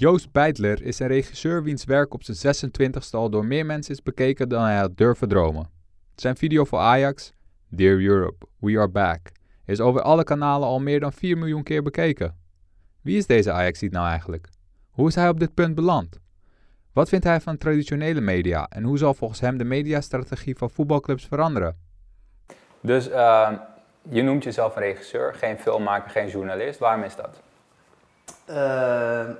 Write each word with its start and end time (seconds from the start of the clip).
Joost 0.00 0.32
Beidler 0.32 0.82
is 0.82 0.98
een 0.98 1.06
regisseur 1.06 1.62
wiens 1.62 1.84
werk 1.84 2.14
op 2.14 2.22
zijn 2.22 2.56
26e 2.56 3.10
al 3.10 3.30
door 3.30 3.44
meer 3.44 3.66
mensen 3.66 3.94
is 3.94 4.02
bekeken 4.02 4.48
dan 4.48 4.62
hij 4.62 4.76
had 4.76 4.96
durven 4.96 5.28
dromen. 5.28 5.70
Zijn 6.14 6.36
video 6.36 6.64
voor 6.64 6.78
Ajax, 6.78 7.32
Dear 7.68 8.00
Europe, 8.00 8.46
We 8.58 8.78
Are 8.78 8.88
Back, 8.88 9.20
is 9.66 9.80
over 9.80 10.02
alle 10.02 10.24
kanalen 10.24 10.68
al 10.68 10.80
meer 10.80 11.00
dan 11.00 11.12
4 11.12 11.38
miljoen 11.38 11.62
keer 11.62 11.82
bekeken. 11.82 12.36
Wie 13.02 13.16
is 13.16 13.26
deze 13.26 13.52
ajax 13.52 13.80
nou 13.80 14.08
eigenlijk? 14.08 14.48
Hoe 14.90 15.08
is 15.08 15.14
hij 15.14 15.28
op 15.28 15.40
dit 15.40 15.54
punt 15.54 15.74
beland? 15.74 16.18
Wat 16.92 17.08
vindt 17.08 17.24
hij 17.24 17.40
van 17.40 17.58
traditionele 17.58 18.20
media 18.20 18.66
en 18.68 18.82
hoe 18.82 18.98
zal 18.98 19.14
volgens 19.14 19.40
hem 19.40 19.58
de 19.58 19.64
mediastrategie 19.64 20.56
van 20.56 20.70
voetbalclubs 20.70 21.26
veranderen? 21.26 21.76
Dus 22.80 23.08
uh, 23.08 23.50
je 24.08 24.22
noemt 24.22 24.44
jezelf 24.44 24.76
een 24.76 24.82
regisseur, 24.82 25.34
geen 25.34 25.58
filmmaker, 25.58 26.10
geen 26.10 26.28
journalist. 26.28 26.78
Waarom 26.78 27.02
is 27.02 27.16
dat? 27.16 27.40
Uh, 28.50 29.30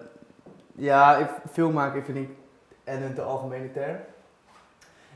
ja, 0.80 1.16
ik, 1.16 1.28
filmmaker 1.50 2.02
vind 2.02 2.18
ik 2.18 2.28
en 2.84 3.02
een 3.02 3.14
te 3.14 3.22
algemene 3.22 3.72
term. 3.72 3.96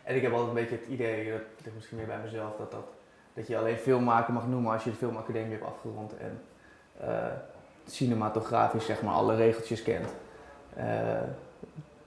En 0.02 0.16
ik 0.16 0.22
heb 0.22 0.32
altijd 0.32 0.48
een 0.48 0.54
beetje 0.54 0.76
het 0.76 0.86
idee, 0.86 1.30
dat 1.30 1.40
ligt 1.62 1.74
misschien 1.74 1.96
meer 1.96 2.06
bij 2.06 2.18
mezelf, 2.24 2.56
dat, 2.56 2.70
dat, 2.70 2.86
dat 3.34 3.46
je 3.46 3.58
alleen 3.58 3.76
filmmaker 3.76 4.32
mag 4.32 4.46
noemen 4.46 4.72
als 4.72 4.84
je 4.84 4.90
de 4.90 4.96
filmacademie 4.96 5.50
hebt 5.50 5.64
afgerond 5.64 6.16
en 6.16 6.40
uh, 7.02 7.26
cinematografisch 7.86 8.86
zeg 8.86 9.02
maar 9.02 9.14
alle 9.14 9.36
regeltjes 9.36 9.82
kent. 9.82 10.14
Uh, 10.76 10.84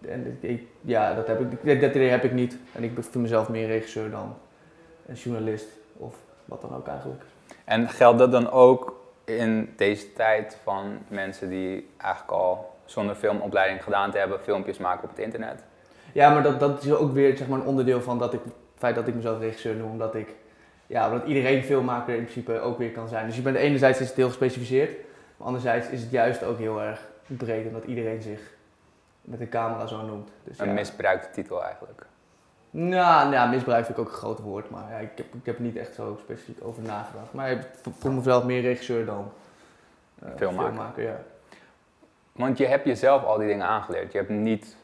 en 0.02 0.40
ja, 0.82 1.14
dat, 1.14 1.28
heb 1.28 1.42
ik, 1.42 1.82
dat 1.82 1.96
idee 1.96 2.10
heb 2.10 2.24
ik 2.24 2.32
niet. 2.32 2.58
En 2.74 2.84
ik 2.84 2.92
vind 2.94 3.16
mezelf 3.16 3.50
meer 3.50 3.68
regisseur 3.68 4.12
dan 4.12 4.38
een 5.06 5.16
journalist 5.16 5.68
of 5.98 6.16
wat 6.46 6.62
dan 6.62 6.76
ook 6.76 6.88
eigenlijk. 6.88 7.24
En 7.64 7.90
geldt 7.90 8.20
dat 8.20 8.32
dan 8.32 8.52
ook 8.52 9.06
in 9.24 9.74
deze 9.76 10.14
tijd 10.14 10.58
van 10.64 10.98
mensen 11.08 11.50
die 11.50 11.90
eigenlijk 11.98 12.32
al 12.32 12.77
zonder 12.92 13.16
filmopleiding 13.16 13.84
gedaan 13.84 14.12
te 14.12 14.18
hebben, 14.18 14.40
filmpjes 14.40 14.78
maken 14.78 15.04
op 15.04 15.10
het 15.10 15.20
internet? 15.20 15.64
Ja, 16.12 16.34
maar 16.34 16.44
dat, 16.44 16.60
dat 16.60 16.84
is 16.84 16.94
ook 16.94 17.14
weer 17.14 17.38
zeg 17.38 17.48
maar, 17.48 17.60
een 17.60 17.66
onderdeel 17.66 18.02
van 18.02 18.20
dat 18.20 18.34
ik, 18.34 18.40
het 18.44 18.54
feit 18.76 18.96
dat 18.96 19.08
ik 19.08 19.16
mezelf 19.16 19.40
regisseur 19.40 19.76
noem, 19.76 19.92
omdat 19.92 20.16
ik 20.16 20.36
ja, 20.88 21.12
omdat 21.12 21.28
iedereen 21.28 21.64
filmmaker 21.64 22.16
in 22.16 22.22
principe 22.22 22.60
ook 22.60 22.78
weer 22.78 22.92
kan 22.92 23.08
zijn. 23.08 23.26
Dus 23.26 23.36
je 23.36 23.42
bent 23.42 23.56
enerzijds 23.56 24.00
is 24.00 24.08
het 24.08 24.16
heel 24.16 24.28
gespecificeerd, 24.28 24.92
maar 25.38 25.48
anderzijds 25.48 25.88
is 25.88 26.02
het 26.02 26.12
juist 26.12 26.44
ook 26.44 26.58
heel 26.58 26.82
erg 26.82 27.02
breed 27.26 27.68
omdat 27.68 27.84
iedereen 27.84 28.22
zich 28.22 28.40
met 29.22 29.40
een 29.40 29.50
camera 29.50 29.88
zo 29.88 30.06
noemt. 30.06 30.30
Dus, 30.44 30.60
een 30.60 30.68
ja. 30.68 30.74
misbruikte 30.74 31.30
titel 31.30 31.64
eigenlijk. 31.64 32.06
Nou, 32.70 33.30
nou, 33.30 33.50
misbruik 33.50 33.86
vind 33.86 33.98
ik 33.98 34.04
ook 34.04 34.12
een 34.12 34.18
groot 34.18 34.40
woord, 34.40 34.70
maar 34.70 34.92
ja, 34.92 34.98
ik, 34.98 35.10
heb, 35.16 35.34
ik 35.34 35.46
heb 35.46 35.56
er 35.56 35.62
niet 35.62 35.76
echt 35.76 35.96
zo 35.96 36.18
specifiek 36.22 36.58
over 36.62 36.84
nagedacht. 36.84 37.34
Maar 37.34 37.52
ik 37.52 37.62
voel 37.98 38.12
mezelf 38.12 38.44
meer 38.44 38.62
regisseur 38.62 39.06
dan 39.06 39.32
uh, 40.24 40.30
filmmaker. 40.36 40.74
filmmaker 40.74 41.04
ja. 41.04 41.20
Want 42.38 42.58
je 42.58 42.66
hebt 42.66 42.86
jezelf 42.86 43.24
al 43.24 43.38
die 43.38 43.48
dingen 43.48 43.66
aangeleerd. 43.66 44.12
Je 44.12 44.18
hebt 44.18 44.30
niet 44.30 44.76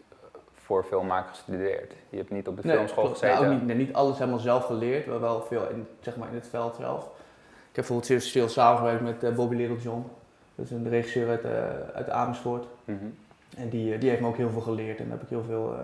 voor 0.54 0.84
filmmaker 0.84 1.30
gestudeerd. 1.30 1.94
Je 2.10 2.18
hebt 2.18 2.32
niet 2.32 2.48
op 2.48 2.56
de 2.56 2.62
nee, 2.68 2.76
filmschool 2.76 3.04
klopt. 3.04 3.20
gezeten. 3.20 3.42
Ja, 3.42 3.48
ook 3.48 3.54
niet, 3.54 3.66
nee, 3.68 3.76
niet 3.76 3.94
alles 3.94 4.18
helemaal 4.18 4.40
zelf 4.40 4.66
geleerd, 4.66 5.06
maar 5.06 5.20
wel 5.20 5.42
veel 5.42 5.70
in, 5.70 5.88
zeg 6.00 6.16
maar 6.16 6.28
in 6.28 6.36
het 6.36 6.48
veld 6.48 6.76
zelf. 6.76 7.04
Ik 7.04 7.80
heb 7.80 7.86
bijvoorbeeld 7.88 8.06
zeer 8.06 8.22
veel 8.22 8.50
samengewerkt 8.50 9.02
met 9.02 9.24
uh, 9.24 9.36
Bobby 9.36 9.56
Littlejohn. 9.56 10.06
Dat 10.56 10.66
is 10.66 10.72
een 10.72 10.90
regisseur 10.90 11.30
uit, 11.30 11.46
uh, 11.46 11.52
uit 11.94 12.10
Amersfoort. 12.10 12.66
Mm 12.86 12.98
-hmm. 13.00 13.16
En 13.58 13.70
die, 13.70 13.98
die 13.98 14.10
heeft 14.10 14.22
me 14.22 14.28
ook 14.28 14.38
heel 14.38 14.50
veel 14.50 14.62
geleerd. 14.62 15.00
En 15.00 15.10
heb 15.10 15.22
ik 15.22 15.30
heel 15.30 15.44
veel... 15.48 15.76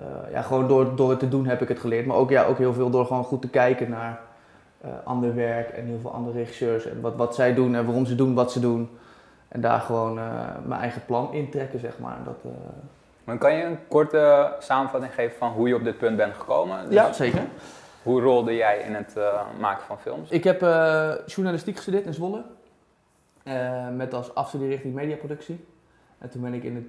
Uh, 0.00 0.06
ja, 0.32 0.42
gewoon 0.42 0.68
door, 0.68 0.96
door 0.96 1.10
het 1.10 1.18
te 1.18 1.28
doen 1.28 1.46
heb 1.46 1.62
ik 1.62 1.68
het 1.68 1.78
geleerd. 1.78 2.06
Maar 2.06 2.16
ook, 2.16 2.30
ja, 2.30 2.44
ook 2.44 2.58
heel 2.58 2.72
veel 2.72 2.90
door 2.90 3.06
gewoon 3.06 3.24
goed 3.24 3.40
te 3.40 3.48
kijken 3.48 3.90
naar 3.90 4.20
ander 5.04 5.34
werk 5.34 5.68
en 5.68 5.84
heel 5.84 5.98
veel 6.00 6.12
andere 6.12 6.38
regisseurs. 6.38 6.86
En 6.86 7.00
wat, 7.00 7.16
wat 7.16 7.34
zij 7.34 7.54
doen 7.54 7.74
en 7.74 7.84
waarom 7.84 8.06
ze 8.06 8.14
doen 8.14 8.34
wat 8.34 8.52
ze 8.52 8.60
doen. 8.60 8.88
En 9.48 9.60
daar 9.60 9.80
gewoon 9.80 10.14
mijn 10.64 10.80
eigen 10.80 11.04
plan 11.04 11.32
in 11.32 11.50
trekken, 11.50 11.78
zeg 11.78 11.98
maar. 11.98 12.18
Dat, 12.24 12.52
maar 13.24 13.38
kan 13.38 13.54
je 13.54 13.64
een 13.64 13.88
korte 13.88 14.54
samenvatting 14.58 15.14
geven 15.14 15.36
van 15.36 15.52
hoe 15.52 15.68
je 15.68 15.74
op 15.74 15.84
dit 15.84 15.98
punt 15.98 16.16
bent 16.16 16.34
gekomen? 16.34 16.84
Dus 16.84 16.94
ja, 16.94 17.12
zeker. 17.12 17.46
Hoe 18.02 18.20
rolde 18.20 18.54
jij 18.54 18.78
in 18.78 18.94
het 18.94 19.14
uh, 19.16 19.40
maken 19.58 19.84
van 19.84 19.98
films? 19.98 20.30
Ik 20.30 20.44
heb 20.44 20.60
journalistiek 21.26 21.76
gestudeerd 21.76 22.06
in 22.06 22.14
Zwolle. 22.14 22.44
Met 23.92 24.14
als 24.14 24.34
afstudeerrichting 24.34 24.94
mediaproductie. 24.94 25.64
En 26.18 26.30
toen 26.30 26.42
ben 26.42 26.54
ik 26.54 26.62
in 26.62 26.74
het 26.74 26.84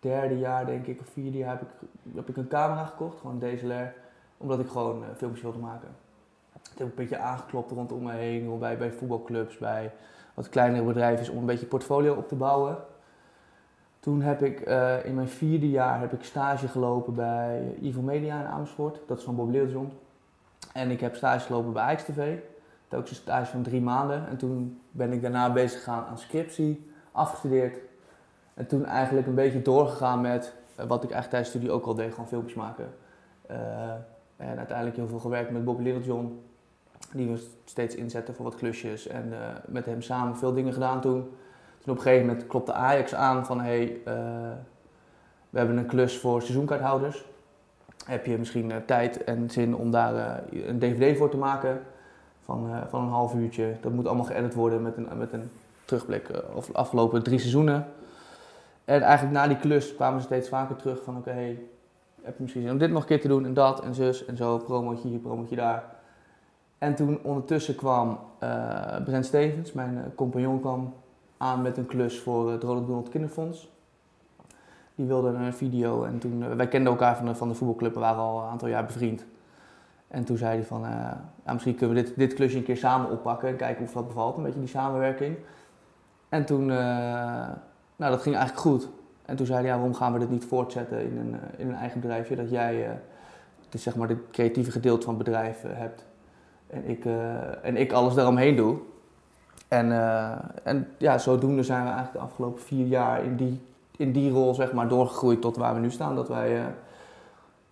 derde 0.00 0.38
jaar, 0.38 0.66
denk 0.66 0.86
ik, 0.86 1.00
of 1.00 1.06
vierde 1.12 1.38
jaar, 1.38 1.50
heb 1.50 1.62
ik, 1.62 1.88
heb 2.14 2.28
ik 2.28 2.36
een 2.36 2.48
camera 2.48 2.84
gekocht. 2.84 3.20
Gewoon 3.20 3.42
een 3.42 3.56
DSLR. 3.56 3.92
Omdat 4.36 4.60
ik 4.60 4.68
gewoon 4.68 5.04
filmpjes 5.16 5.42
wilde 5.42 5.58
maken. 5.58 5.88
Toen 6.52 6.72
heb 6.76 6.86
ik 6.86 6.98
een 6.98 7.04
beetje 7.08 7.18
aangeklopt 7.18 7.70
rondom 7.70 8.02
me 8.02 8.12
heen. 8.12 8.58
Bij, 8.58 8.76
bij 8.76 8.90
voetbalclubs, 8.90 9.58
bij 9.58 9.92
wat 10.34 10.48
kleinere 10.48 10.84
bedrijven. 10.84 11.32
Om 11.32 11.38
een 11.38 11.46
beetje 11.46 11.66
portfolio 11.66 12.14
op 12.14 12.28
te 12.28 12.34
bouwen. 12.34 12.76
Toen 14.00 14.22
heb 14.22 14.42
ik 14.42 14.68
uh, 14.68 15.04
in 15.04 15.14
mijn 15.14 15.28
vierde 15.28 15.70
jaar 15.70 16.00
heb 16.00 16.12
ik 16.12 16.24
stage 16.24 16.68
gelopen 16.68 17.14
bij 17.14 17.74
Ivo 17.80 18.00
Media 18.00 18.40
in 18.40 18.46
Amersfoort. 18.46 18.98
Dat 19.06 19.18
is 19.18 19.24
van 19.24 19.36
Bob 19.36 19.50
Leeuwson. 19.50 19.92
En 20.72 20.90
ik 20.90 21.00
heb 21.00 21.14
stage 21.14 21.46
gelopen 21.46 21.72
bij 21.72 21.82
Ajax 21.82 22.04
TV. 22.04 22.36
Ook 22.90 23.08
een 23.08 23.14
stage 23.14 23.50
van 23.50 23.62
drie 23.62 23.80
maanden. 23.80 24.28
En 24.28 24.36
toen 24.36 24.80
ben 24.90 25.12
ik 25.12 25.22
daarna 25.22 25.52
bezig 25.52 25.78
gegaan 25.82 26.04
aan 26.04 26.18
scriptie, 26.18 26.90
afgestudeerd. 27.12 27.78
En 28.54 28.66
toen 28.66 28.84
eigenlijk 28.84 29.26
een 29.26 29.34
beetje 29.34 29.62
doorgegaan 29.62 30.20
met 30.20 30.54
uh, 30.80 30.86
wat 30.86 31.04
ik 31.04 31.10
eigenlijk 31.10 31.30
tijdens 31.30 31.48
studie 31.48 31.70
ook 31.70 31.86
al 31.86 31.94
deed, 31.94 32.10
gewoon 32.10 32.28
filmpjes 32.28 32.54
maken. 32.54 32.94
Uh, 33.50 33.56
en 34.36 34.58
uiteindelijk 34.58 34.96
heel 34.96 35.08
veel 35.08 35.18
gewerkt 35.18 35.50
met 35.50 35.64
Bob 35.64 35.80
Littlejohn. 35.80 36.42
Die 37.12 37.28
we 37.28 37.48
steeds 37.64 37.94
inzetten 37.94 38.34
voor 38.34 38.44
wat 38.44 38.54
klusjes. 38.54 39.06
En 39.06 39.32
met 39.66 39.86
hem 39.86 40.02
samen 40.02 40.36
veel 40.36 40.54
dingen 40.54 40.72
gedaan 40.72 41.00
toen. 41.00 41.22
Toen 41.80 41.92
op 41.92 41.98
een 41.98 42.02
gegeven 42.02 42.26
moment 42.26 42.46
klopte 42.46 42.72
Ajax 42.72 43.14
aan 43.14 43.46
van 43.46 43.60
hey, 43.60 43.88
uh, 43.88 44.04
we 45.50 45.58
hebben 45.58 45.76
een 45.76 45.86
klus 45.86 46.18
voor 46.18 46.42
seizoenkaarthouders. 46.42 47.24
Heb 48.06 48.26
je 48.26 48.38
misschien 48.38 48.70
uh, 48.70 48.76
tijd 48.86 49.24
en 49.24 49.50
zin 49.50 49.76
om 49.76 49.90
daar 49.90 50.42
een 50.50 50.78
dvd 50.78 51.18
voor 51.18 51.30
te 51.30 51.36
maken 51.36 51.80
van, 52.40 52.70
van 52.88 53.02
een 53.02 53.08
half 53.10 53.34
uurtje. 53.34 53.76
Dat 53.80 53.92
moet 53.92 54.06
allemaal 54.06 54.24
geëdit 54.24 54.54
worden 54.54 54.82
met 54.82 54.96
een, 54.96 55.08
met 55.18 55.32
een 55.32 55.50
terugblik 55.84 56.30
of 56.54 56.66
de 56.66 56.72
afgelopen 56.72 57.22
drie 57.22 57.38
seizoenen. 57.38 57.86
En 58.84 59.02
eigenlijk 59.02 59.34
na 59.34 59.46
die 59.46 59.56
klus 59.56 59.94
kwamen 59.94 60.20
ze 60.20 60.26
steeds 60.26 60.48
vaker 60.48 60.76
terug 60.76 61.02
van 61.02 61.16
oké, 61.16 61.28
okay, 61.28 61.58
heb 62.22 62.36
je 62.36 62.42
misschien 62.42 62.62
zin 62.62 62.70
om 62.70 62.78
dit 62.78 62.90
nog 62.90 63.00
een 63.00 63.08
keer 63.08 63.20
te 63.20 63.28
doen 63.28 63.44
en 63.44 63.54
dat 63.54 63.80
en 63.80 63.94
zus 63.94 64.24
en 64.24 64.36
zo, 64.36 64.58
promotje 64.58 65.08
hier, 65.08 65.18
promotje 65.18 65.56
daar. 65.56 65.93
En 66.84 66.94
toen 66.94 67.18
ondertussen 67.22 67.74
kwam 67.74 68.18
Brent 69.04 69.26
Stevens, 69.26 69.72
mijn 69.72 70.12
compagnon 70.14 70.60
kwam 70.60 70.94
aan 71.36 71.62
met 71.62 71.76
een 71.76 71.86
klus 71.86 72.20
voor 72.20 72.50
het 72.50 72.62
Ronald 72.62 72.86
Donald 72.86 73.08
Kinderfonds. 73.08 73.72
Die 74.94 75.06
wilde 75.06 75.28
een 75.28 75.52
video 75.52 76.04
en 76.04 76.18
toen, 76.18 76.56
wij 76.56 76.68
kenden 76.68 76.92
elkaar 76.92 77.16
van 77.16 77.26
de, 77.26 77.34
van 77.34 77.48
de 77.48 77.54
voetbalclub, 77.54 77.94
we 77.94 78.00
waren 78.00 78.22
al 78.22 78.42
een 78.42 78.48
aantal 78.48 78.68
jaar 78.68 78.84
bevriend. 78.84 79.24
En 80.08 80.24
toen 80.24 80.36
zei 80.36 80.56
hij 80.56 80.64
van, 80.64 80.80
ja, 81.44 81.52
misschien 81.52 81.74
kunnen 81.74 82.04
we 82.04 82.12
dit, 82.16 82.34
klusje 82.34 82.56
een 82.56 82.64
keer 82.64 82.76
samen 82.76 83.10
oppakken 83.10 83.48
en 83.48 83.56
kijken 83.56 83.84
of 83.84 83.92
dat 83.92 84.06
bevalt, 84.06 84.36
een 84.36 84.42
beetje 84.42 84.60
die 84.60 84.68
samenwerking. 84.68 85.36
En 86.28 86.44
toen, 86.44 86.66
nou 86.66 87.56
dat 87.96 88.22
ging 88.22 88.36
eigenlijk 88.36 88.66
goed. 88.66 88.88
En 89.24 89.36
toen 89.36 89.46
zei 89.46 89.58
hij, 89.58 89.68
ja, 89.68 89.74
waarom 89.74 89.94
gaan 89.94 90.12
we 90.12 90.18
dit 90.18 90.30
niet 90.30 90.44
voortzetten 90.44 91.00
in 91.00 91.18
een, 91.18 91.40
in 91.56 91.68
een 91.68 91.76
eigen 91.76 92.00
bedrijfje, 92.00 92.36
dat 92.36 92.50
jij 92.50 92.74
het 93.64 93.74
is 93.74 93.82
zeg 93.82 93.96
maar 93.96 94.08
het 94.08 94.18
creatieve 94.30 94.70
gedeelte 94.70 95.04
van 95.04 95.14
het 95.14 95.24
bedrijf 95.24 95.62
hebt. 95.66 96.04
En 96.74 96.88
ik, 96.88 97.04
en 97.62 97.76
ik 97.76 97.92
alles 97.92 98.14
daaromheen 98.14 98.56
doe. 98.56 98.78
En, 99.68 99.86
uh, 99.86 100.32
en 100.62 100.88
ja, 100.98 101.18
zodoende 101.18 101.62
zijn 101.62 101.82
we 101.82 101.88
eigenlijk 101.88 102.18
de 102.18 102.30
afgelopen 102.30 102.62
vier 102.62 102.86
jaar 102.86 103.24
in 103.24 103.36
die, 103.36 103.60
in 103.96 104.12
die 104.12 104.30
rol 104.30 104.54
zeg 104.54 104.72
maar, 104.72 104.88
doorgegroeid 104.88 105.40
tot 105.40 105.56
waar 105.56 105.74
we 105.74 105.80
nu 105.80 105.90
staan. 105.90 106.14
Dat 106.14 106.28
wij 106.28 106.58
uh, 106.58 106.64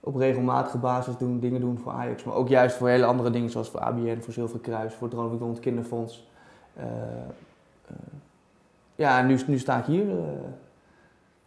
op 0.00 0.16
regelmatige 0.16 0.78
basis 0.78 1.16
doen, 1.16 1.40
dingen 1.40 1.60
doen 1.60 1.78
voor 1.78 1.92
Ajax. 1.92 2.24
Maar 2.24 2.34
ook 2.34 2.48
juist 2.48 2.76
voor 2.76 2.88
hele 2.88 3.04
andere 3.04 3.30
dingen 3.30 3.50
zoals 3.50 3.70
voor 3.70 3.80
ABN, 3.80 4.20
voor 4.20 4.32
Zilveren 4.32 4.62
Kruis, 4.62 4.94
voor 4.94 5.08
het 5.48 5.60
Kinderfonds. 5.60 6.30
Uh, 6.78 6.84
ja, 8.94 9.18
en 9.18 9.26
nu, 9.26 9.40
nu 9.46 9.58
sta 9.58 9.78
ik 9.78 9.84
hier 9.84 10.06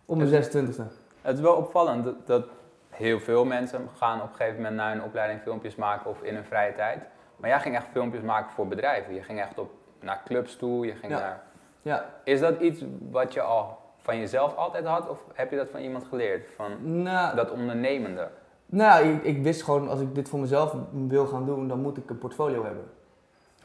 om 0.06 0.18
mijn 0.18 0.44
26e. 0.44 0.82
Het 1.22 1.36
is 1.36 1.42
wel 1.42 1.56
opvallend 1.56 2.04
dat, 2.04 2.28
dat 2.28 2.46
heel 2.90 3.20
veel 3.20 3.46
mensen 3.46 3.90
gaan 3.98 4.22
op 4.22 4.30
een 4.30 4.36
gegeven 4.36 4.56
moment 4.56 4.76
naar 4.76 4.96
een 4.96 5.04
opleiding 5.04 5.42
filmpjes 5.42 5.76
maken 5.76 6.10
of 6.10 6.22
in 6.22 6.34
hun 6.34 6.46
vrije 6.46 6.74
tijd. 6.74 7.00
Maar 7.36 7.50
jij 7.50 7.60
ging 7.60 7.76
echt 7.76 7.88
filmpjes 7.92 8.22
maken 8.22 8.52
voor 8.52 8.68
bedrijven. 8.68 9.14
Je 9.14 9.24
ging 9.24 9.40
echt 9.40 9.60
op 9.60 9.72
naar 10.00 10.22
clubs 10.26 10.56
toe, 10.56 10.86
je 10.86 10.96
ging 10.96 11.12
ja. 11.12 11.20
naar... 11.20 11.44
Ja. 11.82 12.06
Is 12.24 12.40
dat 12.40 12.60
iets 12.60 12.84
wat 13.12 13.34
je 13.34 13.42
al 13.42 13.78
van 13.98 14.20
jezelf 14.20 14.56
altijd 14.56 14.86
had 14.86 15.10
of 15.10 15.26
heb 15.34 15.52
je 15.52 15.58
dat 15.58 15.70
van 15.70 15.80
iemand 15.80 16.06
geleerd? 16.06 16.50
Van 16.56 17.02
nou, 17.02 17.36
dat 17.36 17.52
ondernemende? 17.52 18.30
Nou, 18.66 19.06
ik, 19.06 19.24
ik, 19.24 19.44
wist 19.44 19.64
gewoon 19.64 19.90
als 19.90 20.00
ik 20.00 20.16
dit 20.16 20.30
voor 20.30 20.40
mezelf 20.40 20.76
wil 21.08 21.26
gaan 21.26 21.46
doen, 21.46 21.68
dan 21.68 21.82
moet 21.82 21.98
ik 21.98 22.10
een 22.10 22.18
portfolio 22.18 22.64
hebben. 22.64 22.84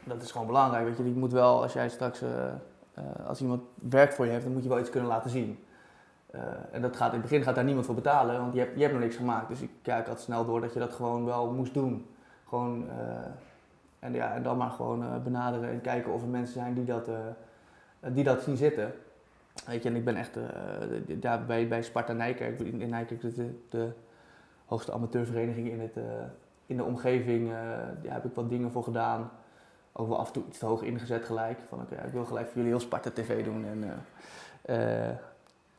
Dat 0.03 0.21
is 0.21 0.31
gewoon 0.31 0.47
belangrijk, 0.47 0.85
weet 0.85 0.97
je. 0.97 1.03
Je 1.03 1.19
moet 1.19 1.31
wel, 1.31 1.61
als 1.61 1.73
jij 1.73 1.89
straks, 1.89 2.21
uh, 2.21 2.29
uh, 2.29 3.27
als 3.27 3.41
iemand 3.41 3.61
werk 3.73 4.13
voor 4.13 4.25
je 4.25 4.31
heeft, 4.31 4.43
dan 4.43 4.53
moet 4.53 4.63
je 4.63 4.69
wel 4.69 4.79
iets 4.79 4.89
kunnen 4.89 5.09
laten 5.09 5.29
zien. 5.29 5.63
Uh, 6.35 6.41
en 6.71 6.81
dat 6.81 6.95
gaat, 6.95 7.13
in 7.13 7.19
het 7.19 7.29
begin 7.29 7.43
gaat 7.43 7.55
daar 7.55 7.63
niemand 7.63 7.85
voor 7.85 7.95
betalen, 7.95 8.39
want 8.39 8.53
je 8.53 8.59
hebt, 8.59 8.75
je 8.75 8.81
hebt 8.81 8.93
nog 8.93 9.01
niks 9.01 9.15
gemaakt. 9.15 9.47
Dus 9.47 9.61
ik, 9.61 9.69
ja, 9.83 9.97
ik 9.97 10.05
had 10.05 10.21
snel 10.21 10.45
door 10.45 10.61
dat 10.61 10.73
je 10.73 10.79
dat 10.79 10.93
gewoon 10.93 11.25
wel 11.25 11.51
moest 11.51 11.73
doen. 11.73 12.05
Gewoon 12.47 12.89
en, 14.01 14.13
ja, 14.13 14.33
en 14.33 14.43
dan 14.43 14.57
maar 14.57 14.69
gewoon 14.69 15.03
uh, 15.03 15.17
benaderen 15.23 15.69
en 15.69 15.81
kijken 15.81 16.13
of 16.13 16.21
er 16.21 16.27
mensen 16.27 16.53
zijn 16.53 16.73
die 16.73 16.85
dat, 16.85 17.07
uh, 17.07 17.15
die 17.99 18.23
dat 18.23 18.41
zien 18.41 18.57
zitten. 18.57 18.93
Weet 19.65 19.83
je, 19.83 19.89
en 19.89 19.95
ik 19.95 20.05
ben 20.05 20.15
echt 20.15 20.37
uh, 20.37 20.43
ja, 21.21 21.37
bij, 21.37 21.67
bij 21.67 21.81
Sparta 21.81 22.13
Nijkerk, 22.13 22.59
in, 22.59 22.81
in 22.81 22.89
Nijkerk 22.89 23.21
de, 23.21 23.59
de, 23.69 23.91
hoogste 24.65 24.91
amateurvereniging 24.91 25.69
in, 25.69 25.79
het, 25.79 25.95
in 26.65 26.77
de 26.77 26.83
omgeving, 26.83 27.49
ja, 28.01 28.13
heb 28.13 28.25
ik 28.25 28.33
wat 28.33 28.49
dingen 28.49 28.71
voor 28.71 28.83
gedaan. 28.83 29.31
Ook 29.91 30.07
wel 30.07 30.19
af 30.19 30.27
en 30.27 30.33
toe 30.33 30.43
iets 30.47 30.57
te 30.57 30.65
hoog 30.65 30.81
ingezet 30.81 31.25
gelijk. 31.25 31.59
Van 31.69 31.81
oké, 31.81 31.93
okay, 31.93 32.05
ik 32.05 32.13
wil 32.13 32.25
gelijk 32.25 32.45
voor 32.45 32.55
jullie 32.55 32.69
heel 32.69 32.79
Sparta 32.79 33.09
TV 33.09 33.43
doen. 33.43 33.65
En, 33.65 33.83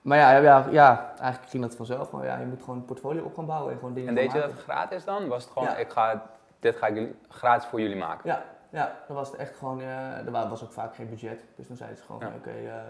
maar 0.02 0.18
ja, 0.18 0.36
ja, 0.36 0.66
ja, 0.70 1.14
eigenlijk 1.18 1.50
ging 1.50 1.62
dat 1.62 1.76
vanzelf. 1.76 2.10
Maar 2.10 2.24
ja, 2.24 2.38
je 2.38 2.46
moet 2.46 2.60
gewoon 2.60 2.76
een 2.76 2.84
portfolio 2.84 3.22
op 3.22 3.34
gaan 3.34 3.46
bouwen 3.46 3.72
en 3.72 3.78
gewoon 3.78 3.94
dingen 3.94 4.08
En 4.08 4.14
deed 4.14 4.32
je 4.32 4.40
dat 4.40 4.52
gratis 4.52 5.04
dan? 5.04 5.28
Was 5.28 5.44
het 5.44 5.52
gewoon, 5.52 5.68
ja. 5.68 5.76
ik 5.76 5.90
ga, 5.90 6.22
dit 6.62 6.76
ga 6.76 6.86
ik 6.86 7.14
gratis 7.28 7.68
voor 7.68 7.80
jullie 7.80 7.96
maken? 7.96 8.30
Ja, 8.30 8.44
ja 8.70 8.96
dan 9.06 9.16
was 9.16 9.30
het 9.30 9.38
echt 9.38 9.56
gewoon, 9.56 9.80
er 9.80 10.48
was 10.48 10.64
ook 10.64 10.72
vaak 10.72 10.94
geen 10.94 11.08
budget. 11.08 11.44
Dus 11.56 11.68
dan 11.68 11.76
zeiden 11.76 11.98
ze 11.98 12.04
gewoon, 12.04 12.20
ja. 12.20 12.26
oké, 12.26 12.48
okay, 12.48 12.82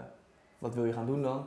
wat 0.57 0.75
wil 0.75 0.85
je 0.85 0.93
gaan 0.93 1.05
doen 1.05 1.21
dan? 1.21 1.45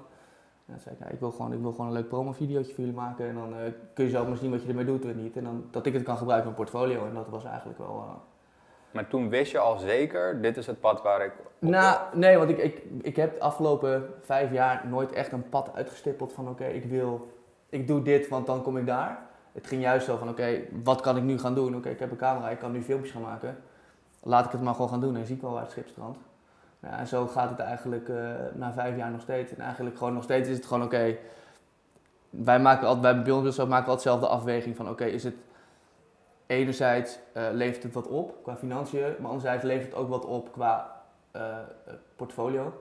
En 0.66 0.72
dan 0.72 0.80
zei 0.80 0.96
ik, 0.98 1.12
ik, 1.12 1.20
wil 1.20 1.30
gewoon, 1.30 1.52
ik 1.52 1.60
wil 1.60 1.70
gewoon 1.70 1.86
een 1.86 1.92
leuk 1.92 2.08
promo-videootje 2.08 2.74
voor 2.74 2.84
jullie 2.84 3.00
maken. 3.00 3.28
En 3.28 3.34
dan 3.34 3.52
uh, 3.52 3.58
kun 3.94 4.04
je 4.04 4.10
zelf 4.10 4.28
maar 4.28 4.36
zien 4.36 4.50
wat 4.50 4.62
je 4.62 4.68
ermee 4.68 4.84
doet 4.84 5.04
en 5.04 5.22
niet. 5.22 5.36
En 5.36 5.44
dan, 5.44 5.64
dat 5.70 5.86
ik 5.86 5.92
het 5.92 6.02
kan 6.02 6.16
gebruiken 6.16 6.50
in 6.50 6.56
mijn 6.56 6.70
portfolio. 6.70 7.06
En 7.06 7.14
dat 7.14 7.28
was 7.28 7.44
eigenlijk 7.44 7.78
wel... 7.78 8.22
Maar 8.90 9.08
toen 9.08 9.28
wist 9.28 9.52
je 9.52 9.58
al 9.58 9.78
zeker, 9.78 10.40
dit 10.40 10.56
is 10.56 10.66
het 10.66 10.80
pad 10.80 11.02
waar 11.02 11.24
ik... 11.24 11.32
Nou, 11.58 11.98
nee, 12.12 12.38
want 12.38 12.50
ik, 12.50 12.58
ik, 12.58 12.82
ik 13.02 13.16
heb 13.16 13.34
de 13.34 13.40
afgelopen 13.40 14.14
vijf 14.20 14.52
jaar 14.52 14.86
nooit 14.88 15.12
echt 15.12 15.32
een 15.32 15.48
pad 15.48 15.70
uitgestippeld 15.74 16.32
van... 16.32 16.48
Oké, 16.48 16.64
ik 16.64 16.84
wil... 16.84 17.34
Ik 17.68 17.86
doe 17.86 18.02
dit, 18.02 18.28
want 18.28 18.46
dan 18.46 18.62
kom 18.62 18.76
ik 18.76 18.86
daar. 18.86 19.25
Het 19.56 19.66
ging 19.66 19.82
juist 19.82 20.06
zo 20.06 20.16
van, 20.16 20.28
oké, 20.28 20.60
wat 20.82 21.00
kan 21.00 21.16
ik 21.16 21.22
nu 21.22 21.38
gaan 21.38 21.54
doen? 21.54 21.76
Oké, 21.76 21.88
ik 21.88 21.98
heb 21.98 22.10
een 22.10 22.16
camera, 22.16 22.50
ik 22.50 22.58
kan 22.58 22.72
nu 22.72 22.82
filmpjes 22.82 23.12
gaan 23.12 23.22
maken. 23.22 23.56
Laat 24.22 24.44
ik 24.44 24.52
het 24.52 24.62
maar 24.62 24.74
gewoon 24.74 24.88
gaan 24.88 25.00
doen 25.00 25.16
en 25.16 25.26
zie 25.26 25.36
ik 25.36 25.42
wel 25.42 25.52
waar 25.52 25.62
het 25.62 25.70
schip 25.70 25.88
strandt. 25.88 26.18
En 26.80 27.06
zo 27.06 27.26
gaat 27.26 27.50
het 27.50 27.58
eigenlijk 27.58 28.08
uh, 28.08 28.34
na 28.54 28.72
vijf 28.72 28.96
jaar 28.96 29.10
nog 29.10 29.20
steeds. 29.20 29.52
En 29.52 29.60
eigenlijk 29.60 29.98
gewoon 29.98 30.14
nog 30.14 30.22
steeds 30.22 30.48
is 30.48 30.56
het 30.56 30.66
gewoon 30.66 30.82
oké. 30.82 31.16
wij 32.30 32.60
maken 32.60 32.88
altijd, 32.88 33.14
bij 33.14 33.22
Beyond 33.22 33.44
maken 33.44 33.68
we 33.68 33.74
altijd 33.74 33.90
hetzelfde 33.90 34.26
afweging 34.26 34.76
van 34.76 34.88
oké, 34.88 35.04
is 35.04 35.24
het 35.24 35.34
enerzijds 36.46 37.18
uh, 37.36 37.42
levert 37.52 37.82
het 37.82 37.92
wat 37.92 38.06
op 38.06 38.42
qua 38.42 38.56
financiën, 38.56 39.14
maar 39.18 39.30
anderzijds 39.30 39.64
levert 39.64 39.86
het 39.86 39.94
ook 39.94 40.08
wat 40.08 40.24
op 40.24 40.52
qua 40.52 41.02
uh, 41.36 41.42
portfolio. 42.16 42.72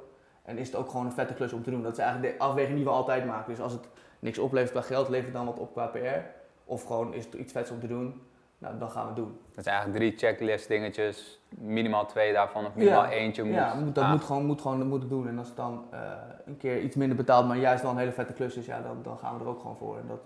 En 0.44 0.58
is 0.58 0.68
het 0.68 0.76
ook 0.76 0.90
gewoon 0.90 1.06
een 1.06 1.12
vette 1.12 1.34
klus 1.34 1.54
om 1.54 1.64
te 1.64 1.72
doen. 1.72 1.84
Dat 1.84 1.92
is 1.92 1.98
eigenlijk 1.98 2.38
de 2.38 2.44
afweging 2.44 2.76
die 2.76 2.86
we 2.86 2.92
altijd 2.92 3.26
maken. 3.26 3.50
Dus 3.50 3.64
als 3.64 3.72
het 3.72 3.88
niks 4.20 4.40
oplevert 4.40 4.72
qua 4.72 4.82
geld, 4.82 5.10
levert 5.10 5.26
het 5.26 5.36
dan 5.36 5.46
wat 5.46 5.60
op 5.60 5.72
qua 5.74 5.88
PR. 5.88 6.44
Of 6.66 6.84
gewoon 6.84 7.14
is 7.14 7.26
het 7.26 7.34
iets 7.34 7.52
vets 7.52 7.72
om 7.72 7.80
te 7.80 7.88
doen, 7.88 8.22
nou, 8.58 8.78
dan 8.78 8.90
gaan 8.90 9.02
we 9.02 9.08
het 9.08 9.16
doen. 9.16 9.40
Dat 9.54 9.64
zijn 9.64 9.76
eigenlijk 9.76 10.06
drie 10.06 10.30
checklist 10.30 10.68
dingetjes, 10.68 11.42
minimaal 11.50 12.06
twee 12.06 12.34
daarvan 12.34 12.66
of 12.66 12.76
minimaal 12.76 13.06
eentje 13.06 13.44
moet. 13.44 13.54
Ja, 13.54 13.82
dat 13.94 14.08
moet 14.08 14.24
gewoon, 14.24 14.46
moet 14.46 14.62
gewoon 14.62 14.80
dat 14.80 14.88
moet 14.88 15.10
doen. 15.10 15.28
En 15.28 15.38
als 15.38 15.48
het 15.48 15.58
dan 15.58 15.86
uh, 15.94 16.00
een 16.46 16.58
keer 16.58 16.80
iets 16.80 16.96
minder 16.96 17.18
betaald, 17.18 17.48
maar 17.48 17.58
juist 17.58 17.82
wel 17.82 17.92
een 17.92 17.98
hele 17.98 18.12
vette 18.12 18.34
klus 18.34 18.56
is, 18.56 18.66
ja, 18.66 18.82
dan, 18.82 19.04
dan 19.04 19.18
gaan 19.18 19.38
we 19.38 19.44
er 19.44 19.50
ook 19.50 19.60
gewoon 19.60 19.78
voor. 19.78 19.98
En 19.98 20.08
dat, 20.08 20.22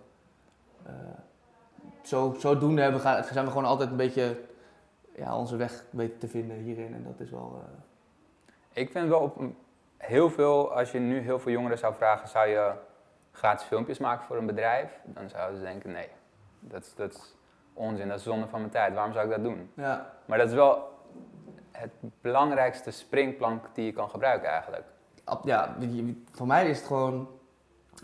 uh, 0.87 0.93
zo, 2.01 2.35
zodoende 2.37 2.81
hebben 2.81 3.01
we, 3.01 3.07
gaan, 3.07 3.23
zijn 3.23 3.45
we 3.45 3.51
gewoon 3.51 3.65
altijd 3.65 3.89
een 3.89 3.97
beetje 3.97 4.39
ja, 5.15 5.37
onze 5.37 5.55
weg 5.55 5.83
weten 5.89 6.17
te 6.17 6.27
vinden 6.27 6.57
hierin. 6.57 6.93
En 6.93 7.03
dat 7.03 7.19
is 7.19 7.29
wel... 7.29 7.63
Uh... 7.63 7.79
Ik 8.73 8.91
vind 8.91 9.09
wel 9.09 9.19
op 9.19 9.41
heel 9.97 10.29
veel, 10.29 10.73
als 10.73 10.91
je 10.91 10.99
nu 10.99 11.19
heel 11.19 11.39
veel 11.39 11.51
jongeren 11.51 11.77
zou 11.77 11.93
vragen, 11.95 12.27
zou 12.27 12.47
je 12.47 12.71
gratis 13.31 13.67
filmpjes 13.67 13.97
maken 13.97 14.25
voor 14.25 14.37
een 14.37 14.45
bedrijf? 14.45 14.99
Dan 15.03 15.29
zouden 15.29 15.57
ze 15.57 15.63
denken, 15.63 15.91
nee, 15.91 16.07
dat, 16.59 16.93
dat 16.95 17.35
onzin, 17.73 18.07
dat 18.07 18.17
is 18.17 18.23
zonde 18.23 18.47
van 18.47 18.59
mijn 18.59 18.71
tijd, 18.71 18.93
waarom 18.93 19.13
zou 19.13 19.25
ik 19.25 19.31
dat 19.31 19.43
doen? 19.43 19.69
Ja. 19.73 20.13
Maar 20.25 20.37
dat 20.37 20.47
is 20.47 20.53
wel 20.53 20.97
het 21.71 21.91
belangrijkste 22.21 22.91
springplank 22.91 23.65
die 23.73 23.85
je 23.85 23.91
kan 23.91 24.09
gebruiken 24.09 24.49
eigenlijk. 24.49 24.85
Ja, 25.43 25.75
voor 26.31 26.47
mij 26.47 26.69
is 26.69 26.77
het 26.77 26.87
gewoon, 26.87 27.27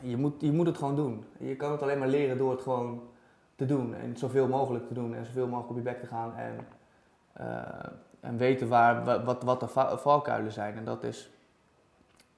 je 0.01 0.17
moet, 0.17 0.41
je 0.41 0.51
moet 0.51 0.65
het 0.65 0.77
gewoon 0.77 0.95
doen. 0.95 1.25
Je 1.37 1.55
kan 1.55 1.71
het 1.71 1.81
alleen 1.81 1.99
maar 1.99 2.07
leren 2.07 2.37
door 2.37 2.51
het 2.51 2.61
gewoon 2.61 3.09
te 3.55 3.65
doen 3.65 3.95
en 3.95 4.17
zoveel 4.17 4.47
mogelijk 4.47 4.87
te 4.87 4.93
doen 4.93 5.15
en 5.15 5.25
zoveel 5.25 5.47
mogelijk 5.47 5.69
op 5.69 5.75
je 5.75 5.81
bek 5.81 5.99
te 5.99 6.07
gaan 6.07 6.35
en, 6.35 6.67
uh, 7.41 7.59
en 8.19 8.37
weten 8.37 8.67
waar, 8.67 9.23
wat, 9.25 9.43
wat 9.43 9.59
de 9.59 9.67
valkuilen 9.97 10.51
zijn. 10.51 10.75
En 10.75 10.85
dat 10.85 11.03
is, 11.03 11.29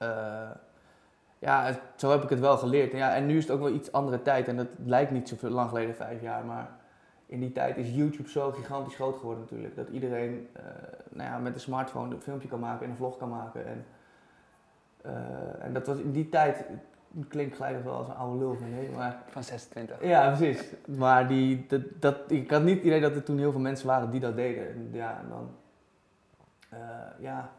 uh, 0.02 0.50
ja, 1.38 1.78
zo 1.96 2.10
heb 2.10 2.22
ik 2.22 2.28
het 2.28 2.40
wel 2.40 2.56
geleerd. 2.56 2.92
En, 2.92 2.98
ja, 2.98 3.14
en 3.14 3.26
nu 3.26 3.36
is 3.36 3.42
het 3.42 3.52
ook 3.52 3.60
wel 3.60 3.74
iets 3.74 3.92
andere 3.92 4.22
tijd 4.22 4.48
en 4.48 4.56
dat 4.56 4.68
lijkt 4.84 5.10
niet 5.10 5.28
zo 5.28 5.48
lang 5.48 5.68
geleden, 5.68 5.94
vijf 5.94 6.22
jaar, 6.22 6.44
maar 6.44 6.70
in 7.26 7.40
die 7.40 7.52
tijd 7.52 7.76
is 7.76 7.90
YouTube 7.90 8.28
zo 8.28 8.50
gigantisch 8.50 8.94
groot 8.94 9.16
geworden 9.16 9.42
natuurlijk. 9.42 9.76
Dat 9.76 9.88
iedereen 9.88 10.48
uh, 10.56 10.62
nou 11.08 11.30
ja, 11.30 11.38
met 11.38 11.54
een 11.54 11.60
smartphone 11.60 12.14
een 12.14 12.20
filmpje 12.20 12.48
kan 12.48 12.60
maken 12.60 12.84
en 12.84 12.90
een 12.90 12.96
vlog 12.96 13.16
kan 13.16 13.28
maken. 13.28 13.66
En, 13.66 13.84
uh, 15.06 15.64
en 15.64 15.72
dat 15.72 15.86
was 15.86 15.98
in 15.98 16.12
die 16.12 16.28
tijd, 16.28 16.64
klinkt 17.28 17.56
gelijk 17.56 17.84
wel 17.84 17.94
als 17.94 18.08
een 18.08 18.14
oude 18.14 18.38
lul 18.38 18.54
van 18.54 18.70
nee, 18.70 18.90
maar... 18.90 19.22
Van 19.26 19.42
26. 19.42 20.02
Ja, 20.02 20.36
precies. 20.36 20.72
Maar 20.86 21.28
die, 21.28 21.66
dat, 21.68 21.82
dat, 22.00 22.16
ik 22.26 22.50
had 22.50 22.62
niet 22.62 22.76
het 22.76 22.84
idee 22.84 23.00
dat 23.00 23.14
er 23.14 23.22
toen 23.22 23.38
heel 23.38 23.52
veel 23.52 23.60
mensen 23.60 23.86
waren 23.86 24.10
die 24.10 24.20
dat 24.20 24.36
deden. 24.36 24.68
En, 24.68 24.88
ja, 24.92 25.18
en 25.22 25.28
dan... 25.28 25.50
Uh, 26.72 26.78
ja, 27.18 27.50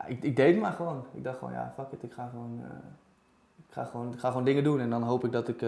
ja 0.00 0.06
ik, 0.06 0.22
ik, 0.22 0.36
deed 0.36 0.52
het 0.52 0.62
maar 0.62 0.72
gewoon. 0.72 1.04
Ik 1.12 1.24
dacht 1.24 1.38
gewoon, 1.38 1.52
ja, 1.52 1.72
fuck 1.76 1.92
it, 1.92 2.02
ik 2.02 2.12
ga 2.12 2.28
gewoon, 2.28 2.62
ik 3.56 3.72
ga 3.72 3.84
gewoon, 3.84 4.12
ik 4.12 4.18
ga 4.18 4.28
gewoon 4.28 4.44
dingen 4.44 4.64
doen. 4.64 4.80
En 4.80 4.90
dan 4.90 5.02
hoop 5.02 5.24
ik 5.24 5.32
dat 5.32 5.48
ik 5.48 5.62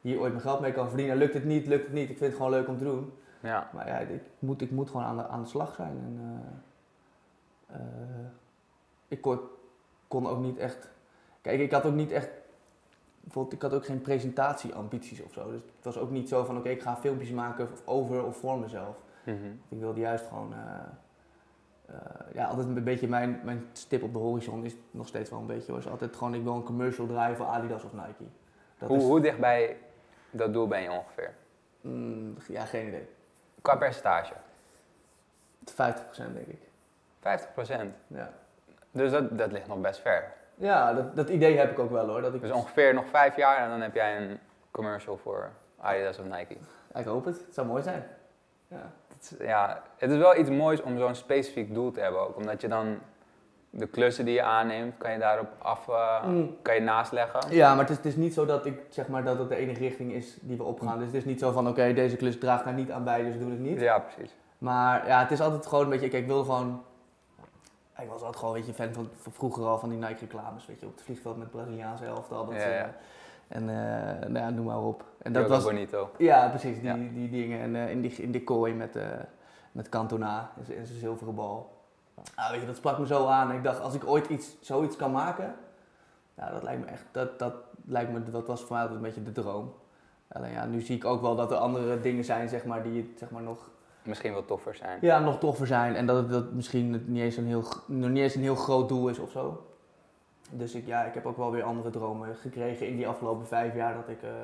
hier 0.00 0.18
ooit 0.18 0.32
mijn 0.32 0.44
geld 0.44 0.60
mee 0.60 0.72
kan 0.72 0.88
verdienen. 0.88 1.16
Lukt 1.16 1.34
het 1.34 1.44
niet, 1.44 1.66
lukt 1.66 1.84
het 1.84 1.92
niet. 1.92 2.10
Ik 2.10 2.18
vind 2.18 2.30
het 2.30 2.36
gewoon 2.36 2.50
leuk 2.50 2.68
om 2.68 2.78
te 2.78 2.84
doen. 2.84 3.12
Ja. 3.40 3.70
Maar 3.72 3.86
ja, 3.86 3.98
ik 3.98 4.22
moet, 4.38 4.60
ik 4.60 4.70
moet 4.70 4.90
gewoon 4.90 5.06
aan 5.06 5.16
de, 5.16 5.26
aan 5.26 5.42
de 5.42 5.48
slag 5.48 5.74
zijn. 5.74 5.98
En, 6.04 6.42
uh, 7.70 7.76
ik 9.08 9.20
kon, 9.20 9.38
kon, 10.08 10.28
ook 10.28 10.40
niet 10.40 10.58
echt. 10.58 10.88
Kijk, 11.40 11.60
ik 11.60 11.70
had 11.70 11.84
ook 11.84 11.94
niet 11.94 12.10
echt. 12.10 12.28
Bijvoorbeeld, 13.20 13.54
ik 13.54 13.62
had 13.62 13.72
ook 13.74 13.84
geen 13.84 14.00
presentatieambities 14.00 15.22
of 15.22 15.32
zo. 15.32 15.50
Dus 15.50 15.60
het 15.76 15.84
was 15.84 15.98
ook 15.98 16.10
niet 16.10 16.28
zo 16.28 16.44
van: 16.44 16.50
oké, 16.50 16.58
okay, 16.58 16.72
ik 16.72 16.82
ga 16.82 16.96
filmpjes 16.96 17.30
maken 17.30 17.68
over 17.84 18.24
of 18.24 18.36
voor 18.36 18.58
mezelf. 18.58 18.96
Mm 19.24 19.38
-hmm. 19.42 19.60
Ik 19.68 19.78
wilde 19.78 20.00
juist 20.00 20.26
gewoon. 20.26 20.54
Uh, 21.92 21.96
ja, 22.34 22.46
altijd 22.46 22.66
een 22.66 22.84
beetje 22.84 23.08
mijn, 23.08 23.40
mijn 23.44 23.68
stip 23.72 24.02
op 24.02 24.12
de 24.12 24.18
horizon 24.18 24.64
is 24.64 24.76
nog 24.90 25.06
steeds 25.06 25.30
wel 25.30 25.38
een 25.38 25.46
beetje. 25.46 25.72
Was 25.72 25.88
altijd 25.88 26.16
gewoon: 26.16 26.34
ik 26.34 26.42
wil 26.42 26.54
een 26.54 26.62
commercial 26.62 27.06
draaien 27.06 27.36
voor 27.36 27.46
Adidas 27.46 27.84
of 27.84 27.92
Nike. 27.92 28.24
Dat 28.78 28.88
hoe, 28.88 28.98
is... 28.98 29.04
hoe 29.04 29.20
dichtbij 29.20 29.76
dat 30.30 30.52
doel 30.52 30.68
ben 30.68 30.82
je 30.82 30.90
ongeveer? 30.90 31.34
Mm, 31.80 32.36
ja, 32.48 32.64
geen 32.64 32.86
idee. 32.86 33.08
Qua 33.62 33.76
percentage? 33.76 34.32
50% 35.64 35.72
denk 36.16 36.46
ik. 36.46 36.60
50%? 37.18 37.86
Ja. 38.06 38.32
Dus 38.90 39.10
dat, 39.10 39.38
dat 39.38 39.52
ligt 39.52 39.66
nog 39.66 39.80
best 39.80 40.00
ver. 40.00 40.32
Ja, 40.54 40.92
dat, 40.92 41.16
dat 41.16 41.28
idee 41.28 41.58
heb 41.58 41.70
ik 41.70 41.78
ook 41.78 41.90
wel 41.90 42.08
hoor. 42.08 42.20
Dat 42.20 42.34
ik... 42.34 42.40
Dus 42.40 42.50
ongeveer 42.50 42.94
nog 42.94 43.08
vijf 43.08 43.36
jaar 43.36 43.64
en 43.64 43.68
dan 43.68 43.80
heb 43.80 43.94
jij 43.94 44.16
een 44.16 44.38
commercial 44.70 45.16
voor 45.16 45.50
Adidas 45.78 46.18
of 46.18 46.24
Nike. 46.24 46.56
Ik 46.94 47.04
hoop 47.04 47.24
het. 47.24 47.38
Het 47.38 47.54
zou 47.54 47.66
mooi 47.66 47.82
zijn. 47.82 48.06
Ja. 48.68 48.92
Het 49.20 49.40
is, 49.40 49.46
ja, 49.46 49.82
het 49.96 50.10
is 50.10 50.18
wel 50.18 50.36
iets 50.36 50.50
moois 50.50 50.82
om 50.82 50.98
zo'n 50.98 51.14
specifiek 51.14 51.74
doel 51.74 51.90
te 51.90 52.00
hebben 52.00 52.20
ook. 52.20 52.36
Omdat 52.36 52.60
je 52.60 52.68
dan 52.68 52.98
de 53.70 53.86
klussen 53.86 54.24
die 54.24 54.34
je 54.34 54.42
aanneemt, 54.42 54.94
kan 54.98 55.12
je 55.12 55.18
daarop 55.18 55.48
af, 55.58 55.88
uh, 55.88 56.24
mm. 56.24 56.56
kan 56.62 56.74
je 56.74 56.80
naast 56.80 57.12
leggen? 57.12 57.54
Ja, 57.54 57.70
maar 57.70 57.80
het 57.80 57.90
is, 57.90 57.96
het 57.96 58.06
is, 58.06 58.16
niet 58.16 58.34
zo 58.34 58.46
dat 58.46 58.66
ik 58.66 58.80
zeg 58.88 59.08
maar 59.08 59.24
dat 59.24 59.38
het 59.38 59.48
de 59.48 59.56
enige 59.56 59.80
richting 59.80 60.12
is 60.12 60.38
die 60.40 60.56
we 60.56 60.62
opgaan. 60.62 60.98
Dus 60.98 61.06
het 61.06 61.16
is 61.16 61.24
niet 61.24 61.38
zo 61.38 61.52
van 61.52 61.68
oké, 61.68 61.80
okay, 61.80 61.94
deze 61.94 62.16
klus 62.16 62.38
draagt 62.38 62.64
daar 62.64 62.74
niet 62.74 62.90
aan 62.90 63.04
bij, 63.04 63.22
dus 63.22 63.38
doe 63.38 63.52
ik 63.52 63.58
niet. 63.58 63.80
Ja, 63.80 63.98
precies. 63.98 64.36
Maar 64.58 65.06
ja, 65.06 65.20
het 65.20 65.30
is 65.30 65.40
altijd 65.40 65.66
gewoon 65.66 65.84
een 65.84 65.90
beetje, 65.90 66.08
kijk, 66.08 66.22
ik 66.22 66.28
wil 66.28 66.44
gewoon, 66.44 66.82
ik 67.98 68.08
was 68.08 68.20
altijd 68.20 68.36
gewoon 68.36 68.54
een 68.54 68.60
beetje 68.60 68.82
fan 68.82 68.92
van, 68.92 69.08
van 69.16 69.32
vroeger 69.32 69.64
al 69.64 69.78
van 69.78 69.88
die 69.88 69.98
Nike 69.98 70.20
reclames, 70.20 70.66
weet 70.66 70.80
je, 70.80 70.86
op 70.86 70.94
het 70.94 71.02
vliegveld 71.02 71.38
met 71.38 71.50
Braziliaanse 71.50 72.04
elftal. 72.04 72.44
Dat, 72.44 72.54
ja, 72.54 72.68
ja. 72.68 72.84
Uh, 72.84 72.92
en 73.48 73.62
uh, 73.62 74.28
nou 74.28 74.38
ja, 74.38 74.50
noem 74.50 74.64
maar 74.64 74.82
op. 74.82 75.04
En 75.22 75.32
dat 75.32 75.48
was 75.48 75.64
Bonito. 75.64 76.10
Ja, 76.18 76.48
precies, 76.48 76.80
die, 76.80 76.84
ja. 76.84 76.94
die 77.12 77.30
dingen. 77.30 77.60
En 77.60 77.88
in, 77.88 78.00
die, 78.00 78.12
in 78.12 78.30
die 78.30 78.44
kooi 78.44 78.74
met, 78.74 78.98
met 79.72 79.88
Cantona 79.88 80.50
en 80.58 80.64
zijn 80.64 80.86
zilveren 80.86 81.34
bal. 81.34 81.78
Ah, 82.34 82.50
weet 82.50 82.60
je, 82.60 82.66
dat 82.66 82.76
sprak 82.76 82.98
me 82.98 83.06
zo 83.06 83.26
aan. 83.26 83.52
Ik 83.52 83.62
dacht, 83.62 83.80
als 83.80 83.94
ik 83.94 84.06
ooit 84.06 84.28
iets, 84.28 84.56
zoiets 84.60 84.96
kan 84.96 85.10
maken, 85.10 85.54
ja, 86.34 86.50
dat 86.50 86.62
lijkt 86.62 86.84
me 86.84 86.90
echt, 86.90 87.04
dat, 87.10 87.38
dat 87.38 87.54
lijkt 87.84 88.12
me, 88.12 88.30
dat 88.30 88.46
was 88.46 88.60
voor 88.60 88.72
mij 88.72 88.80
altijd 88.80 88.98
een 88.98 89.04
beetje 89.04 89.22
de 89.22 89.32
droom. 89.32 89.74
Alleen 90.28 90.52
ja, 90.52 90.64
nu 90.64 90.80
zie 90.80 90.96
ik 90.96 91.04
ook 91.04 91.20
wel 91.20 91.36
dat 91.36 91.50
er 91.50 91.56
andere 91.56 92.00
dingen 92.00 92.24
zijn, 92.24 92.48
zeg 92.48 92.64
maar, 92.64 92.82
die 92.82 93.12
zeg 93.16 93.30
maar 93.30 93.42
nog... 93.42 93.70
Misschien 94.02 94.32
wel 94.32 94.44
toffer 94.44 94.74
zijn. 94.74 94.98
Ja, 95.00 95.18
nog 95.18 95.38
toffer 95.38 95.66
zijn. 95.66 95.94
En 95.94 96.06
dat 96.06 96.16
het 96.16 96.30
dat 96.30 96.52
misschien 96.52 97.04
niet 97.06 97.22
eens, 97.22 97.36
een 97.36 97.46
heel, 97.46 97.64
nog 97.86 98.10
niet 98.10 98.22
eens 98.22 98.34
een 98.34 98.42
heel 98.42 98.54
groot 98.54 98.88
doel 98.88 99.08
is 99.08 99.18
of 99.18 99.30
zo. 99.30 99.66
Dus 100.50 100.74
ik, 100.74 100.86
ja, 100.86 101.02
ik 101.04 101.14
heb 101.14 101.26
ook 101.26 101.36
wel 101.36 101.50
weer 101.50 101.62
andere 101.62 101.90
dromen 101.90 102.36
gekregen 102.36 102.86
in 102.86 102.96
die 102.96 103.08
afgelopen 103.08 103.46
vijf 103.46 103.74
jaar 103.74 103.94
dat 103.94 104.08
ik 104.08 104.22
uh, 104.22 104.28
uh, 104.30 104.36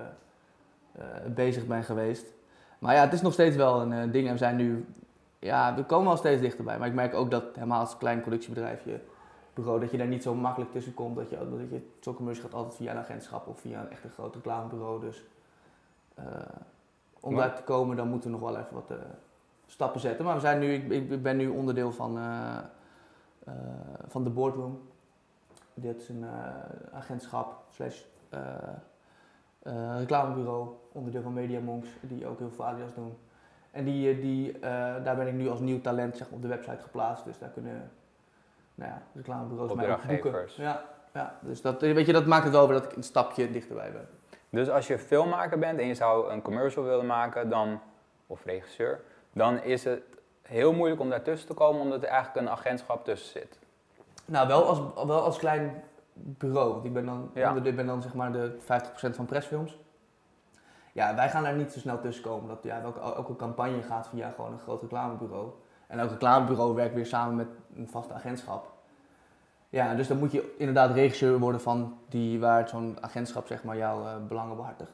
bezig 1.34 1.66
ben 1.66 1.84
geweest. 1.84 2.26
Maar 2.78 2.94
ja, 2.94 3.00
het 3.00 3.12
is 3.12 3.22
nog 3.22 3.32
steeds 3.32 3.56
wel 3.56 3.80
een 3.80 3.92
uh, 3.92 4.12
ding. 4.12 4.26
En 4.26 4.32
we 4.32 4.38
zijn 4.38 4.56
nu 4.56 4.86
ja, 5.38 5.74
we 5.74 5.84
komen 5.84 6.06
wel 6.06 6.16
steeds 6.16 6.40
dichterbij. 6.40 6.78
Maar 6.78 6.88
ik 6.88 6.94
merk 6.94 7.14
ook 7.14 7.30
dat 7.30 7.44
helemaal 7.54 7.80
als 7.80 7.96
klein 7.96 8.20
productiebedrijfje, 8.20 9.00
bureau, 9.54 9.80
dat 9.80 9.90
je 9.90 9.96
daar 9.96 10.06
niet 10.06 10.22
zo 10.22 10.34
makkelijk 10.34 10.72
tussen 10.72 10.94
komt. 10.94 11.16
Dat 11.16 11.30
je, 11.30 11.36
dat 11.36 11.70
je 11.70 11.88
zo'n 12.00 12.14
commercie 12.14 12.42
gaat 12.44 12.54
altijd 12.54 12.74
via 12.74 12.90
een 12.90 12.98
agentschap 12.98 13.46
of 13.46 13.60
via 13.60 13.80
een 13.80 13.90
echt 13.90 14.04
een 14.04 14.10
groot 14.10 14.34
reclamebureau. 14.34 15.00
Dus 15.00 15.24
uh, 16.18 16.24
om 17.20 17.34
maar. 17.34 17.46
daar 17.46 17.56
te 17.56 17.62
komen, 17.62 17.96
dan 17.96 18.08
moeten 18.08 18.30
we 18.30 18.36
nog 18.38 18.50
wel 18.50 18.58
even 18.58 18.74
wat 18.74 18.90
uh, 18.90 18.96
stappen 19.66 20.00
zetten. 20.00 20.24
Maar 20.24 20.34
we 20.34 20.40
zijn 20.40 20.58
nu, 20.58 20.72
ik, 20.72 21.10
ik 21.10 21.22
ben 21.22 21.36
nu 21.36 21.48
onderdeel 21.48 21.92
van, 21.92 22.18
uh, 22.18 22.58
van 24.08 24.24
de 24.24 24.30
boardroom. 24.30 24.80
Dit 25.78 26.00
is 26.00 26.08
een 26.08 26.24
eh, 26.24 26.96
agentschap 26.96 27.64
slash 27.70 28.00
eh, 28.28 28.40
eh, 28.40 28.58
reclamebureau, 29.98 30.68
onderdeel 30.92 31.22
van 31.22 31.32
Media 31.32 31.60
Monks, 31.60 31.88
die 32.00 32.26
ook 32.26 32.38
heel 32.38 32.50
veel 32.50 32.64
Adidas 32.64 32.94
doen. 32.94 33.16
En 33.76 33.84
die, 33.84 34.10
eh, 34.10 34.20
die, 34.20 34.52
eh, 34.52 34.60
daar 35.04 35.16
ben 35.16 35.26
ik 35.26 35.32
nu 35.32 35.48
als 35.48 35.60
nieuw 35.60 35.80
talent 35.80 36.16
zeg, 36.16 36.28
op 36.30 36.42
de 36.42 36.48
website 36.48 36.82
geplaatst. 36.82 37.24
Dus 37.24 37.38
daar 37.38 37.48
kunnen 37.48 37.90
nou 38.74 38.90
ja, 38.90 39.02
reclamebureaus 39.14 39.74
mij 39.74 39.92
ook 39.92 40.06
boeken. 40.06 40.48
Ja, 40.56 40.84
ja, 41.12 41.38
dus 41.40 41.60
dat, 41.60 41.82
eh, 41.82 41.94
weet 41.94 42.06
je, 42.06 42.12
dat 42.12 42.26
maakt 42.26 42.44
het 42.44 42.52
wel 42.52 42.68
weer 42.68 42.80
dat 42.80 42.90
ik 42.90 42.96
een 42.96 43.02
stapje 43.02 43.50
dichterbij 43.50 43.92
ben. 43.92 44.08
Dus 44.50 44.70
als 44.70 44.86
je 44.86 44.98
filmmaker 44.98 45.58
bent 45.58 45.80
en 45.80 45.86
je 45.86 45.94
zou 45.94 46.30
een 46.30 46.42
commercial 46.42 46.84
willen 46.84 47.06
maken, 47.06 47.48
dan, 47.48 47.80
of 48.26 48.44
regisseur, 48.44 49.00
dan 49.32 49.62
is 49.62 49.84
het 49.84 50.02
heel 50.42 50.72
moeilijk 50.72 51.00
om 51.00 51.10
daartussen 51.10 51.48
te 51.48 51.54
komen, 51.54 51.80
omdat 51.80 52.02
er 52.02 52.08
eigenlijk 52.08 52.46
een 52.46 52.52
agentschap 52.52 53.04
tussen 53.04 53.40
zit. 53.40 53.58
Nou, 54.24 54.48
wel 54.48 54.64
als, 54.64 54.78
wel 55.06 55.22
als 55.22 55.38
klein 55.38 55.82
bureau. 56.16 56.72
Want 56.72 56.84
ik 56.84 56.92
ben 56.92 57.06
dan, 57.06 57.30
Ja. 57.34 57.48
onder- 57.48 57.66
ik 57.66 57.76
ben 57.76 57.86
dan 57.86 58.02
zeg 58.02 58.14
maar 58.14 58.32
de 58.32 58.56
50% 58.58 59.16
van 59.16 59.24
pressfilms. 59.26 59.78
Ja, 60.92 61.14
wij 61.14 61.28
gaan 61.30 61.42
daar 61.42 61.56
niet 61.56 61.72
zo 61.72 61.78
snel 61.78 62.00
tussen 62.00 62.24
komen. 62.24 62.48
Dat, 62.48 62.58
ja, 62.62 62.82
welke, 62.82 63.00
elke 63.00 63.36
campagne 63.36 63.82
gaat 63.82 64.08
via 64.08 64.30
gewoon 64.30 64.52
een 64.52 64.58
groot 64.58 64.80
reclamebureau. 64.82 65.50
En 65.86 65.98
elk 65.98 66.10
reclamebureau 66.10 66.74
werkt 66.74 66.94
weer 66.94 67.06
samen 67.06 67.34
met 67.36 67.46
een 67.76 67.88
vaste 67.88 68.12
agentschap. 68.14 68.74
Ja, 69.68 69.94
dus 69.94 70.08
dan 70.08 70.18
moet 70.18 70.32
je 70.32 70.54
inderdaad 70.58 70.90
regisseur 70.94 71.38
worden 71.38 71.60
van 71.60 71.98
die, 72.08 72.40
waar 72.40 72.68
zo'n 72.68 72.96
agentschap 73.00 73.46
zeg 73.46 73.64
maar 73.64 73.76
jouw 73.76 74.04
eh, 74.06 74.14
belangen 74.28 74.56
behartigt. 74.56 74.90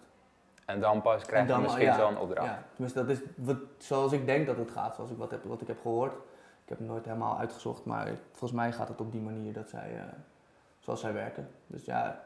En 0.67 0.81
dan 0.81 1.03
pas 1.03 1.25
krijg 1.25 1.43
je 1.43 1.49
dan, 1.53 1.63
misschien 1.63 1.85
ja, 1.85 1.97
zo'n 1.97 2.19
opdracht. 2.19 2.47
Ja, 2.49 2.63
tenminste, 2.73 2.99
dat 3.05 3.09
is 3.09 3.21
wat, 3.37 3.57
zoals 3.79 4.13
ik 4.13 4.27
denk 4.27 4.47
dat 4.47 4.57
het 4.57 4.71
gaat, 4.71 4.95
zoals 4.95 5.11
ik 5.11 5.17
wat, 5.17 5.31
heb, 5.31 5.45
wat 5.45 5.61
ik 5.61 5.67
heb 5.67 5.81
gehoord. 5.81 6.13
Ik 6.63 6.69
heb 6.69 6.79
het 6.79 6.87
nooit 6.87 7.05
helemaal 7.05 7.39
uitgezocht, 7.39 7.85
maar 7.85 8.11
volgens 8.31 8.53
mij 8.53 8.73
gaat 8.73 8.89
het 8.89 9.01
op 9.01 9.13
die 9.13 9.21
manier 9.21 9.53
dat 9.53 9.69
zij, 9.69 9.91
eh, 9.97 10.05
zoals 10.83 11.01
zij 11.01 11.13
werken. 11.13 11.49
Dus 11.67 11.85
ja, 11.85 12.25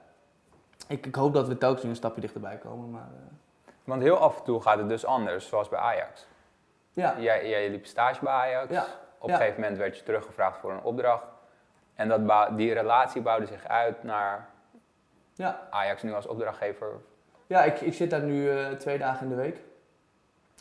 ik, 0.89 1.07
ik 1.07 1.15
hoop 1.15 1.35
dat 1.35 1.49
we 1.49 1.59
telkens 1.59 1.81
weer 1.83 1.91
een 1.91 1.97
stapje 1.97 2.21
dichterbij 2.21 2.57
komen. 2.57 2.91
Maar 2.91 3.09
eh, 3.15 3.73
Want 3.85 4.03
heel 4.03 4.17
af 4.17 4.39
en 4.39 4.45
toe 4.45 4.63
gaat 4.63 4.79
het 4.79 4.89
dus 4.89 5.05
anders, 5.07 5.49
zoals 5.49 5.69
bij 5.69 5.79
Ajax. 5.79 6.27
ja, 6.93 7.21
Jij, 7.21 7.49
jij 7.49 7.71
liep 7.71 7.87
stage 7.87 8.25
bij 8.25 8.33
Ajax. 8.33 8.73
Ja, 8.73 8.87
Op 9.19 9.29
ja. 9.29 9.35
een 9.35 9.41
gegeven 9.41 9.61
moment 9.61 9.79
werd 9.79 9.97
je 9.97 10.03
teruggevraagd 10.03 10.59
voor 10.59 10.73
een 10.73 10.83
opdracht. 10.83 11.27
En 11.95 12.09
dat 12.09 12.57
die 12.57 12.73
relatie 12.73 13.23
bouwde 13.23 13.47
zich 13.47 13.65
uit 13.69 14.03
naar 14.03 14.49
ja. 15.33 15.61
Ajax 15.71 16.03
nu 16.03 16.13
als 16.15 16.27
opdrachtgever. 16.27 16.93
ja 17.47 17.63
ik, 17.65 17.81
ik 17.81 17.95
zit 17.95 18.11
daar 18.11 18.23
nu 18.23 18.51
eh, 18.51 18.71
twee 18.73 18.99
dagen 18.99 19.23
in 19.23 19.29
de 19.29 19.35
week. 19.43 19.61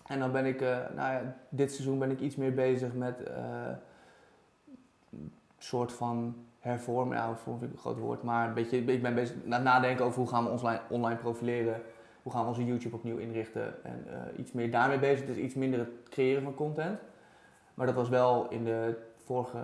En 0.07 0.19
dan 0.19 0.31
ben 0.31 0.45
ik, 0.45 0.61
eh, 0.61 0.77
nou 0.95 1.13
ja, 1.13 1.35
dit 1.49 1.71
seizoen 1.71 1.99
ben 1.99 2.11
ik 2.11 2.19
iets 2.19 2.35
meer 2.35 2.53
bezig 2.53 2.93
met 2.93 3.15
een 5.11 5.33
soort 5.57 5.93
van 5.93 6.45
hervormen. 6.65 7.17
Hervormen 7.17 7.60
vind 7.60 7.72
ik 7.72 7.77
een 7.77 7.84
groot 7.84 8.00
woord, 8.00 8.24
maar 8.24 8.48
een 8.48 8.53
beetje, 8.53 8.77
ik 8.77 9.01
ben 9.01 9.15
bezig 9.15 9.36
na 9.43 9.57
nadenken 9.57 10.05
over 10.05 10.19
hoe 10.19 10.29
gaan 10.29 10.43
we 10.43 10.50
ons 10.50 10.63
online, 10.89 11.19
profileren. 11.19 11.81
Hoe 12.24 12.31
gaan 12.34 12.41
we 12.41 12.48
onze 12.48 12.65
YouTube 12.65 12.95
opnieuw 12.95 13.17
inrichten 13.17 13.84
en 13.84 14.05
eh, 14.07 14.39
iets 14.39 14.51
meer 14.51 14.72
daarmee 14.72 15.00
bezig. 15.00 15.25
Dus 15.25 15.38
iets 15.38 15.55
minder 15.55 15.79
het 15.79 15.89
creëren 16.10 16.43
van 16.43 16.55
content. 16.55 17.00
Maar 17.74 17.86
dat 17.86 17.95
was 17.95 18.10
wel 18.10 18.50
in 18.50 18.63
de 18.63 18.98
vorige 19.15 19.60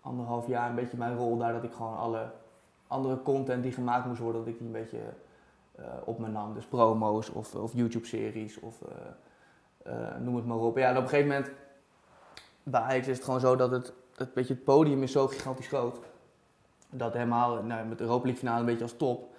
anderhalf 0.00 0.46
jaar 0.46 0.68
een 0.68 0.74
beetje 0.74 0.96
mijn 0.96 1.16
rol 1.16 1.36
daar. 1.36 1.52
Dat 1.52 1.64
ik 1.64 1.72
gewoon 1.72 1.96
alle 1.96 2.30
andere 2.86 3.22
content 3.22 3.62
die 3.62 3.72
gemaakt 3.72 4.06
moest 4.06 4.20
worden, 4.20 4.44
dat 4.44 4.52
ik 4.52 4.58
die 4.58 4.66
een 4.66 4.72
beetje 4.72 5.02
eh, 5.74 5.84
op 6.04 6.18
me 6.18 6.28
nam. 6.28 6.54
Dus 6.54 6.66
promo's 6.66 7.30
of, 7.30 7.54
of 7.54 7.72
YouTube-series 7.74 8.60
of 8.60 8.82
eh, 9.82 10.16
noem 10.20 10.36
het 10.36 10.46
maar 10.46 10.56
op. 10.56 10.76
Ja, 10.76 10.88
en 10.88 10.96
op 10.96 11.02
een 11.02 11.08
gegeven 11.08 11.30
moment, 11.30 11.50
bij 12.62 12.80
Ajax 12.80 13.08
is 13.08 13.16
het 13.16 13.24
gewoon 13.24 13.40
zo 13.40 13.56
dat 13.56 13.70
het, 13.70 13.92
het, 14.16 14.34
beetje 14.34 14.54
het 14.54 14.64
podium 14.64 15.02
is 15.02 15.12
zo 15.12 15.26
gigantisch 15.26 15.68
groot. 15.68 15.98
Dat 16.96 17.12
helemaal 17.12 17.62
nou, 17.62 17.86
met 17.86 17.98
de 17.98 18.04
Europa 18.04 18.24
League 18.24 18.40
finale 18.40 18.60
een 18.60 18.66
beetje 18.66 18.82
als 18.82 18.96
top. 18.96 19.34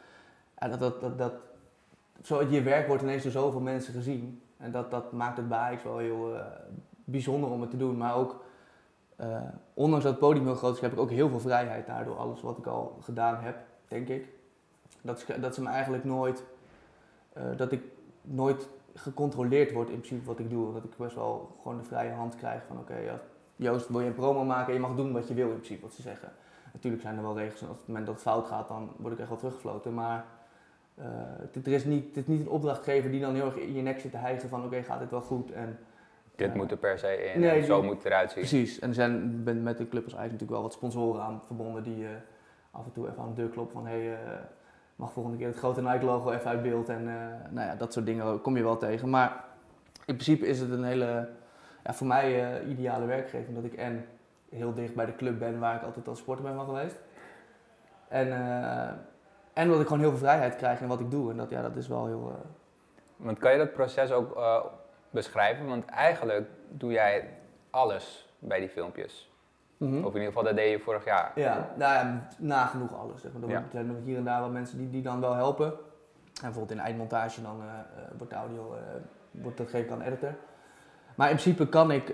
Ja, 0.59 0.67
dat, 0.67 0.79
dat, 0.79 1.01
dat, 1.01 1.17
dat, 1.17 2.51
je 2.51 2.61
werk 2.61 2.87
wordt 2.87 3.03
ineens 3.03 3.23
door 3.23 3.31
zoveel 3.31 3.59
mensen 3.59 3.93
gezien. 3.93 4.41
En 4.57 4.71
dat, 4.71 4.91
dat 4.91 5.11
maakt 5.11 5.37
het 5.37 5.47
bij 5.47 5.57
Ajax 5.57 5.83
wel 5.83 5.97
heel 5.97 6.35
eh, 6.35 6.45
bijzonder 7.03 7.49
om 7.49 7.61
het 7.61 7.69
te 7.69 7.77
doen. 7.77 7.97
Maar 7.97 8.15
ook, 8.15 8.43
eh, 9.15 9.41
ondanks 9.73 10.03
dat 10.03 10.13
het 10.13 10.21
podium 10.21 10.45
heel 10.45 10.55
groot 10.55 10.75
is, 10.75 10.81
heb 10.81 10.91
ik 10.91 10.99
ook 10.99 11.09
heel 11.09 11.29
veel 11.29 11.39
vrijheid 11.39 11.85
daardoor. 11.85 12.17
Alles 12.17 12.41
wat 12.41 12.57
ik 12.57 12.65
al 12.65 12.97
gedaan 13.01 13.43
heb, 13.43 13.57
denk 13.87 14.07
ik. 14.07 14.27
Dat, 15.01 15.25
dat 15.41 15.55
ze 15.55 15.61
me 15.61 15.69
eigenlijk 15.69 16.03
nooit, 16.03 16.43
eh, 17.33 17.43
dat 17.57 17.71
ik 17.71 17.83
nooit 18.21 18.67
gecontroleerd 18.93 19.71
word 19.71 19.89
in 19.89 19.99
principe 19.99 20.25
wat 20.25 20.39
ik 20.39 20.49
doe. 20.49 20.73
Dat 20.73 20.83
ik 20.83 20.97
best 20.97 21.15
wel 21.15 21.55
gewoon 21.61 21.77
de 21.77 21.83
vrije 21.83 22.11
hand 22.11 22.35
krijg 22.35 22.63
van 22.67 22.77
oké, 22.77 23.19
Joost 23.55 23.89
wil 23.89 23.99
je 23.99 24.07
een 24.07 24.13
promo 24.13 24.43
maken 24.43 24.67
en 24.67 24.73
je 24.73 24.79
mag 24.79 24.95
doen 24.95 25.11
wat 25.11 25.27
je 25.27 25.33
wil 25.33 25.47
in 25.47 25.53
principe, 25.53 25.81
wat 25.81 25.93
ze 25.93 26.01
zeggen. 26.01 26.31
Natuurlijk 26.75 27.03
zijn 27.03 27.15
er 27.17 27.21
wel 27.21 27.37
regels 27.37 27.61
en 27.61 27.69
op 27.69 27.77
het 27.77 27.87
moment 27.87 28.05
dat 28.05 28.15
het 28.15 28.23
fout 28.23 28.45
gaat, 28.47 28.67
dan 28.67 28.89
word 28.97 29.13
ik 29.13 29.19
echt 29.19 29.27
wel 29.29 29.37
teruggefloten. 29.37 29.93
Maar 29.93 30.25
eh, 30.95 31.05
het, 31.51 31.67
er 31.67 31.73
is 31.73 31.85
niet, 31.85 32.05
het 32.07 32.17
is 32.17 32.27
niet 32.27 32.41
een 32.41 32.49
opdrachtgever 32.49 33.11
die 33.11 33.21
dan 33.21 33.35
heel 33.35 33.45
erg 33.45 33.55
in 33.57 33.73
je 33.73 33.81
nek 33.81 33.99
zit 33.99 34.11
te 34.11 34.17
hijgen 34.17 34.49
van 34.49 34.63
oké, 34.65 34.83
gaat 34.83 34.99
dit 34.99 35.09
wel 35.09 35.21
goed? 35.21 35.51
En, 35.51 35.79
Dit 36.35 36.49
Ja. 36.51 36.55
moet 36.55 36.71
er 36.71 36.77
per 36.77 36.99
se 36.99 37.31
in, 37.33 37.39
Nee, 37.39 37.49
en 37.49 37.65
zo 37.65 37.75
die- 37.79 37.85
moet 37.89 37.95
het 37.97 38.05
eruit 38.05 38.31
zien. 38.31 38.39
Precies, 38.39 38.79
en 38.79 38.87
er 38.89 38.93
zijn 38.95 39.43
ben 39.43 39.63
met 39.63 39.77
de 39.77 39.87
club 39.89 40.03
als 40.03 40.13
Ajax 40.13 40.25
natuurlijk 40.31 40.51
wel 40.51 40.61
wat 40.61 40.73
sponsoren 40.73 41.21
aan 41.21 41.41
verbonden 41.45 41.83
die 41.83 42.05
eh, 42.05 42.09
af 42.71 42.85
en 42.85 42.91
toe 42.91 43.07
even 43.09 43.21
aan 43.21 43.29
de 43.29 43.41
deur 43.41 43.49
kloppen 43.49 43.73
van 43.73 43.87
hé, 43.87 44.03
hey, 44.05 44.13
eh, 44.13 44.39
mag 44.95 45.11
volgende 45.11 45.37
keer 45.37 45.47
het 45.47 45.57
grote 45.57 45.81
Nike 45.81 46.05
logo 46.05 46.31
even 46.31 46.49
uit 46.49 46.61
beeld 46.61 46.89
en 46.89 47.07
eh, 47.07 47.51
nou 47.51 47.67
ja, 47.67 47.75
dat 47.75 47.93
soort 47.93 48.05
dingen 48.05 48.41
kom 48.41 48.57
je 48.57 48.63
wel 48.63 48.77
tegen. 48.77 49.09
Maar 49.09 49.43
in 50.05 50.13
principe 50.13 50.47
is 50.47 50.59
het 50.59 50.71
een 50.71 50.83
hele, 50.83 51.27
ja, 51.83 51.93
voor 51.93 52.07
mij 52.07 52.53
eh, 52.61 52.69
ideale 52.69 53.05
werkgever, 53.05 53.47
omdat 53.47 53.63
ik 53.63 53.73
en 53.73 54.05
heel 54.55 54.73
dicht 54.73 54.95
bij 54.95 55.05
de 55.05 55.15
club 55.15 55.39
ben 55.39 55.59
waar 55.59 55.75
ik 55.75 55.81
altijd 55.83 56.07
als 56.07 56.19
sporter 56.19 56.43
ben 56.45 56.55
van 56.55 56.65
geweest. 56.65 56.95
En, 58.07 58.27
eh, 58.31 58.87
en 59.53 59.67
dat 59.69 59.79
ik 59.79 59.85
gewoon 59.87 59.99
heel 59.99 60.09
veel 60.09 60.17
vrijheid 60.19 60.55
krijg 60.55 60.81
in 60.81 60.87
wat 60.87 60.99
ik 60.99 61.11
doe 61.11 61.31
en 61.31 61.37
dat, 61.37 61.49
ja, 61.49 61.61
dat 61.61 61.75
is 61.75 61.87
wel 61.87 62.05
heel... 62.05 62.29
eh, 62.31 62.47
Want 63.15 63.39
kan 63.39 63.51
je 63.51 63.57
dat 63.57 63.73
proces 63.73 64.11
ook 64.11 64.35
eh, 64.35 64.59
beschrijven? 65.09 65.67
Want 65.67 65.85
eigenlijk 65.85 66.47
doe 66.69 66.91
jij 66.91 67.29
alles 67.69 68.29
bij 68.39 68.59
die 68.59 68.69
filmpjes. 68.69 69.31
mhm. 69.77 69.95
Of 69.97 70.13
in 70.13 70.19
ieder 70.19 70.25
geval, 70.27 70.43
dat 70.43 70.55
deed 70.55 70.71
je 70.71 70.79
vorig 70.79 71.05
jaar. 71.05 71.31
Ja, 71.35 71.69
nou 71.75 71.93
ja, 71.93 72.27
nagenoeg 72.37 72.93
alles. 72.99 73.21
Zeg 73.21 73.31
maar. 73.33 73.43
Er 73.43 73.49
Ja. 73.49 73.63
zijn 73.71 74.01
hier 74.03 74.17
en 74.17 74.23
daar 74.23 74.41
wat 74.41 74.51
mensen 74.51 74.77
die, 74.77 74.89
die 74.89 75.01
dan 75.01 75.19
wel 75.21 75.33
helpen. 75.33 75.65
En 75.65 75.75
bijvoorbeeld 76.41 76.71
in 76.71 76.77
de 76.77 76.83
eindmontage 76.83 77.41
dan 77.41 77.61
wordt 78.17 78.33
de 78.33 78.39
audio, 78.39 78.75
wordt, 79.31 79.57
dat 79.57 79.69
geef 79.69 79.83
ik 79.83 79.91
aan 79.91 79.99
de 79.99 80.05
editor. 80.05 80.33
Maar 81.15 81.29
in 81.29 81.35
principe 81.35 81.69
kan 81.69 81.91
ik 81.91 82.07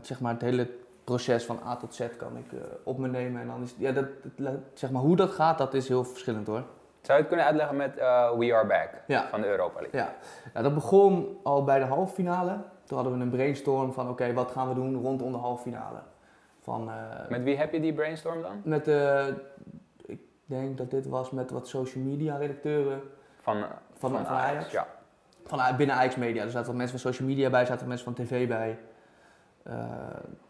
zeg 0.00 0.20
maar 0.20 0.32
het 0.32 0.42
hele 0.42 0.70
proces 1.08 1.44
van 1.44 1.58
A 1.66 1.76
tot 1.76 1.94
Z 1.94 2.02
kan 2.16 2.36
ik 2.36 2.52
eh, 2.52 2.58
op 2.84 2.98
me 2.98 3.08
nemen. 3.08 3.40
En 3.40 3.46
dan 3.46 3.62
is, 3.62 3.74
ja, 3.78 3.92
dat, 3.92 4.04
dat- 4.36 4.54
zeg 4.74 4.90
maar 4.90 5.02
hoe 5.02 5.16
dat 5.16 5.30
gaat, 5.30 5.58
dat 5.58 5.74
is 5.74 5.88
heel 5.88 6.04
verschillend 6.04 6.46
hoor. 6.46 6.62
Zou 7.00 7.12
je 7.18 7.24
het 7.24 7.26
kunnen 7.28 7.46
uitleggen 7.46 7.76
met 7.76 7.96
eh, 7.96 8.30
We 8.38 8.54
Are 8.54 8.66
Back 8.66 8.90
Ja. 9.06 9.28
van 9.28 9.40
de 9.40 9.46
Europa 9.46 9.80
League? 9.80 10.00
Ja, 10.00 10.14
nou, 10.52 10.64
dat 10.64 10.74
begon 10.74 11.38
al 11.42 11.64
bij 11.64 11.78
de 11.78 11.84
halve 11.84 12.14
finale. 12.14 12.58
Toen 12.84 12.96
hadden 12.98 13.16
we 13.18 13.24
een 13.24 13.30
brainstorm 13.30 13.92
van 13.92 14.08
oké, 14.08 14.32
wat 14.32 14.50
gaan 14.50 14.68
we 14.68 14.74
doen 14.74 15.02
rondom 15.02 15.32
de 15.32 15.38
halve 15.38 15.62
finale. 15.62 15.98
Van, 16.60 16.88
eh, 16.90 16.94
Met 17.28 17.42
wie 17.42 17.56
heb 17.56 17.72
je 17.72 17.80
die 17.80 17.92
brainstorm 17.92 18.42
dan? 18.42 18.60
Met 18.64 18.84
de, 18.84 19.34
ik 20.06 20.20
denk 20.44 20.78
dat 20.78 20.90
dit 20.90 21.06
was 21.06 21.30
met 21.30 21.50
wat 21.50 21.68
social 21.68 22.04
media 22.04 22.36
redacteuren 22.36 23.00
Van, 23.40 23.56
van, 23.96 24.10
van, 24.10 24.26
Ajax. 24.26 24.70
Ja. 24.70 24.86
Van, 25.46 25.76
binnen 25.76 25.96
Ajax 25.96 26.16
Media. 26.16 26.42
Er 26.42 26.50
zaten 26.50 26.66
wat 26.66 26.76
mensen 26.76 26.98
van 27.00 27.12
social 27.12 27.28
media 27.28 27.50
bij, 27.50 27.60
er 27.60 27.66
zaten 27.66 27.88
mensen 27.88 28.14
van 28.14 28.24
tv 28.24 28.48
bij. 28.48 28.78
Eh 29.68 29.74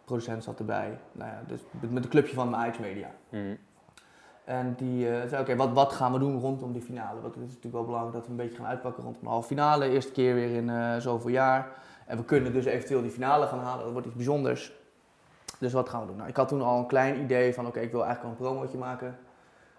producent 0.08 0.44
zat 0.44 0.58
erbij. 0.58 0.98
Nou 1.12 1.30
ja, 1.30 1.42
dus 1.46 1.60
met 1.90 2.04
een 2.04 2.10
clubje 2.10 2.34
van 2.34 2.56
Ajax 2.56 2.78
Media. 2.78 3.10
Mhm. 3.28 3.54
En 4.44 4.74
die 4.76 5.10
eh, 5.10 5.28
zei, 5.28 5.42
oké, 5.42 5.56
wat, 5.56 5.72
wat 5.72 5.92
gaan 5.92 6.12
we 6.12 6.18
doen 6.18 6.40
rondom 6.40 6.72
die 6.72 6.82
finale? 6.82 7.20
Want 7.20 7.34
het 7.34 7.42
is 7.42 7.48
natuurlijk 7.48 7.74
wel 7.74 7.84
belangrijk 7.84 8.14
dat 8.14 8.24
we 8.24 8.30
een 8.30 8.36
beetje 8.36 8.56
gaan 8.56 8.66
uitpakken 8.66 9.02
rondom 9.02 9.22
de 9.22 9.28
halve 9.28 9.46
finale. 9.46 9.88
Eerste 9.88 10.12
keer 10.12 10.34
weer 10.34 10.54
in 10.54 10.70
eh, 10.70 10.96
zoveel 10.96 11.30
jaar. 11.30 11.68
En 12.06 12.16
we 12.16 12.24
kunnen 12.24 12.52
dus 12.52 12.64
eventueel 12.64 13.02
die 13.02 13.10
finale 13.10 13.46
gaan 13.46 13.58
halen. 13.58 13.82
Dat 13.84 13.92
wordt 13.92 14.06
iets 14.06 14.16
bijzonders. 14.16 14.72
Dus 15.58 15.72
wat 15.72 15.88
gaan 15.88 16.00
we 16.00 16.06
doen? 16.06 16.16
Nou, 16.16 16.28
ik 16.28 16.36
had 16.36 16.48
toen 16.48 16.62
al 16.62 16.78
een 16.78 16.86
klein 16.86 17.20
idee 17.20 17.54
van, 17.54 17.66
oké, 17.66 17.80
ik 17.80 17.92
wil 17.92 18.04
eigenlijk 18.04 18.38
wel 18.38 18.48
een 18.48 18.54
promootje 18.54 18.78
maken. 18.78 19.18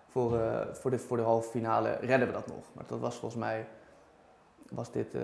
Voor, 0.08 0.39
voor, 0.72 0.91
de, 0.91 1.00
voor 1.00 1.17
de 1.17 1.24
halve 1.24 1.50
finale 1.50 1.98
redden 2.01 2.27
we 2.27 2.34
dat 2.34 2.48
nog. 2.48 2.65
Maar 2.74 2.84
dat 2.88 3.00
was 3.00 3.15
volgens 3.15 3.41
mij, 3.41 3.67
was 4.69 4.91
dit 4.91 5.15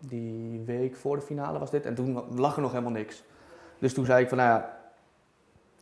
die 0.00 0.60
week 0.64 0.96
voor 0.96 1.16
de 1.16 1.22
finale 1.22 1.58
was 1.58 1.70
dit. 1.70 1.86
En 1.86 1.94
toen 1.94 2.24
lag 2.34 2.56
er 2.56 2.62
nog 2.62 2.70
helemaal 2.70 2.92
niks. 2.92 3.24
Dus 3.78 3.94
toen 3.94 4.04
zei 4.04 4.22
ik 4.22 4.28
van, 4.28 4.38
nou 4.38 4.50
ja, 4.50 4.78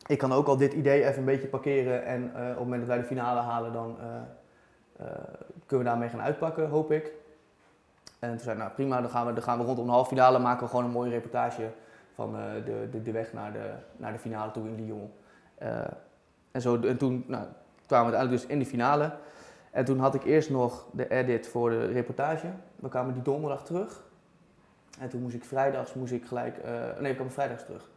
ik 0.07 0.17
kan 0.17 0.31
ook 0.31 0.47
al 0.47 0.57
dit 0.57 0.73
idee 0.73 1.05
even 1.05 1.17
een 1.19 1.25
beetje 1.25 1.47
parkeren. 1.47 2.05
En 2.05 2.31
eh, 2.35 2.41
op 2.41 2.47
het 2.47 2.59
moment 2.59 2.79
dat 2.79 2.87
wij 2.87 2.97
de 2.97 3.03
finale 3.03 3.39
halen, 3.39 3.73
dan 3.73 3.97
eh, 3.99 4.05
eh, 5.05 5.13
kunnen 5.65 5.85
we 5.85 5.91
daarmee 5.91 6.09
gaan 6.09 6.21
uitpakken, 6.21 6.69
hoop 6.69 6.91
ik. 6.91 7.11
En 8.19 8.29
toen 8.29 8.39
zei 8.39 8.51
ik, 8.51 8.61
nou 8.61 8.71
prima, 8.73 9.01
dan 9.01 9.09
gaan 9.09 9.25
we, 9.25 9.33
dan 9.33 9.43
gaan 9.43 9.59
we 9.59 9.63
rondom 9.63 9.85
de 9.85 9.91
halve 9.91 10.09
finale 10.09 10.39
maken 10.39 10.63
we 10.63 10.69
gewoon 10.69 10.85
een 10.85 10.91
mooie 10.91 11.09
reportage 11.09 11.71
van 12.15 12.35
de, 12.65 12.87
de, 12.91 13.01
de 13.01 13.11
weg 13.11 13.33
naar 13.33 13.53
de, 13.53 13.71
naar 13.97 14.11
de 14.11 14.19
finale 14.19 14.51
toe 14.51 14.67
in 14.67 14.85
Lyon. 14.85 15.11
En, 16.51 16.61
zo, 16.61 16.81
en 16.81 16.97
toen 16.97 17.23
nou, 17.27 17.43
kwamen 17.85 18.11
we 18.11 18.17
uiteindelijk 18.17 18.41
dus 18.41 18.45
in 18.45 18.59
de 18.59 18.65
finale. 18.65 19.11
En 19.71 19.85
toen 19.85 19.99
had 19.99 20.15
ik 20.15 20.23
eerst 20.23 20.49
nog 20.49 20.85
de 20.91 21.09
edit 21.09 21.47
voor 21.47 21.69
de 21.69 21.85
reportage. 21.85 22.47
We 22.75 22.89
kwamen 22.89 23.13
die 23.13 23.23
donderdag 23.23 23.63
terug. 23.63 24.03
En 24.99 25.09
toen 25.09 25.21
moest 25.21 25.35
ik 25.35 25.43
vrijdags 25.45 25.93
moest 25.93 26.11
ik 26.11 26.25
gelijk. 26.25 26.57
eh, 26.57 26.99
nee, 26.99 27.09
ik 27.11 27.15
kwam 27.17 27.31
vrijdags 27.31 27.65
terug. 27.65 27.89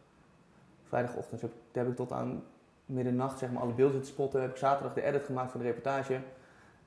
Vrijdagochtend 0.83 1.41
heb, 1.41 1.51
ik- 1.51 1.75
heb 1.75 1.87
ik 1.87 1.95
tot 1.95 2.11
aan 2.11 2.43
middernacht 2.85 3.39
zeg 3.39 3.51
maar, 3.51 3.61
alle 3.61 3.73
beelden 3.73 4.01
te 4.01 4.07
spotten. 4.07 4.41
Heb 4.41 4.49
ik 4.51 4.57
zaterdag 4.57 4.93
de 4.93 5.01
edit 5.03 5.23
gemaakt 5.23 5.51
van 5.51 5.59
de 5.59 5.65
reportage. 5.65 6.19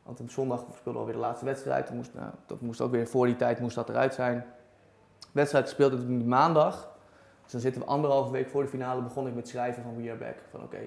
Want 0.03 0.21
op 0.21 0.31
zondag 0.31 0.59
speelden 0.61 0.93
we 0.93 0.99
alweer 0.99 1.15
de 1.15 1.21
laatste 1.21 1.45
wedstrijd. 1.45 1.87
Toen 1.87 1.97
moest, 1.97 2.15
nou, 2.15 2.31
dat 2.47 2.61
moest 2.61 2.81
ook 2.81 2.91
weer 2.91 3.07
voor 3.07 3.27
die 3.27 3.37
tijd 3.37 3.61
moest 3.61 3.75
dat 3.75 3.89
eruit 3.89 4.15
zijn. 4.15 4.45
De 5.21 5.27
wedstrijd 5.33 5.69
speelde 5.69 5.97
toen 5.97 6.29
maandag. 6.29 6.95
Dus 7.43 7.53
dan 7.53 7.61
zitten 7.61 7.81
we 7.83 7.87
anderhalve 7.89 8.33
week 8.33 8.49
voor 8.49 8.63
de 8.63 8.69
finale. 8.69 9.03
Begon 9.03 9.27
ik 9.27 9.35
met 9.35 9.49
schrijven 9.49 9.83
van 9.83 9.97
We 9.97 10.09
Are 10.09 10.19
Back. 10.19 10.37
Van 10.51 10.63
oké, 10.63 10.79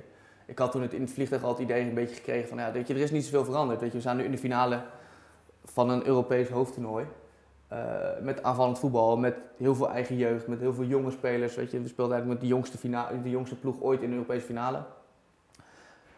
ik 0.45 0.59
had 0.59 0.71
toen 0.71 0.81
het 0.81 0.93
in 0.93 1.01
het 1.01 1.11
vliegtuig 1.11 1.43
al 1.43 1.49
het 1.49 1.59
idee 1.59 1.87
een 1.87 1.93
beetje 1.93 2.15
gekregen 2.15 2.47
van 2.49 2.57
ja, 2.57 2.71
weet 2.71 2.87
je, 2.87 2.93
er 2.93 2.99
is 2.99 3.11
niet 3.11 3.23
zoveel 3.25 3.43
veranderd. 3.45 3.79
Weet 3.79 3.91
je, 3.91 3.95
we 3.97 4.03
zijn 4.03 4.17
nu 4.17 4.23
in 4.23 4.31
de 4.31 4.37
finale 4.37 4.81
van 5.63 5.89
een 5.89 6.05
Europees 6.07 6.49
hoofdtoernooi. 6.49 7.05
Uh, 7.73 7.79
met 8.21 8.43
aanvallend 8.43 8.79
voetbal, 8.79 9.17
met 9.17 9.35
heel 9.57 9.75
veel 9.75 9.89
eigen 9.89 10.17
jeugd, 10.17 10.47
met 10.47 10.59
heel 10.59 10.73
veel 10.73 10.83
jonge 10.83 11.11
spelers. 11.11 11.55
Weet 11.55 11.71
je, 11.71 11.81
we 11.81 11.87
speelden 11.87 12.13
eigenlijk 12.13 12.41
met 12.41 12.49
de 12.49 12.55
jongste, 12.55 12.77
finale, 12.77 13.21
de 13.21 13.29
jongste 13.29 13.55
ploeg 13.55 13.81
ooit 13.81 14.01
in 14.01 14.09
de 14.09 14.15
Europese 14.15 14.45
finale. 14.45 14.83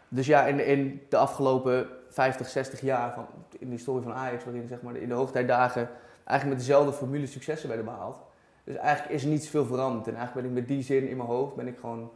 Dus 0.08 0.26
ja, 0.26 0.46
in, 0.46 0.66
in 0.66 1.02
de 1.08 1.16
afgelopen 1.16 1.86
50, 2.08 2.48
60 2.48 2.80
jaar 2.80 3.14
van, 3.14 3.26
in 3.58 3.66
de 3.66 3.74
historie 3.74 4.02
van 4.02 4.12
Ajax, 4.12 4.44
waarin 4.44 4.68
zeg 4.68 4.82
maar, 4.82 4.96
in 4.96 5.08
de 5.08 5.14
hoogtijdagen 5.14 5.88
eigenlijk 6.24 6.58
met 6.58 6.66
dezelfde 6.66 6.92
formule 6.92 7.26
successen 7.26 7.68
werden 7.68 7.86
behaald. 7.86 8.18
Dus 8.64 8.76
eigenlijk 8.76 9.14
is 9.14 9.22
er 9.22 9.28
niet 9.28 9.44
zoveel 9.44 9.64
veranderd. 9.64 10.06
En 10.06 10.14
eigenlijk 10.14 10.46
ben 10.46 10.56
ik 10.56 10.60
met 10.60 10.76
die 10.76 10.82
zin 10.82 11.08
in 11.08 11.16
mijn 11.16 11.28
hoofd 11.28 11.54
ben 11.54 11.66
ik 11.66 11.78
gewoon 11.78 12.10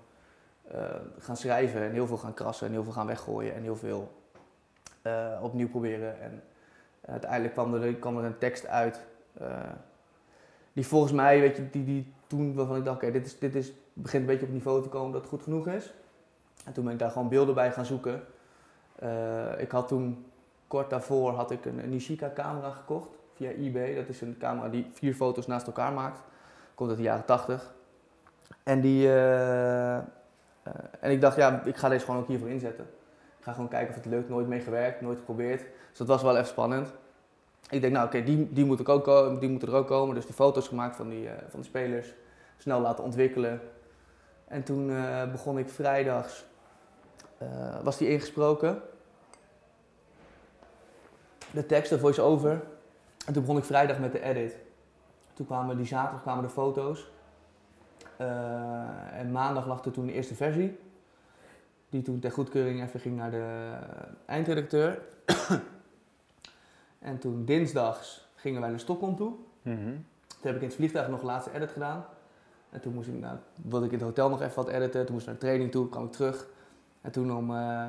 uh, 0.75 0.81
gaan 1.19 1.37
schrijven 1.37 1.83
en 1.83 1.93
heel 1.93 2.07
veel 2.07 2.17
gaan 2.17 2.35
krassen 2.35 2.67
en 2.67 2.73
heel 2.73 2.85
veel 2.85 2.93
gaan 2.93 3.07
weggooien 3.07 3.55
en 3.55 3.63
heel 3.63 3.77
veel 3.77 4.13
uh, 5.03 5.39
opnieuw 5.43 5.69
proberen. 5.69 6.21
En 6.21 6.43
uiteindelijk 7.01 7.53
kwam 7.53 7.75
er, 7.75 7.95
kwam 7.95 8.19
er 8.19 8.25
een 8.25 8.39
tekst 8.39 8.67
uit 8.67 9.01
die 10.73 10.87
volgens 10.87 11.13
mij, 11.13 11.41
weet 11.41 11.57
je, 11.57 11.71
die, 11.71 11.85
die 11.85 12.13
toen 12.27 12.55
waarvan 12.55 12.77
ik 12.77 12.85
dacht, 12.85 12.97
oké, 12.97 13.11
dit, 13.11 13.27
is, 13.27 13.39
dit 13.39 13.55
is, 13.55 13.73
begint 13.93 14.23
een 14.23 14.29
beetje 14.29 14.47
op 14.47 14.53
niveau 14.53 14.83
te 14.83 14.89
komen 14.89 15.13
dat 15.13 15.21
het 15.21 15.31
goed 15.31 15.43
genoeg 15.43 15.67
is. 15.67 15.95
En 16.65 16.73
toen 16.73 16.85
ben 16.85 16.93
ik 16.93 16.99
daar 16.99 17.11
gewoon 17.11 17.29
beelden 17.29 17.55
bij 17.55 17.73
gaan 17.73 17.85
zoeken. 17.85 18.25
Uh, 19.03 19.61
ik 19.61 19.71
had 19.71 19.89
toen, 19.89 20.27
kort 20.67 20.91
daarvoor, 20.91 21.33
had 21.33 21.51
ik 21.51 21.65
een, 21.65 21.89
Nishika 21.89 22.33
camera 22.35 22.71
gekocht 22.71 23.09
via 23.35 23.51
eBay. 23.51 23.95
Dat 23.95 24.09
is 24.09 24.21
een 24.21 24.37
camera 24.39 24.69
die 24.69 24.87
vier 24.93 25.15
foto's 25.15 25.47
naast 25.47 25.67
elkaar 25.67 25.93
maakt. 25.93 26.21
Komt 26.75 26.89
uit 26.89 26.99
de 26.99 27.05
jaren 27.05 27.25
80. 27.25 27.75
En 28.63 28.81
die, 28.81 29.07
uh, 29.07 29.97
en 31.01 31.11
ik 31.11 31.21
dacht, 31.21 31.37
ja, 31.37 31.63
ik 31.65 31.77
ga 31.77 31.89
deze 31.89 32.05
gewoon 32.05 32.21
ook 32.21 32.29
hiervoor 32.29 32.49
inzetten. 32.49 32.85
Ik 33.39 33.45
ga 33.45 33.53
gewoon 33.53 33.69
kijken 33.69 33.89
of 33.89 33.95
het 33.95 34.05
lukt. 34.05 34.29
Nooit 34.29 34.47
mee 34.47 34.61
gewerkt, 34.61 35.01
nooit 35.01 35.19
geprobeerd. 35.19 35.61
Dus 35.89 35.99
dat 35.99 36.07
was 36.07 36.23
wel 36.23 36.35
even 36.35 36.47
spannend. 36.47 36.93
Ik 37.71 37.81
denk, 37.81 37.93
nou 37.93 38.07
oké, 38.07 38.23
die, 38.23 38.53
die, 38.53 38.65
moet 38.65 38.89
ook 38.89 39.41
die 39.41 39.49
moeten 39.49 39.69
er 39.69 39.75
ook 39.75 39.87
komen. 39.87 40.15
Dus 40.15 40.27
die 40.27 40.35
foto's 40.35 40.69
gemaakt 40.69 40.97
van, 40.97 41.09
die, 41.09 41.25
uh, 41.25 41.31
van 41.49 41.61
de 41.61 41.67
spelers. 41.67 42.15
Snel 42.57 42.81
laten 42.81 43.05
ontwikkelen. 43.05 43.61
En 44.45 44.63
toen 44.63 44.89
uh, 44.89 45.31
begon 45.31 45.59
ik 45.59 45.69
vrijdags, 45.69 46.45
uh, 47.43 47.49
was 47.83 47.99
die 47.99 48.09
ingesproken. 48.09 48.83
De 51.51 51.67
tekst, 51.67 51.91
de 51.91 51.99
voice-over. 51.99 52.51
En 53.27 53.33
toen 53.33 53.43
begon 53.43 53.59
ik 53.59 53.65
vrijdag 53.65 53.99
met 53.99 54.13
de 54.13 54.23
edit. 54.23 54.57
Toen 55.33 55.47
kwamen 55.47 55.77
die 55.77 55.87
zaterdag 55.87 56.23
kwamen 56.23 56.43
de 56.43 56.51
foto's. 56.51 57.11
en 59.13 59.33
maandag 59.33 59.67
lag 59.67 59.85
er 59.85 59.93
toen 59.93 60.07
de 60.07 60.13
eerste 60.13 60.35
versie. 60.35 60.79
Die 61.89 62.03
toen 62.03 62.19
ter 62.19 62.31
goedkeuring 62.31 62.83
even 62.83 63.01
ging 63.01 63.17
naar 63.17 63.31
de 63.31 63.73
eindredacteur. 64.27 64.99
En 67.07 67.19
toen 67.19 67.45
dinsdags 67.45 68.29
gingen 68.35 68.61
wij 68.61 68.71
naar 68.71 68.79
Stockholm 68.81 69.17
toe. 69.17 69.33
Mm 69.63 69.77
-hmm. 69.77 70.07
Toen 70.27 70.41
heb 70.41 70.55
ik 70.55 70.61
in 70.61 70.67
het 70.67 70.77
vliegtuig 70.77 71.09
nog 71.09 71.21
de 71.21 71.27
laatste 71.27 71.53
edit 71.53 71.71
gedaan. 71.71 72.05
En 72.71 72.81
toen 72.81 72.95
moest 72.95 73.09
ik, 73.09 73.15
nou, 73.15 73.37
wilde 73.63 73.87
ik 73.87 73.93
in 73.93 73.99
het 73.99 74.07
hotel 74.07 74.29
nog 74.29 74.43
even 74.43 74.55
wat 74.55 74.69
editen. 74.69 75.05
Toen 75.05 75.15
moest 75.15 75.27
ik 75.27 75.33
naar 75.33 75.41
de 75.41 75.47
training 75.47 75.71
toe, 75.71 75.89
kwam 75.89 76.05
ik 76.05 76.13
terug. 76.13 76.47
En 77.01 77.11
toen 77.11 77.37
om 77.37 77.51
uh, 77.51 77.87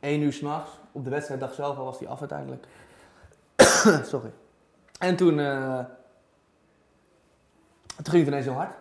1 0.00 0.20
uur 0.20 0.32
s'nachts, 0.32 0.70
op 0.92 1.04
de 1.04 1.10
wedstrijddag 1.10 1.54
zelf 1.54 1.78
al 1.78 1.84
was 1.84 1.98
die 1.98 2.08
af 2.08 2.20
uiteindelijk. 2.20 2.66
Sorry. 4.12 4.32
En 4.98 5.16
toen, 5.16 5.38
uh, 5.38 5.78
toen 7.96 8.06
ging 8.12 8.18
het 8.18 8.26
ineens 8.26 8.44
heel 8.44 8.54
hard. 8.54 8.74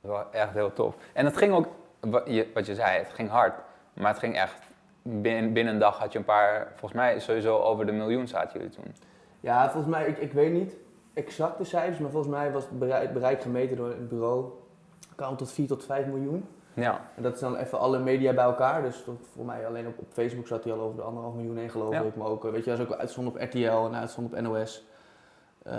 Dat 0.00 0.10
was 0.10 0.24
echt 0.30 0.52
heel 0.52 0.72
tof. 0.72 0.96
En 1.12 1.24
het 1.24 1.36
ging 1.36 1.52
ook, 1.52 1.66
wat 2.54 2.66
je 2.66 2.74
zei, 2.74 2.98
het 2.98 3.12
ging 3.12 3.30
hard. 3.30 3.54
Maar 3.92 4.10
het 4.10 4.18
ging 4.18 4.36
echt 4.36 4.67
binnen, 5.02 5.52
binnen 5.52 5.72
een 5.72 5.80
dag 5.80 5.98
had 5.98 6.12
je 6.12 6.18
een 6.18 6.24
paar, 6.24 6.66
volgens 6.70 6.92
mij 6.92 7.20
sowieso 7.20 7.58
over 7.58 7.86
de 7.86 7.92
miljoen 7.92 8.28
zaten 8.28 8.58
jullie 8.58 8.74
toen. 8.74 8.94
Ja, 9.40 9.70
volgens 9.70 9.92
mij, 9.92 10.06
ik, 10.06 10.18
ik 10.18 10.32
weet 10.32 10.52
niet 10.52 10.76
exact 11.14 11.58
de 11.58 11.64
cijfers, 11.64 11.98
maar 11.98 12.10
volgens 12.10 12.32
mij 12.34 12.52
was 12.52 12.64
het 12.64 12.78
bereik, 12.78 13.12
bereik 13.12 13.42
gemeten 13.42 13.76
door 13.76 13.88
het 13.88 14.08
bureau, 14.08 14.44
kwam 15.14 15.36
tot 15.36 15.52
4 15.52 15.66
tot 15.66 15.84
5 15.84 16.06
miljoen. 16.06 16.48
Ja. 16.74 17.00
En 17.14 17.22
dat 17.22 17.34
is 17.34 17.40
dan 17.40 17.56
even 17.56 17.78
alle 17.78 17.98
media 17.98 18.32
bij 18.32 18.44
elkaar. 18.44 18.82
Dus 18.82 19.04
voor 19.34 19.44
mij 19.44 19.66
alleen 19.66 19.86
op, 19.86 19.98
op 19.98 20.06
Facebook 20.12 20.46
zat 20.46 20.64
hij 20.64 20.72
al 20.72 20.80
over 20.80 20.96
de 20.96 21.02
anderhalf 21.02 21.34
miljoen 21.34 21.56
heen, 21.56 21.70
geloof 21.70 21.94
ik. 21.94 22.16
Maar 22.16 22.26
ook, 22.26 22.42
weet 22.42 22.64
je, 22.64 22.70
dat 22.70 22.78
is 22.78 22.84
ook 22.86 22.98
uitzond 22.98 23.28
op 23.28 23.36
RTL 23.40 23.86
en 23.86 23.94
uitzond 23.94 24.32
op 24.32 24.40
NOS. 24.40 24.86
Uh, 25.66 25.72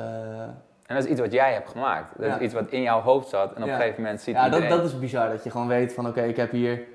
en 0.86 0.95
dat 0.95 1.03
is 1.03 1.10
iets 1.10 1.19
wat 1.19 1.32
jij 1.32 1.53
hebt 1.53 1.69
gemaakt. 1.69 2.17
Dat 2.17 2.27
ja. 2.27 2.36
is 2.36 2.41
iets 2.41 2.53
wat 2.53 2.69
in 2.69 2.82
jouw 2.82 3.01
hoofd 3.01 3.27
zat 3.27 3.53
en 3.53 3.63
op 3.63 3.69
een 3.69 3.75
gegeven 3.75 4.01
moment 4.01 4.21
ziet 4.21 4.36
ja, 4.36 4.45
iedereen... 4.45 4.65
Ja, 4.65 4.69
dat, 4.69 4.82
dat 4.82 4.91
is 4.91 4.99
bizar. 4.99 5.29
Dat 5.29 5.43
je 5.43 5.49
gewoon 5.49 5.67
weet 5.67 5.93
van 5.93 6.08
oké, 6.08 6.17
okay, 6.17 6.29
ik 6.29 6.38
heb 6.38 6.51
hier 6.51 6.88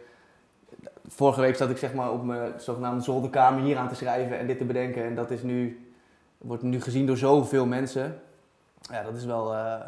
vorige 1.09 1.41
week 1.41 1.57
zat 1.57 1.71
ik 1.71 1.77
zeg 1.77 1.95
maar 1.95 2.13
op 2.13 2.25
mijn 2.25 2.61
zogenaamde 2.61 3.03
zolderkamer 3.03 3.63
hier 3.63 3.77
aan 3.77 3.89
te 3.89 3.95
schrijven 3.95 4.39
en 4.39 4.47
dit 4.47 4.59
te 4.59 4.65
bedenken. 4.65 5.05
En 5.05 5.15
dat 5.15 5.31
is 5.31 5.43
nu, 5.43 5.89
wordt 6.39 6.63
nu 6.63 6.81
gezien 6.81 7.07
door 7.07 7.17
zoveel 7.17 7.67
mensen. 7.67 8.21
Ja, 8.81 9.03
dat 9.03 9.17
is 9.17 9.25
wel. 9.25 9.55
Uh, 9.55 9.81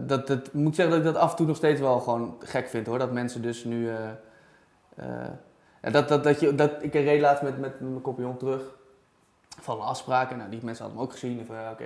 dat, 0.00 0.26
dat 0.26 0.52
moet 0.52 0.74
zeggen 0.74 0.96
dat 0.96 1.06
ik 1.06 1.12
dat 1.12 1.22
af 1.22 1.30
en 1.30 1.36
toe 1.36 1.46
nog 1.46 1.56
steeds 1.56 1.80
wel 1.80 2.00
gewoon 2.00 2.36
gek 2.38 2.68
vind 2.68 2.86
hoor. 2.86 2.98
Dat 2.98 3.12
mensen 3.12 3.42
dus 3.42 3.64
nu. 3.64 3.88
Uh, 3.88 3.98
dat, 5.92 6.08
dat, 6.08 6.24
dat 6.24 6.40
je, 6.40 6.54
dat, 6.54 6.70
ik 6.80 6.92
reed 6.92 7.20
laatst 7.20 7.42
met, 7.42 7.58
met, 7.58 7.80
mijn 7.80 8.00
compagnon 8.00 8.36
terug 8.36 8.62
van 9.60 9.80
een. 9.80 10.30
En 10.30 10.36
nou, 10.36 10.50
die 10.50 10.64
mensen 10.64 10.84
hadden 10.84 11.02
hem 11.02 11.08
ook 11.08 11.12
gezien. 11.12 11.46
Van 11.46 11.56
ja, 11.56 11.70
oké, 11.70 11.84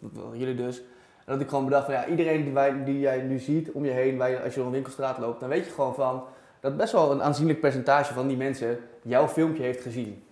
dat, 0.00 0.14
dat 0.14 0.24
jullie 0.32 0.54
dus. 0.54 0.82
En 1.24 1.32
dat 1.32 1.40
ik 1.40 1.48
gewoon 1.48 1.64
bedacht 1.64 1.84
van 1.84 1.94
ja, 1.94 2.06
iedereen 2.06 2.44
die, 2.44 2.52
wij, 2.52 2.84
die 2.84 3.00
jij 3.00 3.22
nu 3.22 3.38
ziet 3.38 3.72
om 3.72 3.84
je 3.84 3.90
heen, 3.90 4.18
wij, 4.18 4.42
als 4.42 4.52
je 4.52 4.56
door 4.56 4.66
een 4.66 4.74
winkelstraat 4.74 5.18
loopt, 5.18 5.40
dan 5.40 5.48
weet 5.48 5.64
je 5.64 5.70
gewoon 5.70 5.94
van 5.94 6.24
dat 6.64 6.76
best 6.76 6.92
wel 6.92 7.10
een 7.10 7.22
aanzienlijk 7.22 7.60
percentage 7.60 8.14
van 8.14 8.28
die 8.28 8.36
mensen 8.36 8.78
jouw 9.02 9.28
filmpje 9.28 9.62
heeft 9.62 9.82
gezien. 9.82 10.24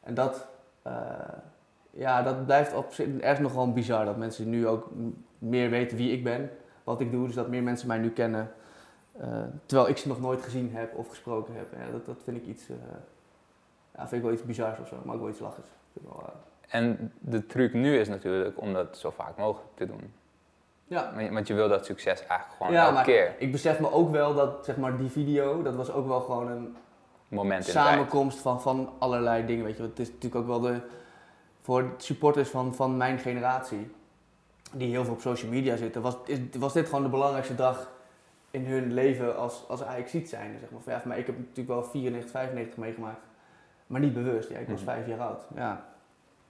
En 0.00 0.14
dat, 0.14 0.46
uh, 0.86 0.92
ja, 1.90 2.22
dat 2.22 2.46
blijft 2.46 2.74
op 2.74 2.92
ergens 3.20 3.40
nog 3.40 3.50
gewoon 3.50 3.72
bizar. 3.72 4.04
Dat 4.04 4.16
mensen 4.16 4.50
nu 4.50 4.66
ook 4.66 4.90
meer 5.38 5.70
weten 5.70 5.96
wie 5.96 6.12
ik 6.12 6.24
ben, 6.24 6.50
wat 6.84 7.00
ik 7.00 7.10
doe. 7.10 7.26
Dus 7.26 7.34
dat 7.34 7.48
meer 7.48 7.62
mensen 7.62 7.88
mij 7.88 7.98
nu 7.98 8.10
kennen. 8.10 8.52
Uh, 9.20 9.42
terwijl 9.66 9.88
ik 9.88 9.96
ze 9.96 10.08
nog 10.08 10.20
nooit 10.20 10.42
gezien 10.42 10.70
heb 10.72 10.96
of 10.96 11.08
gesproken 11.08 11.54
heb. 11.54 11.66
Ja, 11.72 11.92
dat, 11.92 12.06
dat 12.06 12.22
vind 12.24 12.36
ik 12.36 12.46
iets, 12.46 12.68
uh, 12.68 12.76
ja, 13.94 14.00
vind 14.00 14.12
ik 14.12 14.22
wel 14.22 14.32
iets 14.32 14.44
bizars 14.44 14.78
of 14.78 14.88
zo, 14.88 14.96
maar 15.04 15.14
ook 15.14 15.20
wel 15.20 15.30
iets 15.30 15.40
lachers. 15.40 15.68
En 16.68 17.12
de 17.18 17.46
truc 17.46 17.72
nu 17.72 17.98
is 17.98 18.08
natuurlijk 18.08 18.60
om 18.60 18.72
dat 18.72 18.98
zo 18.98 19.10
vaak 19.10 19.36
mogelijk 19.36 19.70
te 19.74 19.86
doen. 19.86 20.12
Ja. 20.90 21.30
Want 21.30 21.46
je 21.46 21.54
wil 21.54 21.68
dat 21.68 21.84
succes 21.84 22.18
eigenlijk 22.26 22.52
gewoon 22.56 22.72
ja, 22.72 22.80
elke 22.80 22.94
maar 22.94 23.04
keer. 23.04 23.34
Ik 23.38 23.52
besef 23.52 23.80
me 23.80 23.92
ook 23.92 24.10
wel 24.10 24.34
dat 24.34 24.64
zeg 24.64 24.76
maar, 24.76 24.98
die 24.98 25.10
video, 25.10 25.62
dat 25.62 25.74
was 25.74 25.92
ook 25.92 26.06
wel 26.06 26.20
gewoon 26.20 26.50
een 26.50 26.76
Moment 27.28 27.66
in 27.66 27.72
samenkomst 27.72 28.38
van, 28.38 28.60
van 28.60 28.92
allerlei 28.98 29.46
dingen. 29.46 29.64
Weet 29.64 29.76
je. 29.76 29.82
Het 29.82 29.98
is 29.98 30.08
natuurlijk 30.08 30.34
ook 30.34 30.46
wel 30.46 30.60
de, 30.60 30.80
voor 31.60 31.94
supporters 31.96 32.48
van, 32.48 32.74
van 32.74 32.96
mijn 32.96 33.18
generatie, 33.18 33.90
die 34.72 34.90
heel 34.90 35.04
veel 35.04 35.12
op 35.12 35.20
social 35.20 35.50
media 35.50 35.76
zitten, 35.76 36.02
was, 36.02 36.16
is, 36.24 36.38
was 36.58 36.72
dit 36.72 36.86
gewoon 36.88 37.02
de 37.02 37.10
belangrijkste 37.10 37.54
dag 37.54 37.90
in 38.50 38.66
hun 38.66 38.92
leven 38.92 39.36
als, 39.36 39.64
als 39.68 39.82
ziet 40.06 40.28
zijn. 40.28 40.58
Zeg 40.60 40.70
maar. 40.70 40.96
Ja, 40.96 41.02
maar 41.04 41.18
ik 41.18 41.26
heb 41.26 41.38
natuurlijk 41.38 41.68
wel 41.68 41.84
94, 41.84 42.30
95 42.30 42.76
meegemaakt, 42.76 43.20
maar 43.86 44.00
niet 44.00 44.14
bewust. 44.14 44.48
Ja, 44.48 44.58
ik 44.58 44.68
was 44.68 44.80
mm 44.80 44.86
vijf 44.86 45.06
jaar 45.06 45.20
oud. 45.20 45.42
Ja. 45.54 45.84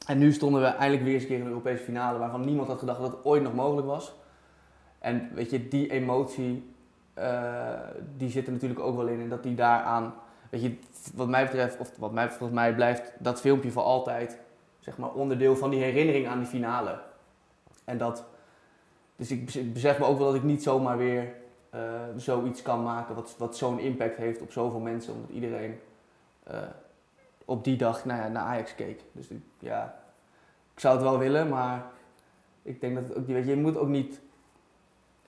En 0.06 0.18
nu 0.18 0.32
stonden 0.32 0.60
we 0.60 0.66
eindelijk 0.66 1.02
weer 1.02 1.14
eens 1.14 1.22
een 1.22 1.28
keer 1.28 1.38
in 1.38 1.44
de 1.44 1.50
Europese 1.50 1.84
finale, 1.84 2.18
waarvan 2.18 2.44
niemand 2.44 2.68
had 2.68 2.78
gedacht 2.78 3.00
dat 3.00 3.12
het 3.12 3.24
ooit 3.24 3.42
nog 3.42 3.54
mogelijk 3.54 3.86
was. 3.86 4.14
En 5.00 5.30
weet 5.34 5.50
je, 5.50 5.68
die 5.68 5.90
emotie, 5.90 6.72
uh, 7.18 7.80
die 8.16 8.30
zit 8.30 8.46
er 8.46 8.52
natuurlijk 8.52 8.80
ook 8.80 8.96
wel 8.96 9.06
in. 9.06 9.20
En 9.20 9.28
dat 9.28 9.42
die 9.42 9.54
daaraan, 9.54 10.14
weet 10.50 10.62
je, 10.62 10.76
wat 11.14 11.28
mij 11.28 11.44
betreft, 11.44 11.78
of 11.78 11.96
wat 11.96 12.12
mij 12.12 12.28
volgens 12.28 12.58
mij 12.58 12.74
blijft 12.74 13.12
dat 13.18 13.40
filmpje 13.40 13.70
voor 13.70 13.82
altijd, 13.82 14.38
zeg 14.78 14.98
maar, 14.98 15.12
onderdeel 15.12 15.56
van 15.56 15.70
die 15.70 15.82
herinnering 15.82 16.26
aan 16.26 16.38
die 16.38 16.48
finale. 16.48 17.00
En 17.84 17.98
dat, 17.98 18.24
dus 19.16 19.30
ik 19.30 19.72
besef 19.72 19.98
me 19.98 20.04
ook 20.04 20.18
wel 20.18 20.26
dat 20.26 20.36
ik 20.36 20.42
niet 20.42 20.62
zomaar 20.62 20.98
weer 20.98 21.34
uh, 21.74 21.80
zoiets 22.16 22.62
kan 22.62 22.82
maken 22.82 23.14
wat, 23.14 23.34
wat 23.38 23.56
zo'n 23.56 23.78
impact 23.78 24.16
heeft 24.16 24.40
op 24.40 24.52
zoveel 24.52 24.80
mensen. 24.80 25.12
Omdat 25.12 25.30
iedereen 25.30 25.80
uh, 26.50 26.58
op 27.44 27.64
die 27.64 27.76
dag 27.76 28.04
nou 28.04 28.20
ja, 28.20 28.28
naar 28.28 28.42
Ajax 28.42 28.74
keek. 28.74 29.00
Dus 29.12 29.28
ja, 29.58 30.02
ik 30.74 30.80
zou 30.80 30.94
het 30.94 31.04
wel 31.04 31.18
willen, 31.18 31.48
maar 31.48 31.84
ik 32.62 32.80
denk 32.80 32.94
dat 32.94 33.16
het 33.16 33.26
weet 33.26 33.44
je, 33.44 33.50
je 33.50 33.56
moet 33.56 33.76
ook 33.76 33.88
niet 33.88 34.20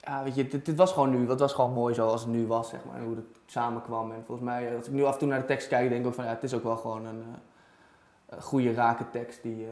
ja, 0.05 0.23
weet 0.23 0.35
je, 0.35 0.47
dit, 0.47 0.65
dit, 0.65 0.75
was 0.75 0.91
gewoon 0.91 1.09
nu. 1.09 1.29
Het 1.29 1.39
was 1.39 1.53
gewoon 1.53 1.73
mooi 1.73 1.93
zoals 1.93 2.21
het 2.21 2.29
nu 2.29 2.47
was, 2.47 2.69
zeg 2.69 2.79
maar. 2.85 2.95
En 2.95 3.03
hoe 3.03 3.15
het 3.15 3.25
samenkwam. 3.45 4.11
En 4.11 4.23
volgens 4.25 4.47
mij, 4.47 4.75
als 4.75 4.87
ik 4.87 4.93
nu 4.93 5.03
af 5.03 5.13
en 5.13 5.19
toe 5.19 5.27
naar 5.27 5.39
de 5.39 5.45
tekst 5.45 5.67
kijk, 5.67 5.89
denk 5.89 6.01
ik 6.01 6.07
ook 6.07 6.13
van 6.13 6.23
ja, 6.23 6.29
het 6.29 6.43
is 6.43 6.53
ook 6.53 6.63
wel 6.63 6.75
gewoon 6.75 7.05
een, 7.05 7.23
uh, 8.33 8.41
goede, 8.41 8.73
rake 8.73 9.09
tekst 9.09 9.41
die, 9.41 9.65
uh, 9.65 9.71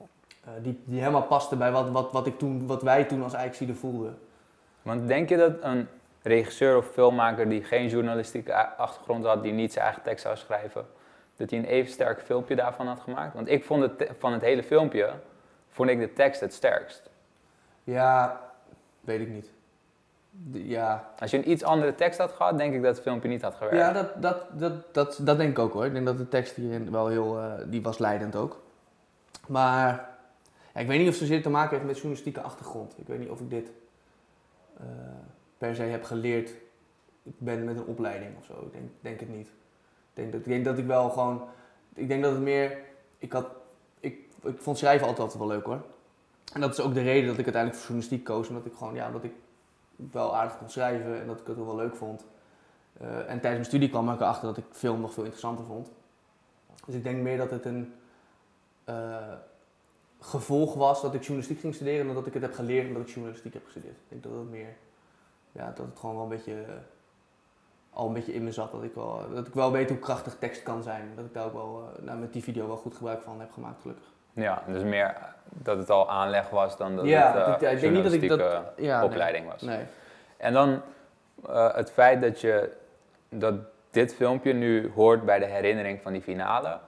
uh, 0.00 0.52
die, 0.62 0.82
die 0.84 0.98
helemaal 0.98 1.22
paste 1.22 1.56
bij 1.56 1.72
wat, 1.72 1.90
wat, 1.90 2.12
wat, 2.12 2.26
ik 2.26 2.38
toen, 2.38 2.66
wat 2.66 2.82
wij 2.82 3.04
toen 3.04 3.22
als 3.22 3.34
Ajaxide 3.34 3.74
voelden. 3.74 4.18
Want 4.82 5.08
denk 5.08 5.28
je 5.28 5.36
dat 5.36 5.52
een 5.60 5.88
regisseur 6.22 6.76
of 6.76 6.86
filmmaker 6.86 7.48
die 7.48 7.64
geen 7.64 7.88
journalistieke 7.88 8.54
achtergrond 8.76 9.24
had, 9.24 9.42
die 9.42 9.52
niet 9.52 9.72
zijn 9.72 9.84
eigen 9.84 10.02
tekst 10.02 10.24
zou 10.24 10.36
schrijven, 10.36 10.86
dat 11.36 11.50
hij 11.50 11.58
een 11.58 11.64
even 11.64 11.92
sterk 11.92 12.22
filmpje 12.22 12.56
daarvan 12.56 12.86
had 12.86 13.00
gemaakt? 13.00 13.34
Want 13.34 13.48
ik 13.48 13.64
vond 13.64 13.82
het 13.82 14.10
van 14.18 14.32
het 14.32 14.42
hele 14.42 14.62
filmpje, 14.62 15.12
vond 15.68 15.90
ik 15.90 15.98
de 15.98 16.12
tekst 16.12 16.40
het 16.40 16.54
sterkst. 16.54 17.10
Ja, 17.84 18.40
weet 19.00 19.20
ik 19.20 19.28
niet. 19.28 19.50
Ja, 20.52 21.12
Als 21.18 21.30
je 21.30 21.36
een 21.36 21.50
iets 21.50 21.62
andere 21.62 21.94
tekst 21.94 22.18
had 22.18 22.32
gehad, 22.32 22.58
denk 22.58 22.74
ik 22.74 22.82
dat 22.82 22.94
het 22.94 23.04
filmpje 23.04 23.28
niet 23.28 23.42
had 23.42 23.54
gewerkt. 23.54 23.76
ja 23.76 23.92
dat, 23.92 24.22
dat, 24.22 24.58
dat, 24.58 24.94
dat, 24.94 25.20
dat 25.22 25.36
denk 25.36 25.50
ik 25.50 25.58
ook 25.58 25.72
hoor. 25.72 25.84
Ik 25.84 25.92
denk 25.92 26.06
dat 26.06 26.18
de 26.18 26.28
tekst 26.28 26.54
hierin 26.54 26.90
wel 26.90 27.06
heel, 27.06 27.38
eh, 27.38 27.52
die 27.66 27.82
was 27.82 27.98
leidend 27.98 28.36
ook. 28.36 28.62
Maar 29.46 30.16
ja, 30.74 30.80
ik 30.80 30.86
weet 30.86 30.98
niet 30.98 31.08
of 31.08 31.14
het 31.18 31.22
zozeer 31.22 31.42
te 31.42 31.50
maken 31.50 31.70
heeft 31.70 31.84
met 31.84 31.94
journalistieke 31.94 32.40
achtergrond. 32.40 32.94
Ik 32.98 33.06
weet 33.06 33.18
niet 33.18 33.28
of 33.28 33.40
ik 33.40 33.50
dit 33.50 33.70
eh, 34.76 34.86
per 35.58 35.74
se 35.74 35.82
heb 35.82 36.04
geleerd. 36.04 36.48
Ik 37.22 37.38
ben 37.38 37.64
met 37.64 37.76
een 37.76 37.86
opleiding 37.86 38.36
of 38.38 38.44
zo. 38.44 38.52
Ik 38.52 38.72
denk, 38.72 38.90
denk 39.00 39.20
het 39.20 39.28
niet. 39.36 39.48
Ik 39.48 40.14
denk, 40.14 40.32
dat, 40.32 40.40
ik 40.40 40.46
denk 40.46 40.64
dat 40.64 40.78
ik 40.78 40.86
wel 40.86 41.10
gewoon. 41.10 41.42
Ik 41.94 42.08
denk 42.08 42.22
dat 42.22 42.32
het 42.32 42.40
meer. 42.40 42.78
Ik, 43.18 43.32
had, 43.32 43.46
ik, 44.00 44.18
ik 44.42 44.60
vond 44.60 44.78
schrijven 44.78 45.06
altijd 45.06 45.38
wel 45.38 45.46
leuk 45.46 45.64
hoor. 45.64 45.84
En 46.52 46.60
dat 46.60 46.72
is 46.72 46.80
ook 46.80 46.94
de 46.94 47.02
reden 47.02 47.28
dat 47.28 47.38
ik 47.38 47.44
uiteindelijk 47.44 47.82
voor 47.82 47.94
journalistiek 47.94 48.24
koos. 48.24 48.48
Omdat 48.48 48.66
ik 48.66 48.74
gewoon, 48.74 48.94
ja, 48.94 49.10
dat 49.10 49.24
ik 49.24 49.32
wel 49.96 50.36
aardig 50.36 50.58
kon 50.58 50.70
schrijven 50.70 51.20
en 51.20 51.26
dat 51.26 51.40
ik 51.40 51.46
het 51.46 51.56
wel 51.56 51.76
leuk 51.76 51.96
vond. 51.96 52.24
Eh, 52.92 53.16
en 53.16 53.26
tijdens 53.26 53.42
mijn 53.42 53.64
studie 53.64 53.88
kwam 53.88 54.10
ik 54.10 54.20
erachter 54.20 54.48
dat 54.48 54.56
ik 54.56 54.64
film 54.70 55.00
nog 55.00 55.12
veel 55.12 55.22
interessanter 55.22 55.64
vond. 55.64 55.90
Dus 56.86 56.94
ik 56.94 57.02
denk 57.02 57.22
meer 57.22 57.36
dat 57.36 57.50
het 57.50 57.64
een 57.64 57.94
eh, 58.84 59.32
gevolg 60.20 60.74
was 60.74 61.02
dat 61.02 61.14
ik 61.14 61.20
journalistiek 61.20 61.60
ging 61.60 61.74
studeren 61.74 62.06
dan 62.06 62.14
dat 62.14 62.26
ik 62.26 62.32
het 62.32 62.42
heb 62.42 62.54
geleerd 62.54 62.86
omdat 62.86 63.02
ik 63.02 63.08
journalistiek 63.08 63.52
heb 63.52 63.64
gestudeerd. 63.64 63.96
Ik 63.96 64.08
denk 64.08 64.22
dat 64.22 64.32
het 64.32 64.50
meer, 64.50 64.76
ja, 65.52 65.66
dat 65.66 65.86
het 65.86 65.98
gewoon 65.98 66.14
wel 66.14 66.24
een 66.24 66.30
beetje, 66.30 66.64
al 67.90 68.06
een 68.06 68.12
beetje 68.12 68.32
in 68.32 68.44
me 68.44 68.52
zat. 68.52 68.72
Dat 68.72 68.82
ik, 68.82 68.94
wel, 68.94 69.30
dat 69.34 69.46
ik 69.46 69.54
wel 69.54 69.72
weet 69.72 69.88
hoe 69.88 69.98
krachtig 69.98 70.36
tekst 70.38 70.62
kan 70.62 70.82
zijn. 70.82 71.12
Dat 71.16 71.24
ik 71.24 71.34
daar 71.34 71.46
ook 71.46 71.52
wel 71.52 71.90
eh, 71.96 72.02
nou, 72.02 72.18
met 72.18 72.32
die 72.32 72.42
video 72.42 72.66
wel 72.66 72.76
goed 72.76 72.94
gebruik 72.94 73.22
van 73.22 73.40
heb 73.40 73.52
gemaakt, 73.52 73.80
gelukkig. 73.80 74.12
Ja, 74.32 74.62
dus 74.66 74.82
meer 74.82 75.14
dat 75.48 75.78
het 75.78 75.90
al 75.90 76.10
aanleg 76.10 76.50
was 76.50 76.76
dan 76.76 76.96
dat 76.96 77.04
Ja, 77.06 77.32
het 77.32 77.46
eh, 77.46 77.52
ik- 77.54 77.60
ja, 77.60 77.68
ik 77.68 77.80
denk 77.80 77.92
niet 77.94 78.02
dat 78.04 78.12
ik 78.12 78.28
dat- 78.28 78.62
Ja, 78.76 78.98
nee. 79.00 79.08
opleiding 79.08 79.50
was. 79.50 79.62
Nee. 79.62 79.84
En 80.36 80.52
dan 80.52 80.82
eh, 81.48 81.74
het 81.74 81.90
feit 81.90 82.20
dat 82.22 82.40
je 82.40 82.72
dat 83.28 83.54
dit 83.90 84.14
filmpje 84.14 84.52
nu 84.52 84.90
hoort 84.94 85.24
bij 85.24 85.38
de 85.38 85.44
herinnering 85.46 86.00
van 86.02 86.12
die 86.12 86.22
finale. 86.22 86.78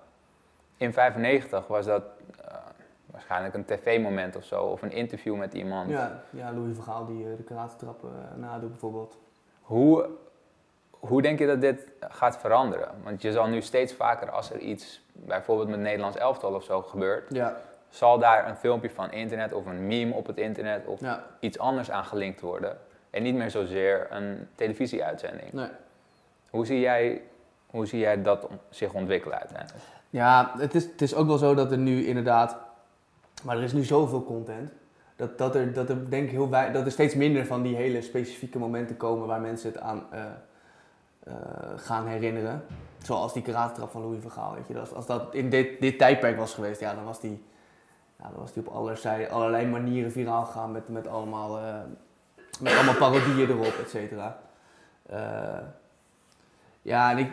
In 0.76 0.92
95 0.92 1.66
was 1.66 1.87
dat 1.87 2.03
eh, 2.44 2.55
waarschijnlijk 3.07 3.55
een 3.55 3.64
tv-moment 3.64 4.37
of 4.37 4.44
zo, 4.44 4.62
of 4.64 4.83
een 4.83 4.92
interview 4.92 5.37
met 5.37 5.55
iemand. 5.55 5.90
Ja, 5.90 6.22
ja, 6.31 6.53
Louis 6.53 6.74
Vergaal 6.74 7.07
die 7.07 7.31
eh, 7.31 7.37
de 7.37 7.42
karatentrap 7.42 8.05
eh 8.05 8.11
nadoet 8.40 8.70
bijvoorbeeld. 8.70 9.18
Hoe, 9.61 10.09
hoe 10.90 11.22
denk 11.22 11.38
je 11.38 11.46
dat 11.46 11.61
dit 11.61 11.88
gaat 12.00 12.38
veranderen? 12.38 12.88
Want 13.03 13.22
je 13.22 13.33
zal 13.33 13.46
nu 13.46 13.61
steeds 13.62 13.92
vaker, 13.94 14.31
als 14.31 14.50
er 14.50 14.59
iets 14.59 15.03
bijvoorbeeld 15.27 15.69
met 15.69 15.81
Nederlands 15.81 16.17
elftal 16.17 16.55
of 16.55 16.65
zo 16.65 16.83
gebeurt, 16.83 17.35
Ja, 17.35 17.57
zal 17.89 18.19
daar 18.19 18.49
een 18.49 18.57
filmpje 18.57 18.91
van 18.91 19.13
internet 19.13 19.53
of 19.53 19.67
een 19.67 19.87
meme 19.87 20.15
op 20.15 20.27
het 20.27 20.39
internet 20.39 20.87
of 20.87 21.01
ja, 21.01 21.25
iets 21.41 21.59
anders 21.59 21.91
aan 21.91 22.05
gelinkt 22.05 22.41
worden. 22.41 22.79
En 23.11 23.23
niet 23.23 23.35
meer 23.35 23.51
zozeer 23.51 24.07
een 24.11 24.49
televisieuitzending. 24.55 25.53
nee. 25.53 25.69
Hoe 26.51 26.67
zie 26.67 26.81
jij, 26.81 27.23
hoe 27.67 27.87
zie 27.87 27.99
jij 27.99 28.23
dat 28.23 28.49
zich 28.71 28.93
ontwikkelen 28.93 29.39
uiteindelijk? 29.39 29.85
Ja, 30.11 30.53
het 30.59 30.75
is, 30.75 30.85
het 30.85 31.03
is 31.03 31.15
ook 31.15 31.27
wel 31.27 31.39
zo 31.39 31.55
dat 31.55 31.71
er 31.71 31.79
nu 31.79 32.07
inderdaad, 32.07 32.57
maar 33.43 33.57
er 33.57 33.63
is 33.63 33.73
nu 33.73 33.85
zoveel 33.85 34.25
content, 34.25 34.73
dat, 35.17 35.39
dat, 35.39 35.55
er, 35.55 35.73
dat, 35.73 35.89
er, 35.89 36.11
denk 36.11 36.25
ik 36.25 36.31
heel 36.31 36.51
wij, 36.51 36.73
dat 36.73 36.85
er 36.85 36.93
steeds 36.93 37.15
minder 37.15 37.47
van 37.47 37.63
die 37.63 37.77
hele 37.77 38.03
specifieke 38.03 38.59
momenten 38.59 38.97
komen 38.97 39.27
waar 39.27 39.41
mensen 39.41 39.73
het 39.73 39.81
aan 39.81 40.03
eh, 40.11 40.25
eh, 41.25 41.35
gaan 41.77 42.07
herinneren. 42.07 42.63
Zoals 43.03 43.33
die 43.33 43.43
karatentrap 43.43 43.91
van 43.91 44.03
Louis 44.03 44.23
van 44.23 44.31
Gaal, 44.31 44.55
weet 44.55 44.67
je. 44.69 44.79
Als, 44.79 44.93
als 44.93 45.07
dat 45.07 45.35
in 45.35 45.51
dit, 45.51 45.81
dit 45.81 45.99
tijdperk 45.99 46.37
was 46.37 46.55
geweest, 46.55 46.81
ja, 46.81 46.95
dan 46.95 47.05
was 47.05 47.21
die, 47.21 47.43
ja, 48.19 48.25
dan 48.31 48.41
was 48.41 48.53
die 48.53 48.67
op 48.67 48.73
allerlei, 48.73 49.27
allerlei 49.27 49.67
manieren 49.67 50.13
viraal 50.13 50.45
gegaan 50.45 50.73
met, 50.73 50.89
met, 50.89 51.07
allemaal, 51.07 51.59
eh, 51.59 51.75
met 52.61 52.75
allemaal 52.75 52.95
parodieën 52.95 53.51
erop, 53.51 53.75
et 53.83 53.91
cetera. 53.91 54.39
Eh, 55.07 55.59
ja, 56.83 57.11
en 57.11 57.19
ik, 57.19 57.33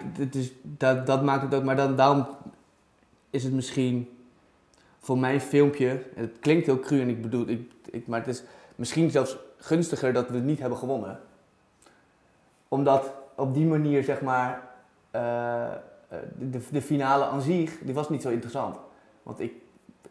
dat, 0.61 1.05
dat 1.05 1.23
maakt 1.23 1.41
het 1.41 1.53
ook, 1.53 1.63
maar 1.63 1.75
dan, 1.75 1.95
daarom 1.95 2.27
is 3.29 3.43
het 3.43 3.53
misschien 3.53 4.17
voor 4.99 5.17
mijn 5.17 5.41
filmpje, 5.41 6.03
het 6.15 6.39
klinkt 6.39 6.65
heel 6.65 6.79
cru 6.79 7.01
en 7.01 7.09
ik 7.09 7.21
bedoel, 7.21 7.47
ik, 7.91 8.07
maar 8.07 8.19
het 8.19 8.27
is 8.27 8.43
misschien 8.75 9.11
zelfs 9.11 9.37
gunstiger 9.57 10.13
dat 10.13 10.27
we 10.27 10.35
het 10.35 10.43
niet 10.43 10.59
hebben 10.59 10.77
gewonnen. 10.77 11.19
Omdat 12.67 13.11
op 13.37 13.53
die 13.53 13.65
manier, 13.65 14.03
zeg 14.03 14.21
maar, 14.21 14.61
eh, 15.11 15.65
eh, 15.65 15.71
de, 16.37 16.61
de 16.71 16.81
finale 16.81 17.25
aan 17.25 17.41
zich, 17.41 17.79
die 17.79 17.93
was 17.93 18.09
niet 18.09 18.21
zo 18.21 18.29
interessant. 18.29 18.77
Want 19.23 19.39
ik, 19.39 19.53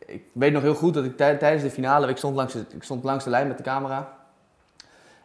ik 0.07 0.25
weet 0.33 0.53
nog 0.53 0.63
heel 0.63 0.75
goed 0.75 0.95
dat 0.95 1.05
ik 1.05 1.17
tij- 1.17 1.37
tijdens 1.37 1.63
de 1.63 1.71
finale, 1.71 2.09
ik 2.09 2.17
stond, 2.17 2.37
langs 2.37 2.53
de, 2.53 2.65
ik 2.69 2.83
stond 2.83 3.05
langs 3.05 3.25
de 3.25 3.31
lijn 3.31 3.49
met 3.49 3.57
de 3.57 3.63
camera. 3.63 4.15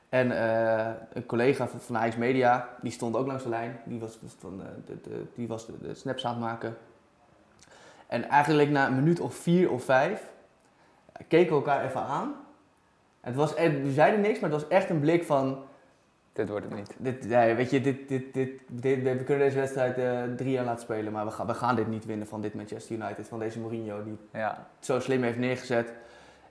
En 0.09 0.31
eh, 0.31 0.91
een 1.13 1.25
collega 1.25 1.67
van, 1.67 1.79
van 1.79 2.11
Media, 2.17 2.69
die 2.81 2.91
stond 2.91 3.15
ook 3.15 3.27
langs 3.27 3.43
de 3.43 3.49
lijn. 3.49 3.79
Die 3.83 3.99
was, 3.99 4.17
van, 4.39 4.61
de, 4.85 5.01
de, 5.01 5.25
die 5.35 5.47
was 5.47 5.65
de, 5.65 5.73
de 5.81 5.93
snaps 5.95 6.25
aan 6.25 6.31
het 6.31 6.41
maken. 6.41 6.77
En 8.07 8.29
eigenlijk 8.29 8.69
na 8.69 8.87
een 8.87 8.95
minuut 8.95 9.19
of 9.19 9.35
vier 9.35 9.71
of 9.71 9.83
vijf 9.83 10.29
keken 11.27 11.49
we 11.49 11.55
elkaar 11.55 11.85
even 11.85 12.01
aan. 12.01 12.33
Het 13.21 13.35
was, 13.35 13.53
we 13.53 13.91
zeiden 13.93 14.21
niks, 14.21 14.39
maar 14.39 14.49
het 14.49 14.61
was 14.61 14.69
echt 14.69 14.89
een 14.89 14.99
blik 14.99 15.23
van... 15.23 15.63
Dit 16.33 16.49
wordt 16.49 16.65
het 16.65 16.75
niet. 16.75 16.95
Dit, 16.97 17.25
ja, 17.29 17.55
weet 17.55 17.69
je, 17.69 17.81
dit, 17.81 18.07
dit, 18.07 18.33
dit, 18.33 18.49
dit- 18.67 19.03
we 19.03 19.23
kunnen 19.23 19.45
deze 19.45 19.57
wedstrijd 19.59 19.97
eh, 19.97 20.21
drie 20.35 20.51
jaar 20.51 20.65
laten 20.65 20.81
spelen, 20.81 21.11
maar 21.13 21.25
we 21.25 21.31
gaan, 21.31 21.47
we 21.47 21.53
gaan 21.53 21.75
dit 21.75 21.87
niet 21.87 22.05
winnen 22.05 22.27
van 22.27 22.41
dit 22.41 22.53
Manchester 22.53 22.95
United, 22.95 23.27
van 23.27 23.39
deze 23.39 23.59
Mourinho 23.59 24.03
die 24.03 24.17
Ja, 24.33 24.67
het 24.77 24.85
zo 24.85 24.99
slim 24.99 25.23
heeft 25.23 25.37
neergezet. 25.37 25.93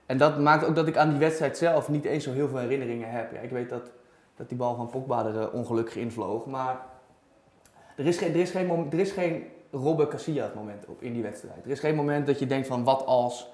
En 0.05 0.17
dat 0.17 0.39
maakt 0.39 0.65
ook 0.65 0.75
dat 0.75 0.87
ik 0.87 0.97
aan 0.97 1.09
die 1.09 1.19
wedstrijd 1.19 1.57
zelf 1.57 1.89
niet 1.89 2.05
eens 2.05 2.23
zo 2.23 2.31
heel 2.31 2.47
veel 2.49 2.57
herinneringen 2.57 3.09
heb. 3.11 3.31
Ja, 3.33 3.39
ik 3.39 3.49
weet 3.49 3.69
dat, 3.69 3.91
dat 4.35 4.49
die 4.49 4.57
bal 4.57 4.75
van 4.75 4.87
Pogba 4.89 5.25
er 5.25 5.39
eh, 5.41 5.53
ongelukkig 5.53 5.95
invloog, 5.95 6.45
maar 6.45 6.79
er 7.95 8.05
is 8.05 8.17
geen, 8.17 8.29
er 8.33 8.39
is 8.39 8.51
geen, 8.51 8.65
mom- 8.65 8.87
er 8.91 8.99
is 8.99 9.11
geen 9.11 9.47
Robbe 9.71 10.07
Casillas 10.07 10.53
moment 10.55 10.85
op 10.87 11.01
in 11.01 11.13
die 11.13 11.21
wedstrijd. 11.23 11.65
Er 11.65 11.71
is 11.71 11.79
geen 11.79 11.95
moment 11.95 12.27
dat 12.27 12.39
je 12.39 12.45
denkt 12.45 12.67
van 12.67 12.83
wat 12.83 13.05
als... 13.05 13.51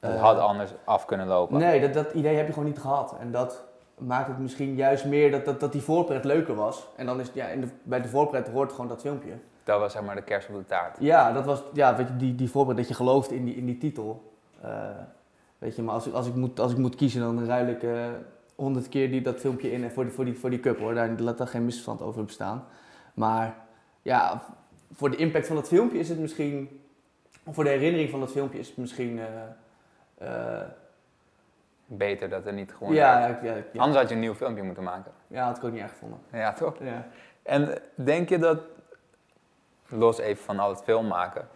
het 0.00 0.14
eh, 0.14 0.20
had 0.22 0.38
anders 0.38 0.70
af 0.84 1.04
kunnen 1.04 1.26
lopen. 1.26 1.58
Nee, 1.58 1.80
dat, 1.80 1.94
dat 1.94 2.12
idee 2.12 2.36
heb 2.36 2.46
je 2.46 2.52
gewoon 2.52 2.68
niet 2.68 2.78
gehad. 2.78 3.14
En 3.20 3.30
dat 3.30 3.64
maakt 3.98 4.28
het 4.28 4.38
misschien 4.38 4.74
juist 4.74 5.04
meer 5.04 5.30
dat, 5.30 5.44
dat, 5.44 5.60
dat 5.60 5.72
die 5.72 5.82
voorpret 5.82 6.24
leuker 6.24 6.54
was. 6.54 6.88
En 6.96 7.06
dan 7.06 7.20
is 7.20 7.30
ja, 7.34 7.46
in 7.46 7.60
de, 7.60 7.66
bij 7.82 8.00
de 8.02 8.08
voorpret 8.08 8.48
hoort 8.48 8.70
gewoon 8.72 8.88
dat 8.88 9.00
filmpje. 9.00 9.32
Dat 9.64 9.80
was 9.80 9.92
zeg 9.92 10.02
maar 10.02 10.14
de 10.14 10.22
kerst 10.22 10.48
op 10.48 10.54
de 10.54 10.64
taart. 10.66 10.96
Ja, 11.00 11.32
dat 11.32 11.44
was 11.44 11.62
ja, 11.72 11.96
weet 11.96 12.08
je, 12.08 12.16
die, 12.16 12.34
die 12.34 12.50
voorpret 12.50 12.76
dat 12.76 12.88
je 12.88 12.94
gelooft 12.94 13.30
in 13.32 13.44
die, 13.44 13.54
in 13.54 13.66
die 13.66 13.78
titel. 13.78 14.32
Eh, 14.60 14.88
weet 15.58 15.76
je, 15.76 15.82
maar 15.82 15.94
als, 15.94 16.06
ik- 16.06 16.14
als, 16.14 16.26
ik 16.26 16.34
moet, 16.34 16.60
als 16.60 16.72
ik 16.72 16.78
moet 16.78 16.94
kiezen, 16.94 17.20
dan 17.20 17.46
ruil 17.46 17.66
ik 17.66 17.82
eh, 17.82 18.06
honderd 18.54 18.88
keer 18.88 19.10
die, 19.10 19.20
dat 19.22 19.40
filmpje 19.40 19.72
in 19.72 19.90
voor, 19.90 20.04
die- 20.04 20.12
voor, 20.12 20.24
die, 20.24 20.38
voor 20.38 20.50
die 20.50 20.60
cup 20.60 20.78
hoor. 20.78 20.94
Daar 20.94 21.10
laat 21.18 21.38
daar 21.38 21.46
geen 21.46 21.64
misverstand 21.64 22.02
over 22.02 22.24
bestaan. 22.24 22.64
Maar 23.14 23.56
ja, 24.02 24.42
voor 24.92 25.10
de 25.10 25.16
impact 25.16 25.46
van 25.46 25.56
dat 25.56 25.68
filmpje 25.68 25.98
is 25.98 26.08
het 26.08 26.18
misschien. 26.18 26.80
Voor 27.50 27.64
de 27.64 27.70
herinnering 27.70 28.10
van 28.10 28.20
dat 28.20 28.30
filmpje 28.30 28.58
is 28.58 28.68
het 28.68 28.76
misschien. 28.76 29.18
eh, 29.18 29.26
eh, 30.58 30.62
Beter 31.96 32.28
dat 32.28 32.46
er 32.46 32.52
niet 32.52 32.72
gewoon. 32.72 32.94
ja, 32.94 33.18
ja, 33.18 33.38
ja, 33.42 33.54
ja, 33.72 33.80
Anders 33.80 33.98
had 33.98 34.08
je 34.08 34.14
een 34.14 34.20
nieuw 34.20 34.34
filmpje 34.34 34.62
moeten 34.62 34.82
maken. 34.82 35.12
ja, 35.26 35.44
had 35.44 35.56
ik 35.56 35.64
ook 35.64 35.72
niet 35.72 35.80
erg 35.82 35.90
gevonden. 35.90 36.18
Ja, 36.32 36.52
toch? 36.52 36.74
Ja. 36.80 37.06
En 37.42 37.78
denk 37.94 38.28
je 38.28 38.38
dat, 38.38 38.58
los 39.88 40.18
even 40.18 40.44
van 40.44 40.58
al 40.58 40.68
het 40.70 40.82
film 40.82 41.06
maken, 41.06 41.48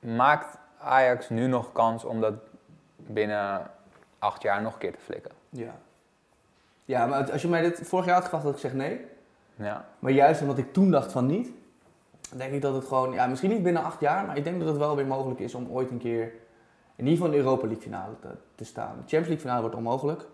maakt 0.00 0.58
Ajax 0.78 1.28
nu 1.28 1.46
nog 1.46 1.72
kans 1.72 2.04
om 2.04 2.20
dat 2.20 2.34
binnen 2.96 3.70
acht 4.18 4.42
jaar 4.42 4.62
nog 4.62 4.72
een 4.72 4.78
keer 4.78 4.92
te 4.92 4.98
flikken? 4.98 5.30
Ja. 5.50 5.74
Ja, 6.84 7.06
maar 7.06 7.30
als 7.32 7.42
je 7.42 7.48
mij 7.48 7.60
dit 7.60 7.80
vorig 7.84 8.04
jaar 8.04 8.14
had 8.14 8.24
gevraagd, 8.24 8.44
had 8.44 8.54
ik 8.54 8.60
gezegd 8.60 8.78
nee. 8.80 9.06
Ja, 9.54 9.84
Maar 9.98 10.12
juist 10.12 10.40
omdat 10.40 10.58
ik 10.58 10.72
toen 10.72 10.90
dacht 10.90 11.12
van 11.12 11.26
niet, 11.26 11.50
denk 12.34 12.52
ik 12.52 12.62
dat 12.62 12.74
het 12.74 12.84
gewoon, 12.84 13.12
ja, 13.12 13.26
misschien 13.26 13.50
niet 13.50 13.62
binnen 13.62 13.82
acht 13.82 14.00
jaar, 14.00 14.26
maar 14.26 14.36
ik 14.36 14.44
denk 14.44 14.58
dat 14.58 14.68
het 14.68 14.76
wel 14.76 14.96
weer 14.96 15.06
mogelijk 15.06 15.40
is 15.40 15.54
om 15.54 15.68
ooit 15.70 15.90
een 15.90 15.98
keer 15.98 16.32
in 16.98 17.06
ieder 17.06 17.16
geval 17.16 17.30
de 17.30 17.36
Europa 17.36 17.66
League 17.66 17.82
finale 17.82 18.14
te, 18.54 18.64
staan. 18.64 18.90
De 18.90 19.00
Champions 19.00 19.26
League 19.26 19.38
finale 19.38 19.60
wordt 19.60 19.76
onmogelijk. 19.76 20.26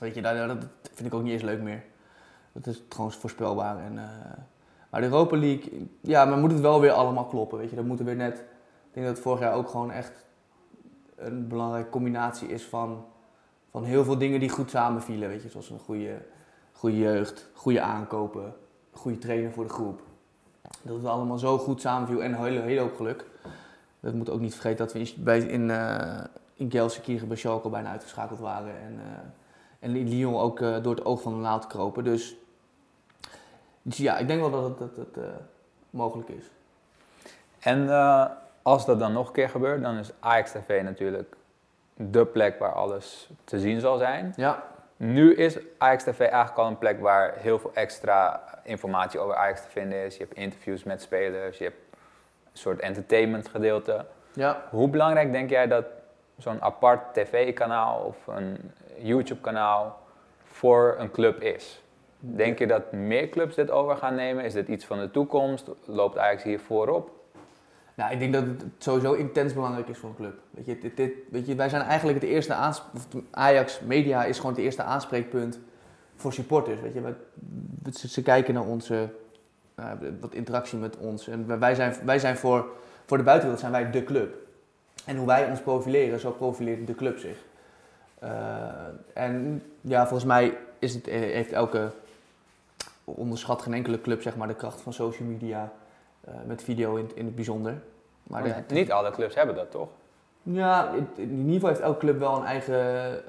Weet 0.00 0.14
je, 0.14 0.22
dat, 0.22 0.48
dat 0.48 0.66
vind 0.92 1.08
ik 1.08 1.14
ook 1.14 1.22
niet 1.22 1.32
eens 1.32 1.42
leuk 1.42 1.60
meer. 1.60 1.84
Dat 2.52 2.66
is 2.66 2.82
gewoon 2.88 3.12
voorspelbaar. 3.12 3.78
En, 3.78 3.98
eh, 3.98 4.04
maar 4.90 5.00
de 5.00 5.06
Europa 5.06 5.36
League, 5.36 5.88
ja, 6.00 6.24
maar 6.24 6.38
moet 6.38 6.50
het 6.50 6.60
wel 6.60 6.80
weer 6.80 6.90
allemaal 6.90 7.26
kloppen. 7.26 7.58
Weet 7.58 7.70
je, 7.70 7.76
dat 7.76 7.84
moeten 7.84 8.04
weer 8.04 8.16
net. 8.16 8.38
Ik 8.38 8.92
denk 8.92 9.06
dat 9.06 9.14
het 9.14 9.24
vorig 9.24 9.40
jaar 9.40 9.54
ook 9.54 9.68
gewoon 9.68 9.90
echt 9.90 10.24
een 11.16 11.48
belangrijke 11.48 11.90
combinatie 11.90 12.48
is 12.48 12.64
van, 12.64 13.04
van 13.70 13.84
heel 13.84 14.04
veel 14.04 14.18
dingen 14.18 14.40
die 14.40 14.48
goed 14.48 14.70
samenvielen. 14.70 15.28
Weet 15.28 15.42
je, 15.42 15.48
zoals 15.48 15.70
een 15.70 15.78
goede, 15.78 16.22
goede 16.72 16.98
jeugd, 16.98 17.50
goede 17.54 17.80
aankopen, 17.80 18.54
goede 18.92 19.18
trainer 19.18 19.52
voor 19.52 19.64
de 19.64 19.72
groep. 19.72 20.02
Dat 20.82 20.96
het 20.96 21.06
allemaal 21.06 21.38
zo 21.38 21.58
goed 21.58 21.80
samenviel 21.80 22.22
en 22.22 22.32
een 22.32 22.44
hele, 22.44 22.60
hele 22.60 22.80
hoop 22.80 22.96
geluk. 22.96 23.26
Dat 24.04 24.14
moet 24.14 24.30
ook 24.30 24.40
niet 24.40 24.54
vergeten 24.54 24.78
dat 24.78 24.92
we 24.92 24.98
in, 24.98 25.24
bij, 25.24 25.38
in, 25.38 25.70
eh 25.70 26.24
in 26.56 26.70
Gelsenkirchen 26.70 27.28
bij 27.28 27.36
Schalke 27.36 27.68
bijna 27.68 27.90
uitgeschakeld 27.90 28.38
waren. 28.38 28.80
En, 28.80 29.00
eh, 29.00 29.88
en 29.88 30.08
Lyon 30.08 30.36
ook 30.36 30.60
eh, 30.60 30.82
door 30.82 30.94
het 30.94 31.04
oog 31.04 31.22
van 31.22 31.32
de 31.32 31.38
naald 31.38 31.66
kropen. 31.66 32.04
Dus, 32.04 32.36
dus 33.82 33.96
ja, 33.96 34.18
ik 34.18 34.26
denk 34.26 34.40
wel 34.40 34.50
dat 34.50 34.64
het, 34.64 34.78
dat 34.78 34.96
het 34.96 35.24
mogelijk 35.90 36.28
is. 36.28 36.50
En 37.60 37.88
als 38.62 38.86
dat 38.86 38.98
dan 38.98 39.12
nog 39.12 39.26
een 39.26 39.32
keer 39.32 39.48
gebeurt, 39.48 39.82
dan 39.82 39.96
is 39.96 40.10
Ajax 40.20 40.50
TV 40.50 40.82
natuurlijk 40.82 41.36
de 41.96 42.26
plek 42.26 42.58
waar 42.58 42.72
alles 42.72 43.30
te 43.44 43.60
zien 43.60 43.80
zal 43.80 43.98
zijn. 43.98 44.32
Ja, 44.36 44.64
Nu 44.96 45.34
is 45.34 45.58
Ajax 45.78 46.04
TV 46.04 46.20
eigenlijk 46.20 46.58
al 46.58 46.66
een 46.66 46.78
plek 46.78 47.00
waar 47.00 47.34
heel 47.36 47.58
veel 47.58 47.70
extra 47.74 48.42
informatie 48.62 49.20
over 49.20 49.36
Ajax 49.36 49.62
te 49.62 49.70
vinden 49.70 50.04
is. 50.04 50.16
Je 50.16 50.22
hebt 50.22 50.36
interviews 50.36 50.84
met 50.84 51.02
spelers, 51.02 51.58
je 51.58 51.64
hebt 51.64 51.76
soort 52.58 52.80
entertainment 52.80 53.48
gedeelte. 53.48 54.06
ja. 54.32 54.62
Hoe 54.70 54.88
belangrijk 54.88 55.32
denk 55.32 55.50
jij 55.50 55.66
dat 55.66 55.84
zo'n 56.38 56.62
apart 56.62 57.14
tv-kanaal 57.14 57.98
of 57.98 58.26
een 58.26 58.56
YouTube-kanaal 58.98 59.98
voor 60.44 60.96
een 60.98 61.10
club 61.10 61.42
is? 61.42 61.82
Denk 62.18 62.58
je 62.58 62.66
dat 62.66 62.92
meer 62.92 63.28
clubs 63.28 63.54
dit 63.54 63.70
over 63.70 63.96
gaan 63.96 64.14
nemen? 64.14 64.44
Is 64.44 64.52
dit 64.52 64.68
iets 64.68 64.84
van 64.84 64.98
de 64.98 65.10
toekomst? 65.10 65.70
Loopt 65.84 66.18
Ajax 66.18 66.42
hier 66.42 66.60
voorop? 66.60 67.10
Nou, 67.94 68.12
ik 68.12 68.18
denk 68.18 68.32
dat 68.32 68.44
het 68.44 68.64
sowieso 68.78 69.12
intens 69.12 69.54
belangrijk 69.54 69.88
is 69.88 69.98
voor 69.98 70.08
een 70.08 70.16
club. 70.16 70.38
Weet 70.50 70.66
je, 70.66 70.78
dit, 70.78 70.96
dit, 70.96 71.12
weet 71.30 71.46
je 71.46 71.54
wij 71.54 71.68
zijn 71.68 71.82
eigenlijk 71.82 72.20
het 72.20 72.30
eerste 72.30 72.54
aanspreekpunt. 72.54 73.24
Ajax 73.30 73.80
Media 73.80 74.24
is 74.24 74.36
gewoon 74.36 74.52
het 74.52 74.60
eerste 74.60 74.82
aanspreekpunt 74.82 75.60
voor 76.16 76.32
supporters. 76.32 76.80
Weet 76.80 76.94
je, 76.94 77.00
wij, 77.00 77.14
ze, 77.92 78.08
ze 78.08 78.22
kijken 78.22 78.54
naar 78.54 78.64
onze 78.66 79.10
wat 80.20 80.32
interactie 80.34 80.78
met 80.78 80.96
ons. 80.96 81.28
En 81.28 81.58
wij 81.58 81.74
zijn, 81.74 81.94
wij 82.04 82.18
zijn 82.18 82.36
voor, 82.36 82.66
voor 83.06 83.16
de 83.16 83.22
buitenwereld 83.24 83.60
zijn 83.60 83.72
wij 83.72 83.90
de 83.90 84.04
club. 84.04 84.36
En 85.06 85.16
hoe 85.16 85.26
wij 85.26 85.46
ons 85.50 85.60
profileren, 85.60 86.20
zo 86.20 86.30
profileert 86.30 86.86
de 86.86 86.94
club 86.94 87.18
zich. 87.18 87.36
Eh, 88.18 88.28
en 89.14 89.62
ja, 89.80 90.00
volgens 90.06 90.24
mij 90.24 90.56
is 90.78 90.94
het, 90.94 91.08
eh, 91.08 91.18
heeft 91.20 91.52
elke 91.52 91.90
onderschat 93.04 93.62
geen 93.62 93.74
enkele 93.74 94.00
club 94.00 94.22
zeg 94.22 94.36
maar, 94.36 94.48
de 94.48 94.54
kracht 94.54 94.80
van 94.80 94.92
social 94.92 95.28
media 95.28 95.72
eh, 96.20 96.34
met 96.46 96.62
video 96.62 96.96
in, 96.96 97.10
in 97.14 97.24
het 97.24 97.34
bijzonder. 97.34 97.82
Maar 98.22 98.42
de- 98.42 98.74
niet 98.74 98.92
alle 98.92 99.10
clubs 99.10 99.34
hebben 99.34 99.54
dat, 99.54 99.70
toch? 99.70 99.88
ja, 100.42 100.90
in, 100.90 101.08
in 101.16 101.38
ieder 101.38 101.52
geval 101.52 101.68
heeft 101.68 101.80
elke 101.80 101.98
club 101.98 102.18
wel 102.18 102.36
een 102.36 102.44
eigen 102.44 103.22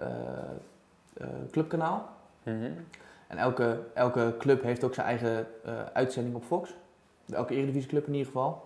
clubkanaal. 1.52 2.10
Mhm. 2.44 2.72
En 3.28 3.38
elke, 3.38 3.80
elke 3.94 4.34
club 4.40 4.62
heeft 4.64 4.84
ook 4.84 4.94
zijn 4.94 5.08
eigen 5.08 5.48
eh, 5.64 5.74
uitzending 5.94 6.36
op 6.36 6.44
Fox. 6.44 6.76
Elke 7.32 7.54
Eredivisieclub 7.56 8.08
in 8.08 8.12
ieder 8.14 8.28
geval. 8.28 8.64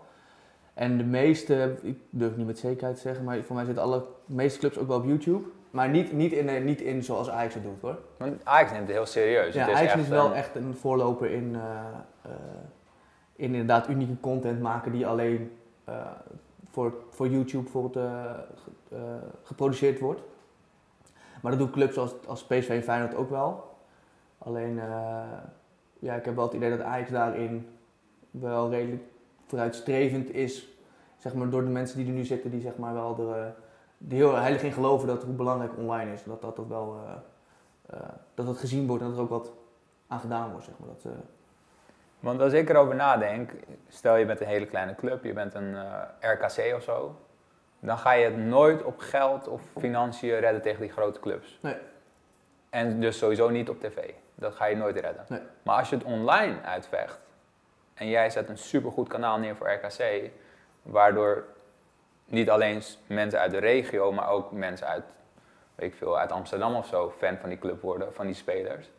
En 0.74 0.98
de 0.98 1.04
meeste, 1.04 1.76
ik 1.82 1.98
durf 2.10 2.36
niet 2.36 2.45
met 2.45 2.60
zekerheid 2.60 2.95
te 2.95 3.02
zeggen, 3.02 3.24
maar 3.24 3.43
voor 3.43 3.56
mij 3.56 3.65
zitten 3.65 3.84
alle 3.84 4.06
meeste 4.26 4.60
clubs 4.60 4.78
ook 4.78 4.88
wel 4.88 4.98
op 4.98 5.06
YouTube. 5.06 5.48
Maar 5.72 5.89
niet, 5.89 6.12
niet, 6.12 6.32
in, 6.32 6.50
eh, 6.50 6.63
niet 6.63 6.82
in 6.82 7.04
zoals 7.04 7.30
Ajax 7.30 7.54
het 7.54 7.63
doet 7.63 7.82
hoor. 7.82 7.98
Want 8.17 8.45
Ajax 8.45 8.72
neemt 8.72 8.88
het 8.88 8.95
heel 8.95 9.06
serieus. 9.06 9.54
Ja, 9.54 9.60
het 9.60 9.69
is 9.69 9.76
Ajax 9.76 9.91
echt 9.93 10.02
is 10.04 10.08
wel 10.10 10.26
een- 10.26 10.34
echt 10.34 10.56
een 10.56 10.76
voorloper 10.76 11.32
in, 11.32 11.56
eh, 11.56 12.32
in 13.36 13.52
inderdaad 13.52 13.89
unieke 13.89 14.19
content 14.19 14.62
maken 14.62 14.91
die 14.91 15.08
alleen 15.08 15.52
voor, 16.72 16.93
voor 17.10 17.28
YouTube 17.28 17.63
bijvoorbeeld 17.63 18.06
ge- 18.56 19.19
geproduceerd 19.43 20.00
wordt. 20.00 20.22
Maar 21.41 21.52
dat 21.52 21.60
doen 21.60 21.72
clubs 21.72 21.98
als, 21.98 22.13
als 22.28 22.43
PSV 22.43 22.69
en 22.69 22.84
Feyenoord 22.84 23.15
ook 23.15 23.30
wel. 23.30 23.68
Alleen, 24.39 24.80
eh, 24.80 25.23
ja, 25.99 26.15
ik 26.15 26.25
heb 26.25 26.36
wel 26.36 26.43
het 26.43 26.54
idee 26.54 26.69
dat 26.69 26.82
Ajax 26.82 27.10
daarin 27.10 27.69
wel 28.32 28.69
redelijk 28.69 29.04
vooruitstrevend 29.45 30.34
is. 30.34 30.67
Zeg 31.17 31.34
maar 31.34 31.49
door 31.49 31.63
de 31.63 31.69
mensen 31.69 31.97
die 31.97 32.08
er 32.08 32.13
nu 32.13 32.23
zitten, 32.23 32.52
die 32.52 32.62
zeg 32.62 32.78
maar 32.78 32.93
wel 32.93 33.34
er, 33.34 33.56
die 33.97 34.17
heel 34.17 34.36
heilig 34.36 34.63
in 34.63 34.71
geloven 34.71 35.08
dat 35.08 35.23
hoe 35.23 35.34
belangrijk 35.34 35.78
online 35.78 36.13
is. 36.13 36.23
Dat 36.23 36.41
dat, 36.41 36.56
dat 36.56 36.67
wel 36.67 36.99
eh, 37.06 37.13
eh, 37.97 38.10
dat 38.34 38.47
het 38.47 38.58
gezien 38.58 38.88
wordt 38.88 39.04
en 39.04 39.10
dat 39.10 39.17
er 39.17 39.23
ook 39.23 39.30
wat 39.30 39.54
aan 40.08 40.19
gedaan 40.19 40.52
wordt. 40.52 40.65
Zeg 40.65 40.75
maar. 40.80 40.89
dat, 41.02 41.13
Want 42.19 42.41
als 42.41 42.54
ik 42.54 42.69
erover 42.69 42.95
nadenk, 42.95 43.52
stel 43.88 44.15
je 44.15 44.25
bent 44.25 44.41
een 44.41 44.47
hele 44.47 44.65
kleine 44.65 44.95
club, 44.95 45.23
je 45.23 45.34
bent 45.34 45.54
een 45.54 45.75
RKC 46.19 46.75
of 46.75 46.84
zo, 46.84 47.15
dan 47.80 47.97
ga 47.97 48.12
je 48.12 48.25
het 48.25 48.38
nooit 48.38 48.84
op 48.84 48.99
geld 48.99 49.47
of 49.47 49.62
financiën 49.78 50.39
redden 50.39 50.62
tegen 50.62 50.82
die 50.82 50.91
grote 50.91 51.19
clubs. 51.19 51.60
Nee. 51.62 51.75
En 52.69 52.99
dus 52.99 53.17
sowieso 53.17 53.49
niet 53.49 53.69
op 53.69 53.80
tv. 53.80 54.13
Dat 54.39 54.56
ga 54.56 54.65
je 54.65 54.75
nooit 54.75 54.95
redden. 54.99 55.25
Nee. 55.28 55.39
Maar 55.63 55.78
als 55.78 55.89
je 55.89 55.95
het 55.95 56.06
online 56.06 56.62
uitvecht 56.62 57.19
en 57.93 58.08
jij 58.08 58.30
zet 58.30 58.49
een 58.49 58.58
supergoed 58.58 59.08
kanaal 59.08 59.38
neer 59.39 59.56
voor 59.56 59.69
RKC, 59.71 60.30
waardoor 60.82 61.43
niet 62.25 62.49
alleen 62.49 62.82
mensen 63.08 63.39
uit 63.39 63.52
de 63.52 63.58
regio, 63.58 64.12
maar 64.12 64.30
ook 64.30 64.52
mensen 64.52 64.88
uit, 64.88 65.04
weet 65.75 65.91
ik 65.91 65.97
veel, 65.97 66.17
uit 66.19 66.32
Amsterdam 66.32 66.75
of 66.75 66.88
zo 66.88 67.13
fan 67.17 67.38
van 67.38 67.49
die 67.49 67.58
club 67.60 67.82
worden, 67.82 68.13
van 68.13 68.25
die 68.25 68.36
spelers. 68.36 68.89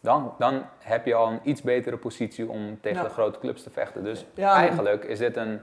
Dan, 0.00 0.34
dan 0.38 0.62
heb 0.78 1.06
je 1.06 1.14
al 1.14 1.26
een 1.28 1.40
iets 1.42 1.62
betere 1.62 1.96
positie 1.96 2.48
om 2.48 2.80
tegen 2.80 2.98
Ja. 2.98 3.04
de 3.08 3.12
grote 3.12 3.38
clubs 3.38 3.62
te 3.62 3.70
vechten. 3.70 4.04
Dus 4.04 4.26
Ja, 4.34 4.54
eigenlijk 4.54 5.04
is 5.04 5.18
dit 5.18 5.36
een 5.36 5.60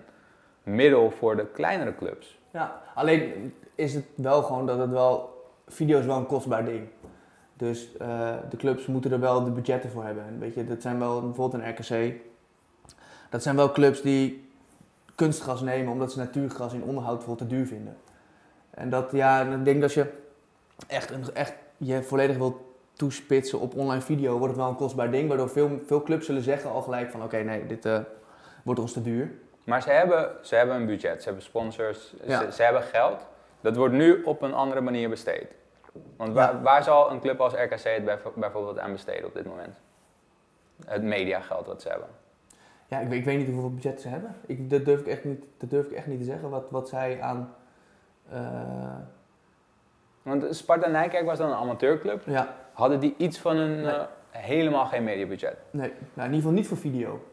middel 0.63 1.11
voor 1.11 1.35
de 1.35 1.45
kleinere 1.45 1.95
clubs. 1.95 2.39
Ja, 2.51 2.81
alleen 2.95 3.53
is 3.75 3.93
het 3.93 4.05
wel 4.15 4.43
gewoon 4.43 4.65
dat 4.65 4.77
het 4.77 4.89
wel, 4.89 5.43
video 5.67 5.99
is 5.99 6.05
wel 6.05 6.17
een 6.17 6.25
kostbaar 6.25 6.65
ding. 6.65 6.87
Dus 7.53 7.97
eh, 7.97 8.33
de 8.49 8.57
clubs 8.57 8.85
moeten 8.85 9.11
er 9.11 9.19
wel 9.19 9.43
de 9.43 9.51
budgetten 9.51 9.89
voor 9.89 10.03
hebben. 10.03 10.23
En 10.27 10.39
weet 10.39 10.53
je, 10.53 10.65
dat 10.65 10.81
zijn 10.81 10.99
wel 10.99 11.21
bijvoorbeeld 11.21 11.63
een 11.63 11.69
RKC. 11.69 12.15
Dat 13.29 13.43
zijn 13.43 13.55
wel 13.55 13.71
clubs 13.71 14.01
die 14.01 14.49
kunstgras 15.15 15.61
nemen 15.61 15.91
omdat 15.91 16.11
ze 16.11 16.17
natuurgras 16.17 16.73
in 16.73 16.83
onderhoud 16.83 17.17
bijvoorbeeld 17.17 17.49
te 17.49 17.55
duur 17.55 17.65
vinden. 17.67 17.97
En 18.69 18.89
dat, 18.89 19.11
ja, 19.11 19.41
ik 19.41 19.65
denk 19.65 19.81
dat 19.81 19.93
je 19.93 20.11
echt, 20.87 21.11
een, 21.11 21.33
echt 21.33 21.53
je 21.77 22.03
volledig 22.03 22.37
wilt 22.37 22.57
toespitsen 22.93 23.59
op 23.59 23.75
online 23.75 24.01
video, 24.01 24.31
wordt 24.37 24.53
het 24.53 24.61
wel 24.61 24.69
een 24.69 24.75
kostbaar 24.75 25.11
ding. 25.11 25.27
Waardoor 25.27 25.49
veel, 25.49 25.81
veel 25.85 26.03
clubs 26.03 26.25
zullen 26.25 26.41
zeggen 26.41 26.69
al 26.69 26.81
gelijk 26.81 27.11
van 27.11 27.23
oké, 27.23 27.37
nee, 27.37 27.65
dit 27.65 27.85
eh, 27.85 27.99
wordt 28.63 28.79
ons 28.79 28.93
te 28.93 29.01
duur. 29.01 29.31
Maar 29.63 29.81
ze 29.81 29.89
hebben, 29.89 30.31
ze 30.41 30.55
hebben 30.55 30.75
een 30.75 30.85
budget, 30.85 31.17
ze 31.19 31.25
hebben 31.25 31.43
sponsors, 31.43 32.13
Ja. 32.25 32.39
ze, 32.39 32.51
ze 32.51 32.63
hebben 32.63 32.81
geld. 32.83 33.25
Dat 33.61 33.75
wordt 33.75 33.93
nu 33.93 34.23
op 34.23 34.41
een 34.41 34.53
andere 34.53 34.81
manier 34.81 35.09
besteed. 35.09 35.45
Want 36.17 36.33
waar, 36.33 36.53
Ja. 36.53 36.61
waar 36.61 36.83
zal 36.83 37.11
een 37.11 37.19
club 37.19 37.39
als 37.41 37.53
RKC 37.53 37.83
het 37.83 38.05
bijv- 38.05 38.25
bijvoorbeeld 38.35 38.79
aan 38.79 38.91
besteden 38.91 39.25
op 39.25 39.33
dit 39.33 39.45
moment? 39.45 39.79
Het 40.85 41.03
mediageld 41.03 41.65
wat 41.65 41.81
ze 41.81 41.89
hebben. 41.89 42.07
Ja, 42.87 42.99
ik 42.99 43.07
weet, 43.07 43.19
ik 43.19 43.25
weet 43.25 43.37
niet 43.37 43.47
hoeveel 43.49 43.73
budget 43.73 44.01
ze 44.01 44.07
hebben. 44.07 44.35
Ik, 44.45 44.69
dat, 44.69 44.85
durf 44.85 44.99
ik 44.99 45.07
echt 45.07 45.23
niet, 45.23 45.45
dat 45.57 45.69
durf 45.69 45.85
ik 45.85 45.91
echt 45.91 46.07
niet 46.07 46.19
te 46.19 46.25
zeggen, 46.25 46.49
wat, 46.49 46.63
wat 46.69 46.89
zij 46.89 47.21
aan... 47.21 47.53
eh, 48.29 48.39
Want 50.21 50.55
Sparta 50.55 50.87
Nijkerk 50.89 51.25
was 51.25 51.37
dan 51.37 51.49
een 51.49 51.55
amateurclub. 51.57 52.21
ja, 52.25 52.55
Hadden 52.73 52.99
die 52.99 53.13
iets 53.17 53.39
van 53.39 53.57
een 53.57 53.81
Nee. 53.81 53.93
eh, 53.93 54.03
helemaal 54.29 54.85
geen 54.85 55.03
mediabudget? 55.03 55.57
nee, 55.71 55.87
nou, 55.89 55.99
in 56.15 56.23
ieder 56.23 56.35
geval 56.35 56.51
niet 56.51 56.67
voor 56.67 56.77
video. 56.77 57.23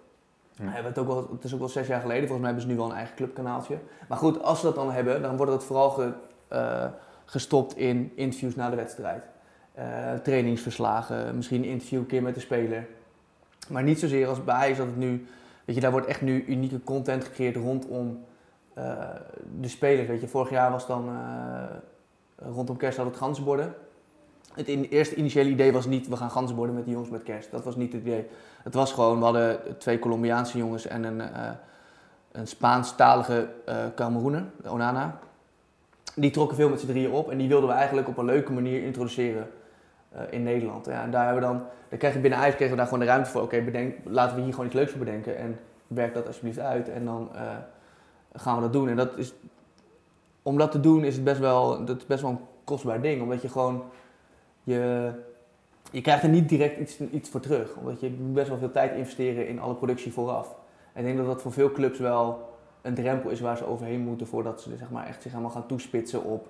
Hm. 0.56 0.64
We 0.64 0.70
hebben 0.70 0.92
het, 0.92 0.98
ook 1.00 1.06
wel, 1.06 1.28
het 1.32 1.44
is 1.44 1.52
ook 1.52 1.58
wel 1.58 1.68
zes 1.68 1.86
jaar 1.86 2.00
geleden, 2.00 2.28
volgens 2.28 2.40
mij 2.40 2.48
hebben 2.50 2.62
ze 2.68 2.72
nu 2.74 2.76
wel 2.80 2.90
een 2.90 2.96
eigen 2.96 3.16
clubkanaaltje. 3.16 3.78
Maar 4.08 4.18
goed, 4.18 4.42
als 4.42 4.60
ze 4.60 4.66
dat 4.66 4.74
dan 4.74 4.90
hebben, 4.90 5.22
dan 5.22 5.36
wordt 5.36 5.52
het 5.52 5.64
vooral 5.64 5.90
ge- 5.90 6.12
eh, 6.48 6.84
gestopt 7.30 7.76
in 7.76 8.12
interviews 8.14 8.54
na 8.54 8.70
de 8.70 8.76
wedstrijd. 8.76 9.22
Eh, 9.74 10.14
trainingsverslagen, 10.22 11.36
misschien 11.36 11.62
een 11.62 11.68
interview 11.68 11.98
een 11.98 12.06
keer 12.06 12.22
met 12.22 12.34
de 12.34 12.40
speler. 12.40 12.86
Maar 13.68 13.82
niet 13.82 13.98
zozeer 13.98 14.28
als 14.28 14.44
bij 14.44 14.54
Ajax 14.54 14.78
dat 14.78 14.86
het 14.86 14.96
nu... 14.96 15.26
Weet 15.64 15.74
je, 15.74 15.80
daar 15.80 15.90
wordt 15.90 16.06
echt 16.06 16.20
nu 16.20 16.44
unieke 16.44 16.82
content 16.84 17.24
gecreëerd 17.24 17.56
rondom 17.56 18.24
eh, 18.74 18.94
de 19.60 19.68
spelers. 19.68 20.08
Weet 20.08 20.20
je, 20.20 20.28
vorig 20.28 20.50
jaar 20.50 20.70
was 20.70 20.86
dan 20.86 21.08
eh, 21.08 21.76
rondom 22.54 22.76
kerst 22.76 22.96
hadden 22.96 23.14
het 23.14 23.22
ganzenborden. 23.22 23.74
Het 24.54 24.66
eerste 24.66 25.14
initiële 25.14 25.50
idee 25.50 25.72
was 25.72 25.86
niet, 25.86 26.08
we 26.08 26.16
gaan 26.16 26.30
ganzenborden 26.30 26.74
met 26.74 26.84
die 26.84 26.92
jongens 26.92 27.12
met 27.12 27.22
kerst. 27.22 27.50
Dat 27.50 27.64
was 27.64 27.76
niet 27.76 27.92
het 27.92 28.02
idee. 28.02 28.26
Het 28.62 28.74
was 28.74 28.92
gewoon, 28.92 29.18
we 29.18 29.24
hadden 29.24 29.78
twee 29.78 29.98
Colombiaanse 29.98 30.58
jongens 30.58 30.86
en 30.86 31.04
een, 31.04 31.22
een 32.32 32.46
Spaanstalige 32.46 33.48
Cameroener, 33.94 34.44
Onana. 34.66 35.18
Die 36.14 36.30
trokken 36.30 36.56
veel 36.56 36.68
met 36.68 36.80
z'n 36.80 36.86
drieën 36.86 37.10
op 37.10 37.30
en 37.30 37.38
die 37.38 37.48
wilden 37.48 37.68
we 37.68 37.74
eigenlijk 37.74 38.08
op 38.08 38.16
een 38.16 38.24
leuke 38.24 38.52
manier 38.52 38.82
introduceren 38.82 39.50
eh, 40.10 40.22
in 40.30 40.42
Nederland. 40.42 40.86
Ja, 40.86 41.02
en 41.02 41.10
daar 41.10 41.24
hebben 41.24 41.42
we 41.42 41.48
dan, 41.48 41.62
daar 41.88 41.98
krijg 41.98 42.14
je 42.14 42.20
binnen 42.20 42.40
kregen 42.40 42.70
we 42.70 42.76
daar 42.76 42.84
gewoon 42.84 43.00
de 43.00 43.06
ruimte 43.06 43.30
voor. 43.30 43.42
Oké, 43.42 43.62
bedenk, 43.62 43.94
laten 44.04 44.36
we 44.36 44.42
hier 44.42 44.50
gewoon 44.50 44.66
iets 44.66 44.74
leuks 44.74 44.90
voor 44.90 44.98
bedenken 44.98 45.36
en 45.36 45.58
werk 45.86 46.14
dat 46.14 46.26
alsjeblieft 46.26 46.58
uit 46.58 46.88
en 46.88 47.04
dan 47.04 47.28
eh, 47.34 47.40
gaan 48.32 48.56
we 48.56 48.62
dat 48.62 48.72
doen. 48.72 48.88
En 48.88 48.96
dat 48.96 49.16
is, 49.16 49.34
om 50.42 50.58
dat 50.58 50.72
te 50.72 50.80
doen 50.80 51.04
is 51.04 51.14
het 51.14 51.24
best 51.24 51.40
wel, 51.40 51.84
dat 51.84 51.96
is 51.96 52.06
best 52.06 52.22
wel 52.22 52.30
een 52.30 52.40
kostbaar 52.64 53.00
ding, 53.00 53.22
omdat 53.22 53.42
je 53.42 53.48
gewoon, 53.48 53.82
je, 54.62 55.10
je 55.90 56.00
krijgt 56.00 56.22
er 56.22 56.28
niet 56.28 56.48
direct 56.48 56.78
iets, 56.78 57.00
iets 57.00 57.30
voor 57.30 57.40
terug. 57.40 57.76
Omdat 57.76 58.00
je 58.00 58.10
best 58.10 58.48
wel 58.48 58.58
veel 58.58 58.70
tijd 58.70 58.96
investeren 58.96 59.48
in 59.48 59.60
alle 59.60 59.74
productie 59.74 60.12
vooraf. 60.12 60.54
En 60.92 61.00
ik 61.00 61.06
denk 61.06 61.16
dat 61.16 61.26
dat 61.26 61.42
voor 61.42 61.52
veel 61.52 61.72
clubs 61.72 61.98
wel 61.98 62.49
een 62.82 62.94
drempel 62.94 63.30
is 63.30 63.40
waar 63.40 63.56
ze 63.56 63.66
overheen 63.66 64.00
moeten 64.00 64.26
voordat 64.26 64.60
ze 64.60 64.76
zeg 64.76 64.90
maar, 64.90 65.06
echt 65.06 65.22
zich 65.22 65.30
helemaal 65.30 65.52
gaan 65.52 65.66
toespitsen 65.66 66.22
op, 66.22 66.48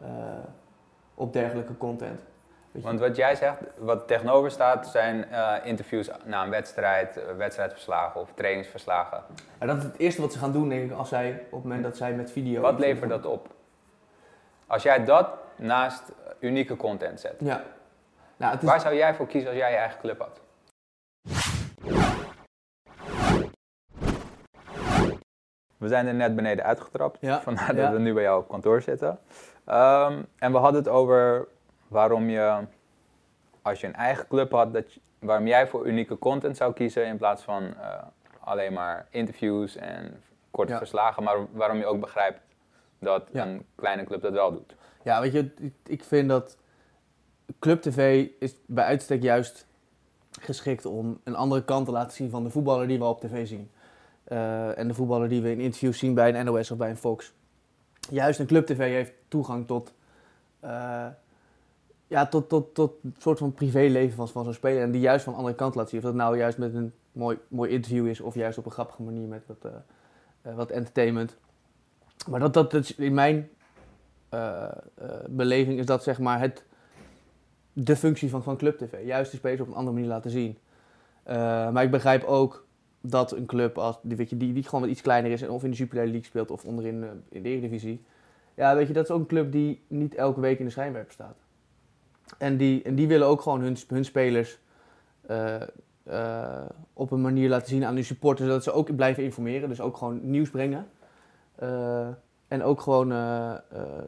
eh, 0.00 0.08
op 1.14 1.32
dergelijke 1.32 1.76
content. 1.76 2.20
Want 2.72 3.00
wat 3.00 3.16
jij 3.16 3.36
zegt, 3.36 3.58
wat 3.78 4.06
tegenover 4.06 4.50
staat, 4.50 4.86
zijn 4.86 5.30
eh, 5.30 5.54
interviews 5.64 6.10
na 6.24 6.42
een 6.44 6.50
wedstrijd, 6.50 7.16
eh, 7.16 7.36
wedstrijdverslagen 7.36 8.20
of 8.20 8.32
trainingsverslagen. 8.34 9.22
En 9.58 9.66
dat 9.66 9.76
is 9.76 9.82
het 9.82 9.96
eerste 9.96 10.20
wat 10.20 10.32
ze 10.32 10.38
gaan 10.38 10.52
doen, 10.52 10.68
denk 10.68 10.90
ik, 10.90 10.96
als 10.96 11.08
zij, 11.08 11.30
op 11.30 11.52
het 11.52 11.62
moment 11.62 11.82
dat 11.82 11.96
zij 11.96 12.12
met 12.12 12.30
video... 12.30 12.60
Wat 12.60 12.78
levert 12.78 13.10
dat 13.10 13.26
op? 13.26 13.48
Als 14.66 14.82
jij 14.82 15.04
dat 15.04 15.28
naast 15.56 16.02
unieke 16.38 16.76
content 16.76 17.20
zet. 17.20 17.34
Ja. 17.38 17.62
Nou, 18.36 18.52
het 18.52 18.62
is, 18.62 18.68
Waar 18.68 18.80
zou 18.80 18.94
jij 18.94 19.14
voor 19.14 19.26
kiezen 19.26 19.50
als 19.50 19.58
jij 19.58 19.70
je 19.70 19.76
eigen 19.76 20.00
club 20.00 20.20
had? 20.20 20.40
We 25.86 25.92
zijn 25.92 26.06
er 26.06 26.14
net 26.14 26.36
beneden 26.36 26.64
uitgetrapt, 26.64 27.18
Ja, 27.20 27.40
vandaar 27.48 27.76
ja. 27.76 27.82
dat 27.82 27.92
we 27.92 27.98
nu 27.98 28.12
bij 28.14 28.22
jou 28.22 28.40
op 28.42 28.48
kantoor 28.48 28.82
zitten. 28.82 29.18
Ehm, 29.64 30.22
en 30.38 30.52
we 30.52 30.58
hadden 30.58 30.80
het 30.80 30.90
over 30.90 31.48
waarom 31.88 32.28
je, 32.28 32.60
als 33.62 33.80
je 33.80 33.86
een 33.86 33.94
eigen 33.94 34.26
club 34.28 34.52
had, 34.52 34.72
dat 34.72 34.92
je- 34.92 35.00
waarom 35.18 35.46
jij 35.46 35.66
voor 35.68 35.86
unieke 35.86 36.18
content 36.18 36.56
zou 36.56 36.72
kiezen 36.72 37.06
in 37.06 37.16
plaats 37.16 37.42
van 37.42 37.62
eh, 37.80 38.02
alleen 38.40 38.72
maar 38.72 39.06
interviews 39.10 39.76
en 39.76 40.22
korte 40.50 40.72
Ja. 40.72 40.78
verslagen, 40.78 41.22
maar 41.22 41.36
waarom 41.52 41.76
je 41.78 41.86
ook 41.86 42.00
begrijpt 42.00 42.40
dat 42.98 43.28
een 43.32 43.66
kleine 43.74 44.04
club 44.04 44.22
dat 44.22 44.32
wel 44.32 44.52
doet. 44.52 44.74
Ja, 45.02 45.20
weet 45.20 45.32
je, 45.32 45.50
ik, 45.58 45.72
ik 45.86 46.04
vind 46.04 46.28
dat 46.28 46.56
Club 47.58 47.80
TV 47.82 48.28
is 48.38 48.54
bij 48.66 48.84
uitstek 48.84 49.22
juist 49.22 49.66
geschikt 50.40 50.84
om 50.86 51.20
een 51.24 51.34
andere 51.36 51.64
kant 51.64 51.84
te 51.86 51.92
laten 51.92 52.12
zien 52.12 52.30
van 52.30 52.44
de 52.44 52.50
voetballer 52.50 52.86
die 52.88 52.98
we 52.98 53.04
op 53.04 53.20
tv 53.20 53.46
zien. 53.46 53.70
Eh, 54.26 54.78
en 54.78 54.88
de 54.88 54.94
voetballer 54.94 55.28
die 55.28 55.42
we 55.42 55.50
in 55.50 55.60
interviews 55.60 55.98
zien 55.98 56.14
bij 56.14 56.34
een 56.34 56.44
NOS 56.44 56.70
of 56.70 56.78
bij 56.78 56.90
een 56.90 56.96
Fox. 56.96 57.32
Juist 58.10 58.38
een 58.38 58.46
Club 58.46 58.66
TV 58.66 58.78
heeft 58.78 59.12
toegang 59.28 59.66
tot, 59.66 59.92
eh, 60.60 61.06
ja, 62.06 62.26
tot, 62.26 62.48
tot, 62.48 62.74
tot 62.74 62.94
een 63.02 63.14
soort 63.18 63.38
van 63.38 63.52
privéleven 63.52 64.16
van, 64.16 64.28
van 64.28 64.44
zo'n 64.44 64.52
speler. 64.52 64.82
En 64.82 64.90
die 64.90 65.00
juist 65.00 65.24
van 65.24 65.32
een 65.32 65.38
andere 65.38 65.56
kant 65.56 65.74
laat 65.74 65.88
zien. 65.88 65.98
Of 65.98 66.04
dat 66.04 66.14
nou 66.14 66.36
juist 66.36 66.58
met 66.58 66.74
een 66.74 66.92
mooi, 67.12 67.38
mooi 67.48 67.70
interview 67.70 68.06
is 68.06 68.20
of 68.20 68.34
juist 68.34 68.58
op 68.58 68.64
een 68.64 68.70
grappige 68.70 69.02
manier 69.02 69.28
met 69.28 69.42
wat, 69.46 69.72
eh, 70.42 70.54
wat 70.54 70.70
entertainment. 70.70 71.36
Maar 72.28 72.40
dat, 72.40 72.54
dat, 72.54 72.70
dat 72.70 72.88
in 72.88 73.14
mijn 73.14 73.50
beleving 75.28 75.78
is 75.78 75.86
dat 75.86 76.02
zeg 76.02 76.18
maar 76.18 76.40
het, 76.40 76.64
de 77.72 77.96
functie 77.96 78.30
van, 78.30 78.42
van 78.42 78.56
Club 78.56 78.78
TV. 78.78 79.04
Juist 79.04 79.30
de 79.30 79.36
spelers 79.36 79.60
op 79.60 79.66
een 79.66 79.74
andere 79.74 79.94
manier 79.94 80.08
laten 80.08 80.30
zien. 80.30 80.58
Maar 81.72 81.82
ik 81.82 81.90
begrijp 81.90 82.24
ook 82.24 82.65
dat 83.00 83.32
een 83.32 83.46
club 83.46 83.78
als, 83.78 83.98
die, 84.02 84.16
weet 84.16 84.30
je, 84.30 84.36
die, 84.36 84.52
die 84.52 84.62
gewoon 84.62 84.80
wat 84.80 84.90
iets 84.90 85.00
kleiner 85.00 85.30
is 85.30 85.46
of 85.46 85.64
in 85.64 85.70
de 85.70 85.76
Jupiler 85.76 86.04
League 86.04 86.24
speelt 86.24 86.50
of 86.50 86.64
onderin 86.64 87.02
eh, 87.02 87.08
in 87.28 87.42
de 87.42 87.48
Eredivisie. 87.48 88.04
Ja, 88.54 88.74
weet 88.74 88.86
je, 88.86 88.92
dat 88.92 89.04
is 89.04 89.10
ook 89.10 89.20
een 89.20 89.26
club 89.26 89.52
die 89.52 89.84
niet 89.86 90.14
elke 90.14 90.40
week 90.40 90.58
in 90.58 90.64
de 90.64 90.70
schijnwerper 90.70 91.12
staat. 91.12 91.36
En 92.38 92.56
die, 92.56 92.82
en 92.82 92.94
die 92.94 93.08
willen 93.08 93.26
ook 93.26 93.40
gewoon 93.40 93.60
hun, 93.60 93.76
hun 93.88 94.04
spelers 94.04 94.58
eh, 95.26 95.62
eh, 96.02 96.66
op 96.92 97.10
een 97.10 97.20
manier 97.20 97.48
laten 97.48 97.68
zien 97.68 97.84
aan 97.84 97.94
hun 97.94 98.04
supporters 98.04 98.48
dat 98.48 98.62
ze 98.62 98.72
ook 98.72 98.96
blijven 98.96 99.22
informeren. 99.22 99.68
Dus 99.68 99.80
ook 99.80 99.96
gewoon 99.96 100.20
nieuws 100.22 100.50
brengen. 100.50 100.86
En 102.48 102.62
ook 102.62 102.80
gewoon, 102.80 103.08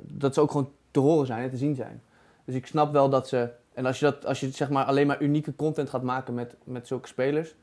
dat 0.02 0.34
ze 0.34 0.40
ook 0.40 0.50
gewoon 0.50 0.72
te 0.90 1.00
horen 1.00 1.26
zijn 1.26 1.42
en 1.42 1.50
te 1.50 1.56
zien 1.56 1.74
zijn. 1.74 2.02
Dus 2.44 2.54
ik 2.54 2.66
snap 2.66 2.92
wel 2.92 3.08
dat 3.08 3.28
ze. 3.28 3.50
En 3.74 3.86
als 3.86 3.98
je, 3.98 4.04
dat, 4.04 4.26
als 4.26 4.40
je 4.40 4.50
zeg 4.50 4.70
maar 4.70 4.84
alleen 4.84 5.06
maar 5.06 5.22
unieke 5.22 5.56
content 5.56 5.90
gaat 5.90 6.02
maken 6.02 6.34
met, 6.34 6.56
met 6.64 6.86
zulke 6.86 7.08
spelers, 7.08 7.54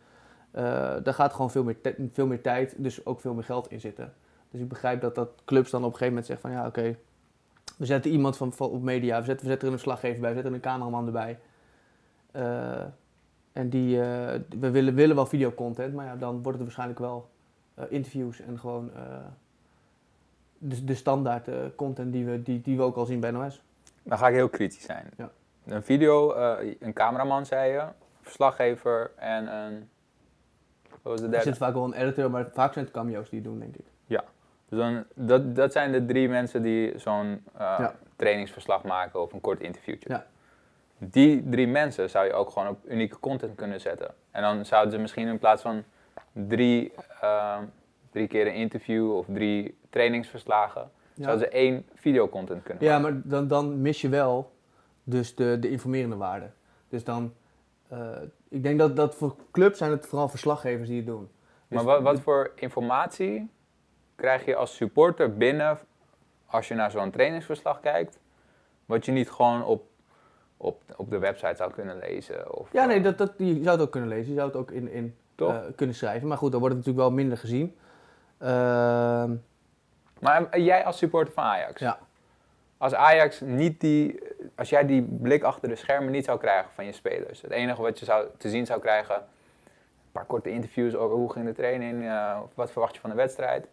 daar 1.04 1.13
gaat 1.13 1.34
gewoon 1.34 1.52
veel 1.52 1.63
meer, 1.63 1.78
veel 2.12 2.28
meer 2.28 2.41
tijd, 2.41 2.74
dus 2.78 3.06
ook 3.06 3.20
veel 3.20 3.34
meer 3.34 3.44
geld 3.44 3.72
in 3.72 3.80
zitten. 3.80 4.13
Dus 4.52 4.62
ik 4.62 4.70
begrijp 4.70 5.02
dat, 5.02 5.15
dat 5.15 5.30
clubs 5.46 5.70
dan 5.70 5.84
op 5.84 5.91
een 5.91 5.98
gegeven 5.98 6.13
moment 6.13 6.26
zeggen 6.26 6.50
van 6.50 6.60
ja, 6.60 6.68
oké, 6.68 6.98
we 7.78 7.86
zetten 7.86 8.12
iemand 8.12 8.38
van, 8.38 8.54
van 8.54 8.70
op 8.70 8.82
media, 8.82 9.20
we 9.20 9.26
zetten, 9.26 9.46
we 9.46 9.52
zetten 9.52 9.68
er 9.68 9.74
een 9.74 9.80
slaggever 9.80 10.20
bij, 10.20 10.30
we 10.30 10.36
zetten 10.36 10.54
een 10.54 10.60
cameraman 10.60 11.06
erbij. 11.06 11.39
Eh, 12.32 12.84
en 13.54 13.70
die, 13.70 14.02
eh, 14.02 14.39
we 14.60 14.72
willen, 14.72 14.94
willen 14.94 15.15
wel 15.15 15.26
videocontent, 15.26 15.94
maar 15.94 16.06
ja, 16.06 16.15
dan 16.15 16.34
wordt 16.34 16.52
het 16.52 16.62
waarschijnlijk 16.62 17.00
wel 17.00 17.30
eh, 17.74 17.86
interviews 17.89 18.39
en 18.39 18.60
gewoon 18.60 18.91
eh, 18.96 19.02
de, 20.58 20.84
de 20.84 20.96
standaard 20.96 21.48
eh, 21.48 21.56
content 21.76 22.12
die 22.13 22.26
we, 22.26 22.41
die, 22.41 22.62
die 22.62 22.78
we 22.78 22.84
ook 22.84 22.96
al 22.96 23.06
zien 23.06 23.20
bij 23.20 23.32
NOS. 23.32 23.62
Dan 24.04 24.18
ga 24.18 24.28
ik 24.28 24.34
heel 24.34 24.50
kritisch 24.50 24.84
zijn. 24.84 25.10
Ja. 25.18 25.32
Een 25.65 25.84
video, 25.84 26.34
eh, 26.34 26.76
een 26.80 26.94
cameraman 26.94 27.46
zei 27.46 27.72
je, 27.72 27.84
verslaggever 28.22 29.12
en 29.15 29.56
een... 29.56 29.89
Wat 31.06 31.20
was 31.20 31.30
de 31.30 31.36
Er 31.38 31.41
zit 31.44 31.58
vaak 31.58 31.74
wel 31.74 31.84
een 31.84 31.94
editor, 31.94 32.32
maar 32.32 32.48
vaak 32.54 32.74
zijn 32.74 32.86
het 32.86 32.94
cameo's 32.94 33.30
die 33.30 33.39
het 33.39 33.48
doen, 33.48 33.60
denk 33.60 33.76
ik. 33.76 33.86
Dus 34.70 34.80
dan, 34.80 35.04
dat, 35.13 35.56
dat 35.56 35.72
zijn 35.72 35.91
de 35.91 36.06
drie 36.06 36.30
mensen 36.30 36.62
die 36.62 37.00
zo'n 37.00 37.44
eh, 37.54 37.76
Ja. 37.80 37.96
trainingsverslag 38.15 38.84
maken 38.84 39.22
of 39.22 39.34
een 39.34 39.41
kort 39.41 39.60
interviewtje. 39.62 40.10
Ja. 40.10 40.26
Die 40.98 41.50
drie 41.50 41.68
mensen 41.68 42.10
zou 42.10 42.26
je 42.26 42.34
ook 42.34 42.50
gewoon 42.50 42.68
op 42.68 42.78
unieke 42.88 43.20
content 43.20 43.56
kunnen 43.56 43.82
zetten. 43.82 44.13
En 44.32 44.41
dan 44.41 44.65
zouden 44.65 44.91
ze 44.94 45.00
misschien 45.00 45.28
in 45.28 45.39
plaats 45.39 45.62
van 45.62 45.84
drie, 46.32 46.94
eh, 47.22 47.58
drie 48.12 48.28
keer 48.28 48.48
een 48.48 48.54
interview 48.54 49.15
of 49.15 49.26
drie 49.34 49.78
trainingsverslagen, 49.89 50.91
zouden 51.20 51.39
ze 51.39 51.52
één 51.54 51.86
videocontent 51.96 52.63
kunnen 52.63 52.84
Ja, 52.84 53.00
maken. 53.00 53.13
maar 53.13 53.22
dan, 53.26 53.48
dan 53.48 53.82
mis 53.82 54.02
je 54.02 54.10
wel 54.10 54.52
dus 55.04 55.36
de, 55.36 55.60
de 55.60 55.70
informerende 55.70 56.15
waarde. 56.15 56.50
Dus 56.89 57.04
dan, 57.04 57.34
eh, 57.88 58.10
ik 58.56 58.63
denk 58.63 58.80
dat, 58.80 58.96
dat 58.96 59.15
voor 59.15 59.36
clubs 59.52 59.78
zijn 59.78 59.91
het 59.91 60.06
vooral 60.08 60.28
verslaggevers 60.28 60.88
die 60.88 60.98
het 60.98 61.06
doen. 61.06 61.30
Dus 61.68 61.78
Maar 61.78 61.84
wat, 61.84 62.02
wat 62.02 62.15
de- 62.15 62.22
voor 62.22 62.52
informatie 62.56 63.50
krijg 64.15 64.46
je 64.46 64.56
als 64.56 64.76
supporter 64.76 65.38
binnen 65.38 65.80
als 66.46 66.68
je 66.68 66.74
naar 66.74 66.91
zo'n 66.91 67.12
trainingsverslag 67.12 67.80
kijkt, 67.80 68.20
wat 68.86 69.06
je 69.06 69.12
niet 69.12 69.30
gewoon 69.32 69.63
op, 69.63 69.84
op, 70.58 70.82
op 70.96 71.10
de 71.10 71.18
website 71.18 71.56
zou 71.56 71.72
kunnen 71.72 71.98
lezen? 72.00 72.58
Of, 72.58 72.72
Ja, 72.74 72.86
nee, 72.86 72.98
eh, 72.98 73.04
dat, 73.04 73.18
dat, 73.18 73.34
je 73.38 73.54
zou 73.54 73.70
het 73.70 73.82
ook 73.82 73.91
kunnen 73.91 74.10
lezen. 74.10 74.28
Je 74.30 74.36
zou 74.38 74.48
het 74.48 74.58
ook 74.58 74.72
in, 74.72 74.88
in 74.91 75.15
eh, 75.36 75.58
kunnen 75.76 75.96
schrijven. 75.96 76.28
Maar 76.28 76.38
goed, 76.38 76.52
dan 76.52 76.60
wordt 76.60 76.76
het 76.76 76.86
natuurlijk 76.86 77.10
wel 77.10 77.18
minder 77.18 77.38
gezien. 77.38 77.78
Ehm, 78.38 79.36
Maar 80.20 80.60
jij 80.60 80.86
als 80.86 80.98
supporter 80.98 81.34
van 81.34 81.44
Ajax, 81.44 81.80
ja. 81.80 82.00
Als 82.78 82.94
Ajax 82.94 83.42
niet 83.42 83.80
die, 83.80 84.20
als 84.56 84.70
jij 84.70 84.86
die 84.86 85.02
blik 85.02 85.44
achter 85.44 85.70
de 85.70 85.76
schermen 85.76 86.12
niet 86.12 86.26
zou 86.26 86.40
krijgen 86.40 86.72
van 86.74 86.86
je 86.86 86.92
spelers, 86.92 87.42
het 87.42 87.52
enige 87.52 87.82
wat 87.82 88.00
je 88.00 88.06
zou, 88.06 88.26
te 88.38 88.50
zien 88.50 88.66
zou 88.66 88.80
krijgen, 88.80 89.16
een 89.16 90.12
paar 90.12 90.26
korte 90.26 90.50
interviews 90.50 90.96
over 90.96 91.18
hoe 91.18 91.32
ging 91.32 91.46
de 91.46 91.54
training, 91.54 92.12
of 92.44 92.50
wat 92.56 92.72
verwacht 92.72 92.94
je 92.96 93.02
van 93.02 93.10
de 93.10 93.16
wedstrijd. 93.16 93.68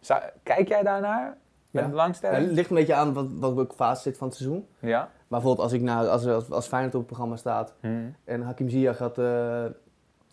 Zou- 0.00 0.22
kijk 0.42 0.68
jij 0.68 0.82
daarnaar 0.82 1.36
met 1.70 1.82
Ja. 1.84 1.88
belangstelling? 1.90 2.44
Het 2.46 2.54
ligt 2.54 2.70
een 2.70 2.76
beetje 2.76 2.94
aan 2.94 3.12
wat, 3.12 3.26
wat 3.30 3.54
welke 3.54 3.74
fase 3.74 4.02
zit 4.02 4.16
van 4.18 4.26
het 4.28 4.36
seizoen. 4.36 4.66
Ja. 4.78 4.98
Maar 5.00 5.40
bijvoorbeeld 5.40 5.62
als 5.62 5.72
ik 5.72 5.80
nou, 5.80 6.08
als, 6.08 6.26
als, 6.26 6.50
als 6.50 6.66
Feyenoord 6.66 6.94
op 6.94 7.00
het 7.00 7.08
programma 7.08 7.36
staat 7.36 7.74
Hm. 7.80 7.88
en 8.24 8.42
Hakim 8.42 8.68
Ziyech 8.68 8.98
had, 8.98 9.18
eh, 9.18 9.64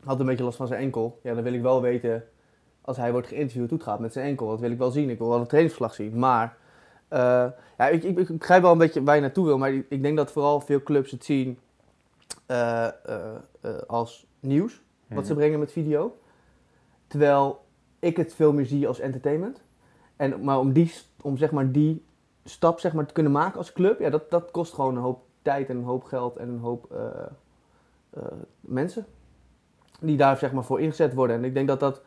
had 0.04 0.20
een 0.20 0.26
beetje 0.26 0.44
last 0.44 0.58
van 0.58 0.68
zijn 0.68 0.82
enkel. 0.82 1.20
Ja, 1.24 1.34
dan 1.34 1.44
wil 1.44 1.54
ik 1.54 1.62
wel 1.62 1.82
weten, 1.82 2.24
als 2.82 2.98
hij 2.98 3.12
wordt 3.12 3.28
geïnterviewd, 3.28 3.70
hoe 3.70 3.78
het 3.78 3.88
gaat 3.88 4.00
met 4.00 4.14
zijn 4.14 4.26
enkel. 4.26 4.48
Dat 4.50 4.60
wil 4.60 4.72
ik 4.72 4.78
wel 4.78 4.92
zien. 4.92 5.10
Ik 5.10 5.18
wil 5.18 5.30
wel 5.30 5.40
een 5.40 5.48
trainingsverslag 5.48 5.94
zien. 5.96 6.20
Maar 6.20 6.56
eh, 7.14 7.46
ja, 7.78 7.88
ik, 7.88 8.04
ik, 8.04 8.18
ik 8.18 8.38
begrijp 8.38 8.62
wel 8.62 8.72
een 8.72 8.78
beetje 8.78 9.04
waar 9.04 9.16
je 9.16 9.22
naartoe 9.22 9.46
wil. 9.46 9.58
Maar 9.58 9.74
ik, 9.74 9.86
ik 9.90 10.02
denk 10.02 10.18
dat 10.18 10.32
vooral 10.32 10.62
veel 10.62 10.84
clubs 10.84 11.12
het 11.12 11.26
zien 11.26 11.60
eh, 12.46 12.88
eh, 12.88 12.92
als 13.88 14.28
nieuws. 14.40 14.82
Wat 15.08 15.26
ze 15.26 15.32
Hm. 15.32 15.38
brengen 15.38 15.60
met 15.60 15.72
video. 15.72 16.18
Terwijl 17.08 17.66
ik 18.00 18.18
het 18.18 18.34
veel 18.34 18.54
meer 18.54 18.66
zie 18.66 18.88
als 18.88 19.00
entertainment. 19.00 19.62
En, 20.16 20.44
maar 20.44 20.60
om, 20.60 20.74
die, 20.74 20.94
om 21.22 21.38
zeg 21.38 21.52
maar 21.52 21.72
die 21.72 22.06
stap 22.44 22.80
zeg 22.80 22.94
maar, 22.94 23.06
te 23.06 23.14
kunnen 23.14 23.32
maken 23.32 23.58
als 23.58 23.74
club, 23.74 24.00
ja, 24.00 24.10
dat, 24.10 24.32
dat 24.32 24.52
kost 24.52 24.74
gewoon 24.74 24.96
een 24.96 25.02
hoop 25.02 25.26
tijd 25.42 25.70
en 25.70 25.78
een 25.78 25.84
hoop 25.84 26.04
geld 26.04 26.38
en 26.38 26.50
een 26.50 26.60
hoop 26.60 26.94
mensen. 28.60 29.06
Die 30.00 30.18
daar 30.18 30.38
zeg 30.38 30.52
maar, 30.52 30.64
voor 30.64 30.82
ingezet 30.82 31.14
worden. 31.14 31.36
En 31.36 31.44
ik 31.44 31.54
denk 31.54 31.68
dat, 31.68 31.80
dat, 31.80 32.02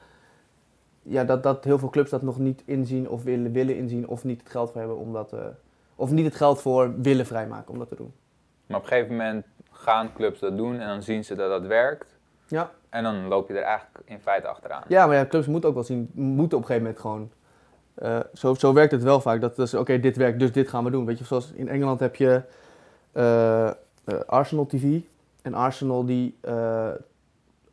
ja, 1.09 1.25
dat, 1.25 1.43
dat 1.43 1.65
heel 1.65 1.79
veel 1.79 1.91
clubs 1.91 2.11
dat 2.11 2.23
nog 2.23 2.39
niet 2.39 2.63
inzien 2.65 3.09
of 3.09 3.23
willen, 3.23 3.53
willen 3.53 3.77
inzien 3.77 4.09
of 4.09 4.25
niet 4.25 4.41
het 4.41 4.51
geld 4.51 4.71
voor 4.71 4.79
hebben 4.81 4.99
om 4.99 5.13
dat... 5.13 5.33
eh, 5.33 5.41
of 5.95 6.11
niet 6.11 6.25
het 6.25 6.35
geld 6.35 6.61
voor 6.61 6.95
willen 7.01 7.27
vrijmaken 7.27 7.73
om 7.73 7.79
dat 7.79 7.89
te 7.89 7.95
doen. 7.97 8.13
Maar 8.67 8.77
op 8.79 8.83
een 8.83 8.89
gegeven 8.89 9.11
moment 9.17 9.47
gaan 9.71 10.13
clubs 10.13 10.41
dat 10.41 10.57
doen 10.57 10.79
en 10.81 10.87
dan 10.89 11.03
zien 11.03 11.25
ze 11.25 11.35
dat 11.35 11.51
dat 11.51 11.67
werkt. 11.67 12.17
Ja. 12.47 12.71
En 12.89 13.03
dan 13.03 13.27
loop 13.29 13.49
je 13.49 13.55
er 13.55 13.63
eigenlijk 13.63 13.99
in 14.05 14.21
feite 14.21 14.47
achteraan. 14.47 14.83
Ja, 14.89 15.07
maar 15.07 15.17
ja, 15.17 15.27
clubs 15.27 15.47
moeten 15.47 15.69
ook 15.69 15.75
wel 15.75 15.85
zien, 15.85 16.11
moeten 16.15 16.59
op 16.59 16.65
een 16.65 16.69
gegeven 16.71 16.83
moment 16.83 17.01
gewoon. 17.01 17.31
eh, 17.95 18.21
zo, 18.35 18.55
zo 18.55 18.73
werkt 18.73 18.93
het 18.93 19.03
wel 19.03 19.21
vaak. 19.21 19.41
Dat 19.41 19.59
is 19.59 19.75
oké, 19.75 20.01
dit 20.01 20.17
werkt, 20.17 20.39
dus 20.39 20.53
dit 20.53 20.69
gaan 20.69 20.85
we 20.85 20.91
doen. 20.91 21.05
Weet 21.05 21.19
je, 21.19 21.25
zoals 21.25 21.53
in 21.53 21.69
Engeland 21.69 22.01
heb 22.01 22.17
je 22.17 22.43
eh, 23.13 23.71
Arsenal 24.27 24.67
TV. 24.67 25.01
En 25.43 25.55
Arsenal 25.55 26.05
die 26.07 26.39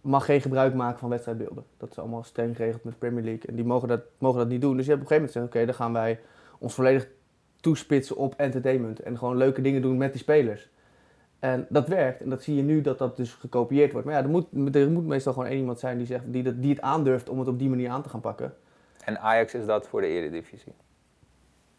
mag 0.03 0.25
geen 0.25 0.41
gebruik 0.41 0.73
maken 0.73 0.99
van 0.99 1.09
wedstrijdbeelden. 1.09 1.63
Dat 1.77 1.91
is 1.91 1.99
allemaal 1.99 2.23
streng 2.23 2.55
geregeld 2.55 2.83
met 2.83 2.93
de 2.93 2.99
Premier 2.99 3.23
League. 3.23 3.45
En 3.45 3.55
die 3.55 3.65
mogen 3.65 3.87
dat, 3.87 4.01
mogen 4.17 4.39
dat 4.39 4.47
niet 4.47 4.61
doen. 4.61 4.77
Dus 4.77 4.85
je 4.85 4.91
hebt 4.91 5.03
op 5.03 5.11
een 5.11 5.15
gegeven 5.17 5.39
moment 5.41 5.55
gezegd, 5.55 5.75
oké, 5.75 5.89
dan 5.89 6.03
gaan 6.03 6.03
wij 6.03 6.19
ons 6.59 6.73
volledig 6.73 7.07
toespitsen 7.61 8.15
op 8.15 8.33
entertainment. 8.37 8.99
En 8.99 9.17
gewoon 9.17 9.37
leuke 9.37 9.61
dingen 9.61 9.81
doen 9.81 9.97
met 9.97 10.11
die 10.11 10.21
spelers. 10.21 10.69
En 11.39 11.65
dat 11.69 11.87
werkt. 11.87 12.21
En 12.21 12.29
dat 12.29 12.43
zie 12.43 12.55
je 12.55 12.61
nu 12.61 12.81
dat 12.81 12.97
dat 12.97 13.17
dus 13.17 13.33
gekopieerd 13.33 13.91
wordt. 13.91 14.07
Maar 14.07 14.15
ja, 14.15 14.23
er 14.23 14.29
moet, 14.29 14.75
er 14.75 14.91
moet 14.91 15.05
meestal 15.05 15.33
gewoon 15.33 15.47
één 15.47 15.59
iemand 15.59 15.79
zijn 15.79 15.97
die, 15.97 16.07
zegt, 16.07 16.23
die, 16.33 16.43
dat, 16.43 16.61
die 16.61 16.69
het 16.69 16.81
aandurft 16.81 17.29
om 17.29 17.39
het 17.39 17.47
op 17.47 17.59
die 17.59 17.69
manier 17.69 17.89
aan 17.89 18.03
te 18.03 18.09
gaan 18.09 18.21
pakken. 18.21 18.53
En 19.05 19.19
Ajax 19.19 19.53
is 19.53 19.65
dat 19.65 19.87
voor 19.87 20.01
de 20.01 20.07
eredivisie. 20.07 20.73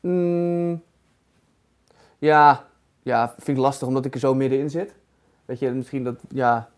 Mm, 0.01 0.83
ja, 2.19 2.67
ja, 3.03 3.35
vind 3.39 3.57
ik 3.57 3.63
lastig 3.63 3.89
omdat 3.89 4.05
ik 4.05 4.15
er 4.15 4.21
zo 4.21 4.35
middenin 4.35 4.71
zit. 4.71 4.95
Weet 5.45 5.59
je, 5.59 5.71
misschien 5.71 6.05
dat, 6.05 6.21
ja... 6.29 6.73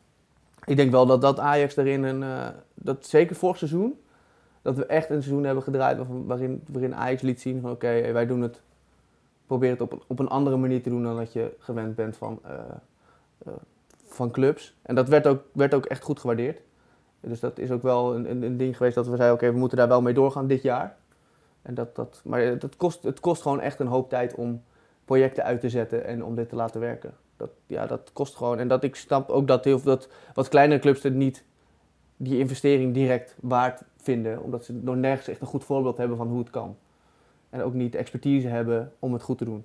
Ik 0.67 0.77
denk 0.77 0.91
wel 0.91 1.07
dat, 1.07 1.21
dat 1.21 1.39
Ajax 1.39 1.75
daarin 1.75 2.03
een... 2.03 2.23
eh, 2.23 2.49
dat 2.75 3.07
zeker 3.07 3.37
vorig 3.37 3.57
seizoen, 3.59 4.01
dat 4.63 4.77
we 4.77 4.87
echt 4.87 5.11
een 5.11 5.23
seizoen 5.23 5.45
hebben 5.45 5.63
gedraaid 5.63 5.99
waarin, 6.27 6.63
waarin 6.69 6.95
Ajax 6.95 7.23
liet 7.23 7.41
zien 7.41 7.61
van 7.61 7.71
oké, 7.71 8.13
wij 8.13 8.27
doen 8.27 8.41
het... 8.43 8.63
Probeer 9.47 9.71
het 9.71 9.81
op, 9.81 9.93
een- 9.93 10.03
op 10.07 10.19
een 10.19 10.29
andere 10.29 10.57
manier 10.57 10.83
te 10.83 10.89
doen 10.89 11.03
dan 11.03 11.17
dat 11.17 11.33
je 11.33 11.55
gewend 11.59 11.95
bent 11.95 12.17
van, 12.17 12.39
eh, 12.43 12.53
eh, 13.47 13.53
van 14.07 14.31
clubs. 14.31 14.77
En 14.83 14.95
dat 14.95 15.09
werd 15.09 15.27
ook, 15.27 15.43
werd 15.53 15.75
ook 15.75 15.85
echt 15.87 16.03
goed 16.03 16.21
gewaardeerd. 16.21 16.61
Dus 17.21 17.41
dat 17.41 17.59
is 17.59 17.71
ook 17.71 17.83
wel 17.83 18.15
een, 18.15 18.31
een, 18.31 18.43
een 18.43 18.57
ding 18.57 18.77
geweest 18.77 18.95
dat 18.95 19.07
we 19.07 19.17
zeiden, 19.17 19.37
oké, 19.37 19.53
we 19.53 19.59
moeten 19.59 19.79
daar 19.79 19.89
wel 19.89 20.03
mee 20.03 20.15
doorgaan 20.15 20.47
dit 20.47 20.63
jaar. 20.63 20.97
En 21.63 21.75
dat, 21.75 21.97
dat, 21.97 22.21
maar 22.25 22.59
dat 22.59 22.77
kost, 22.77 23.03
het 23.03 23.21
kost 23.21 23.43
gewoon 23.43 23.61
echt 23.61 23.81
een 23.81 23.87
hoop 23.87 24.09
tijd 24.09 24.35
om 24.35 24.63
projecten 25.05 25.45
uit 25.45 25.61
te 25.61 25.69
zetten 25.71 26.05
en 26.05 26.25
om 26.25 26.35
dit 26.35 26.49
te 26.49 26.57
laten 26.57 26.81
werken. 26.81 27.15
Dat, 27.37 27.51
ja, 27.67 27.87
dat 27.87 28.11
kost 28.13 28.37
gewoon. 28.37 28.59
En 28.59 28.69
dat 28.69 28.83
ik 28.83 28.97
snap 28.97 29.31
ook 29.31 29.47
dat, 29.47 29.65
heel, 29.65 29.83
dat 29.83 30.09
wat 30.35 30.49
kleinere 30.49 30.81
clubs 30.81 31.03
het 31.03 31.15
niet 31.15 31.45
die 32.17 32.39
investering 32.39 32.95
direct 32.95 33.37
waard 33.41 33.83
vinden. 33.97 34.43
Omdat 34.43 34.65
ze 34.65 34.73
nog 34.73 34.97
nergens 34.97 35.29
echt 35.29 35.41
een 35.41 35.47
goed 35.47 35.65
voorbeeld 35.65 35.97
hebben 35.97 36.17
van 36.17 36.29
hoe 36.29 36.39
het 36.39 36.51
kan. 36.51 36.77
En 37.51 37.63
ook 37.63 37.75
niet 37.75 37.93
de 37.93 37.99
expertise 37.99 38.49
hebben 38.49 38.93
om 38.99 39.13
het 39.13 39.23
goed 39.23 39.39
te 39.39 39.45
doen. 39.45 39.65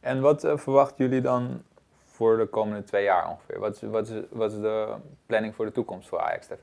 En 0.00 0.20
wat 0.20 0.44
eh, 0.44 0.56
verwachten 0.56 1.04
jullie 1.04 1.20
dan 1.20 1.62
voor 2.04 2.36
de 2.36 2.46
komende 2.46 2.84
twee 2.84 3.04
jaar 3.04 3.30
ongeveer? 3.30 3.58
Wat 3.58 3.74
is, 3.74 3.82
wat, 3.82 4.08
is, 4.08 4.22
wat 4.30 4.52
is 4.52 4.60
de 4.60 4.94
planning 5.26 5.54
voor 5.54 5.64
de 5.64 5.72
toekomst 5.72 6.08
voor 6.08 6.20
Ajax 6.20 6.46
TV? 6.46 6.62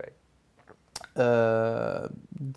Uh, 1.18 2.10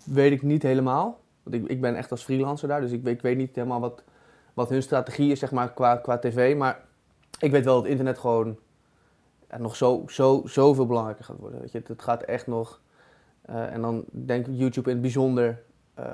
weet 0.05 0.31
ik 0.31 0.41
niet 0.41 0.63
helemaal. 0.63 1.19
Want 1.43 1.55
ik, 1.55 1.67
ik 1.67 1.81
ben 1.81 1.95
echt 1.95 2.11
als 2.11 2.23
freelancer 2.23 2.67
daar, 2.67 2.81
dus 2.81 2.91
ik, 2.91 3.05
ik 3.05 3.21
weet 3.21 3.37
niet 3.37 3.55
helemaal 3.55 3.79
wat, 3.79 4.03
wat 4.53 4.69
hun 4.69 4.81
strategie 4.81 5.31
is 5.31 5.39
zeg 5.39 5.51
maar, 5.51 5.73
qua, 5.73 5.95
qua 5.95 6.17
tv. 6.17 6.55
Maar 6.55 6.84
ik 7.45 7.51
weet 7.51 7.65
wel 7.65 7.81
dat 7.81 7.91
internet 7.91 8.17
gewoon 8.17 8.57
ja, 9.49 9.57
nog 9.57 9.75
zo, 9.75 10.03
zo, 10.07 10.41
zoveel 10.45 10.85
belangrijker 10.85 11.25
gaat 11.25 11.37
worden. 11.37 11.59
Weet 11.59 11.71
je. 11.71 11.81
Het 11.87 12.01
gaat 12.01 12.23
echt 12.23 12.47
nog... 12.47 12.81
Uh, 13.49 13.73
en 13.73 13.81
dan 13.81 14.03
denk 14.11 14.47
ik 14.47 14.53
YouTube 14.55 14.89
in 14.89 14.95
het 14.95 15.01
bijzonder... 15.01 15.63
Uh, 15.99 16.05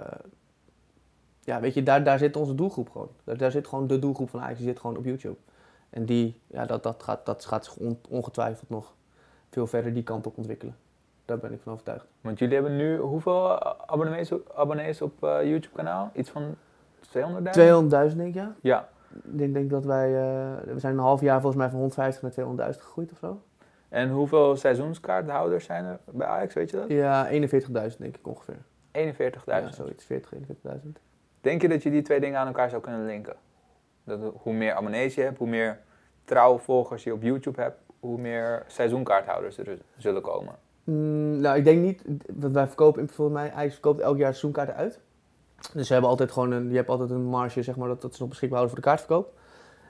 ja, 1.39 1.59
weet 1.59 1.73
je, 1.73 1.83
daar, 1.83 2.03
daar 2.03 2.17
zit 2.17 2.35
onze 2.35 2.55
doelgroep 2.55 2.89
gewoon. 2.89 3.09
Daar, 3.23 3.37
daar 3.37 3.51
zit 3.51 3.67
gewoon 3.67 3.87
de 3.87 3.99
doelgroep 3.99 4.29
van 4.29 4.41
Ajax, 4.41 4.57
die 4.57 4.67
zit 4.67 4.79
gewoon 4.79 4.97
op 4.97 5.05
YouTube. 5.05 5.37
En 5.89 6.05
die, 6.05 6.41
ja, 6.47 6.65
dat, 6.65 6.83
dat, 6.83 7.03
gaat, 7.03 7.25
dat 7.25 7.45
gaat 7.45 7.65
zich 7.65 7.77
ongetwijfeld 8.09 8.69
nog 8.69 8.93
veel 9.49 9.67
verder 9.67 9.93
die 9.93 10.03
kant 10.03 10.27
op 10.27 10.37
ontwikkelen. 10.37 10.75
Daar 11.25 11.37
ben 11.37 11.53
ik 11.53 11.61
van 11.61 11.73
overtuigd. 11.73 12.05
Want 12.21 12.39
jullie 12.39 12.53
hebben 12.53 12.75
nu 12.75 12.97
hoeveel 12.97 13.63
abonnees, 13.89 14.31
abonnees 14.55 15.01
op 15.01 15.23
uh, 15.23 15.43
YouTube 15.43 15.75
kanaal? 15.75 16.11
Iets 16.13 16.29
van 16.29 16.55
200.000? 17.17 17.19
200.000 17.19 18.15
denk 18.15 18.19
ik, 18.19 18.33
ja. 18.33 18.55
Ja. 18.61 18.89
Ik 19.23 19.37
denk, 19.37 19.53
denk 19.53 19.69
dat 19.69 19.85
wij, 19.85 20.09
uh, 20.09 20.73
we 20.73 20.79
zijn 20.79 20.93
een 20.93 20.99
half 20.99 21.21
jaar 21.21 21.41
volgens 21.41 21.61
mij 21.61 21.69
van 21.69 21.79
150 21.79 22.21
naar 22.21 22.73
200.000 22.75 22.81
gegroeid 22.81 23.11
of 23.11 23.17
zo. 23.17 23.41
En 23.89 24.09
hoeveel 24.09 24.55
seizoenskaarthouders 24.55 25.65
zijn 25.65 25.85
er 25.85 25.99
bij 26.11 26.27
Ajax, 26.27 26.53
weet 26.53 26.69
je 26.69 26.77
dat? 26.77 26.89
Ja, 26.89 27.29
41.000 27.91 27.97
denk 27.97 28.17
ik 28.17 28.27
ongeveer. 28.27 28.57
41.000? 28.91 29.43
Ja, 29.45 29.71
zoiets, 29.71 30.05
40, 30.05 30.31
41.000. 30.33 30.39
Denk 31.41 31.61
je 31.61 31.67
dat 31.67 31.83
je 31.83 31.89
die 31.89 32.01
twee 32.01 32.19
dingen 32.19 32.39
aan 32.39 32.47
elkaar 32.47 32.69
zou 32.69 32.81
kunnen 32.81 33.05
linken? 33.05 33.35
Dat 34.03 34.19
hoe 34.35 34.53
meer 34.53 34.73
abonnees 34.73 35.15
je 35.15 35.21
hebt, 35.21 35.37
hoe 35.37 35.47
meer 35.47 35.79
trouwe 36.23 36.59
volgers 36.59 37.03
je 37.03 37.13
op 37.13 37.21
YouTube 37.21 37.61
hebt, 37.61 37.79
hoe 37.99 38.17
meer 38.17 38.63
seizoenkaarthouders 38.67 39.57
er 39.57 39.77
zullen 39.97 40.21
komen? 40.21 40.55
Mm, 40.83 41.39
nou, 41.39 41.57
ik 41.57 41.63
denk 41.63 41.81
niet. 41.81 42.03
Want 42.33 42.53
wij 42.53 42.67
verkopen, 42.67 43.09
volgens 43.09 43.37
mij, 43.37 43.51
Ajax 43.51 43.73
verkoopt 43.73 43.99
elk 43.99 44.17
jaar 44.17 44.31
seizoenkaarten 44.31 44.75
uit. 44.75 44.99
Dus 45.73 45.87
ze 45.87 45.93
hebben 45.93 46.09
altijd 46.09 46.31
gewoon 46.31 46.51
een, 46.51 46.69
je 46.69 46.75
hebt 46.75 46.89
altijd 46.89 47.09
een 47.09 47.25
marge, 47.25 47.63
zeg 47.63 47.75
maar, 47.75 47.87
dat, 47.87 48.01
dat 48.01 48.13
ze 48.13 48.21
nog 48.21 48.29
beschikbaar 48.29 48.59
houden 48.59 48.81
voor 48.81 48.85
de 48.85 48.97
kaartverkoop. 48.97 49.33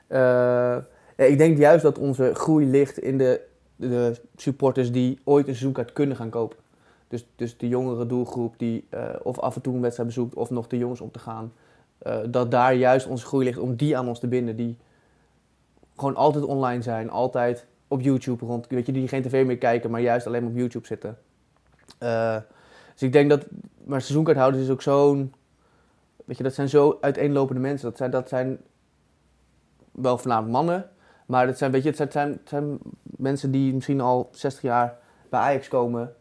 Uh, 0.08 1.30
ik 1.30 1.38
denk 1.38 1.58
juist 1.58 1.84
dat 1.84 1.98
onze 1.98 2.32
groei 2.34 2.66
ligt 2.66 2.98
in 2.98 3.18
de, 3.18 3.42
de 3.76 4.22
supporters 4.36 4.92
die 4.92 5.20
ooit 5.24 5.48
een 5.48 5.54
seizoenkaart 5.54 5.94
kunnen 5.94 6.16
gaan 6.16 6.30
kopen. 6.30 6.58
Dus, 7.08 7.28
dus 7.36 7.58
de 7.58 7.68
jongere 7.68 8.06
doelgroep 8.06 8.54
die 8.58 8.88
uh, 8.94 9.10
of 9.24 9.40
af 9.40 9.56
en 9.56 9.62
toe 9.62 9.74
een 9.76 9.82
wedstrijd 9.82 10.10
bezoekt 10.10 10.36
of 10.36 10.50
nog 10.50 10.68
de 10.68 10.78
jongens 10.78 11.02
om 11.02 11.12
te 11.12 11.20
gaan. 11.20 11.54
Uh, 12.08 12.18
dat 12.30 12.52
daar 12.52 12.74
juist 12.74 13.08
onze 13.08 13.26
groei 13.26 13.46
ligt 13.46 13.58
om 13.58 13.76
die 13.76 13.98
aan 13.98 14.08
ons 14.08 14.20
te 14.20 14.28
binden. 14.28 14.56
Die 14.56 14.78
gewoon 15.96 16.16
altijd 16.16 16.44
online 16.44 16.82
zijn, 16.82 17.10
altijd 17.10 17.66
op 17.88 18.02
YouTube 18.02 18.46
rond. 18.46 18.68
Weet 18.68 18.86
je, 18.86 18.92
die 18.92 19.08
geen 19.08 19.22
tv 19.22 19.46
meer 19.46 19.58
kijken, 19.58 19.92
maar 19.92 20.02
juist 20.02 20.28
alleen 20.28 20.46
op 20.46 20.56
YouTube 20.56 20.88
zitten. 20.88 21.18
Dus 22.94 23.02
ik 23.02 23.14
denk 23.14 23.30
dat, 23.30 23.46
maar 23.84 24.02
seizoenkaarthouders 24.02 24.64
is 24.64 24.70
ook 24.70 24.82
zo'n, 24.82 25.34
weet 26.26 26.38
je, 26.38 26.44
dat 26.44 26.54
zijn 26.54 26.70
zo 26.70 26.98
uiteenlopende 27.02 27.62
mensen. 27.62 27.90
Dat 27.90 27.98
zijn, 27.98 28.12
dat 28.12 28.30
zijn 28.30 28.60
wel 29.92 30.18
voornamelijk 30.18 30.54
mannen, 30.54 30.90
maar 31.26 31.46
dat 31.46 31.58
zijn, 31.58 31.72
weet 31.72 31.84
je, 31.84 31.94
het 31.98 32.12
zijn, 32.12 32.40
zijn 32.46 32.78
mensen 33.04 33.52
die 33.52 33.74
misschien 33.74 34.02
al 34.02 34.30
60 34.32 34.62
jaar 34.62 34.98
bij 35.30 35.40
Ajax 35.40 35.68
komen. 35.68 36.16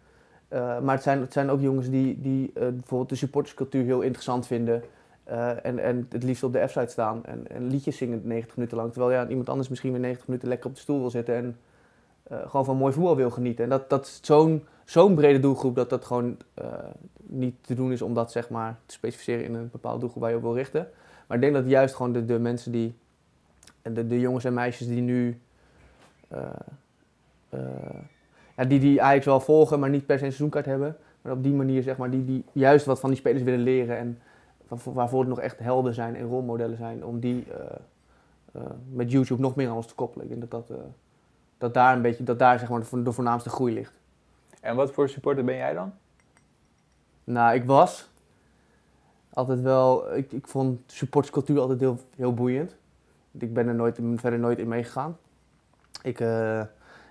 Uh, 0.53 0.81
maar 0.81 0.95
het 0.95 1.03
zijn, 1.03 1.21
het 1.21 1.33
zijn 1.33 1.51
ook 1.51 1.61
jongens 1.61 1.91
die, 1.91 2.21
die 2.21 2.47
uh, 2.47 2.53
bijvoorbeeld 2.55 3.09
de 3.09 3.15
supporterscultuur 3.15 3.85
heel 3.85 4.01
interessant 4.01 4.47
vinden. 4.47 4.83
Uh, 5.29 5.65
en, 5.65 5.79
en 5.79 6.07
het 6.09 6.23
liefst 6.23 6.43
op 6.43 6.53
de 6.53 6.67
F-site 6.69 6.91
staan 6.91 7.25
en, 7.25 7.49
en, 7.51 7.67
liedjes 7.67 7.97
zingen 7.97 8.21
90 8.25 8.57
minuten 8.57 8.77
lang. 8.77 8.93
Terwijl 8.93 9.13
ja, 9.13 9.29
iemand 9.29 9.49
anders 9.49 9.69
misschien 9.69 9.91
weer 9.93 10.01
90 10.01 10.27
minuten 10.27 10.49
lekker 10.49 10.69
op 10.69 10.75
de 10.75 10.81
stoel 10.81 11.01
wil 11.01 11.11
zitten 11.11 11.35
en 11.35 11.57
gewoon 12.31 12.65
van 12.65 12.77
mooi 12.77 12.93
voetbal 12.93 13.17
wil 13.17 13.31
genieten. 13.31 13.65
En 13.65 13.71
dat, 13.71 13.91
dat 13.91 14.07
is 14.07 14.19
zo'n 14.23 14.65
zo'n 14.85 15.15
brede 15.15 15.41
doelgroep 15.41 15.75
dat 15.75 15.91
dat 15.91 16.05
gewoon 16.05 16.37
niet 17.17 17.55
te 17.61 17.75
doen 17.75 17.93
is 17.93 18.03
om 18.03 18.15
dat 18.15 18.33
zeg 18.33 18.49
maar 18.49 18.79
te 18.87 18.95
specificeren 18.95 19.45
in 19.45 19.55
een 19.55 19.69
bepaalde 19.73 20.01
doelgroep 20.01 20.23
waar 20.23 20.31
je 20.31 20.37
op 20.37 20.43
wil 20.43 20.55
richten. 20.55 20.89
Maar 21.27 21.37
ik 21.37 21.43
denk 21.43 21.55
dat 21.55 21.69
juist 21.69 21.95
gewoon 21.95 22.13
de, 22.13 22.25
de 22.25 22.39
mensen 22.39 22.73
die, 22.73 22.95
de, 23.83 24.07
de 24.07 24.21
jongens 24.21 24.45
en 24.45 24.55
meisjes 24.55 24.87
die 24.87 25.01
nu 25.01 25.41
ja, 28.57 28.65
die, 28.69 28.81
die 28.81 29.03
Ajax 29.03 29.25
wel 29.25 29.41
volgen, 29.41 29.81
maar 29.81 29.91
niet 29.91 30.07
per 30.07 30.19
se 30.19 30.25
een 30.25 30.31
seizoenkaart 30.31 30.67
hebben. 30.67 30.97
Maar 31.23 31.33
op 31.33 31.43
die 31.43 31.53
manier, 31.53 31.83
zeg 31.83 31.97
maar, 31.97 32.11
die, 32.11 32.25
die 32.25 32.45
juist 32.53 32.87
wat 32.87 33.01
van 33.01 33.11
die 33.11 33.19
spelers 33.19 33.43
willen 33.43 33.61
leren 33.61 33.99
en 33.99 34.19
waarvoor 34.85 35.21
het 35.21 35.29
nog 35.29 35.41
echt 35.41 35.59
helden 35.59 35.95
zijn 35.95 36.17
en 36.17 36.27
rolmodellen 36.27 36.77
zijn, 36.77 37.05
om 37.05 37.21
die 37.21 37.47
met 38.93 39.11
YouTube 39.11 39.41
nog 39.41 39.57
meer 39.57 39.69
aan 39.69 39.77
ons 39.77 39.87
te 39.87 39.95
koppelen. 39.95 40.25
Ik 40.25 40.31
denk 40.31 40.51
dat, 40.51 40.69
dat, 40.69 40.79
dat 41.61 41.75
daar 41.75 41.97
een 41.97 42.03
beetje, 42.03 42.25
dat 42.25 42.39
daar 42.39 42.59
zeg 42.59 42.69
maar 42.69 42.83
de, 43.05 43.13
voornaamste 43.13 43.51
groei 43.51 43.75
ligt. 43.75 43.93
En 44.61 44.77
wat 44.77 44.93
voor 44.93 45.09
supporter 45.09 45.45
ben 45.45 45.57
jij 45.57 45.73
dan? 45.73 45.93
Nou, 47.25 47.55
ik 47.55 47.65
was 47.65 48.09
altijd 49.33 49.61
wel, 49.61 50.15
ik, 50.17 50.33
ik 50.33 50.47
vond 50.47 50.81
supporterscultuur 50.87 51.61
altijd 51.61 51.81
heel, 51.81 51.99
heel 52.17 52.35
boeiend. 52.35 52.77
Ik 53.39 53.55
ben 53.55 53.69
er 53.69 53.75
nooit, 53.75 53.99
verder 54.15 54.39
nooit 54.39 54.59
in 54.59 54.69
meegegaan. 54.69 55.17
Ik, 56.03 56.21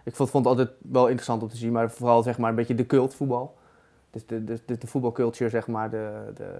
ik 0.03 0.15
vond, 0.15 0.29
vond 0.29 0.45
het 0.45 0.57
altijd 0.57 0.77
wel 0.77 1.05
interessant 1.05 1.41
om 1.41 1.49
te 1.49 1.57
zien, 1.57 1.71
maar 1.71 1.91
vooral 1.91 2.23
zeg 2.23 2.37
maar 2.37 2.49
een 2.49 2.55
beetje 2.55 2.75
de 2.75 2.85
cultvoetbal. 2.85 3.57
Dus 4.11 4.25
de, 4.25 4.43
de, 4.43 4.59
de, 4.65 4.77
de 4.77 4.87
voetbalcultuur, 4.87 5.49
zeg 5.49 5.67
maar, 5.67 5.89
de, 5.89 6.31
de, 6.35 6.59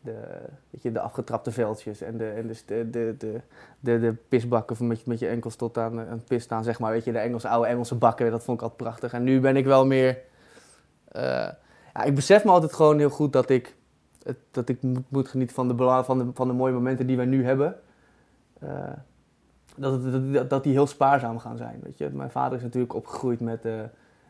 de, 0.00 0.40
weet 0.70 0.82
je, 0.82 0.92
de 0.92 1.00
afgetrapte 1.00 1.50
veldjes 1.50 2.00
en 2.00 2.16
de, 2.16 2.30
en 2.30 2.46
de, 2.46 2.90
de, 2.90 3.16
de, 3.18 3.40
de, 3.80 4.00
de 4.00 4.14
pisbakken 4.28 4.86
met, 4.86 4.98
je, 4.98 5.04
met 5.06 5.18
je 5.18 5.28
enkels 5.28 5.56
tot 5.56 5.78
aan 5.78 5.98
een 5.98 6.24
pis 6.24 6.42
staan, 6.42 6.64
zeg 6.64 6.78
maar. 6.78 6.92
Weet 6.92 7.04
je, 7.04 7.12
de 7.12 7.18
Engelse, 7.18 7.48
oude 7.48 7.68
Engelse 7.68 7.94
bakken, 7.94 8.30
dat 8.30 8.44
vond 8.44 8.56
ik 8.56 8.62
altijd 8.62 8.82
prachtig. 8.82 9.12
En 9.12 9.22
nu 9.22 9.40
ben 9.40 9.56
ik 9.56 9.64
wel 9.64 9.86
meer... 9.86 10.18
Uh, 11.16 11.22
ja, 11.94 12.02
ik 12.04 12.14
besef 12.14 12.44
me 12.44 12.50
altijd 12.50 12.72
gewoon 12.72 12.98
heel 12.98 13.10
goed 13.10 13.32
dat 13.32 13.50
ik, 13.50 13.76
dat 14.50 14.68
ik 14.68 14.78
moet, 15.08 15.28
genieten 15.28 15.54
van 15.54 15.68
de, 15.68 16.02
van, 16.04 16.18
de, 16.18 16.26
van 16.34 16.48
de 16.48 16.54
mooie 16.54 16.72
momenten 16.72 17.06
die 17.06 17.16
wij 17.16 17.26
nu 17.26 17.44
hebben. 17.44 17.76
Uh, 18.62 18.70
dat, 19.76 20.12
dat, 20.32 20.50
dat 20.50 20.62
die 20.62 20.72
heel 20.72 20.86
spaarzaam 20.86 21.38
gaan 21.38 21.56
zijn. 21.56 21.80
Weet 21.82 21.98
je? 21.98 22.10
Mijn 22.12 22.30
vader 22.30 22.56
is 22.58 22.64
natuurlijk 22.64 22.94
opgegroeid 22.94 23.40
met, 23.40 23.66
uh, 23.66 23.80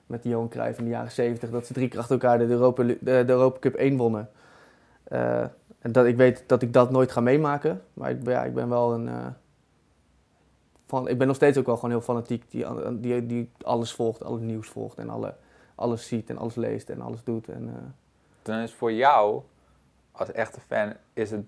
met 0.07 0.25
Johan 0.25 0.49
Cruijff 0.49 0.79
in 0.79 0.85
de 0.85 0.91
jaren 0.91 1.13
70, 1.13 1.51
dat 1.51 1.67
ze 1.67 1.73
drie 1.73 1.89
keer 1.89 1.99
achter 1.99 2.15
elkaar 2.15 2.39
de 2.39 2.47
Europa, 2.47 2.83
de, 2.83 2.99
de 3.01 3.25
Europa 3.27 3.59
Cup 3.59 3.75
1 3.75 3.97
wonnen. 3.97 4.29
En 5.81 5.93
dat 5.93 6.07
ik 6.07 6.17
weet 6.17 6.45
dat 6.47 6.63
ik 6.63 6.73
dat 6.73 6.91
nooit 6.91 7.13
ga 7.13 7.21
meemaken, 7.21 7.83
maar 7.95 8.11
ik, 8.11 8.27
ja, 8.27 8.45
ik 8.45 8.55
ben 8.55 8.69
wel 8.69 8.93
een. 8.93 9.07
Uh, 9.07 9.27
van, 10.87 11.09
ik 11.09 11.19
ben 11.19 11.27
nog 11.27 11.37
steeds 11.37 11.59
ook 11.59 11.67
wel 11.67 11.75
gewoon 11.75 11.91
heel 11.91 12.01
fanatiek, 12.01 12.51
die, 12.51 12.67
die, 13.01 13.27
die 13.27 13.51
alles 13.63 13.93
volgt, 13.93 14.25
alle 14.25 14.41
nieuws 14.41 14.69
volgt 14.69 14.99
en 14.99 15.11
alle, 15.11 15.35
alles 15.75 16.07
ziet 16.07 16.31
en 16.31 16.39
alles 16.39 16.55
leest 16.55 16.91
en 16.91 17.01
alles 17.01 17.25
doet. 17.25 17.49
En, 17.49 17.95
Dan 18.43 18.59
is 18.59 18.73
voor 18.73 18.93
jou, 18.93 19.43
als 20.13 20.33
echte 20.33 20.61
fan, 20.61 20.95
is 21.13 21.31
het 21.31 21.45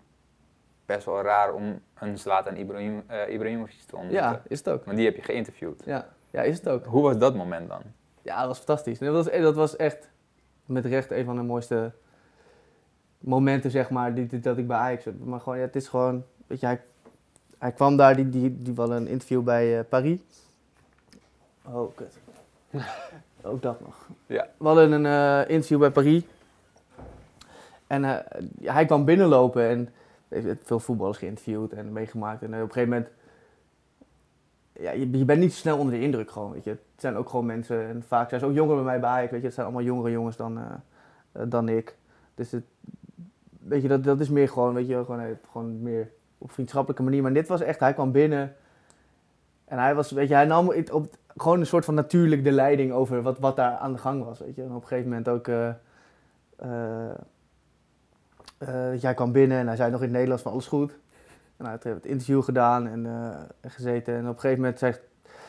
best 0.87 1.05
wel 1.05 1.23
raar 1.23 1.55
om 1.55 1.81
een 1.95 2.19
Zlatan 2.19 2.57
Ibrahim, 2.57 3.03
uh, 3.11 3.35
Ibrahimovic 3.35 3.83
te 3.87 3.97
ontmoeten. 3.97 4.23
Ja, 4.23 4.43
is 4.49 4.59
het 4.59 4.69
ook. 4.69 4.85
Want 4.85 4.97
die 4.97 5.07
heb 5.07 5.17
je 5.17 5.23
geïnterviewd. 5.23 5.83
Ja. 5.85 6.09
ja, 6.31 6.43
is 6.43 6.57
het 6.57 6.69
ook. 6.69 6.85
Hoe 6.85 7.03
was 7.03 7.19
dat 7.19 7.35
moment 7.35 7.69
dan? 7.69 7.83
Ja, 8.23 8.39
dat 8.39 8.47
was 8.47 8.57
fantastisch. 8.57 8.99
Dat 8.99 9.15
was, 9.15 9.41
dat 9.41 9.55
was 9.55 9.77
echt 9.77 10.09
met 10.67 10.85
recht 10.85 11.11
een 11.11 11.25
van 11.25 11.37
de 11.37 11.43
mooiste 11.43 11.93
momenten, 13.23 13.71
zeg 13.71 13.91
maar, 13.91 14.15
die, 14.15 14.27
die, 14.27 14.41
dat 14.41 14.59
ik 14.59 14.67
bij 14.67 14.77
Ajax 14.77 15.05
heb. 15.05 15.25
Maar 15.25 15.41
gewoon, 15.41 15.59
ja, 15.59 15.65
het 15.65 15.77
is 15.77 15.89
gewoon, 15.89 16.25
weet 16.47 16.61
je, 16.61 16.67
hij, 16.67 16.81
hij 17.59 17.73
kwam 17.73 17.97
daar, 17.97 18.17
die, 18.17 18.29
die, 18.29 18.63
die 18.63 18.75
wel 18.75 18.93
een 18.93 19.07
interview 19.07 19.43
bij 19.43 19.79
uh, 19.79 19.85
Paris. 19.89 20.21
Oh, 21.65 21.97
kut. 21.97 22.19
Ook 23.43 23.63
dat 23.63 23.81
nog. 23.81 24.09
Ja. 24.27 24.49
We 24.57 24.67
hadden 24.67 24.93
een 24.93 25.05
uh, 25.05 25.51
interview 25.51 25.79
bij 25.79 25.91
Paris. 25.91 26.23
En 27.87 28.03
uh, 28.03 28.17
hij 28.63 28.85
kwam 28.85 29.05
binnenlopen 29.05 29.69
en 29.69 29.89
heeft 30.29 30.67
veel 30.67 30.81
voetballers 30.81 31.19
geïnterviewd 31.19 31.73
en 31.73 31.93
meegemaakt. 31.93 32.43
En 32.43 32.49
op 32.49 32.53
een 32.55 32.73
gegeven 32.73 32.89
moment, 32.89 33.09
ja, 34.73 34.91
je, 34.91 35.19
je, 35.19 35.25
bent 35.25 35.41
niet 35.41 35.53
snel 35.53 35.79
onder 35.79 35.95
de 35.95 36.01
indruk 36.01 36.31
gewoon, 36.31 36.53
weet 36.53 36.65
je. 36.65 36.71
Het 36.71 36.81
zijn 36.97 37.17
ook 37.17 37.29
gewoon 37.29 37.47
mensen, 37.47 37.89
en 37.89 38.03
vaak 38.07 38.29
zijn 38.29 38.41
ze 38.41 38.47
ook 38.47 38.55
jonger 38.55 38.75
bij 38.75 38.85
mij 38.85 39.01
bij 39.01 39.11
Ajax, 39.11 39.31
weet 39.31 39.41
je. 39.41 39.47
Het 39.47 39.55
zijn 39.55 39.67
allemaal 39.67 39.85
jongere 39.85 40.11
jongens 40.11 40.37
dan, 40.37 40.61
dan 41.33 41.69
ik. 41.69 41.97
Dus 42.35 42.51
het, 42.51 42.65
weet 43.65 43.83
je, 43.83 43.89
dat, 43.89 44.05
dat 44.05 44.21
is 44.21 44.29
meer 44.29 44.49
gewoon, 44.49 44.75
weet 44.75 44.87
je, 44.87 45.05
gewoon, 45.05 45.39
gewoon 45.51 45.83
meer 45.83 46.11
op 46.39 46.53
vriendschappelijke 46.53 47.03
manier. 47.03 47.23
Maar 47.23 47.33
dit 47.33 47.49
was 47.49 47.61
echt, 47.61 47.81
hij 47.81 47.93
kwam 47.95 48.13
binnen 48.13 48.55
En 49.65 49.79
hij 49.79 49.95
was, 49.95 50.11
weet 50.11 50.29
je, 50.29 50.35
hij 50.35 50.45
nam 50.45 50.69
het 50.69 50.91
op, 50.91 51.15
gewoon 51.37 51.61
een 51.61 51.67
soort 51.67 51.85
van 51.85 51.95
natuurlijk 51.95 52.45
de 52.45 52.53
leiding 52.53 52.93
over 52.93 53.23
wat, 53.23 53.39
wat 53.39 53.57
daar 53.57 53.77
aan 53.77 53.93
de 53.93 53.99
gang 53.99 54.25
was, 54.25 54.39
weet 54.39 54.55
je. 54.55 54.63
En 54.63 54.75
op 54.75 54.83
een 54.83 54.89
gegeven 54.89 55.09
moment 55.09 55.29
ook, 55.29 55.49
eh, 55.49 55.69
eh, 56.57 57.15
eh, 58.59 59.01
jij 59.01 59.15
kwam 59.15 59.33
binnen 59.33 59.59
en 59.59 59.67
hij 59.67 59.77
zei 59.77 59.91
nog 59.91 59.99
in 60.01 60.05
het 60.05 60.13
Nederlands 60.13 60.43
van 60.43 60.53
alles 60.53 60.67
goed. 60.67 60.99
En 61.57 61.65
hij 61.65 61.71
had 61.71 61.85
het 61.85 62.07
interview 62.07 62.43
gedaan 62.43 62.87
en 62.87 63.07
eh, 63.07 63.71
gezeten. 63.71 64.15
En 64.15 64.29
op 64.29 64.35
een 64.35 64.41
gegeven 64.41 64.63
moment 64.63 65.01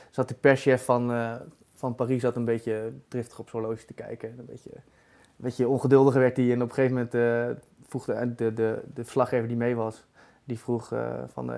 zat 0.10 0.28
de 0.28 0.34
perschef 0.34 0.86
van, 0.86 1.12
eh, 1.12 1.36
van 1.76 1.96
Parijs 1.96 2.22
zat 2.22 2.36
een 2.36 2.46
beetje 2.46 2.94
driftig 3.08 3.40
op 3.40 3.50
zijn 3.50 3.64
horloge 3.64 3.86
te 3.86 3.94
kijken. 3.94 4.30
En 4.30 4.40
een 4.40 4.46
beetje, 4.46 4.70
beetje 5.44 5.68
ongeduldiger 5.68 6.22
werd 6.22 6.38
hij. 6.38 6.52
En 6.52 6.62
op 6.62 6.70
een 6.70 6.74
gegeven 6.76 6.96
moment 6.96 7.14
eh, 7.14 7.64
vroeg 7.88 8.06
de, 8.06 8.36
de, 8.36 8.54
de, 8.54 8.84
de 8.94 9.04
verslaggever 9.04 9.48
die 9.48 9.58
mee 9.58 9.76
was, 9.76 10.06
die 10.44 10.60
vroeg 10.60 10.92
eh, 10.92 11.14
van, 11.28 11.54
eh, 11.54 11.58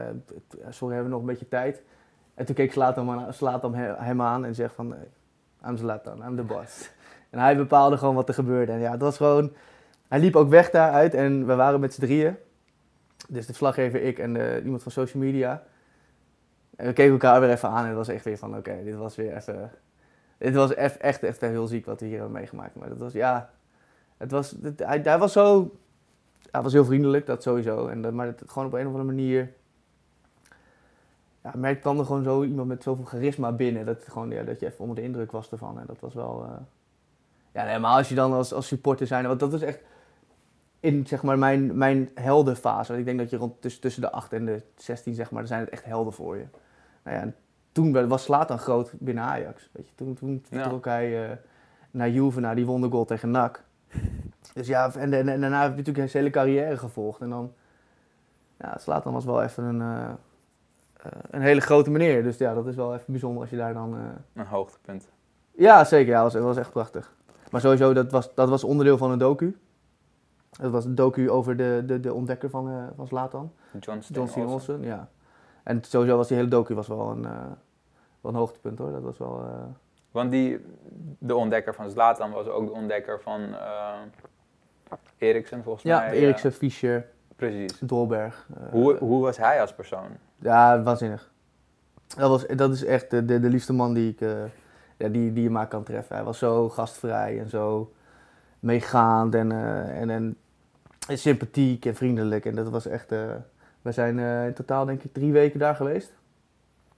sorry, 0.70 0.94
hebben 0.94 1.04
we 1.04 1.18
nog 1.18 1.20
een 1.20 1.34
beetje 1.34 1.48
tijd? 1.48 1.82
En 2.34 2.46
toen 2.46 2.56
keek 2.56 2.74
hem 2.76 3.10
aan- 3.10 3.34
hem 4.04 4.22
aan 4.22 4.46
en 4.46 4.56
zegt 4.56 4.74
van, 4.76 4.96
I'm 5.68 5.78
Zlatan, 5.78 6.24
I'm 6.28 6.36
the 6.36 6.44
boss. 6.44 6.90
En 7.30 7.42
hij 7.42 7.58
bepaalde 7.58 7.98
gewoon 7.98 8.16
wat 8.16 8.28
er 8.28 8.34
gebeurde. 8.34 8.72
En 8.72 8.80
ja, 8.80 8.92
het 8.92 9.02
was 9.02 9.18
gewoon, 9.18 9.54
hij 10.08 10.20
liep 10.20 10.36
ook 10.36 10.50
weg 10.50 10.70
daaruit 10.70 11.14
en 11.14 11.46
we 11.46 11.56
waren 11.56 11.80
met 11.80 11.94
z'n 11.94 12.02
drieën. 12.02 12.36
Dus 13.30 13.40
de 13.40 13.46
verslaggever, 13.46 14.02
ik 14.02 14.20
en 14.20 14.64
iemand 14.64 14.84
van 14.84 14.92
social 14.92 15.24
media. 15.24 15.64
En 16.76 16.86
we 16.88 16.94
keken 16.94 17.12
elkaar 17.12 17.40
weer 17.40 17.50
even 17.50 17.70
aan 17.70 17.82
en 17.84 17.88
het 17.88 17.96
was 17.98 18.08
echt 18.08 18.26
weer 18.26 18.38
van, 18.38 18.58
oké, 18.58 18.84
dit 18.84 18.96
was 18.96 19.16
weer 19.16 19.36
even... 19.36 19.72
Dit 20.38 20.56
was 20.56 20.74
eff- 20.74 20.96
echt, 20.98 21.24
echt 21.24 21.42
heel 21.42 21.68
ziek 21.68 21.86
wat 21.86 22.00
we 22.00 22.06
hier 22.06 22.16
hebben 22.20 22.34
meegemaakt. 22.34 22.76
Maar 22.76 22.90
dat 22.90 22.98
was, 22.98 23.14
ja... 23.14 23.50
Het 24.18 24.32
was, 24.32 24.56
het- 24.62 24.80
hij, 24.80 25.00
hij 25.04 25.18
was 25.20 25.32
zo... 25.32 25.76
Hij 26.52 26.62
was 26.64 26.74
heel 26.74 26.86
vriendelijk, 26.86 27.26
dat 27.26 27.44
sowieso. 27.44 27.88
En, 27.88 28.02
dat- 28.02 28.14
maar 28.14 28.26
het, 28.28 28.44
gewoon 28.46 28.68
op 28.68 28.74
een 28.74 28.80
of 28.80 28.86
andere 28.86 29.04
manier... 29.04 29.54
Ja, 31.44 31.52
merk 31.56 31.82
kwam 31.82 32.00
er 32.00 32.06
gewoon 32.06 32.24
zo 32.24 32.44
iemand 32.44 32.68
met 32.68 32.84
zoveel 32.84 33.06
charisma 33.06 33.52
binnen. 33.52 33.86
Dat, 33.86 34.04
gewoon, 34.08 34.30
ja, 34.30 34.44
dat 34.44 34.60
je 34.60 34.66
even 34.66 34.80
onder 34.80 34.96
de 34.96 35.02
indruk 35.02 35.32
was 35.32 35.52
ervan. 35.52 35.80
En 35.80 35.86
dat 35.88 36.00
was 36.00 36.14
wel... 36.14 36.44
eh, 36.44 36.50
Ja, 37.52 37.62
en 37.62 37.68
helemaal 37.68 37.98
als 37.98 38.10
je 38.10 38.16
dan 38.16 38.34
als, 38.34 38.54
als 38.54 38.68
supporter 38.68 39.08
zijn... 39.08 39.28
Want 39.28 39.40
dat 39.40 39.52
was 39.52 39.62
echt 39.62 39.80
in 40.80 41.08
zeg 41.08 41.24
maar, 41.24 41.38
mijn, 41.38 41.78
mijn 41.78 42.10
heldenfase. 42.16 42.88
Want 42.88 43.00
ik 43.00 43.06
denk 43.06 43.20
dat 43.20 43.30
je 43.30 43.38
rond 43.38 43.62
tussen, 43.62 43.82
tussen 43.82 44.02
de 44.02 44.12
8 44.12 44.34
en 44.34 44.46
de 44.46 44.62
16, 44.76 45.14
zeg 45.14 45.32
maar, 45.32 45.40
dan 45.40 45.48
zijn 45.48 45.62
het 45.62 45.70
echt 45.70 45.86
helden 45.86 46.14
voor 46.14 46.38
je. 46.38 46.46
Nou 47.04 47.16
ja, 47.18 47.22
en 47.22 47.36
toen 47.72 48.08
was 48.08 48.24
Slatan 48.24 48.60
groot 48.60 48.94
binnen 49.00 49.24
Ajax. 49.24 49.70
Weet 49.72 49.88
je. 49.88 49.96
Toen, 49.96 50.14
toen 50.14 50.42
Ja. 50.50 50.60
vertrok 50.60 50.86
hij 50.86 51.30
eh, 51.30 51.38
naar 51.92 52.10
Juve, 52.10 52.40
naar 52.40 52.56
die 52.56 52.66
wondergoal 52.66 53.06
tegen 53.06 53.32
NAC. 53.32 53.64
Dus 54.54 54.68
ja, 54.68 54.94
en, 54.94 55.14
en, 55.14 55.30
en 55.30 55.42
daarna 55.42 55.62
heb 55.62 55.72
je 55.72 55.78
natuurlijk 55.78 56.10
zijn 56.10 56.24
hele 56.24 56.36
carrière 56.36 56.78
gevolgd. 56.78 57.22
En 57.22 57.30
dan, 57.30 57.54
ja, 58.60 58.78
Slatan 58.78 59.14
was 59.14 59.26
wel 59.26 59.44
even 59.44 59.64
een, 59.64 59.82
eh, 59.82 60.10
eh, 61.02 61.12
een 61.30 61.42
hele 61.42 61.62
grote 61.62 61.90
meneer. 61.92 62.24
Dus 62.24 62.38
ja, 62.38 62.54
dat 62.54 62.68
is 62.68 62.76
wel 62.76 62.94
even 62.94 63.06
bijzonder 63.12 63.42
als 63.42 63.50
je 63.50 63.58
daar 63.58 63.74
dan... 63.74 63.96
eh, 63.96 64.02
Een 64.34 64.46
hoogtepunt. 64.46 65.08
ja, 65.52 65.84
zeker. 65.84 66.08
Ja, 66.12 66.14
dat 66.14 66.24
was, 66.24 66.34
dat 66.34 66.44
was 66.44 66.58
echt 66.58 66.72
prachtig. 66.72 67.14
Maar 67.52 67.62
sowieso, 67.62 67.94
dat 67.94 68.12
was, 68.12 68.34
dat 68.36 68.50
was 68.50 68.64
onderdeel 68.64 68.98
van 68.98 69.12
een 69.12 69.18
docu. 69.20 69.58
Dat 70.50 70.72
was 70.72 70.86
een 70.86 70.96
docu 70.96 71.30
over 71.30 71.58
de, 71.58 71.84
de, 71.86 72.00
de 72.00 72.14
ontdekker 72.14 72.50
van, 72.50 72.70
eh 72.70 72.84
van 72.96 73.08
Zlatan. 73.08 73.52
John 73.80 74.00
Steen 74.28 74.46
Olsen. 74.48 74.82
Ja. 74.82 75.10
En 75.64 75.84
sowieso 75.84 76.18
was 76.18 76.28
die 76.28 76.38
hele 76.38 76.50
docu 76.50 76.76
was 76.76 76.88
wel 76.88 77.10
een, 77.12 77.22
wel 77.22 78.32
een 78.32 78.36
hoogtepunt 78.36 78.78
hoor. 78.80 78.92
Dat 78.92 79.02
was 79.02 79.18
wel... 79.18 79.46
Want 80.16 80.32
die, 80.32 80.66
de 81.20 81.36
ontdekker 81.36 81.74
van 81.76 81.90
Zlatan 81.90 82.32
was 82.32 82.48
ook 82.48 82.66
de 82.66 82.72
ontdekker 82.72 83.22
van 83.22 83.42
eh 83.56 83.94
Eriksen 85.18 85.64
volgens 85.64 85.84
ja, 85.84 86.00
mij. 86.00 86.12
Eriksen, 86.12 86.52
Fischer, 86.52 86.96
eh, 86.96 87.02
precies. 87.36 87.80
Dolberg. 87.80 88.48
eh, 88.58 88.70
Hoe, 88.72 88.98
hoe 88.98 89.22
was 89.22 89.38
hij 89.38 89.62
als 89.62 89.74
persoon? 89.74 90.08
Ja, 90.38 90.82
waanzinnig. 90.82 91.32
Dat, 92.18 92.30
was, 92.30 92.46
dat 92.48 92.72
is 92.74 92.84
echt 92.86 93.10
de, 93.10 93.26
de, 93.26 93.40
de 93.40 93.50
liefste 93.50 93.74
man 93.74 93.94
die, 93.94 94.12
ik, 94.12 94.22
eh, 94.22 94.44
ja, 94.98 95.08
die, 95.08 95.34
die 95.34 95.44
je 95.44 95.50
maar 95.50 95.68
kan 95.68 95.84
treffen. 95.84 96.16
Hij 96.16 96.26
was 96.26 96.38
zo 96.38 96.70
gastvrij 96.70 97.40
en 97.40 97.50
zo 97.50 97.92
meegaand 98.60 99.36
en, 99.36 99.52
eh, 99.52 100.02
en, 100.02 100.10
en, 100.10 100.38
en 101.08 101.18
sympathiek 101.18 101.86
en 101.86 101.96
vriendelijk. 101.96 102.46
En 102.46 102.56
dat 102.56 102.70
was 102.70 102.86
echt... 102.88 103.12
eh, 103.12 103.20
we 103.82 103.92
zijn 103.92 104.20
eh, 104.20 104.46
in 104.46 104.54
totaal 104.54 104.86
denk 104.86 105.04
ik 105.04 105.14
drie 105.14 105.32
weken 105.32 105.60
daar 105.60 105.76
geweest. 105.76 106.14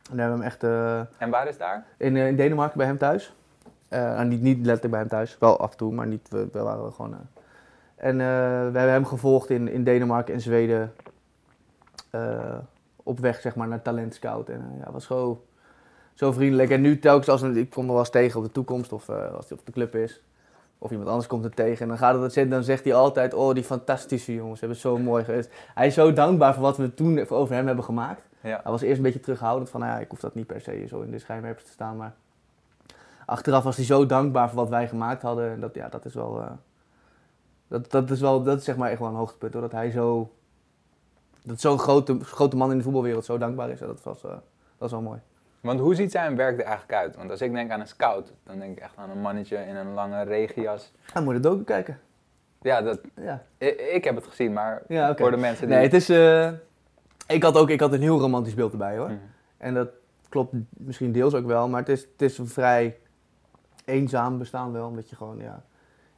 En 0.10 0.16
we 0.16 0.22
hebben 0.22 0.40
hem 0.40 0.48
echt 0.48 0.64
eh, 0.64 1.00
En 1.00 1.30
waar 1.30 1.48
is 1.48 1.58
daar? 1.58 1.86
in, 1.98 2.16
eh, 2.16 2.28
in 2.28 2.36
Denemarken 2.36 2.78
bij 2.78 2.88
hem 2.88 2.98
thuis. 2.98 3.34
Eh, 3.88 4.22
niet, 4.22 4.42
niet 4.42 4.58
letterlijk 4.58 4.90
bij 4.90 5.00
hem 5.00 5.10
thuis, 5.10 5.38
wel 5.40 5.60
af 5.60 5.72
en 5.72 5.78
toe, 5.78 5.94
maar 5.94 6.08
niet, 6.08 6.30
we, 6.30 6.48
we 6.52 6.60
waren 6.60 6.94
gewoon... 6.94 7.16
en 7.96 8.18
we 8.18 8.24
hebben 8.78 8.92
hem 8.92 9.06
gevolgd 9.06 9.50
in, 9.50 9.68
in 9.68 9.84
Denemarken 9.84 10.34
en 10.34 10.42
Zweden 10.42 10.94
op 13.04 13.20
weg 13.20 13.42
zeg 13.42 13.56
maar, 13.56 13.68
naar 13.68 13.82
Talent 13.82 14.14
Scout. 14.14 14.50
En 14.50 14.82
ja, 14.86 14.92
was 14.92 15.06
zo, 15.06 15.46
zo 16.14 16.32
vriendelijk. 16.32 16.70
En 16.70 16.82
nu 16.82 17.00
telkens 17.00 17.30
als 17.30 17.42
ik 17.42 17.70
kom 17.70 17.84
er 17.84 17.90
wel 17.90 18.00
eens 18.00 18.10
tegen 18.10 18.40
op 18.40 18.46
de 18.46 18.52
toekomst 18.52 18.94
of 18.94 19.10
als 19.10 19.50
hij 19.50 19.58
op 19.58 19.66
de 19.66 19.72
club 19.72 19.96
is. 19.96 20.22
Of 20.78 20.92
iemand 20.92 21.10
anders 21.10 21.28
komt 21.28 21.44
er 21.44 21.54
tegen. 21.54 21.82
En 21.82 21.88
dan, 21.88 21.98
gaat 21.98 22.22
het, 22.22 22.34
zitten, 22.34 22.52
dan 22.52 22.64
zegt 22.64 22.84
hij 22.84 22.94
altijd, 22.94 23.34
oh 23.34 23.54
die 23.54 23.64
fantastische 23.64 24.34
jongens, 24.34 24.60
hebben 24.60 24.78
het 24.78 24.88
zo 24.88 24.98
mooi 24.98 25.24
geweest. 25.24 25.50
Hij 25.74 25.88
is 25.88 25.94
zo 25.94 26.14
dankbaar 26.14 26.54
voor 26.54 26.64
wat 26.64 26.78
we 26.78 26.94
toen 26.94 27.30
over 27.30 27.56
hem 27.56 27.68
hebben 27.68 27.86
gemaakt. 27.86 28.22
Ja. 28.48 28.60
Hij 28.64 28.72
was 28.72 28.82
eerst 28.82 28.98
een 28.98 29.04
beetje 29.04 29.20
terughoudend 29.20 29.70
van, 29.70 29.80
nou 29.80 29.92
ja, 29.92 30.00
ik 30.00 30.10
hoef 30.10 30.20
dat 30.20 30.36
niet 30.36 30.48
per 30.48 30.62
se 30.62 30.86
zo 30.88 31.02
in 31.02 31.12
de 31.12 31.20
schijnwerpers 31.20 31.66
te 31.66 31.72
staan. 31.72 31.98
Maar 31.98 32.14
achteraf 33.26 33.64
was 33.64 33.76
hij 33.76 33.86
zo 33.86 34.06
dankbaar 34.06 34.48
voor 34.50 34.58
wat 34.58 34.70
wij 34.70 34.88
gemaakt 34.88 35.22
hadden. 35.22 35.52
En 35.52 35.60
dat, 35.60 35.76
ja, 35.76 35.90
dat 35.90 36.06
is 36.06 36.14
wel, 36.14 36.42
eh, 36.42 36.52
dat, 37.68 37.92
dat 37.92 38.10
is 38.10 38.20
wel, 38.20 38.44
dat 38.44 38.58
is 38.58 38.64
zeg 38.64 38.78
maar 38.78 38.90
echt 38.90 39.00
wel 39.00 39.10
een 39.10 39.16
hoogtepunt 39.16 39.54
hoor. 39.54 39.62
Dat 39.62 39.72
hij 39.72 39.92
zo, 39.92 40.32
dat 41.44 41.62
zo'n 41.62 41.80
grote, 41.80 42.20
grote 42.20 42.56
man 42.56 42.72
in 42.72 42.78
de 42.78 42.84
voetbalwereld 42.84 43.26
zo 43.26 43.38
dankbaar 43.38 43.70
is. 43.70 43.80
Dat 43.80 44.04
was, 44.04 44.24
eh, 44.24 44.30
dat 44.32 44.42
was 44.78 44.92
wel 44.92 45.02
mooi. 45.02 45.20
Want 45.62 45.80
hoe 45.80 45.96
ziet 45.96 46.12
zijn 46.12 46.36
werk 46.36 46.60
er 46.60 46.66
eigenlijk 46.66 47.00
uit? 47.00 47.16
Want 47.16 47.30
als 47.30 47.42
ik 47.42 47.54
denk 47.54 47.72
aan 47.72 47.80
een 47.80 47.88
scout, 47.88 48.34
dan 48.44 48.60
denk 48.60 48.78
ik 48.78 48.84
echt 48.84 48.98
aan 48.98 49.10
een 49.10 49.22
mannetje 49.22 49.58
in 49.58 49.76
een 49.76 49.94
lange 49.94 50.24
regenjas. 50.24 50.92
Hij 51.14 51.22
moet 51.22 51.34
het 51.34 51.48
ook 51.48 51.66
kijken. 51.66 52.00
Ja, 52.62 52.82
dat, 52.82 53.00
Ja, 53.16 53.44
ik, 53.58 53.80
ik 53.80 54.04
heb 54.04 54.16
het 54.16 54.28
gezien, 54.28 54.54
maar 54.54 54.82
ja 54.88 55.16
voor 55.16 55.32
de 55.32 55.38
mensen 55.38 55.68
die... 55.68 55.76
Nee, 55.76 55.86
het 55.86 55.94
is, 55.94 56.10
eh, 56.10 56.50
ik 57.28 57.44
had 57.44 57.56
ook, 57.56 57.70
ik 57.70 57.80
had 57.80 57.94
een 57.94 58.02
heel 58.02 58.20
romantisch 58.20 58.54
beeld 58.54 58.72
erbij 58.72 58.98
hoor. 58.98 59.08
Mhm. 59.08 59.18
En 59.58 59.74
dat 59.74 59.90
klopt 60.30 60.54
misschien 60.70 61.12
deels 61.12 61.34
ook 61.34 61.46
wel, 61.46 61.68
maar 61.68 61.80
het 61.80 61.90
is, 61.90 62.02
het 62.02 62.22
is 62.22 62.38
een 62.38 62.48
vrij 62.48 62.98
eenzaam 63.86 64.38
bestaan 64.38 64.72
wel. 64.72 64.88
Omdat 64.88 65.10
je 65.10 65.16
gewoon, 65.16 65.38
ja, 65.38 65.64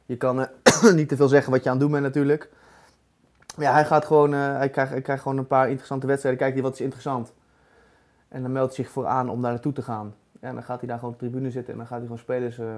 je 0.06 0.16
kan 0.16 0.40
eh, 0.40 0.92
niet 0.94 1.08
te 1.08 1.16
veel 1.16 1.28
zeggen 1.28 1.52
wat 1.52 1.62
je 1.62 1.68
aan 1.68 1.74
het 1.74 1.84
doen 1.84 1.92
bent 1.92 2.04
natuurlijk. 2.04 2.50
Maar 3.56 3.66
ja, 3.66 3.72
hij 3.72 3.84
gaat 3.84 4.04
gewoon, 4.04 4.34
eh, 4.34 4.56
hij, 4.56 4.70
krijgt, 4.70 4.92
hij 4.92 5.00
krijgt 5.02 5.22
gewoon 5.22 5.38
een 5.38 5.46
paar 5.46 5.66
interessante 5.66 6.06
wedstrijden. 6.06 6.40
Kijkt 6.40 6.54
hij 6.54 6.64
wat 6.64 6.74
is 6.74 6.80
interessant. 6.80 7.32
En 8.28 8.42
dan 8.42 8.52
meldt 8.52 8.76
hij 8.76 8.84
zich 8.84 8.92
voor 8.92 9.06
aan 9.06 9.28
om 9.28 9.42
daar 9.42 9.50
naartoe 9.50 9.72
te 9.72 9.82
gaan. 9.82 10.14
Ja, 10.40 10.48
en 10.48 10.54
dan 10.54 10.62
gaat 10.62 10.78
hij 10.78 10.88
daar 10.88 10.98
gewoon 10.98 11.14
op 11.14 11.20
de 11.20 11.26
tribune 11.26 11.50
zitten 11.50 11.72
en 11.72 11.78
dan 11.78 11.86
gaat 11.86 11.98
hij 11.98 12.06
gewoon 12.06 12.22
spelers 12.22 12.58
eh, 12.58 12.76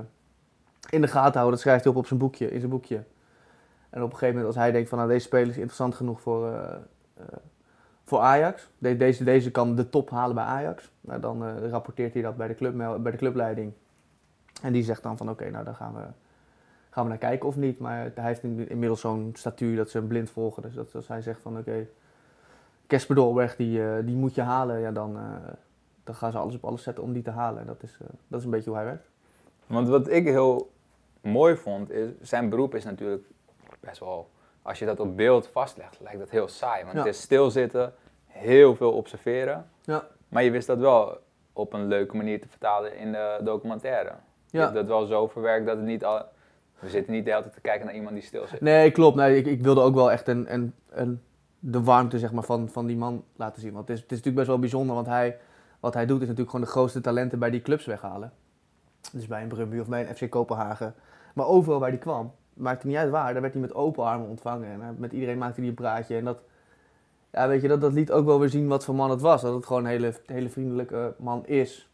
in 0.90 1.00
de 1.00 1.08
gaten 1.08 1.32
houden. 1.32 1.50
Dat 1.50 1.60
schrijft 1.60 1.84
hij 1.84 1.92
op 1.92 1.98
op 1.98 2.06
zijn 2.06 2.18
boekje, 2.18 2.50
in 2.50 2.58
zijn 2.58 2.70
boekje. 2.70 3.04
En 3.90 4.02
op 4.02 4.10
een 4.10 4.18
gegeven 4.18 4.28
moment 4.28 4.46
als 4.46 4.56
hij 4.56 4.72
denkt 4.72 4.88
van 4.88 4.98
nou 4.98 5.10
deze 5.10 5.26
speler 5.26 5.48
is 5.48 5.56
interessant 5.56 5.94
genoeg 5.94 6.20
voor, 6.20 6.46
voor 8.04 8.18
Ajax. 8.18 8.68
De- 8.78 8.96
deze, 8.96 9.24
deze 9.24 9.50
kan 9.50 9.74
de 9.74 9.88
top 9.88 10.10
halen 10.10 10.34
bij 10.34 10.44
Ajax. 10.44 10.90
Nou, 11.00 11.20
dan 11.20 11.44
eh, 11.44 11.68
rapporteert 11.70 12.12
hij 12.12 12.22
dat 12.22 12.36
bij 12.36 12.48
de, 12.48 12.54
club, 12.54 12.76
bij 13.02 13.10
de 13.12 13.18
clubleiding. 13.18 13.72
En 14.62 14.72
die 14.72 14.82
zegt 14.84 15.02
dan 15.02 15.16
van 15.16 15.30
oké, 15.30 15.50
nou 15.50 15.64
dan 15.64 15.74
gaan 15.74 15.94
we, 15.94 16.02
gaan 16.90 17.02
we 17.02 17.08
naar 17.08 17.18
kijken 17.18 17.48
of 17.48 17.56
niet. 17.56 17.78
Maar 17.78 18.10
hij 18.14 18.24
heeft 18.24 18.42
in- 18.42 18.68
inmiddels 18.68 19.00
zo'n 19.00 19.30
statuur 19.36 19.76
dat 19.76 19.90
ze 19.90 19.98
hem 19.98 20.06
blind 20.06 20.30
volgen. 20.30 20.62
Dus 20.62 20.74
dat 20.74 20.94
als 20.94 21.08
hij 21.08 21.22
zegt 21.22 21.40
van 21.40 21.58
oké, 21.58 21.86
Dolberg 23.08 23.56
die, 23.56 23.84
eh, 23.84 24.04
die 24.06 24.16
moet 24.16 24.34
je 24.34 24.42
halen. 24.42 24.80
Ja, 24.80 24.90
dan, 24.92 25.16
eh, 25.16 25.52
dan 26.04 26.14
gaan 26.14 26.32
ze 26.32 26.38
alles 26.38 26.54
op 26.54 26.64
alles 26.64 26.82
zetten 26.82 27.04
om 27.04 27.12
die 27.12 27.22
te 27.22 27.30
halen. 27.30 27.60
En 27.60 27.66
dat 27.66 27.82
is, 27.82 27.98
eh, 28.02 28.08
dat 28.28 28.38
is 28.38 28.44
een 28.44 28.50
beetje 28.50 28.68
hoe 28.70 28.78
hij 28.78 28.88
werkt. 28.88 29.08
Want 29.66 29.88
wat 29.88 30.08
ik 30.10 30.24
heel 30.24 30.70
mooi 31.20 31.56
vond, 31.56 31.90
is 31.90 32.10
zijn 32.20 32.48
beroep 32.48 32.74
is 32.74 32.84
natuurlijk 32.84 33.24
best 33.80 33.98
wel, 34.00 34.28
als 34.62 34.78
je 34.78 34.86
dat 34.86 35.00
op 35.00 35.16
beeld 35.16 35.46
vastlegt, 35.46 35.98
lijkt 36.00 36.18
dat 36.18 36.30
heel 36.30 36.48
saai. 36.48 36.82
Want 36.84 36.96
Ja. 36.96 37.02
het 37.04 37.14
is 37.14 37.20
stilzitten, 37.20 37.94
heel 38.26 38.76
veel 38.76 38.92
observeren. 38.92 39.70
Ja. 39.82 40.06
Maar 40.28 40.42
je 40.42 40.50
wist 40.50 40.66
dat 40.66 40.78
wel 40.78 41.18
op 41.52 41.72
een 41.72 41.86
leuke 41.86 42.16
manier 42.16 42.40
te 42.40 42.48
vertalen 42.48 42.96
in 42.96 43.12
de 43.12 43.40
documentaire. 43.44 44.12
Je 44.46 44.58
Ja. 44.58 44.62
hebt 44.62 44.74
dat 44.74 44.86
wel 44.86 45.06
zo 45.06 45.28
verwerkt 45.28 45.66
dat 45.66 45.76
het 45.76 45.86
niet 45.86 46.04
al... 46.04 46.22
We 46.78 46.88
zitten 46.88 47.12
niet 47.12 47.24
de 47.24 47.30
hele 47.30 47.42
tijd 47.42 47.54
te 47.54 47.60
kijken 47.60 47.86
naar 47.86 47.94
iemand 47.94 48.14
die 48.14 48.22
stil 48.24 48.46
zit. 48.46 48.60
Nee, 48.60 48.90
klopt. 48.90 49.16
Nee, 49.16 49.36
ik, 49.36 49.46
ik 49.46 49.62
wilde 49.62 49.80
ook 49.80 49.94
wel 49.94 50.10
echt 50.10 50.28
een, 50.28 50.52
een, 50.52 50.74
een, 50.90 51.22
de 51.58 51.82
warmte 51.82 52.18
zeg 52.18 52.32
maar, 52.32 52.42
van, 52.44 52.68
van 52.68 52.86
die 52.86 52.96
man 52.96 53.24
laten 53.36 53.60
zien. 53.62 53.72
Want 53.72 53.88
het 53.88 53.96
is, 53.96 54.02
het 54.02 54.12
is 54.12 54.16
natuurlijk 54.16 54.36
best 54.36 54.48
wel 54.48 54.58
bijzonder, 54.58 54.94
want 54.94 55.06
hij, 55.06 55.38
wat 55.80 55.94
hij 55.94 56.06
doet 56.06 56.16
is 56.20 56.22
natuurlijk 56.28 56.50
gewoon 56.50 56.64
de 56.66 56.70
grootste 56.72 57.00
talenten 57.00 57.38
bij 57.38 57.50
die 57.50 57.62
clubs 57.62 57.84
weghalen. 57.86 58.32
Dus 59.12 59.26
bij 59.26 59.42
een 59.42 59.48
Brumby 59.48 59.78
of 59.78 59.88
bij 59.88 60.08
een 60.08 60.16
FC 60.16 60.30
Kopenhagen. 60.30 60.94
Maar 61.34 61.46
overal 61.46 61.80
waar 61.80 61.88
hij 61.88 61.98
kwam, 61.98 62.34
maakte 62.54 62.86
niet 62.86 62.96
uit 62.96 63.10
waar, 63.10 63.32
daar 63.32 63.42
werd 63.42 63.52
hij 63.52 63.62
met 63.62 63.74
open 63.74 64.04
armen 64.04 64.28
ontvangen. 64.28 64.68
En 64.68 64.80
hij- 64.80 64.94
met 64.96 65.12
iedereen 65.12 65.38
maakte 65.38 65.60
hij 65.60 65.68
een 65.68 65.74
praatje. 65.74 66.16
En 66.16 66.24
dat, 66.24 66.38
ja, 67.32 67.48
weet 67.48 67.62
je, 67.62 67.68
dat, 67.68 67.80
dat 67.80 67.92
liet 67.92 68.10
ook 68.12 68.24
wel 68.24 68.38
weer 68.40 68.48
zien 68.48 68.68
wat 68.68 68.84
voor 68.84 68.94
man 68.94 69.10
het 69.10 69.20
was. 69.20 69.42
Dat 69.42 69.54
het 69.54 69.66
gewoon 69.66 69.84
een 69.84 69.90
hele, 69.90 70.14
hele 70.26 70.48
vriendelijke 70.48 71.14
man 71.18 71.46
is. 71.46 71.88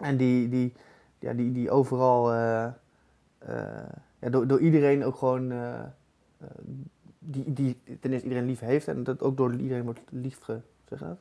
En 0.00 0.16
die, 0.16 0.48
die, 0.48 0.72
ja, 1.18 1.32
die, 1.32 1.52
die 1.52 1.70
overal... 1.70 2.32
eh, 2.32 2.64
eh, 2.64 2.72
ja, 4.18 4.30
door, 4.30 4.46
door 4.46 4.60
iedereen 4.60 5.04
ook 5.04 5.16
gewoon, 5.16 5.50
eh, 5.52 5.74
eh, 5.74 6.46
die, 7.18 7.52
die 7.52 7.80
ten 8.00 8.12
eerste 8.12 8.26
iedereen 8.28 8.46
lief 8.48 8.60
heeft 8.60 8.88
en 8.88 9.04
dat 9.04 9.22
ook 9.22 9.36
door 9.36 9.54
iedereen 9.54 9.84
wordt 9.84 10.00
lief 10.10 10.38
zeg 10.88 10.98
dat? 10.98 11.18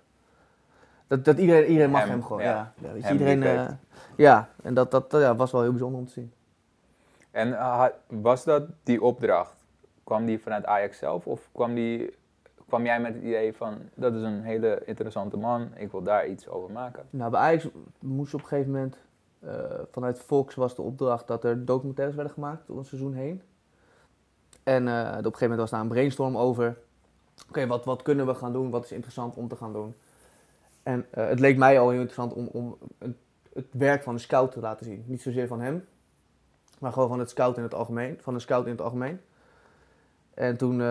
Dat, 1.07 1.25
dat 1.25 1.37
iedereen, 1.37 1.65
iedereen 1.67 1.91
mag 1.91 2.01
Hem, 2.01 2.09
hem, 2.09 2.23
gewoon. 2.23 2.41
ja. 2.41 2.49
Ja, 2.51 2.73
ja, 2.87 2.91
weet 2.93 3.01
je, 3.01 3.07
Hem 3.07 3.17
iedereen. 3.17 3.39
lief 3.39 3.47
heeft. 3.49 3.69
eh, 3.69 3.75
ja, 4.15 4.49
en 4.63 4.73
dat, 4.73 4.91
dat, 4.91 5.11
dat 5.11 5.21
ja, 5.21 5.35
was 5.35 5.51
wel 5.51 5.61
heel 5.61 5.69
bijzonder 5.71 5.99
om 5.99 6.05
te 6.05 6.11
zien. 6.11 6.31
En 7.33 7.51
ha- 7.51 7.93
was 8.07 8.43
dat 8.43 8.63
die 8.83 9.01
opdracht? 9.01 9.65
Kwam 10.03 10.25
die 10.25 10.39
vanuit 10.39 10.65
Ajax 10.65 10.97
zelf 10.97 11.27
of 11.27 11.49
kwam, 11.51 11.75
die, 11.75 12.13
kwam 12.67 12.85
jij 12.85 13.01
met 13.01 13.13
het 13.13 13.23
idee 13.23 13.53
van 13.53 13.77
dat 13.95 14.13
is 14.13 14.21
een 14.21 14.41
hele 14.41 14.81
interessante 14.85 15.37
man, 15.37 15.69
ik 15.75 15.91
wil 15.91 16.03
daar 16.03 16.27
iets 16.27 16.47
over 16.47 16.71
maken? 16.71 17.03
Nou, 17.09 17.31
bij 17.31 17.39
Ajax 17.39 17.67
moest 17.99 18.33
op 18.33 18.41
een 18.41 18.47
gegeven 18.47 18.71
moment, 18.71 18.97
eh, 19.39 19.53
vanuit 19.91 20.19
Fox 20.19 20.55
was 20.55 20.75
de 20.75 20.81
opdracht 20.81 21.27
dat 21.27 21.43
er 21.43 21.65
documentaires 21.65 22.15
werden 22.15 22.33
gemaakt 22.33 22.67
door 22.67 22.77
een 22.77 22.85
seizoen 22.85 23.13
heen. 23.13 23.41
En 24.63 24.87
eh, 24.87 24.93
op 24.93 25.07
een 25.07 25.23
gegeven 25.23 25.39
moment 25.41 25.59
was 25.59 25.69
daar 25.69 25.81
een 25.81 25.87
brainstorm 25.87 26.37
over, 26.37 26.77
oké, 27.49 27.67
wat, 27.67 27.85
wat 27.85 28.01
kunnen 28.01 28.25
we 28.25 28.33
gaan 28.33 28.53
doen, 28.53 28.69
wat 28.69 28.83
is 28.83 28.91
interessant 28.91 29.35
om 29.35 29.47
te 29.47 29.55
gaan 29.55 29.73
doen. 29.73 29.95
En 30.83 31.05
eh, 31.09 31.27
het 31.27 31.39
leek 31.39 31.57
mij 31.57 31.79
al 31.79 31.89
heel 31.89 32.01
interessant 32.01 32.33
om, 32.33 32.47
om 32.51 32.77
het, 33.53 33.65
werk 33.71 34.03
van 34.03 34.13
een 34.13 34.19
scout 34.19 34.51
te 34.51 34.59
laten 34.59 34.85
zien. 34.85 35.03
Niet 35.07 35.21
zozeer 35.21 35.47
van 35.47 35.61
hem, 35.61 35.85
maar 36.83 36.93
gewoon 36.93 37.07
van 37.07 37.19
het 37.19 37.29
scout 37.29 37.57
in 37.57 37.63
het 37.63 37.73
algemeen, 37.73 38.17
van 38.21 38.33
een 38.33 38.41
scout 38.41 38.65
in 38.65 38.71
het 38.71 38.81
algemeen. 38.81 39.19
En 40.33 40.57
toen, 40.57 40.81
eh, 40.81 40.87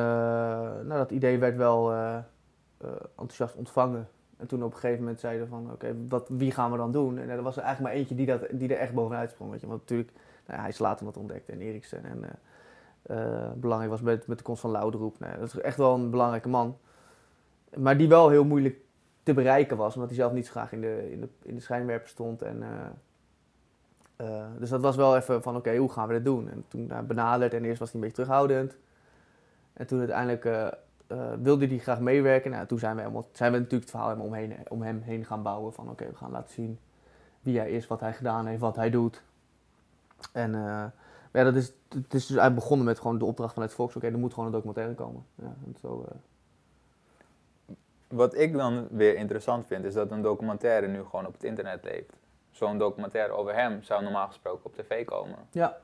nou 0.84 0.88
dat 0.88 1.10
idee 1.10 1.38
werd 1.38 1.56
wel 1.56 1.92
eh, 1.92 2.16
eh, 2.16 2.88
enthousiast 3.16 3.54
ontvangen. 3.54 4.08
En 4.36 4.46
toen 4.46 4.62
op 4.62 4.72
een 4.72 4.78
gegeven 4.78 4.98
moment 4.98 5.20
zeiden 5.20 5.48
van, 5.48 5.72
oké, 5.72 5.96
wat 6.08 6.28
wie 6.28 6.50
gaan 6.50 6.70
we 6.70 6.76
dan 6.76 6.92
doen? 6.92 7.18
En 7.18 7.28
er 7.28 7.42
was 7.42 7.56
er 7.56 7.62
eigenlijk 7.62 7.92
maar 7.92 8.00
eentje 8.00 8.14
die, 8.14 8.26
dat, 8.26 8.46
die 8.50 8.68
er 8.68 8.80
echt 8.80 8.94
bovenuit 8.94 9.30
sprong, 9.30 9.50
weet 9.50 9.60
je. 9.60 9.66
Want 9.66 9.80
natuurlijk, 9.80 10.10
nou 10.46 10.56
ja, 10.56 10.60
hij 10.60 10.68
is 10.68 10.78
later 10.78 11.04
wat 11.04 11.16
ontdekt 11.16 11.48
en 11.48 11.60
Eriksen. 11.60 12.04
En 12.04 12.24
belangrijk 13.60 13.90
was 13.90 14.00
met, 14.00 14.26
met 14.26 14.38
de 14.38 14.44
komst 14.44 14.60
van 14.60 14.70
Laudroep. 14.70 15.18
Nou, 15.18 15.32
ja, 15.32 15.38
dat 15.38 15.46
is 15.46 15.60
echt 15.60 15.76
wel 15.76 15.94
een 15.94 16.10
belangrijke 16.10 16.48
man. 16.48 16.78
Maar 17.76 17.96
die 17.96 18.08
wel 18.08 18.28
heel 18.28 18.44
moeilijk 18.44 18.76
te 19.22 19.34
bereiken 19.34 19.76
was, 19.76 19.94
omdat 19.94 20.10
hij 20.10 20.18
zelf 20.18 20.32
niet 20.32 20.46
zo 20.46 20.52
graag 20.52 20.72
in 20.72 20.80
de, 20.80 21.10
in 21.12 21.20
de, 21.20 21.28
in 21.42 21.54
de 21.54 21.60
schijnwerper 21.60 22.08
stond. 22.08 22.42
En, 22.42 22.62
eh, 24.16 24.44
dus 24.58 24.70
dat 24.70 24.80
was 24.80 24.96
wel 24.96 25.16
even 25.16 25.42
van, 25.42 25.56
oké, 25.56 25.76
hoe 25.76 25.92
gaan 25.92 26.08
we 26.08 26.14
dit 26.14 26.24
doen? 26.24 26.50
En 26.50 26.64
toen 26.68 26.90
hij 26.90 27.04
benaderd 27.04 27.54
en 27.54 27.64
eerst 27.64 27.78
was 27.78 27.92
hij 27.92 28.00
een 28.00 28.06
beetje 28.06 28.22
terughoudend. 28.22 28.76
En 29.72 29.86
toen 29.86 29.98
uiteindelijk 29.98 30.44
eh, 30.44 30.66
eh, 31.06 31.32
wilde 31.42 31.66
hij 31.66 31.78
graag 31.78 32.00
meewerken. 32.00 32.50
Nou, 32.50 32.66
toen 32.66 32.78
zijn 32.78 32.94
we, 32.94 33.00
helemaal, 33.00 33.28
zijn 33.32 33.52
we 33.52 33.58
natuurlijk 33.58 33.90
het 33.90 34.00
verhaal 34.00 34.16
omheen, 34.16 34.56
om 34.68 34.82
hem 34.82 35.00
heen 35.00 35.24
gaan 35.24 35.42
bouwen. 35.42 35.72
Van 35.72 35.90
oké, 35.90 36.06
we 36.06 36.16
gaan 36.16 36.30
laten 36.30 36.54
zien 36.54 36.78
wie 37.42 37.58
hij 37.58 37.70
is, 37.70 37.86
wat 37.86 38.00
hij 38.00 38.12
gedaan 38.12 38.46
heeft, 38.46 38.60
wat 38.60 38.76
hij 38.76 38.90
doet. 38.90 39.22
En 40.32 40.54
eh, 40.54 40.84
ja, 41.32 41.44
dat 41.44 41.54
is, 41.54 41.72
het 41.88 42.14
is 42.14 42.26
dus 42.26 42.36
eigenlijk 42.36 42.54
begonnen 42.54 42.86
met 42.86 42.98
gewoon 42.98 43.18
de 43.18 43.24
opdracht 43.24 43.52
vanuit 43.52 43.72
Fox. 43.72 43.96
Oké, 43.96 44.06
er 44.06 44.18
moet 44.18 44.32
gewoon 44.32 44.46
een 44.46 44.54
documentaire 44.54 44.94
komen. 44.94 45.24
Ja, 45.34 45.54
en 45.66 45.76
zo, 45.80 46.06
eh, 46.08 46.14
Wat 48.08 48.38
ik 48.38 48.52
dan 48.52 48.86
weer 48.90 49.16
interessant 49.16 49.66
vind, 49.66 49.84
is 49.84 49.94
dat 49.94 50.10
een 50.10 50.22
documentaire 50.22 50.86
nu 50.86 51.02
gewoon 51.04 51.26
op 51.26 51.32
het 51.32 51.44
internet 51.44 51.84
leeft. 51.84 52.12
Zo'n 52.52 52.78
documentaire 52.78 53.32
over 53.32 53.54
hem 53.54 53.82
zou 53.82 54.02
normaal 54.02 54.26
gesproken 54.26 54.64
op 54.64 54.74
tv 54.74 55.04
komen. 55.04 55.38
Ja. 55.50 55.76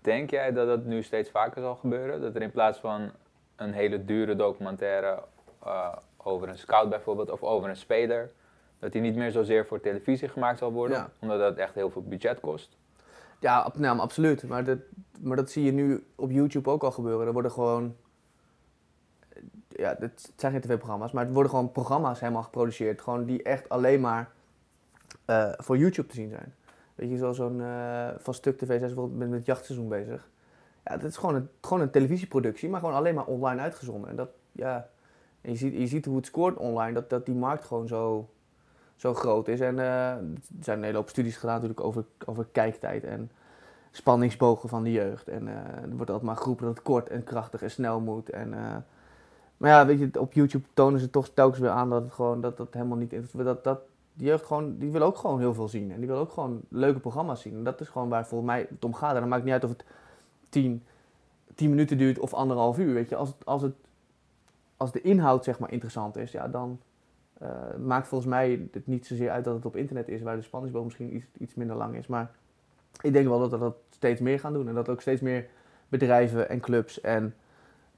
Denk 0.00 0.30
jij 0.30 0.52
dat 0.52 0.66
dat 0.66 0.84
nu 0.84 1.02
steeds 1.02 1.30
vaker 1.30 1.62
zal 1.62 1.74
gebeuren? 1.74 2.20
Dat 2.20 2.34
er 2.34 2.42
in 2.42 2.50
plaats 2.50 2.78
van 2.78 3.10
een 3.56 3.72
hele 3.72 4.04
dure 4.04 4.36
documentaire 4.36 5.22
eh, 5.64 5.96
over 6.16 6.48
een 6.48 6.58
scout 6.58 6.88
bijvoorbeeld, 6.88 7.30
of 7.30 7.42
over 7.42 7.68
een 7.68 7.76
speler, 7.76 8.30
dat 8.78 8.92
die 8.92 9.00
niet 9.00 9.16
meer 9.16 9.30
zozeer 9.30 9.66
voor 9.66 9.80
televisie 9.80 10.28
gemaakt 10.28 10.58
zal 10.58 10.72
worden, 10.72 10.96
Ja. 10.96 11.10
omdat 11.20 11.38
dat 11.38 11.56
echt 11.56 11.74
heel 11.74 11.90
veel 11.90 12.02
budget 12.02 12.40
kost? 12.40 12.76
Ja, 13.40 13.72
nou, 13.74 13.98
absoluut. 13.98 14.48
Maar 14.48 14.64
dat, 14.64 14.78
maar 15.20 15.36
dat 15.36 15.50
zie 15.50 15.64
je 15.64 15.72
nu 15.72 16.06
op 16.14 16.30
YouTube 16.30 16.70
ook 16.70 16.82
al 16.82 16.90
gebeuren. 16.90 17.26
Er 17.26 17.32
worden 17.32 17.50
gewoon. 17.50 17.96
Ja, 19.68 19.96
het 19.98 20.32
zijn 20.36 20.52
geen 20.52 20.60
tv-programma's, 20.60 21.12
maar 21.12 21.24
het 21.24 21.32
worden 21.32 21.50
gewoon 21.50 21.72
programma's 21.72 22.20
helemaal 22.20 22.42
geproduceerd. 22.42 23.00
Gewoon 23.00 23.24
die 23.24 23.42
echt 23.42 23.68
alleen 23.68 24.00
maar 24.00 24.32
eh, 25.24 25.52
voor 25.56 25.78
YouTube 25.78 26.08
te 26.08 26.14
zien 26.14 26.28
zijn. 26.28 26.54
Weet 26.94 27.10
je, 27.10 27.16
zoals 27.16 27.36
zo'n 27.36 27.60
eh, 27.60 28.08
van 28.18 28.34
Stuk 28.34 28.56
TV, 28.56 28.66
zijn 28.66 28.80
bijvoorbeeld 28.80 29.18
met, 29.18 29.30
het 29.30 29.46
jachtseizoen 29.46 29.88
bezig. 29.88 30.28
Ja, 30.84 30.96
dat 30.96 31.10
is 31.10 31.16
gewoon 31.16 31.34
een, 31.34 31.48
gewoon 31.60 31.82
een 31.82 31.90
televisieproductie, 31.90 32.68
maar 32.68 32.80
gewoon 32.80 32.94
alleen 32.94 33.14
maar 33.14 33.24
online 33.24 33.60
uitgezonden. 33.60 34.10
En 34.10 34.16
dat, 34.16 34.28
ja. 34.52 34.88
Je 35.40 35.56
ziet, 35.56 35.74
je 35.74 35.86
ziet 35.86 36.04
hoe 36.04 36.16
het 36.16 36.26
scoort 36.26 36.56
online, 36.56 36.92
dat, 36.92 37.10
dat 37.10 37.26
die 37.26 37.34
markt 37.34 37.64
gewoon 37.64 37.88
zo, 37.88 38.28
zo 38.96 39.14
groot 39.14 39.48
is. 39.48 39.60
En 39.60 39.78
eh, 39.78 40.10
er 40.10 40.20
zijn 40.60 40.78
een 40.78 40.84
hele 40.84 40.96
hoop 40.96 41.08
studies 41.08 41.36
gedaan 41.36 41.54
natuurlijk 41.54 41.80
over, 41.80 42.04
over 42.26 42.46
kijktijd 42.52 43.04
en 43.04 43.30
spanningsbogen 43.90 44.68
van 44.68 44.82
de 44.82 44.92
jeugd. 44.92 45.28
En 45.28 45.46
er 45.48 45.96
wordt 45.96 46.10
altijd 46.10 46.22
maar 46.22 46.36
geroepen 46.36 46.66
dat 46.66 46.74
het 46.74 46.84
kort 46.84 47.08
en 47.08 47.24
krachtig 47.24 47.62
en 47.62 47.70
snel 47.70 48.00
moet. 48.00 48.30
En, 48.30 48.48
maar 49.56 49.70
ja, 49.70 49.86
weet 49.86 49.98
je, 49.98 50.20
op 50.20 50.32
YouTube 50.32 50.66
tonen 50.74 51.00
ze 51.00 51.10
toch 51.10 51.28
telkens 51.28 51.60
weer 51.60 51.70
aan 51.70 51.90
dat 51.90 52.02
het 52.02 52.12
gewoon 52.12 52.40
dat 52.40 52.56
dat 52.56 52.74
helemaal 52.74 52.98
niet. 52.98 53.14
Dat, 53.32 53.64
dat 53.64 53.80
de 54.14 54.24
jeugd 54.24 54.46
gewoon, 54.46 54.78
die 54.78 54.90
wil 54.90 55.02
ook 55.02 55.16
gewoon 55.16 55.38
heel 55.38 55.54
veel 55.54 55.68
zien. 55.68 55.92
En 55.92 55.98
die 55.98 56.08
wil 56.08 56.18
ook 56.18 56.32
gewoon 56.32 56.60
leuke 56.68 57.00
programma's 57.00 57.40
zien. 57.40 57.54
En 57.54 57.64
dat 57.64 57.80
is 57.80 57.88
gewoon 57.88 58.08
waar 58.08 58.26
volgens 58.26 58.50
mij 58.50 58.66
het 58.70 58.84
om 58.84 58.94
gaat. 58.94 59.14
En 59.14 59.20
dan 59.20 59.28
maakt 59.28 59.44
niet 59.44 59.52
uit 59.52 59.64
of 59.64 59.70
het 59.70 59.84
tien, 60.48 60.82
tien 61.54 61.70
minuten 61.70 61.98
duurt 61.98 62.18
of 62.18 62.34
anderhalf 62.34 62.78
uur. 62.78 62.94
Weet 62.94 63.08
je, 63.08 63.16
als, 63.16 63.34
als, 63.44 63.62
het, 63.62 63.74
als 64.76 64.92
de 64.92 65.00
inhoud 65.00 65.44
zeg 65.44 65.58
maar 65.58 65.72
interessant 65.72 66.16
is, 66.16 66.32
ja, 66.32 66.48
dan 66.48 66.80
eh, 67.38 67.76
maakt 67.84 68.08
volgens 68.08 68.30
mij 68.30 68.68
het 68.72 68.86
niet 68.86 69.06
zozeer 69.06 69.30
uit 69.30 69.44
dat 69.44 69.54
het 69.54 69.64
op 69.64 69.76
internet 69.76 70.08
is, 70.08 70.22
waar 70.22 70.36
de 70.36 70.42
spanningsboog 70.42 70.84
misschien 70.84 71.16
iets, 71.16 71.26
iets 71.38 71.54
minder 71.54 71.76
lang 71.76 71.96
is. 71.96 72.06
Maar 72.06 72.30
ik 73.00 73.12
denk 73.12 73.28
wel 73.28 73.38
dat 73.38 73.50
we 73.50 73.58
dat 73.58 73.76
steeds 73.90 74.20
meer 74.20 74.40
gaan 74.40 74.52
doen. 74.52 74.68
En 74.68 74.74
dat 74.74 74.88
ook 74.88 75.00
steeds 75.00 75.20
meer 75.20 75.46
bedrijven 75.88 76.48
en 76.48 76.60
clubs 76.60 77.00
en, 77.00 77.34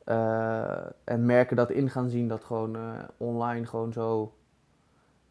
eh, 0.04 0.86
en 1.04 1.26
merken 1.26 1.56
dat 1.56 1.70
in 1.70 1.90
gaan 1.90 2.08
zien 2.08 2.28
dat 2.28 2.44
gewoon 2.44 2.76
eh, 2.76 2.82
online 3.16 3.66
gewoon 3.66 3.92
zo 3.92 4.32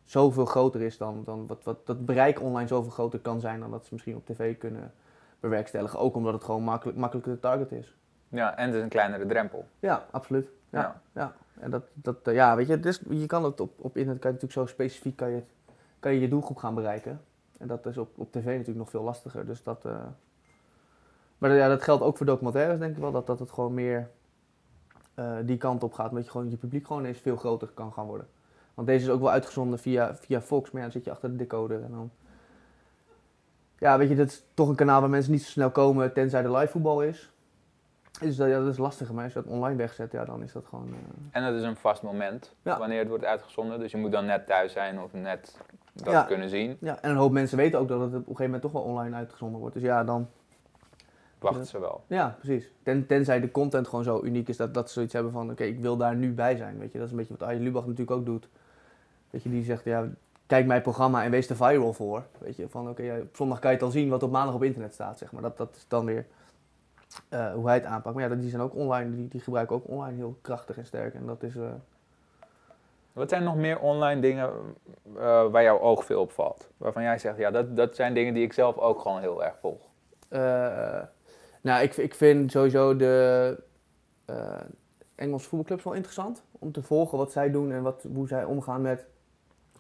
zoveel 0.05 0.45
groter 0.45 0.81
is 0.81 0.97
dan, 0.97 1.21
dan 1.23 1.47
wat, 1.47 1.63
wat 1.63 1.85
dat 1.85 2.05
bereik 2.05 2.41
online 2.41 2.67
zoveel 2.67 2.91
groter 2.91 3.19
kan 3.19 3.39
zijn 3.39 3.59
dan 3.59 3.71
dat 3.71 3.85
ze 3.85 3.93
misschien 3.93 4.15
op 4.15 4.25
tv 4.25 4.57
kunnen 4.57 4.93
bewerkstelligen. 5.39 5.99
Ook 5.99 6.15
omdat 6.15 6.33
het 6.33 6.43
gewoon 6.43 6.63
makkelijk, 6.63 6.97
makkelijker 6.97 7.33
te 7.33 7.39
target 7.39 7.71
is. 7.71 7.95
Ja, 8.29 8.57
en 8.57 8.65
het 8.65 8.75
is 8.75 8.81
een 8.81 8.89
kleinere 8.89 9.25
drempel. 9.25 9.65
Ja, 9.79 10.05
absoluut. 10.11 10.49
Ja, 10.69 10.79
Ja. 10.81 11.01
ja. 11.11 11.35
En 11.59 11.71
dat, 11.71 11.83
dat, 11.93 12.15
eh, 12.23 12.33
ja, 12.33 12.55
weet 12.55 12.67
je, 12.67 12.79
is, 12.79 13.01
je 13.09 13.25
kan 13.25 13.43
het 13.43 13.59
op, 13.59 13.71
op 13.77 13.97
internet 13.97 14.21
kan 14.21 14.31
je 14.31 14.37
natuurlijk 14.37 14.69
zo 14.69 14.73
specifiek 14.75 15.15
kan 15.15 15.29
je, 15.29 15.35
het, 15.35 15.49
kan 15.99 16.13
je 16.13 16.19
je 16.19 16.27
doelgroep 16.27 16.57
gaan 16.57 16.75
bereiken. 16.75 17.21
En 17.57 17.67
dat 17.67 17.85
is 17.85 17.97
op, 17.97 18.09
op 18.15 18.31
tv 18.31 18.45
natuurlijk 18.45 18.77
nog 18.77 18.89
veel 18.89 19.03
lastiger. 19.03 19.45
Dus 19.45 19.63
dat, 19.63 19.85
eh, 19.85 19.91
maar 21.37 21.55
ja, 21.55 21.67
dat 21.67 21.83
geldt 21.83 22.03
ook 22.03 22.17
voor 22.17 22.25
documentaires, 22.25 22.79
denk 22.79 22.95
ik 22.95 23.01
wel. 23.01 23.11
Dat, 23.11 23.27
dat 23.27 23.39
het 23.39 23.51
gewoon 23.51 23.73
meer 23.73 24.09
eh, 25.13 25.37
die 25.45 25.57
kant 25.57 25.83
op 25.83 25.93
gaat. 25.93 26.09
Omdat 26.09 26.25
je 26.25 26.31
gewoon 26.31 26.49
je 26.49 26.57
publiek 26.57 26.87
gewoon 26.87 27.05
eens 27.05 27.19
veel 27.19 27.35
groter 27.35 27.67
kan 27.67 27.93
gaan 27.93 28.05
worden. 28.05 28.27
Want 28.75 28.87
deze 28.87 29.05
is 29.05 29.11
ook 29.11 29.19
wel 29.21 29.31
uitgezonden 29.31 29.79
via, 29.79 30.15
via 30.15 30.41
Fox. 30.41 30.71
Maar 30.71 30.81
ja, 30.81 30.87
dan 30.87 30.91
zit 30.91 31.05
je 31.05 31.11
achter 31.11 31.29
de 31.31 31.35
decoder 31.35 31.83
en 31.83 31.91
dan... 31.91 32.11
Ja, 33.79 33.97
weet 33.97 34.09
je, 34.09 34.15
dat 34.15 34.27
is 34.27 34.43
toch 34.53 34.69
een 34.69 34.75
kanaal 34.75 35.01
waar 35.01 35.09
mensen 35.09 35.31
niet 35.31 35.43
zo 35.43 35.49
snel 35.49 35.71
komen 35.71 36.13
tenzij 36.13 36.43
er 36.43 36.51
live 36.51 36.71
voetbal 36.71 37.01
is. 37.03 37.29
Dus 38.19 38.35
dat, 38.35 38.47
ja, 38.47 38.59
dat 38.59 38.67
is 38.67 38.77
lastiger. 38.77 39.13
Maar 39.15 39.23
als 39.23 39.33
je 39.33 39.41
dat 39.41 39.51
online 39.51 39.75
wegzet, 39.75 40.11
ja, 40.11 40.25
dan 40.25 40.43
is 40.43 40.51
dat 40.51 40.65
gewoon... 40.65 40.87
eh, 40.89 40.97
En 41.31 41.43
dat 41.43 41.53
is 41.61 41.67
een 41.67 41.75
vast 41.75 42.01
moment 42.01 42.55
Ja. 42.61 42.77
wanneer 42.77 42.99
het 42.99 43.07
wordt 43.07 43.25
uitgezonden. 43.25 43.79
Dus 43.79 43.91
je 43.91 43.97
moet 43.97 44.11
dan 44.11 44.25
net 44.25 44.47
thuis 44.47 44.71
zijn 44.71 44.99
of 44.99 45.13
net 45.13 45.57
dat 45.93 46.13
Ja. 46.13 46.23
kunnen 46.23 46.49
zien. 46.49 46.77
Ja, 46.79 47.01
en 47.01 47.09
een 47.09 47.15
hoop 47.15 47.31
mensen 47.31 47.57
weten 47.57 47.79
ook 47.79 47.87
dat 47.87 47.99
het 47.99 48.07
op 48.09 48.13
een 48.15 48.21
gegeven 48.21 48.43
moment 48.45 48.61
toch 48.61 48.71
wel 48.71 48.81
online 48.81 49.15
uitgezonden 49.15 49.59
wordt. 49.59 49.73
Dus 49.75 49.83
ja, 49.83 50.03
dan... 50.03 50.27
Wachten 51.39 51.65
ze 51.65 51.79
wel. 51.79 52.03
Ja, 52.07 52.35
precies. 52.39 52.71
Ten, 52.83 53.05
tenzij 53.05 53.39
de 53.39 53.51
content 53.51 53.87
gewoon 53.87 54.03
zo 54.03 54.23
uniek 54.23 54.47
is 54.49 54.57
dat, 54.57 54.73
dat 54.73 54.87
ze 54.87 54.93
zoiets 54.93 55.13
hebben 55.13 55.31
van... 55.31 55.51
Oké, 55.51 55.63
ik 55.63 55.79
wil 55.79 55.97
daar 55.97 56.15
nu 56.15 56.33
bij 56.33 56.55
zijn, 56.55 56.77
weet 56.77 56.91
je. 56.91 56.97
Dat 56.97 57.05
is 57.07 57.11
een 57.11 57.17
beetje 57.19 57.33
wat 57.37 57.47
Arjen 57.47 57.61
Lubach 57.63 57.83
natuurlijk 57.85 58.17
ook 58.17 58.25
doet. 58.25 58.47
Weet 59.29 59.43
je, 59.43 59.49
die 59.49 59.63
zegt, 59.63 59.83
ja, 59.83 60.07
kijk 60.47 60.65
mijn 60.65 60.81
programma 60.81 61.23
en 61.23 61.31
wees 61.31 61.49
er 61.49 61.55
viral 61.55 61.93
voor. 61.93 62.23
Weet 62.37 62.55
je, 62.55 62.69
van 62.69 62.89
oké, 62.89 63.03
ja, 63.03 63.17
op 63.17 63.35
zondag 63.35 63.59
kan 63.59 63.69
je 63.69 63.75
het 63.75 63.85
al 63.85 63.91
zien 63.91 64.09
wat 64.09 64.23
op 64.23 64.31
maandag 64.31 64.55
op 64.55 64.63
internet 64.63 64.93
staat, 64.93 65.17
zeg 65.17 65.31
maar. 65.31 65.41
Dat, 65.41 65.57
dat 65.57 65.75
is 65.75 65.85
dan 65.87 66.05
weer 66.05 66.25
eh, 67.29 67.53
hoe 67.53 67.65
hij 67.65 67.75
het 67.75 67.85
aanpakt. 67.85 68.15
Maar 68.15 68.29
ja, 68.29 68.35
die 68.35 68.49
zijn 68.49 68.61
ook 68.61 68.75
online, 68.75 69.15
die, 69.15 69.27
die 69.27 69.41
gebruiken 69.41 69.75
ook 69.75 69.87
online 69.87 70.15
heel 70.17 70.37
krachtig 70.41 70.77
en 70.77 70.85
sterk. 70.85 71.13
En 71.13 71.25
dat 71.25 71.43
is... 71.43 71.55
eh, 71.55 71.63
Wat 73.13 73.29
zijn 73.29 73.43
nog 73.43 73.55
meer 73.55 73.79
online 73.79 74.21
dingen 74.21 74.49
eh, 75.15 75.45
waar 75.51 75.63
jouw 75.63 75.79
oog 75.79 76.05
veel 76.05 76.21
opvalt? 76.21 76.69
Waarvan 76.77 77.03
jij 77.03 77.17
zegt, 77.17 77.37
ja, 77.37 77.51
dat, 77.51 77.75
dat 77.75 77.95
zijn 77.95 78.13
dingen 78.13 78.33
die 78.33 78.43
ik 78.43 78.53
zelf 78.53 78.77
ook 78.77 78.99
gewoon 78.99 79.19
heel 79.19 79.43
erg 79.43 79.55
volg. 79.59 79.81
Nou, 81.61 81.83
ik, 81.83 81.97
ik 81.97 82.15
vind 82.15 82.51
sowieso 82.51 82.95
de 82.95 83.57
Engelse 85.15 85.47
voetbalclubs 85.47 85.83
wel 85.83 85.93
interessant. 85.93 86.43
Om 86.59 86.71
te 86.71 86.81
volgen 86.81 87.17
wat 87.17 87.31
zij 87.31 87.51
doen 87.51 87.71
en 87.71 87.81
wat, 87.81 88.05
hoe 88.13 88.27
zij 88.27 88.43
omgaan 88.43 88.81
met 88.81 89.05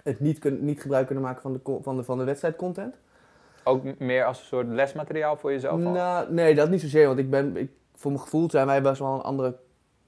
het 0.05 0.19
niet, 0.19 0.39
kun, 0.39 0.65
niet 0.65 0.81
gebruik 0.81 1.05
kunnen 1.05 1.23
maken 1.23 1.41
van 1.41 1.53
de, 1.53 1.79
van 1.81 1.95
de, 1.95 2.03
van 2.03 2.17
de 2.17 2.23
wedstrijdcontent. 2.23 2.95
Ook 3.63 3.99
meer 3.99 4.25
als 4.25 4.39
een 4.39 4.45
soort 4.45 4.67
lesmateriaal 4.67 5.35
voor 5.37 5.51
jezelf? 5.51 5.85
al? 5.85 5.91
Nou, 5.91 6.33
nee, 6.33 6.55
dat 6.55 6.69
niet 6.69 6.81
zozeer. 6.81 7.07
Want 7.07 7.19
ik 7.19 7.29
ben, 7.29 7.57
ik, 7.57 7.71
voor 7.95 8.11
mijn 8.11 8.23
gevoel 8.23 8.49
zijn 8.49 8.65
wij 8.65 8.81
best 8.81 8.99
wel 8.99 9.13
een 9.13 9.21
andere, 9.21 9.55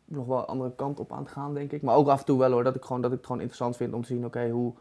nog 0.06 0.26
wel 0.26 0.38
een 0.38 0.46
andere 0.46 0.72
kant 0.76 1.00
op 1.00 1.12
aan 1.12 1.24
het 1.24 1.32
gaan, 1.32 1.54
denk 1.54 1.72
ik. 1.72 1.82
Maar 1.82 1.96
ook 1.96 2.08
af 2.08 2.20
en 2.20 2.26
toe 2.26 2.40
wel 2.40 2.52
hoor, 2.52 2.64
dat 2.64 2.76
ik, 2.76 2.84
gewoon, 2.86 3.02
dat 3.02 3.12
ik 3.12 3.18
het 3.18 3.26
gewoon 3.26 3.42
interessant 3.42 3.78
vind 3.78 3.94
om 3.94 4.02
te 4.02 4.08
zien, 4.08 4.26
oké, 4.26 4.50
hoe, 4.50 4.74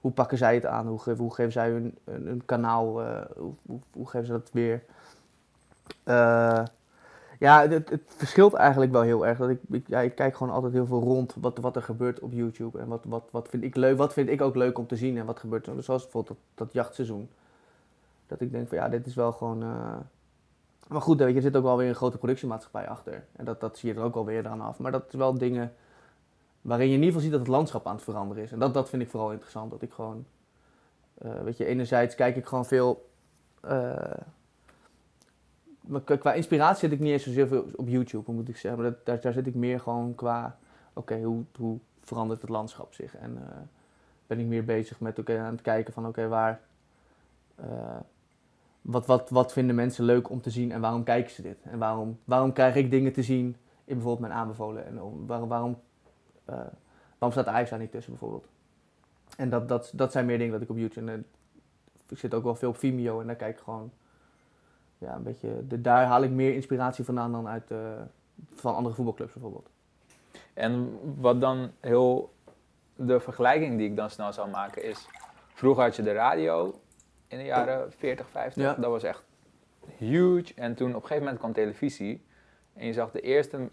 hoe 0.00 0.12
pakken 0.12 0.38
zij 0.38 0.54
het 0.54 0.66
aan? 0.66 0.86
Hoe, 0.86 0.98
geven- 0.98 1.22
hoe 1.24 1.34
geven 1.34 1.52
zij 1.52 1.70
hun, 1.70 1.98
hun, 2.04 2.26
hun 2.26 2.44
kanaal, 2.44 3.02
eh, 3.02 3.20
hoe, 3.36 3.52
hoe, 3.66 3.80
hoe 3.92 4.08
geven 4.08 4.26
ze 4.26 4.32
dat 4.32 4.50
weer? 4.52 4.82
Eh, 6.04 6.62
Ja, 7.38 7.68
het, 7.68 7.90
het 7.90 8.02
verschilt 8.06 8.52
eigenlijk 8.54 8.92
wel 8.92 9.02
heel 9.02 9.26
erg. 9.26 9.38
Dat 9.38 9.48
ik, 9.48 9.60
ik, 9.70 9.88
ja, 9.88 10.00
ik 10.00 10.14
kijk 10.14 10.36
gewoon 10.36 10.52
altijd 10.52 10.72
heel 10.72 10.86
veel 10.86 11.00
rond 11.00 11.34
wat, 11.40 11.58
wat 11.58 11.76
er 11.76 11.82
gebeurt 11.82 12.20
op 12.20 12.32
YouTube. 12.32 12.78
En 12.78 12.88
wat, 12.88 13.04
wat, 13.08 13.28
wat, 13.30 13.48
vind 13.48 13.62
ik 13.62 13.76
leuk, 13.76 13.96
wat 13.96 14.12
vind 14.12 14.28
ik 14.28 14.40
ook 14.40 14.54
leuk 14.54 14.78
om 14.78 14.86
te 14.86 14.96
zien 14.96 15.18
en 15.18 15.26
wat 15.26 15.38
gebeurt 15.38 15.66
er. 15.66 15.82
Zoals 15.82 16.02
bijvoorbeeld 16.02 16.38
dat, 16.54 16.66
dat 16.66 16.72
jachtseizoen. 16.72 17.30
Dat 18.26 18.40
ik 18.40 18.50
denk 18.50 18.68
van 18.68 18.78
ja, 18.78 18.88
dit 18.88 19.06
is 19.06 19.14
wel 19.14 19.32
gewoon... 19.32 19.62
eh, 19.62 19.96
Maar 20.88 21.00
goed, 21.00 21.18
weet 21.18 21.28
je, 21.28 21.34
er 21.36 21.42
zit 21.42 21.56
ook 21.56 21.62
wel 21.62 21.76
weer 21.76 21.88
een 21.88 21.94
grote 21.94 22.18
productiemaatschappij 22.18 22.88
achter. 22.88 23.24
En 23.36 23.44
dat, 23.44 23.60
dat 23.60 23.78
zie 23.78 23.92
je 23.92 23.98
er 23.98 24.04
ook 24.04 24.14
wel 24.14 24.24
weer 24.24 24.48
aan 24.48 24.60
af. 24.60 24.78
Maar 24.78 24.92
dat 24.92 25.04
is 25.08 25.14
wel 25.14 25.38
dingen 25.38 25.72
waarin 26.60 26.88
je 26.88 26.94
in 26.94 27.02
ieder 27.02 27.14
geval 27.14 27.22
ziet 27.22 27.30
dat 27.38 27.40
het 27.46 27.56
landschap 27.56 27.86
aan 27.86 27.94
het 27.94 28.04
veranderen 28.04 28.42
is. 28.42 28.52
En 28.52 28.58
dat, 28.58 28.74
dat 28.74 28.88
vind 28.88 29.02
ik 29.02 29.10
vooral 29.10 29.30
interessant. 29.30 29.70
Dat 29.70 29.82
ik 29.82 29.92
gewoon... 29.92 30.24
eh, 31.14 31.40
weet 31.42 31.56
je, 31.56 31.64
enerzijds 31.64 32.14
kijk 32.14 32.36
ik 32.36 32.46
gewoon 32.46 32.66
veel... 32.66 33.08
eh, 33.60 33.92
qua- 36.18 36.32
inspiratie 36.32 36.78
zit 36.88 36.92
ik 36.92 37.00
niet 37.04 37.12
eens 37.12 37.22
zozeer 37.22 37.48
veel 37.48 37.64
op 37.76 37.88
YouTube, 37.88 38.32
moet 38.32 38.48
ik 38.48 38.56
zeggen. 38.56 38.82
Maar 38.82 38.90
dat, 38.90 39.06
daar, 39.06 39.20
daar 39.20 39.32
zit 39.32 39.46
ik 39.46 39.54
meer 39.54 39.80
gewoon 39.80 40.14
qua, 40.14 40.56
oké, 40.92 41.22
hoe, 41.22 41.44
hoe 41.56 41.78
verandert 42.00 42.40
het 42.40 42.50
landschap 42.50 42.94
zich? 42.94 43.16
En 43.16 43.36
eh, 43.36 43.56
ben 44.26 44.38
ik 44.38 44.46
meer 44.46 44.64
bezig 44.64 45.00
met, 45.00 45.18
oké, 45.18 45.38
aan 45.38 45.52
het 45.52 45.62
kijken 45.62 45.92
van, 45.92 46.06
oké, 46.06 46.28
waar, 46.28 46.60
eh, 47.54 47.96
wat, 48.82 49.06
wat, 49.06 49.30
wat 49.30 49.52
vinden 49.52 49.74
mensen 49.74 50.04
leuk 50.04 50.30
om 50.30 50.40
te 50.40 50.50
zien 50.50 50.72
en 50.72 50.80
waarom 50.80 51.02
kijken 51.04 51.30
ze 51.32 51.42
dit? 51.42 51.58
En 51.62 51.78
waarom, 51.78 52.18
waarom 52.24 52.52
krijg 52.52 52.74
ik 52.74 52.90
dingen 52.90 53.12
te 53.12 53.22
zien 53.22 53.46
in 53.84 53.94
bijvoorbeeld 53.94 54.20
mijn 54.28 54.32
aanbevolen? 54.32 54.86
En 54.86 55.02
om- 55.02 55.26
waarom, 55.26 55.78
eh, 56.44 56.54
waarom 57.18 57.30
staat 57.30 57.46
Ajax 57.46 57.70
daar 57.70 57.78
niet 57.78 57.90
tussen 57.90 58.12
bijvoorbeeld? 58.12 58.46
En 59.36 59.50
dat, 59.50 59.68
dat, 59.68 59.92
dat 59.94 60.12
zijn 60.12 60.26
meer 60.26 60.38
dingen 60.38 60.52
dat 60.52 60.62
ik 60.62 60.70
op 60.70 60.76
YouTube, 60.76 61.10
en 61.10 61.26
ik 62.08 62.18
zit 62.18 62.34
ook 62.34 62.44
wel 62.44 62.54
veel 62.54 62.68
op 62.68 62.76
Vimeo 62.76 63.20
en 63.20 63.26
daar 63.26 63.36
kijk 63.36 63.56
ik 63.56 63.62
gewoon 63.64 63.90
ja, 65.04 65.14
een 65.14 65.22
beetje, 65.22 65.66
de, 65.66 65.80
daar 65.80 66.04
haal 66.04 66.22
ik 66.22 66.30
meer 66.30 66.54
inspiratie 66.54 67.04
vandaan 67.04 67.32
dan 67.32 67.48
uit 67.48 67.70
eh, 67.70 67.78
van 68.54 68.74
andere 68.74 68.94
voetbalclubs 68.94 69.32
bijvoorbeeld. 69.32 69.70
En 70.54 70.98
wat 71.20 71.40
dan 71.40 71.70
heel 71.80 72.32
de 72.96 73.20
vergelijking 73.20 73.78
die 73.78 73.88
ik 73.90 73.96
dan 73.96 74.10
snel 74.10 74.32
zou 74.32 74.50
maken 74.50 74.84
is, 74.84 75.08
vroeger 75.54 75.82
had 75.82 75.96
je 75.96 76.02
de 76.02 76.12
radio 76.12 76.80
in 77.28 77.38
de 77.38 77.44
jaren 77.44 77.92
40, 77.92 78.28
50, 78.28 78.62
Ja. 78.62 78.74
dat 78.74 78.90
was 78.90 79.02
echt 79.02 79.22
huge. 79.96 80.52
En 80.56 80.74
toen 80.74 80.88
op 80.88 80.94
een 80.94 81.00
gegeven 81.00 81.22
moment 81.22 81.38
kwam 81.38 81.52
televisie 81.52 82.24
en 82.72 82.86
je 82.86 82.92
zag 82.92 83.10
de 83.10 83.20
eerste 83.20 83.68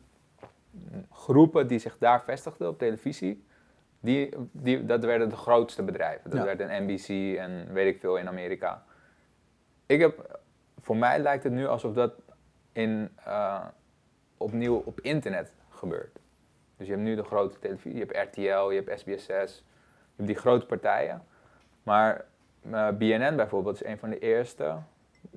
groepen 1.11 1.67
die 1.67 1.79
zich 1.79 1.97
daar 1.97 2.23
vestigden 2.23 2.67
op 2.69 2.77
televisie, 2.77 3.45
die, 3.99 4.29
die, 4.51 4.85
dat 4.85 5.03
werden 5.03 5.29
de 5.29 5.35
grootste 5.35 5.83
bedrijven. 5.83 6.29
Dat 6.29 6.39
Ja. 6.39 6.45
werden 6.45 6.83
NBC 6.83 7.37
en 7.37 7.73
weet 7.73 7.93
ik 7.95 7.99
veel 7.99 8.17
in 8.17 8.27
Amerika. 8.27 8.83
Ik 9.85 9.99
heb, 9.99 10.40
voor 10.81 10.95
mij 10.97 11.19
lijkt 11.19 11.43
het 11.43 11.53
nu 11.53 11.67
alsof 11.67 11.93
dat 11.93 12.13
in, 12.71 13.09
eh, 13.25 13.65
opnieuw 14.37 14.81
op 14.85 14.99
internet 14.99 15.53
gebeurt. 15.69 16.19
Dus 16.77 16.87
je 16.87 16.93
hebt 16.93 17.05
nu 17.05 17.15
de 17.15 17.23
grote 17.23 17.59
televisie, 17.59 17.93
je 17.99 18.05
hebt 18.11 18.27
RTL, 18.29 18.69
je 18.71 18.83
hebt 18.85 18.99
SBS6, 19.01 19.25
je 19.27 20.15
hebt 20.15 20.27
die 20.27 20.35
grote 20.35 20.65
partijen. 20.65 21.23
Maar 21.83 22.25
eh, 22.71 22.87
BNN 22.89 23.35
bijvoorbeeld 23.35 23.75
is 23.75 23.83
een 23.85 23.97
van 23.97 24.09
de 24.09 24.19
eerste, 24.19 24.75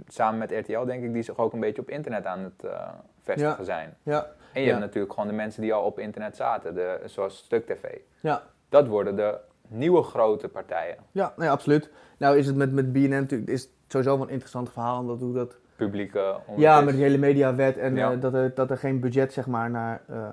samen 0.09 0.39
met 0.39 0.51
RTL 0.53 0.85
denk 0.85 1.05
ik, 1.05 1.13
die 1.13 1.23
zich 1.23 1.39
ook 1.39 1.53
een 1.53 1.61
beetje 1.61 1.83
op 1.83 1.89
internet 1.91 2.27
aan 2.27 2.39
het 2.39 2.65
eh, 2.65 2.89
vestigen 3.23 3.57
Ja. 3.59 3.65
zijn. 3.65 3.97
Ja, 4.03 4.27
En 4.53 4.61
je 4.61 4.67
Ja. 4.67 4.73
hebt 4.73 4.85
natuurlijk 4.85 5.13
gewoon 5.13 5.29
de 5.29 5.35
mensen 5.35 5.63
die 5.63 5.73
al 5.75 5.85
op 5.85 5.99
internet 5.99 6.37
zaten, 6.37 6.75
de, 6.75 7.01
zoals 7.05 7.37
Stuk 7.37 7.67
TV. 7.67 7.99
ja, 8.21 8.43
Dat 8.69 8.87
worden 8.87 9.17
de 9.17 9.39
nieuwe 9.69 10.03
grote 10.03 10.49
partijen. 10.49 10.97
ja, 11.13 11.33
nee, 11.37 11.51
absoluut. 11.51 11.91
Nou 12.19 12.39
is 12.39 12.47
het 12.47 12.57
met, 12.57 12.73
met 12.73 12.93
BNN 12.93 13.09
natuurlijk 13.09 13.51
is 13.51 13.63
het 13.63 13.71
sowieso 13.89 14.15
wel 14.17 14.23
een 14.27 14.31
interessant 14.33 14.71
verhaal, 14.73 15.01
omdat 15.01 15.21
hoe 15.21 15.35
dat... 15.35 15.57
Publieke 15.77 16.37
Ja, 16.57 16.81
met 16.81 16.95
die 16.95 17.03
hele 17.03 17.19
mediawet 17.19 17.77
en 17.77 17.97
Ja. 17.97 18.13
eh, 18.13 18.21
dat, 18.21 18.35
er, 18.35 18.55
dat 18.55 18.71
er 18.71 18.77
geen 18.79 19.01
budget 19.01 19.33
zeg 19.33 19.47
maar 19.47 19.71
naar... 19.71 20.03
eh, 20.07 20.27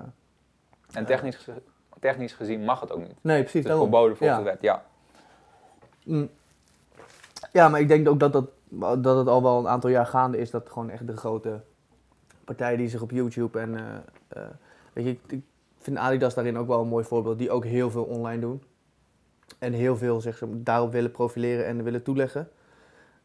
En 0.92 1.04
technisch, 1.06 1.48
technisch 2.00 2.32
gezien 2.32 2.64
mag 2.64 2.80
het 2.80 2.92
ook 2.92 2.98
niet. 3.00 3.14
nee, 3.20 3.40
precies. 3.42 3.62
Het 3.64 3.72
is 3.72 3.78
verboden 3.78 4.16
volgens 4.16 4.38
Ja. 4.38 4.44
de 4.44 4.50
wet, 4.50 4.62
ja. 4.62 4.84
Mm. 6.04 6.28
Ja, 7.52 7.68
maar 7.68 7.80
ik 7.80 7.88
denk 7.88 8.08
ook 8.08 8.20
dat, 8.20 8.32
dat, 8.32 8.48
dat 9.04 9.16
het 9.16 9.26
al 9.28 9.42
wel 9.42 9.58
een 9.58 9.68
aantal 9.68 9.90
jaar 9.90 10.06
gaande 10.06 10.38
is 10.38 10.50
dat 10.50 10.68
gewoon 10.70 10.90
echt 10.90 11.06
de 11.06 11.16
grote 11.16 11.60
partijen 12.44 12.78
die 12.78 12.88
zich 12.88 13.02
op 13.02 13.10
YouTube 13.10 13.58
en 13.58 13.76
eh, 14.28 14.42
weet 14.92 15.04
je, 15.04 15.18
ik 15.36 15.42
vind 15.78 15.96
Adidas 15.96 16.34
daarin 16.34 16.58
ook 16.58 16.66
wel 16.66 16.80
een 16.80 16.88
mooi 16.88 17.04
voorbeeld, 17.04 17.38
die 17.38 17.50
ook 17.50 17.64
heel 17.64 17.90
veel 17.90 18.04
online 18.04 18.40
doen. 18.40 18.62
En 19.62 19.72
heel 19.72 19.96
veel 19.96 20.22
daarop 20.48 20.92
willen 20.92 21.10
profileren 21.10 21.66
en 21.66 21.82
willen 21.82 22.02
toeleggen. 22.02 22.48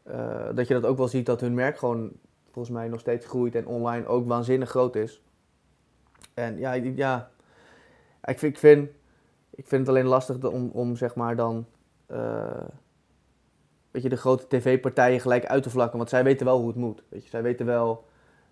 Eh, 0.02 0.48
dat 0.54 0.68
je 0.68 0.74
dat 0.74 0.84
ook 0.84 0.96
wel 0.96 1.08
ziet 1.08 1.26
dat 1.26 1.40
hun 1.40 1.54
merk 1.54 1.78
gewoon 1.78 2.12
volgens 2.50 2.74
mij 2.74 2.88
nog 2.88 3.00
steeds 3.00 3.26
groeit 3.26 3.54
en 3.54 3.66
online 3.66 4.06
ook 4.06 4.26
waanzinnig 4.26 4.68
groot 4.68 4.96
is. 4.96 5.22
En 6.34 6.58
ja, 6.58 6.72
ja 6.72 7.30
ik, 8.24 8.38
vind, 8.38 8.52
ik, 8.52 8.58
vind, 8.58 8.90
ik 9.50 9.66
vind 9.66 9.80
het 9.80 9.88
alleen 9.88 10.06
lastig 10.06 10.44
om, 10.44 10.70
om 10.72 10.96
zeg 10.96 11.14
maar 11.14 11.36
dan 11.36 11.66
eh, 12.06 12.64
weet 13.90 14.02
je, 14.02 14.08
de 14.08 14.16
grote 14.16 14.46
tv-partijen 14.48 15.20
gelijk 15.20 15.46
uit 15.46 15.62
te 15.62 15.70
vlakken. 15.70 15.98
Want 15.98 16.10
zij 16.10 16.24
weten 16.24 16.46
wel 16.46 16.58
hoe 16.58 16.68
het 16.68 16.76
moet. 16.76 17.02
Weet 17.08 17.22
je. 17.22 17.28
Zij 17.30 17.42
weten 17.42 17.66
wel 17.66 18.04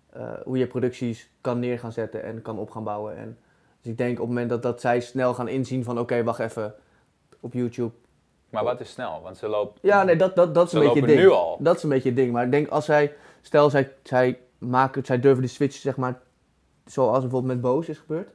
eh, 0.09 0.33
hoe 0.43 0.57
je 0.57 0.67
producties 0.67 1.29
kan 1.41 1.59
neer 1.59 1.79
gaan 1.79 1.91
zetten 1.91 2.23
en 2.23 2.41
kan 2.41 2.59
op 2.59 2.69
gaan 2.69 2.83
bouwen. 2.83 3.15
En, 3.17 3.37
dus 3.81 3.91
ik 3.91 3.97
denk 3.97 4.11
op 4.11 4.17
het 4.17 4.27
moment 4.27 4.49
dat, 4.49 4.61
dat 4.61 4.81
zij 4.81 4.99
snel 4.99 5.33
gaan 5.33 5.47
inzien 5.47 5.83
van 5.83 5.99
oké, 5.99 6.23
wacht 6.23 6.39
even, 6.39 6.75
op 7.39 7.53
YouTube. 7.53 7.93
Maar 8.49 8.63
wat 8.63 8.79
is 8.79 8.91
snel? 8.91 9.21
Want 9.21 9.37
ze 9.37 9.47
loopt... 9.47 9.79
Ja, 9.81 10.03
nee, 10.03 10.15
dat, 10.15 10.35
dat, 10.35 10.53
dat 10.53 10.67
is 10.67 10.73
een 10.73 10.79
beetje 10.79 10.99
het 10.99 11.07
ding. 11.09 11.19
nu 11.19 11.29
al. 11.29 11.57
Dat 11.59 11.75
is 11.75 11.83
een 11.83 11.89
beetje 11.89 12.07
het 12.09 12.17
ding. 12.17 12.31
Maar 12.31 12.45
ik 12.45 12.51
denk 12.51 12.67
als 12.67 12.85
zij, 12.85 13.15
stel 13.41 13.69
zij, 13.69 13.93
zij 14.03 14.39
maken, 14.57 15.05
zij 15.05 15.19
durven 15.19 15.41
de 15.43 15.49
switch 15.49 15.75
zeg 15.75 15.97
maar, 15.97 16.19
zoals 16.85 17.19
bijvoorbeeld 17.21 17.53
met 17.53 17.61
Boos 17.61 17.89
is 17.89 17.97
gebeurd. 17.97 18.29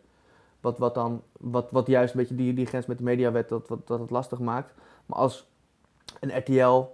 Wat, 0.61 0.79
wat 0.79 0.95
dan, 0.95 1.23
wat, 1.33 1.71
wat 1.71 1.87
juist 1.87 2.15
een 2.15 2.21
beetje 2.21 2.35
die, 2.35 2.55
die 2.55 2.67
grens 2.67 2.87
met 2.87 2.99
de 2.99 3.05
mediawet, 3.05 3.49
dat, 3.49 3.69
wat, 3.69 3.87
dat 3.87 4.01
het 4.01 4.11
lastig 4.11 4.39
maakt. 4.39 4.75
Maar 5.07 5.19
als 5.19 5.47
een 6.21 6.39
RTL, 6.39 6.85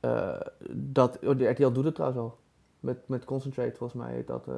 eh, 0.00 0.40
dat, 0.70 1.18
oh, 1.24 1.38
de 1.38 1.48
RTL 1.48 1.70
doet 1.70 1.84
het 1.84 1.94
trouwens 1.94 2.20
al. 2.22 2.38
Met, 2.80 3.08
met 3.08 3.24
Concentrate 3.24 3.76
volgens 3.76 4.02
mij 4.02 4.12
heet 4.14 4.26
dat. 4.26 4.46
eh. 4.48 4.54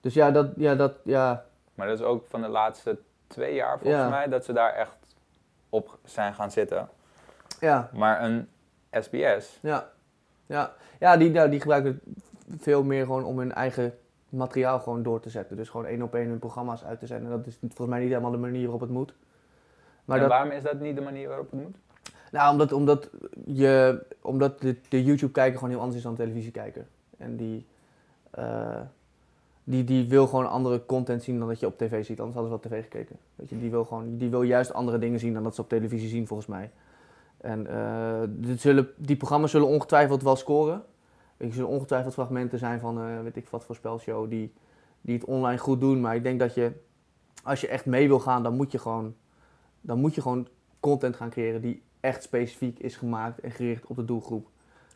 Dus 0.00 0.14
ja, 0.14 0.30
dat, 0.30 0.46
ja, 0.56 0.74
dat, 0.74 0.92
ja, 1.04 1.44
Maar 1.74 1.86
dat 1.86 1.98
is 1.98 2.04
ook 2.04 2.26
van 2.26 2.40
de 2.42 2.48
laatste 2.48 2.98
twee 3.26 3.54
jaar 3.54 3.78
volgens 3.78 4.02
Ja. 4.02 4.08
mij 4.08 4.28
dat 4.28 4.44
ze 4.44 4.52
daar 4.52 4.72
echt 4.74 4.96
op 5.72 5.98
zijn 6.04 6.34
gaan 6.34 6.50
zitten. 6.50 6.88
ja, 7.60 7.90
Maar 7.92 8.22
een 8.22 8.48
SBS, 8.90 9.58
ja. 9.60 9.90
Ja, 10.46 10.72
ja 10.98 11.16
die, 11.16 11.32
ja, 11.32 11.48
die 11.48 11.60
gebruiken 11.60 12.00
het 12.50 12.62
veel 12.62 12.84
meer 12.84 13.04
gewoon 13.04 13.24
om 13.24 13.38
hun 13.38 13.52
eigen 13.52 13.94
materiaal 14.28 14.80
gewoon 14.80 15.02
door 15.02 15.20
te 15.20 15.30
zetten. 15.30 15.56
Dus 15.56 15.68
gewoon 15.68 15.86
één 15.86 16.02
op 16.02 16.14
één 16.14 16.28
hun 16.28 16.38
programma's 16.38 16.84
uit 16.84 16.98
te 16.98 17.06
zenden. 17.06 17.30
Dat 17.30 17.46
is 17.46 17.58
volgens 17.60 17.88
mij 17.88 18.00
niet 18.00 18.08
helemaal 18.08 18.30
de 18.30 18.36
manier 18.36 18.62
waarop 18.62 18.80
het 18.80 18.90
moet. 18.90 19.14
Maar 20.04 20.16
en 20.16 20.22
dat, 20.22 20.32
waarom 20.32 20.50
is 20.50 20.62
dat 20.62 20.80
niet 20.80 20.96
de 20.96 21.02
manier 21.02 21.28
waarop 21.28 21.50
het 21.50 21.60
moet? 21.60 21.76
Nou, 22.32 22.52
omdat, 22.52 22.72
omdat, 22.72 23.10
je, 23.44 24.04
omdat 24.20 24.60
de, 24.60 24.76
de 24.88 25.04
YouTube-kijker 25.04 25.54
gewoon 25.54 25.70
heel 25.70 25.80
anders 25.80 25.96
is 25.96 26.02
dan 26.02 26.14
de 26.14 26.22
televisiekijker. 26.22 26.86
En 27.18 27.36
die, 27.36 27.66
eh, 28.30 28.80
die, 29.64 29.84
die 29.84 30.08
wil 30.08 30.26
gewoon 30.26 30.50
andere 30.50 30.86
content 30.86 31.22
zien 31.22 31.38
dan 31.38 31.48
dat 31.48 31.60
je 31.60 31.66
op 31.66 31.78
tv 31.78 32.04
ziet. 32.04 32.20
Anders 32.20 32.38
hadden 32.38 32.60
ze 32.60 32.68
wel 32.68 32.78
tv 32.78 32.82
gekeken. 32.82 33.16
Weet 33.34 33.48
je, 33.48 33.58
die, 33.58 33.70
wil 33.70 33.84
gewoon, 33.84 34.16
die 34.16 34.30
wil 34.30 34.42
juist 34.42 34.72
andere 34.72 34.98
dingen 34.98 35.18
zien 35.20 35.34
dan 35.34 35.42
dat 35.42 35.54
ze 35.54 35.60
op 35.60 35.68
televisie 35.68 36.08
zien, 36.08 36.26
volgens 36.26 36.48
mij. 36.48 36.70
En 37.40 37.66
eh, 37.66 38.20
dit 38.28 38.60
zullen, 38.60 38.88
die 38.96 39.16
programma's 39.16 39.50
zullen 39.50 39.68
ongetwijfeld 39.68 40.22
wel 40.22 40.36
scoren. 40.36 40.74
Weet 40.74 40.84
je, 41.36 41.46
Er 41.46 41.52
zullen 41.52 41.68
ongetwijfeld 41.70 42.14
fragmenten 42.14 42.58
zijn 42.58 42.80
van, 42.80 42.98
eh, 42.98 43.20
weet 43.22 43.36
ik 43.36 43.48
wat 43.48 43.64
voor 43.64 43.74
spelshow, 43.74 44.30
die, 44.30 44.52
die 45.00 45.14
het 45.14 45.24
online 45.24 45.58
goed 45.58 45.80
doen. 45.80 46.00
Maar 46.00 46.14
ik 46.16 46.22
denk 46.22 46.38
dat 46.38 46.54
je, 46.54 46.72
als 47.42 47.60
je 47.60 47.68
echt 47.68 47.86
mee 47.86 48.08
wil 48.08 48.20
gaan, 48.20 48.42
dan 48.42 48.54
moet 48.56 48.72
je 48.72 48.78
gewoon, 48.78 49.14
dan 49.80 49.98
moet 49.98 50.14
je 50.14 50.20
gewoon 50.20 50.48
content 50.80 51.16
gaan 51.16 51.30
creëren 51.30 51.60
die 51.60 51.82
echt 52.00 52.22
specifiek 52.22 52.78
is 52.78 52.96
gemaakt 52.96 53.40
en 53.40 53.50
gericht 53.50 53.86
op 53.86 53.96
de 53.96 54.04
doelgroep. 54.04 54.46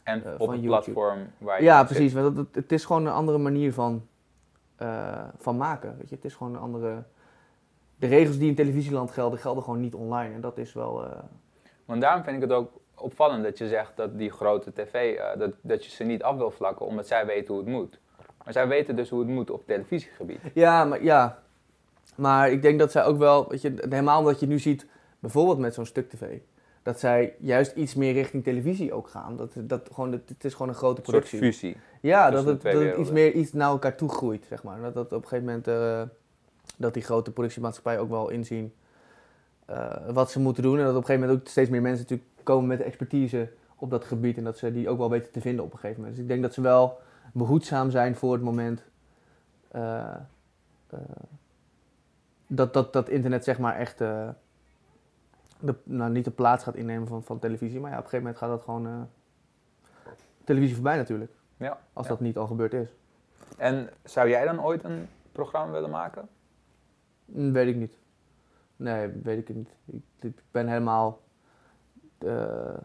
En 0.03 0.25
Eh, 0.25 0.33
op 0.33 0.39
van 0.39 0.51
het 0.55 0.63
YouTube. 0.63 0.93
platform 0.93 1.19
waar 1.39 1.59
je 1.59 1.65
Ja, 1.65 1.85
precies. 1.85 2.13
Want 2.13 2.37
het, 2.37 2.55
het 2.55 2.73
is 2.73 2.85
gewoon 2.85 3.07
een 3.07 3.13
andere 3.13 3.39
manier 3.39 3.73
van, 3.73 4.07
eh, 4.77 5.23
van 5.39 5.57
maken. 5.57 5.97
Weet 5.99 6.09
je? 6.09 6.15
Het 6.15 6.25
is 6.25 6.35
gewoon 6.35 6.55
een 6.55 6.61
andere. 6.61 7.03
De 7.99 8.07
regels 8.07 8.39
die 8.39 8.49
in 8.49 8.55
televisieland 8.55 9.11
gelden, 9.11 9.39
gelden 9.39 9.63
gewoon 9.63 9.81
niet 9.81 9.95
online. 9.95 10.35
En 10.35 10.41
dat 10.41 10.59
is 10.59 10.73
wel. 10.73 11.05
eh, 11.05 11.19
Want 11.85 12.01
daarom 12.01 12.23
vind 12.25 12.37
ik 12.37 12.43
het 12.43 12.53
ook 12.53 12.71
opvallend 12.95 13.45
dat 13.45 13.59
je 13.59 13.69
zegt 13.69 13.97
dat 13.97 14.19
die 14.19 14.31
grote 14.31 14.73
tv, 14.73 15.15
eh, 15.17 15.39
dat, 15.39 15.51
dat 15.61 15.85
je 15.85 15.91
ze 15.91 16.05
niet 16.05 16.23
af 16.23 16.37
wil 16.37 16.51
vlakken 16.51 16.87
omdat 16.87 17.07
zij 17.07 17.27
weten 17.27 17.55
hoe 17.55 17.63
het 17.63 17.73
moet. 17.73 17.99
Maar 18.45 18.53
zij 18.53 18.69
weten 18.69 18.97
dus 18.97 19.11
hoe 19.11 19.19
het 19.21 19.29
moet 19.29 19.51
op 19.51 19.67
televisiegebied. 19.67 20.41
Ja, 20.55 20.85
maar 20.85 21.03
ja. 21.03 21.43
Maar 22.17 22.51
ik 22.51 22.63
denk 22.63 22.79
dat 22.79 22.91
zij 22.93 23.05
ook 23.05 23.19
wel, 23.19 23.49
weet 23.49 23.63
je, 23.63 23.75
helemaal 23.89 24.19
omdat 24.19 24.41
je 24.41 24.47
nu 24.47 24.59
ziet, 24.59 24.87
bijvoorbeeld 25.19 25.59
met 25.59 25.75
zo'n 25.75 25.87
stuk 25.87 26.09
tv, 26.11 26.39
dat 26.87 27.01
zij 27.01 27.35
juist 27.39 27.77
iets 27.77 27.95
meer 27.95 28.13
richting 28.13 28.45
televisie 28.45 28.93
ook 28.93 29.09
gaan. 29.09 29.37
Dat, 29.37 29.53
dat 29.57 29.89
gewoon, 29.93 30.13
het, 30.13 30.29
het 30.29 30.45
is 30.45 30.53
gewoon 30.53 30.69
een 30.69 30.75
grote 30.75 31.01
Een 31.01 31.07
soort 31.07 31.25
productie. 31.25 31.39
fusie. 31.39 31.77
Ja, 32.01 32.31
dat 32.31 32.45
het, 32.45 32.63
dat 32.63 32.73
het 32.73 32.97
iets 32.97 33.11
meer 33.11 33.33
iets 33.33 33.53
naar 33.53 33.69
elkaar 33.69 33.97
toe 33.97 34.09
groeit, 34.09 34.45
zeg 34.49 34.63
maar. 34.63 34.81
Dat, 34.81 34.95
dat 34.95 35.13
op 35.13 35.23
een 35.23 35.29
gegeven 35.29 35.45
moment, 35.45 35.69
eh, 35.69 36.03
dat 36.77 36.95
die 36.95 37.03
grote 37.03 37.31
productiemaatschappijen 37.31 38.01
ook 38.01 38.09
wel 38.09 38.29
inzien 38.29 38.73
eh, 39.65 40.09
wat 40.09 40.31
ze 40.31 40.41
moeten 40.41 40.63
doen. 40.63 40.79
En 40.79 40.85
dat 40.85 40.95
op 40.95 41.01
een 41.01 41.07
gegeven 41.07 41.21
moment 41.21 41.41
ook 41.41 41.49
steeds 41.49 41.71
meer 41.71 41.83
mensen 41.83 42.03
natuurlijk 42.03 42.31
komen 42.43 42.67
met 42.67 42.81
expertise 42.81 43.49
op 43.77 43.91
dat 43.91 44.05
gebied. 44.05 44.37
En 44.37 44.45
dat 44.45 44.59
ze 44.59 44.73
die 44.73 44.89
ook 44.89 44.99
wel 44.99 45.11
weten 45.11 45.33
te 45.33 45.41
vinden 45.41 45.65
op 45.65 45.73
een 45.73 45.79
gegeven 45.79 46.01
moment. 46.01 46.17
Dus 46.17 46.25
ik 46.25 46.31
denk 46.31 46.43
dat 46.43 46.55
ze 46.55 46.61
wel 46.61 46.99
behoedzaam 47.33 47.91
zijn 47.91 48.17
voor 48.17 48.33
het 48.33 48.43
moment 48.43 48.83
eh, 49.71 50.15
dat, 52.47 52.75
dat, 52.75 52.93
dat 52.93 53.09
internet 53.09 53.45
zeg 53.45 53.59
maar 53.59 53.77
echt 53.77 54.01
de, 55.61 55.75
nou, 55.85 56.11
niet 56.11 56.25
de 56.25 56.31
plaats 56.31 56.65
gaat 56.65 56.75
innemen 56.75 57.07
van, 57.09 57.23
van 57.25 57.39
televisie. 57.39 57.81
Maar 57.81 57.91
ja, 57.91 57.99
op 57.99 58.05
een 58.05 58.11
gegeven 58.11 58.25
moment 58.27 58.43
gaat 58.45 58.51
dat 58.51 58.63
gewoon 58.63 58.87
eh, 58.87 59.01
televisie 60.45 60.75
voorbij 60.75 60.97
natuurlijk. 60.97 61.31
Ja, 61.57 61.79
Als 61.93 62.07
ja. 62.07 62.13
dat 62.13 62.21
niet 62.21 62.37
al 62.37 62.47
gebeurd 62.47 62.73
is. 62.73 62.89
En 63.57 63.89
zou 64.05 64.29
jij 64.29 64.45
dan 64.45 64.65
ooit 64.65 64.85
een 64.85 65.09
programma 65.33 65.73
willen 65.73 65.91
maken? 65.91 66.29
Mm, 67.25 67.53
Weet 67.53 67.69
ik 67.69 67.77
niet. 67.77 67.93
Nee, 68.77 69.09
weet 69.23 69.39
ik 69.39 69.49
het 69.49 69.57
niet. 69.57 69.71
Ik, 69.85 70.03
ik 70.21 70.43
ben 70.51 70.69
helemaal. 70.69 71.21
eh, 72.19 72.77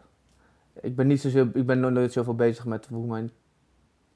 ik 0.80 0.96
ben 0.96 1.06
niet 1.06 1.20
zozeer. 1.20 1.50
Ik 1.54 1.66
ben 1.66 1.80
nooit- 1.80 1.94
nooit 1.94 2.12
zoveel 2.12 2.34
bezig 2.34 2.64
met 2.66 2.86
hoe 2.86 3.06
mijn. 3.06 3.30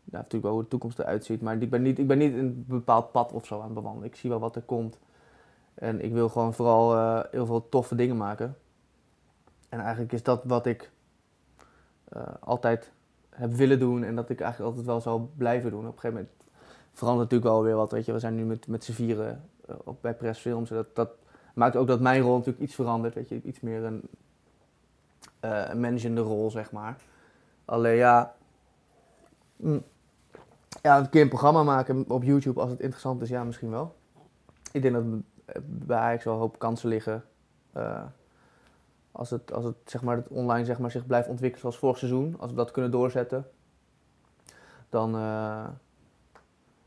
Ja, 0.04 0.16
natuurlijk 0.16 0.42
wel 0.44 0.52
hoe 0.52 0.62
de 0.62 0.68
toekomst 0.68 0.98
eruit 0.98 1.24
ziet. 1.24 1.40
Maar 1.42 1.62
ik 1.62 1.70
ben 1.70 1.82
niet, 1.82 1.98
ik 1.98 2.06
ben 2.06 2.18
niet 2.18 2.32
een 2.34 2.64
bepaald 2.68 3.12
pad 3.12 3.32
of 3.32 3.46
zo 3.46 3.58
aan 3.58 3.64
het 3.64 3.74
bewandelen. 3.74 4.08
Ik 4.08 4.16
zie 4.16 4.30
wel 4.30 4.38
wat 4.38 4.56
er 4.56 4.62
komt. 4.62 4.98
En 5.76 6.04
ik 6.04 6.12
wil 6.12 6.28
gewoon 6.28 6.54
vooral 6.54 6.94
eh, 6.94 7.20
heel 7.30 7.46
veel 7.46 7.68
toffe 7.68 7.94
dingen 7.94 8.16
maken. 8.16 8.56
En 9.68 9.80
eigenlijk 9.80 10.12
is 10.12 10.22
dat 10.22 10.44
wat 10.44 10.66
ik 10.66 10.90
eh, 12.08 12.22
altijd 12.40 12.92
heb 13.30 13.52
willen 13.52 13.78
doen. 13.78 14.04
En 14.04 14.14
dat 14.14 14.30
ik 14.30 14.40
eigenlijk 14.40 14.70
altijd 14.70 14.86
wel 14.88 15.00
zal 15.00 15.30
blijven 15.36 15.70
doen. 15.70 15.86
Op 15.86 15.94
een 15.94 16.00
gegeven 16.00 16.16
moment 16.16 16.32
verandert 16.92 17.30
natuurlijk 17.30 17.54
wel 17.54 17.62
weer 17.62 17.76
wat. 17.76 17.92
Weet 17.92 18.04
je, 18.04 18.12
we 18.12 18.18
zijn 18.18 18.34
nu 18.34 18.44
met, 18.44 18.66
met 18.66 18.84
z'n 18.84 18.92
vieren 18.92 19.42
eh, 19.66 19.74
op, 19.84 20.02
bij 20.02 20.14
Pressfilms. 20.14 20.68
Dat, 20.68 20.94
dat 20.94 21.10
maakt 21.54 21.76
ook 21.76 21.86
dat 21.86 22.00
mijn 22.00 22.22
rol 22.22 22.36
natuurlijk 22.36 22.64
iets 22.64 22.74
verandert. 22.74 23.14
Weet 23.14 23.28
je, 23.28 23.42
iets 23.42 23.60
meer 23.60 23.84
een, 23.84 24.02
een 25.40 25.80
managende 25.80 26.20
rol, 26.20 26.50
zeg 26.50 26.72
maar. 26.72 26.96
Alleen 27.64 27.96
ja, 27.96 28.34
mm, 29.56 29.82
ja, 30.82 30.98
een 30.98 31.08
keer 31.08 31.22
een 31.22 31.28
programma 31.28 31.62
maken 31.62 32.04
op 32.08 32.22
YouTube 32.22 32.60
als 32.60 32.70
het 32.70 32.80
interessant 32.80 33.22
is, 33.22 33.28
ja, 33.28 33.44
misschien 33.44 33.70
wel. 33.70 33.94
Ik 34.72 34.82
denk 34.82 34.94
dat 34.94 35.04
bij 35.64 35.96
Ajax 35.96 36.24
wel 36.24 36.34
een 36.34 36.40
hoop 36.40 36.58
kansen 36.58 36.88
liggen. 36.88 37.24
Eh, 37.72 38.02
als 39.12 39.30
het, 39.30 39.52
als 39.52 39.64
het, 39.64 39.76
zeg 39.84 40.02
maar, 40.02 40.16
het 40.16 40.28
online 40.28 40.64
zeg 40.64 40.78
maar, 40.78 40.90
zich 40.90 41.06
blijft 41.06 41.28
ontwikkelen 41.28 41.60
zoals 41.60 41.78
vorig 41.78 41.98
seizoen, 41.98 42.36
als 42.38 42.50
we 42.50 42.56
dat 42.56 42.70
kunnen 42.70 42.90
doorzetten, 42.90 43.50
dan, 44.88 45.14
eh, 45.14 45.68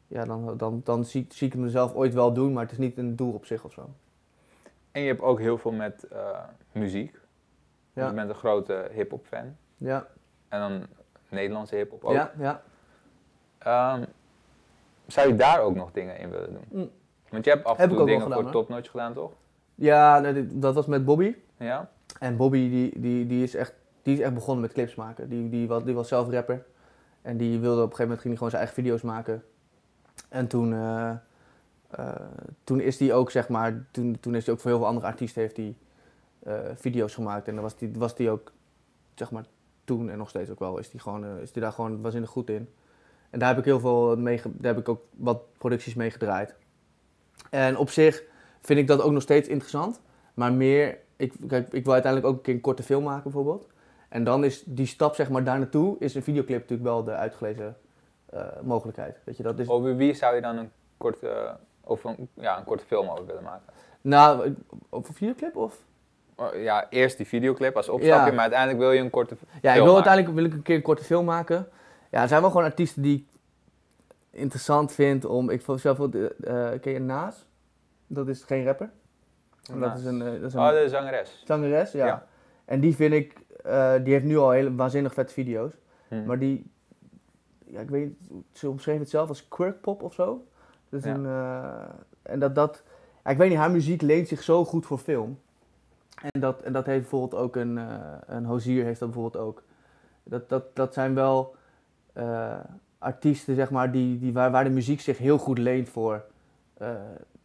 ja, 0.07 0.25
dan, 0.25 0.57
dan, 0.57 0.81
dan 0.83 1.05
zie, 1.05 1.25
zie 1.29 1.47
ik 1.47 1.53
het 1.53 1.61
mezelf 1.61 1.93
ooit 1.93 2.13
wel 2.13 2.33
doen, 2.33 2.53
maar 2.53 2.63
het 2.63 2.71
is 2.71 2.77
niet 2.77 2.97
een 2.97 3.15
doel 3.15 3.33
op 3.33 3.45
zich 3.45 3.63
of 3.63 3.73
zo. 3.73 3.89
En 4.91 5.01
je 5.01 5.07
hebt 5.07 5.21
ook 5.21 5.39
heel 5.39 5.57
veel 5.57 5.71
met 5.71 6.03
eh, 6.03 6.39
muziek. 6.71 7.19
Ja. 7.93 8.07
Je 8.07 8.13
bent 8.13 8.29
een 8.29 8.35
grote 8.35 8.89
hip-hop 8.91 9.25
fan. 9.25 9.55
Ja, 9.77 10.07
En 10.47 10.59
dan 10.59 10.85
Nederlandse 11.29 11.75
hip-hop 11.75 12.03
ook. 12.03 12.13
ja, 12.13 12.31
ja. 12.37 12.61
Ehm, 13.57 14.05
zou 15.07 15.27
je 15.27 15.35
daar 15.35 15.61
ook 15.61 15.75
nog 15.75 15.91
dingen 15.91 16.17
in 16.17 16.29
willen 16.29 16.53
doen? 16.53 16.65
Mm. 16.69 16.91
Want 17.31 17.45
je 17.45 17.51
hebt 17.51 17.65
af 17.65 17.77
en 17.77 17.81
Heb 17.81 17.97
toe 17.97 18.05
dingen 18.05 18.21
gedaan, 18.21 18.33
voor 18.33 18.43
hoor. 18.43 18.51
Top 18.51 18.69
Notch 18.69 18.91
gedaan, 18.91 19.13
toch? 19.13 19.31
Ja, 19.75 20.19
nee, 20.19 20.47
dat 20.47 20.75
was 20.75 20.85
met 20.85 21.05
Bobby. 21.05 21.35
Ja? 21.57 21.89
En 22.19 22.37
Bobby 22.37 22.69
die, 22.69 22.99
die, 22.99 23.27
die, 23.27 23.43
is 23.43 23.55
echt, 23.55 23.73
die 24.01 24.13
is 24.13 24.19
echt 24.19 24.33
begonnen 24.33 24.61
met 24.61 24.73
clips 24.73 24.95
maken. 24.95 25.29
Die, 25.29 25.49
die, 25.49 25.67
was, 25.67 25.83
die 25.83 25.93
was 25.93 26.07
zelf 26.07 26.29
rapper. 26.29 26.65
En 27.21 27.37
die 27.37 27.59
wilde 27.59 27.81
op 27.81 27.89
een 27.89 27.95
gegeven 27.95 28.03
moment 28.03 28.21
ging 28.21 28.27
hij 28.27 28.35
gewoon 28.35 28.49
zijn 28.49 28.61
eigen 28.61 28.83
video's 28.83 29.01
maken. 29.01 29.43
En 30.29 30.47
toen, 30.47 30.73
eh, 30.73 31.11
eh, 31.89 32.15
toen 32.63 32.79
is 32.79 32.99
hij 32.99 33.13
ook, 33.13 33.31
zeg 33.31 33.49
maar, 33.49 33.85
toen, 33.91 34.17
toen 34.19 34.35
is 34.35 34.45
hij 34.45 34.53
ook 34.53 34.59
voor 34.59 34.69
heel 34.69 34.79
veel 34.79 34.89
andere 34.89 35.07
artiesten 35.07 35.41
heeft 35.41 35.57
hij 35.57 35.75
eh, 36.39 36.55
video's 36.75 37.13
gemaakt. 37.13 37.47
En 37.47 37.53
daar 37.53 37.63
was 37.63 37.75
hij 37.79 37.91
was 37.93 38.15
die 38.15 38.29
ook, 38.29 38.51
zeg 39.15 39.31
maar, 39.31 39.45
toen 39.83 40.09
en 40.09 40.17
nog 40.17 40.29
steeds 40.29 40.49
ook 40.49 40.59
wel, 40.59 40.77
is 40.77 40.91
hij 40.91 40.99
gewoon, 40.99 41.39
is 41.39 41.51
die 41.51 41.61
daar 41.61 41.71
gewoon 41.71 42.01
waanzinnig 42.01 42.29
goed 42.29 42.49
in. 42.49 42.69
En 43.29 43.39
daar 43.39 43.49
heb 43.49 43.57
ik 43.57 43.65
heel 43.65 43.79
veel 43.79 44.17
mee, 44.17 44.41
daar 44.43 44.73
heb 44.73 44.77
ik 44.77 44.89
ook 44.89 45.01
wat 45.15 45.41
producties 45.57 45.93
mee 45.93 46.11
gedraaid. 46.11 46.55
En 47.49 47.77
op 47.77 47.89
zich 47.89 48.23
vind 48.61 48.79
ik 48.79 48.87
dat 48.87 49.01
ook 49.01 49.11
nog 49.11 49.21
steeds 49.21 49.47
interessant. 49.47 50.01
Maar 50.33 50.53
meer, 50.53 50.97
ik, 51.15 51.33
kijk, 51.47 51.73
ik 51.73 51.83
wil 51.83 51.93
uiteindelijk 51.93 52.31
ook 52.31 52.37
een 52.37 52.43
keer 52.43 52.53
een 52.53 52.61
korte 52.61 52.83
film 52.83 53.03
maken 53.03 53.23
bijvoorbeeld. 53.23 53.67
En 54.09 54.23
dan 54.23 54.43
is 54.43 54.63
die 54.65 54.85
stap 54.85 55.15
zeg 55.15 55.29
maar 55.29 55.43
daar 55.43 55.57
naartoe, 55.59 55.95
is 55.99 56.15
een 56.15 56.23
videoclip 56.23 56.59
natuurlijk 56.59 56.89
wel 56.89 57.03
de 57.03 57.11
uitgelezen 57.11 57.77
eh, 58.29 58.41
mogelijkheid. 58.61 59.17
Weet 59.23 59.37
je, 59.37 59.43
dat 59.43 59.59
is, 59.59 59.67
Over 59.67 59.95
wie 59.95 60.13
zou 60.13 60.35
je 60.35 60.41
dan 60.41 60.57
een 60.57 60.71
korte, 60.97 61.27
eh, 61.29 61.51
of 61.83 62.03
een, 62.03 62.29
ja, 62.33 62.57
een 62.57 62.63
korte 62.63 62.85
film 62.85 63.09
over 63.09 63.25
willen 63.25 63.43
maken? 63.43 63.73
Nou, 64.01 64.45
ik- 64.45 64.57
een 64.89 65.03
videoclip 65.03 65.55
of? 65.55 65.77
Oh, 66.35 66.53
Ja, 66.55 66.87
eerst 66.89 67.17
die 67.17 67.25
videoclip 67.27 67.75
als 67.75 67.89
opstapje, 67.89 68.25
Ja. 68.25 68.31
maar 68.31 68.39
uiteindelijk 68.41 68.79
wil 68.79 68.91
je 68.91 68.99
een 69.01 69.09
korte 69.09 69.35
Ja, 69.39 69.45
ik 69.55 69.59
film 69.61 69.73
wil 69.73 69.83
maken. 69.83 69.93
uiteindelijk 69.93 70.35
wil 70.35 70.43
ik 70.45 70.53
een 70.53 70.61
keer 70.61 70.75
een 70.75 70.81
korte 70.81 71.03
film 71.03 71.25
maken. 71.25 71.67
Ja, 72.11 72.21
er 72.21 72.27
zijn 72.27 72.41
wel 72.41 72.49
gewoon 72.49 72.65
artiesten 72.65 73.01
die 73.01 73.15
ik 73.17 73.38
interessant 74.31 74.91
vind 74.91 75.25
om... 75.25 75.49
Ik 75.49 75.61
vond 75.61 75.79
zelf 75.79 75.97
wel, 75.97 76.11
eh, 76.13 76.79
ken 76.81 76.91
je 76.93 76.99
Naas? 76.99 77.45
Dat 78.07 78.27
is 78.27 78.43
geen 78.43 78.65
rapper. 78.65 78.89
Dat 79.79 79.97
is 79.97 80.05
een, 80.05 80.21
eh, 80.21 80.31
dat 80.31 80.41
is 80.43 80.53
een 80.53 80.59
Oh, 80.59 80.69
de 80.69 80.89
zangeres. 80.89 81.41
zangeres, 81.45 81.91
ja. 81.91 82.05
Ja. 82.05 82.27
En 82.65 82.79
die 82.79 82.95
vind 82.95 83.13
ik, 83.13 83.33
eh, 83.63 83.93
die 84.03 84.13
heeft 84.13 84.25
nu 84.25 84.37
al 84.37 84.49
hele 84.51 84.75
waanzinnig 84.75 85.13
vette 85.13 85.33
video's. 85.33 85.73
Hm. 86.07 86.25
Maar 86.25 86.39
die, 86.39 86.71
ja, 87.65 87.79
ik 87.79 87.89
weet 87.89 88.05
niet, 88.05 88.43
ze 88.51 88.69
omschreven 88.69 89.01
het 89.01 89.09
zelf 89.09 89.29
als 89.29 89.47
quirkpop 89.47 90.03
of 90.03 90.13
zo. 90.13 90.47
Is 90.89 91.03
Ja. 91.03 91.13
een, 91.13 91.25
en 92.21 92.39
dat, 92.39 92.55
dat, 92.55 92.83
ja, 93.23 93.31
ik 93.31 93.37
weet 93.37 93.49
niet, 93.49 93.57
haar 93.57 93.71
muziek 93.71 94.01
leent 94.01 94.27
zich 94.27 94.43
zo 94.43 94.65
goed 94.65 94.85
voor 94.85 94.97
film. 94.97 95.39
En 96.31 96.39
dat, 96.39 96.61
en 96.61 96.73
dat 96.73 96.85
heeft 96.85 96.99
bijvoorbeeld 97.01 97.41
ook 97.41 97.55
een, 97.55 97.79
een 98.25 98.45
Hozier 98.45 98.83
heeft 98.83 98.99
dat 98.99 99.11
bijvoorbeeld 99.11 99.43
ook. 99.43 99.63
Dat, 100.23 100.49
dat, 100.49 100.75
dat 100.75 100.93
zijn 100.93 101.15
wel 101.15 101.55
artiesten, 102.99 103.55
zeg 103.55 103.71
maar, 103.71 103.91
die, 103.91 104.19
die, 104.19 104.33
waar, 104.33 104.51
waar 104.51 104.63
de 104.63 104.69
muziek 104.69 105.01
zich 105.01 105.17
heel 105.17 105.37
goed 105.37 105.57
leent 105.57 105.89
voor 105.89 106.23
eh, 106.77 106.89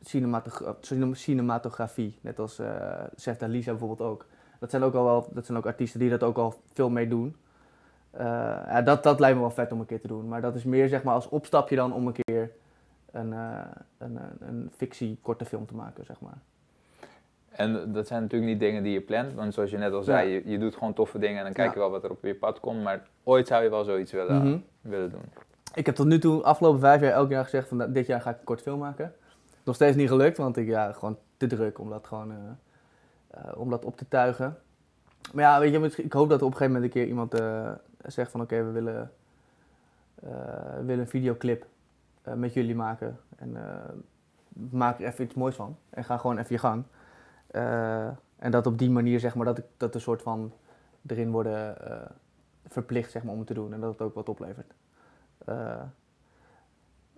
cinematogra- 0.02 0.76
cinem- 0.80 1.14
cinematografie. 1.14 2.18
Net 2.20 2.38
als 2.38 2.59
eh 2.59 3.02
Seth 3.16 3.40
Lisa 3.40 3.70
bijvoorbeeld 3.70 4.11
ook. 4.11 4.26
Dat 4.59 4.70
zijn 4.70 4.82
ook 4.82 4.94
al 4.94 5.05
wel, 5.05 5.28
dat 5.32 5.46
zijn 5.46 5.59
ook 5.59 5.66
artiesten 5.66 6.00
die 6.00 6.11
dat 6.11 6.22
ook 6.22 6.36
al 6.36 6.55
veel 6.72 6.90
mee 6.90 7.09
doen. 7.09 7.36
Eh, 8.11 8.24
ja, 8.66 8.82
dat, 8.82 9.02
dat 9.02 9.20
lijkt 9.20 9.36
me 9.36 9.42
wel 9.42 9.50
vet 9.50 9.72
om 9.72 9.80
een 9.80 9.86
keer 9.86 10.00
te 10.00 10.09
doen. 10.09 10.28
Maar 10.28 10.40
dat 10.40 10.55
is 10.55 10.64
meer 10.64 10.88
zeg 10.88 11.02
maar 11.02 11.14
als 11.14 11.28
opstapje 11.28 11.76
dan 11.76 11.92
om 11.92 12.07
een 12.07 12.16
keer 12.24 12.50
een, 13.11 13.32
eh, 13.32 13.59
een, 13.98 14.16
een, 14.16 14.48
een 14.48 14.70
fictie 14.76 15.18
korte 15.22 15.44
film 15.44 15.66
te 15.66 15.74
maken, 15.74 16.05
zeg 16.05 16.20
maar. 16.20 16.38
En 17.57 17.92
dat 17.92 18.07
zijn 18.07 18.22
natuurlijk 18.22 18.50
niet 18.50 18.61
dingen 18.61 18.82
die 18.82 18.92
je 18.92 19.00
plant, 19.00 19.34
want 19.34 19.55
zoals 19.55 19.70
je 19.70 19.78
net 19.78 19.92
al 19.92 20.02
zei, 20.02 20.28
Ja. 20.28 20.34
je, 20.34 20.50
je 20.50 20.59
doet 20.59 20.74
gewoon 20.74 20.92
toffe 20.92 21.18
dingen 21.18 21.38
en 21.38 21.44
dan 21.44 21.52
kijk 21.52 21.72
je 21.72 21.78
wel 21.78 21.90
wat 21.90 22.05
er 22.05 22.11
op 22.11 22.24
je 22.24 22.34
pad 22.34 22.61
komt. 22.61 22.82
Maar 22.82 23.02
ooit 23.22 23.46
zou 23.46 23.62
je 23.62 23.70
wel 23.70 23.84
zoiets 23.84 24.12
willen, 24.12 24.36
Mhm. 24.48 24.59
willen 24.80 25.11
doen. 25.11 25.22
Ik 25.74 25.86
heb 25.86 25.94
tot 25.94 26.07
nu 26.07 26.18
toe, 26.18 26.42
afgelopen 26.42 26.80
vijf 26.80 27.00
jaar, 27.00 27.12
elk 27.12 27.30
jaar 27.30 27.44
gezegd 27.44 27.68
van 27.68 27.76
nou, 27.76 27.92
dit 27.92 28.07
jaar 28.07 28.20
ga 28.20 28.30
ik 28.30 28.38
een 28.38 28.44
korte 28.44 28.62
film 28.62 28.78
maken. 28.78 29.12
Nog 29.64 29.74
steeds 29.74 29.96
niet 29.96 30.09
gelukt, 30.09 30.36
want 30.36 30.57
ik 30.57 30.66
ja, 30.66 30.92
gewoon 30.92 31.18
te 31.36 31.46
druk 31.46 31.78
om 31.78 31.90
dat 31.90 32.07
gewoon 32.07 32.30
eh, 32.30 32.36
eh, 33.30 33.59
om 33.61 33.70
dat 33.70 33.84
op 33.84 33.96
te 33.96 34.09
tuigen. 34.09 34.59
Maar 35.32 35.44
ja, 35.44 35.61
weet 35.61 35.94
je, 35.96 36.02
ik 36.02 36.12
hoop 36.12 36.28
dat 36.28 36.40
er 36.40 36.46
op 36.46 36.50
een 36.52 36.57
gegeven 36.57 36.74
moment 36.80 36.94
een 36.94 37.00
keer 37.00 37.09
iemand 37.09 37.34
eh, 37.34 37.70
zegt 38.07 38.30
van 38.30 38.40
oké, 38.40 38.64
we 38.64 38.70
willen, 38.70 39.11
willen 40.84 40.98
een 40.98 41.09
videoclip 41.09 41.66
met 42.34 42.52
jullie 42.52 42.74
maken. 42.74 43.18
En 43.36 43.57
maak 44.70 45.00
er 45.00 45.07
even 45.07 45.24
iets 45.24 45.34
moois 45.34 45.55
van. 45.55 45.76
En 45.90 46.05
ga 46.05 46.16
gewoon 46.16 46.38
even 46.38 46.55
je 46.55 46.59
gang. 46.59 46.84
Eh, 47.55 48.07
en 48.38 48.50
dat 48.50 48.66
op 48.66 48.78
die 48.78 48.90
manier, 48.90 49.20
zeg 49.20 49.34
maar, 49.34 49.44
dat, 49.44 49.59
ik, 49.59 49.64
dat 49.76 49.94
er 49.94 50.00
soort 50.00 50.22
van 50.22 50.52
erin 51.07 51.30
worden 51.30 51.90
eh, 51.90 52.11
verplicht 52.66 53.11
zeg 53.11 53.22
maar, 53.22 53.32
om 53.32 53.38
het 53.38 53.46
te 53.46 53.55
doen. 53.55 53.72
En 53.72 53.80
dat 53.80 53.92
het 53.92 54.02
ook 54.02 54.14
wat 54.14 54.28
oplevert. 54.28 54.72
Eh, 55.44 55.82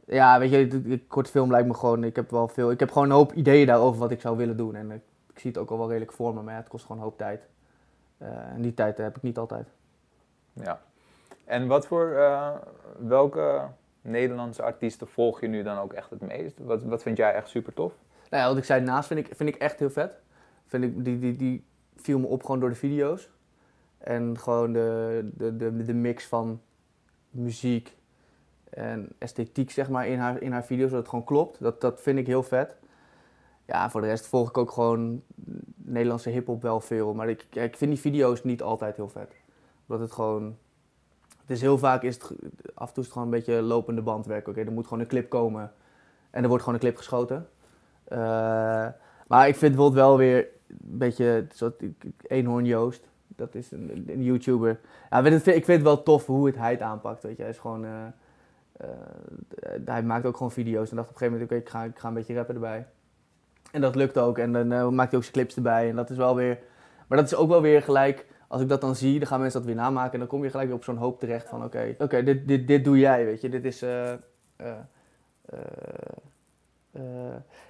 ja, 0.07 0.39
weet 0.39 0.51
je, 0.51 0.83
de 0.83 1.07
korte 1.07 1.31
film 1.31 1.51
lijkt 1.51 1.69
me 1.69 1.75
gewoon. 1.75 2.05
Ik 2.05 2.17
heb 2.17 2.31
wel 2.31 2.49
veel. 2.49 2.71
Ik 2.71 2.81
heb 2.81 2.91
gewoon 2.91 3.11
een 3.11 3.17
hoop 3.17 3.33
ideeën 3.33 3.67
daarover 3.67 4.01
wat 4.01 4.11
ik 4.11 4.21
zou 4.21 4.37
willen 4.37 4.57
doen. 4.57 4.75
En 4.75 4.91
ik, 4.91 5.03
ik 5.33 5.39
zie 5.39 5.51
het 5.51 5.61
ook 5.61 5.71
al 5.71 5.79
wel 5.79 5.89
redelijk 5.89 6.13
voor 6.13 6.35
me, 6.35 6.43
maar 6.43 6.55
ja, 6.55 6.61
het 6.61 6.69
kost 6.69 6.85
gewoon 6.85 6.99
een 6.99 7.09
hoop 7.09 7.19
tijd. 7.19 7.47
En 8.19 8.63
die 8.63 8.75
tijd 8.75 8.99
heb 8.99 9.17
ik 9.17 9.23
niet 9.23 9.39
altijd. 9.39 9.69
Ja. 10.53 10.81
En 11.45 11.67
wat 11.67 11.87
voor, 11.87 12.17
welke 12.99 13.63
Nederlandse 14.01 14.63
artiesten 14.63 15.09
volg 15.09 15.41
je 15.41 15.49
nu 15.49 15.63
dan 15.63 15.79
ook 15.79 15.93
echt 15.93 16.11
het 16.11 16.21
meest? 16.21 16.59
Wat, 16.59 16.83
wat 16.83 17.03
vind 17.03 17.17
jij 17.17 17.35
echt 17.35 17.49
super 17.49 17.75
tof? 17.75 17.93
Nou 18.31 18.43
ja, 18.43 18.49
wat 18.49 18.59
ik 18.59 18.65
zei, 18.65 18.81
naast 18.81 19.09
vind 19.09 19.21
ik, 19.27 19.37
vind 19.37 19.49
ik 19.49 19.57
echt 19.57 19.79
heel 19.79 19.91
vet. 19.91 20.19
Vind 20.67 20.85
ik, 20.85 21.05
die, 21.05 21.19
die, 21.19 21.37
die 21.37 21.65
viel 21.97 22.19
me 22.19 22.27
op 22.27 22.45
gewoon 22.45 22.61
door 22.61 22.69
de 22.69 22.75
video's. 22.75 23.31
En 23.99 24.39
gewoon 24.39 24.73
de, 24.73 25.31
de, 25.35 25.57
de, 25.57 25.85
de 25.85 25.95
mix 25.95 26.27
van 26.27 26.61
muziek 27.31 27.97
en 28.71 29.09
esthetiek, 29.19 29.71
zeg 29.71 29.91
maar, 29.91 30.07
in 30.07 30.19
haar, 30.19 30.43
in 30.43 30.53
haar 30.53 30.65
video's, 30.65 30.91
dat 30.91 30.99
het 30.99 31.09
gewoon 31.09 31.25
klopt. 31.25 31.61
Dat, 31.61 31.81
dat 31.81 32.01
vind 32.01 32.19
ik 32.19 32.27
heel 32.27 32.43
vet. 32.43 32.77
Ja, 33.65 33.91
voor 33.91 34.01
de 34.01 34.07
rest 34.07 34.27
volg 34.27 34.49
ik 34.49 34.59
ook 34.59 34.71
gewoon 34.71 35.23
Nederlandse 35.77 36.31
hip-hop 36.31 36.63
wel 36.63 36.81
veel. 36.81 37.15
Maar 37.15 37.29
ik, 37.29 37.47
ik 37.51 37.77
vind 37.77 37.91
die 37.91 38.01
video's 38.01 38.45
niet 38.45 38.63
altijd 38.63 38.97
heel 38.97 39.09
vet. 39.09 39.35
Omdat 39.87 40.07
het 40.07 40.13
gewoon. 40.13 40.57
Het 41.41 41.57
is 41.57 41.61
heel 41.61 41.79
vaak, 41.79 42.03
is 42.03 42.15
het, 42.15 42.25
af 42.75 42.89
en 42.89 42.95
toe 42.95 43.03
is 43.03 43.09
het 43.09 43.13
gewoon 43.13 43.25
een 43.25 43.39
beetje 43.39 43.63
lopende 43.63 44.03
bandwerk. 44.03 44.49
Oké, 44.49 44.61
er 44.61 44.73
moet 44.73 44.85
gewoon 44.85 45.01
een 45.01 45.09
clip 45.09 45.29
komen 45.29 45.73
en 46.31 46.43
er 46.43 46.49
wordt 46.49 46.65
gewoon 46.65 46.79
een 46.79 46.85
clip 46.85 46.97
geschoten. 46.97 47.49
Eh, 48.05 48.19
maar 49.27 49.49
ik 49.49 49.57
vind 49.57 49.75
bijvoorbeeld 49.75 50.05
wel 50.05 50.17
weer 50.17 50.49
een 50.91 50.99
beetje, 50.99 51.47
zo, 51.55 51.73
Eenhoorn 52.23 52.65
Joost, 52.65 53.09
dat 53.37 53.55
is 53.55 53.71
een, 53.71 54.05
een 54.07 54.23
YouTuber. 54.23 54.81
Ja, 55.11 55.25
ik 55.25 55.43
vind 55.43 55.67
het 55.67 55.83
wel 55.83 56.03
tof 56.03 56.27
hoe 56.27 56.47
het 56.47 56.57
hij 56.57 56.71
het 56.71 56.81
aanpakt, 56.81 57.23
weet 57.23 57.37
je. 57.37 57.43
Hij 57.43 57.51
is 57.51 57.59
gewoon, 57.59 57.85
eh, 57.85 58.07
eh, 58.77 58.89
hij 59.85 60.03
maakt 60.03 60.27
ook 60.27 60.37
gewoon 60.37 60.53
video's. 60.53 60.91
En 60.91 60.97
dacht 60.97 61.09
op 61.09 61.15
een 61.15 61.21
gegeven 61.21 61.33
moment, 61.33 61.51
oké, 61.51 61.61
ik, 61.61 61.69
ga, 61.69 61.85
ik 61.85 61.99
ga 61.99 62.09
een 62.09 62.15
beetje 62.15 62.35
rappen 62.35 62.55
erbij. 62.55 62.87
En 63.73 63.81
dat 63.81 63.95
lukt 63.95 64.19
ook. 64.19 64.39
En 64.39 64.53
dan 64.53 64.73
eh, 64.73 64.89
maakt 64.89 65.11
hij 65.11 65.19
ook 65.19 65.25
zijn 65.25 65.37
clips 65.37 65.57
erbij. 65.57 65.89
En 65.89 65.97
dat 65.97 66.11
is 66.11 66.17
wel 66.17 66.37
weer... 66.37 66.59
Maar 67.07 67.19
dat 67.19 67.27
is 67.27 67.35
ook 67.35 67.49
wel 67.49 67.63
weer 67.63 67.83
gelijk... 67.83 68.27
Als 68.49 68.63
ik 68.63 68.69
dat 68.69 68.81
dan 68.81 68.97
zie, 68.97 69.19
dan 69.19 69.29
gaan 69.29 69.41
mensen 69.41 69.59
dat 69.59 69.69
weer 69.69 69.79
namaken. 69.79 70.13
En 70.13 70.19
dan 70.19 70.29
kom 70.29 70.45
je 70.45 70.51
gelijk 70.51 70.69
weer 70.69 70.77
op 70.77 70.85
zo'n 70.85 70.97
hoop 70.97 71.21
terecht 71.21 71.49
van... 71.49 71.65
Oké, 71.65 71.95
oké, 71.99 72.23
dit, 72.23 72.49
dit, 72.49 72.67
dit 72.67 72.85
doe 72.85 72.99
jij, 72.99 73.25
weet 73.25 73.41
je. 73.41 73.49
Dit 73.49 73.65
is... 73.65 73.85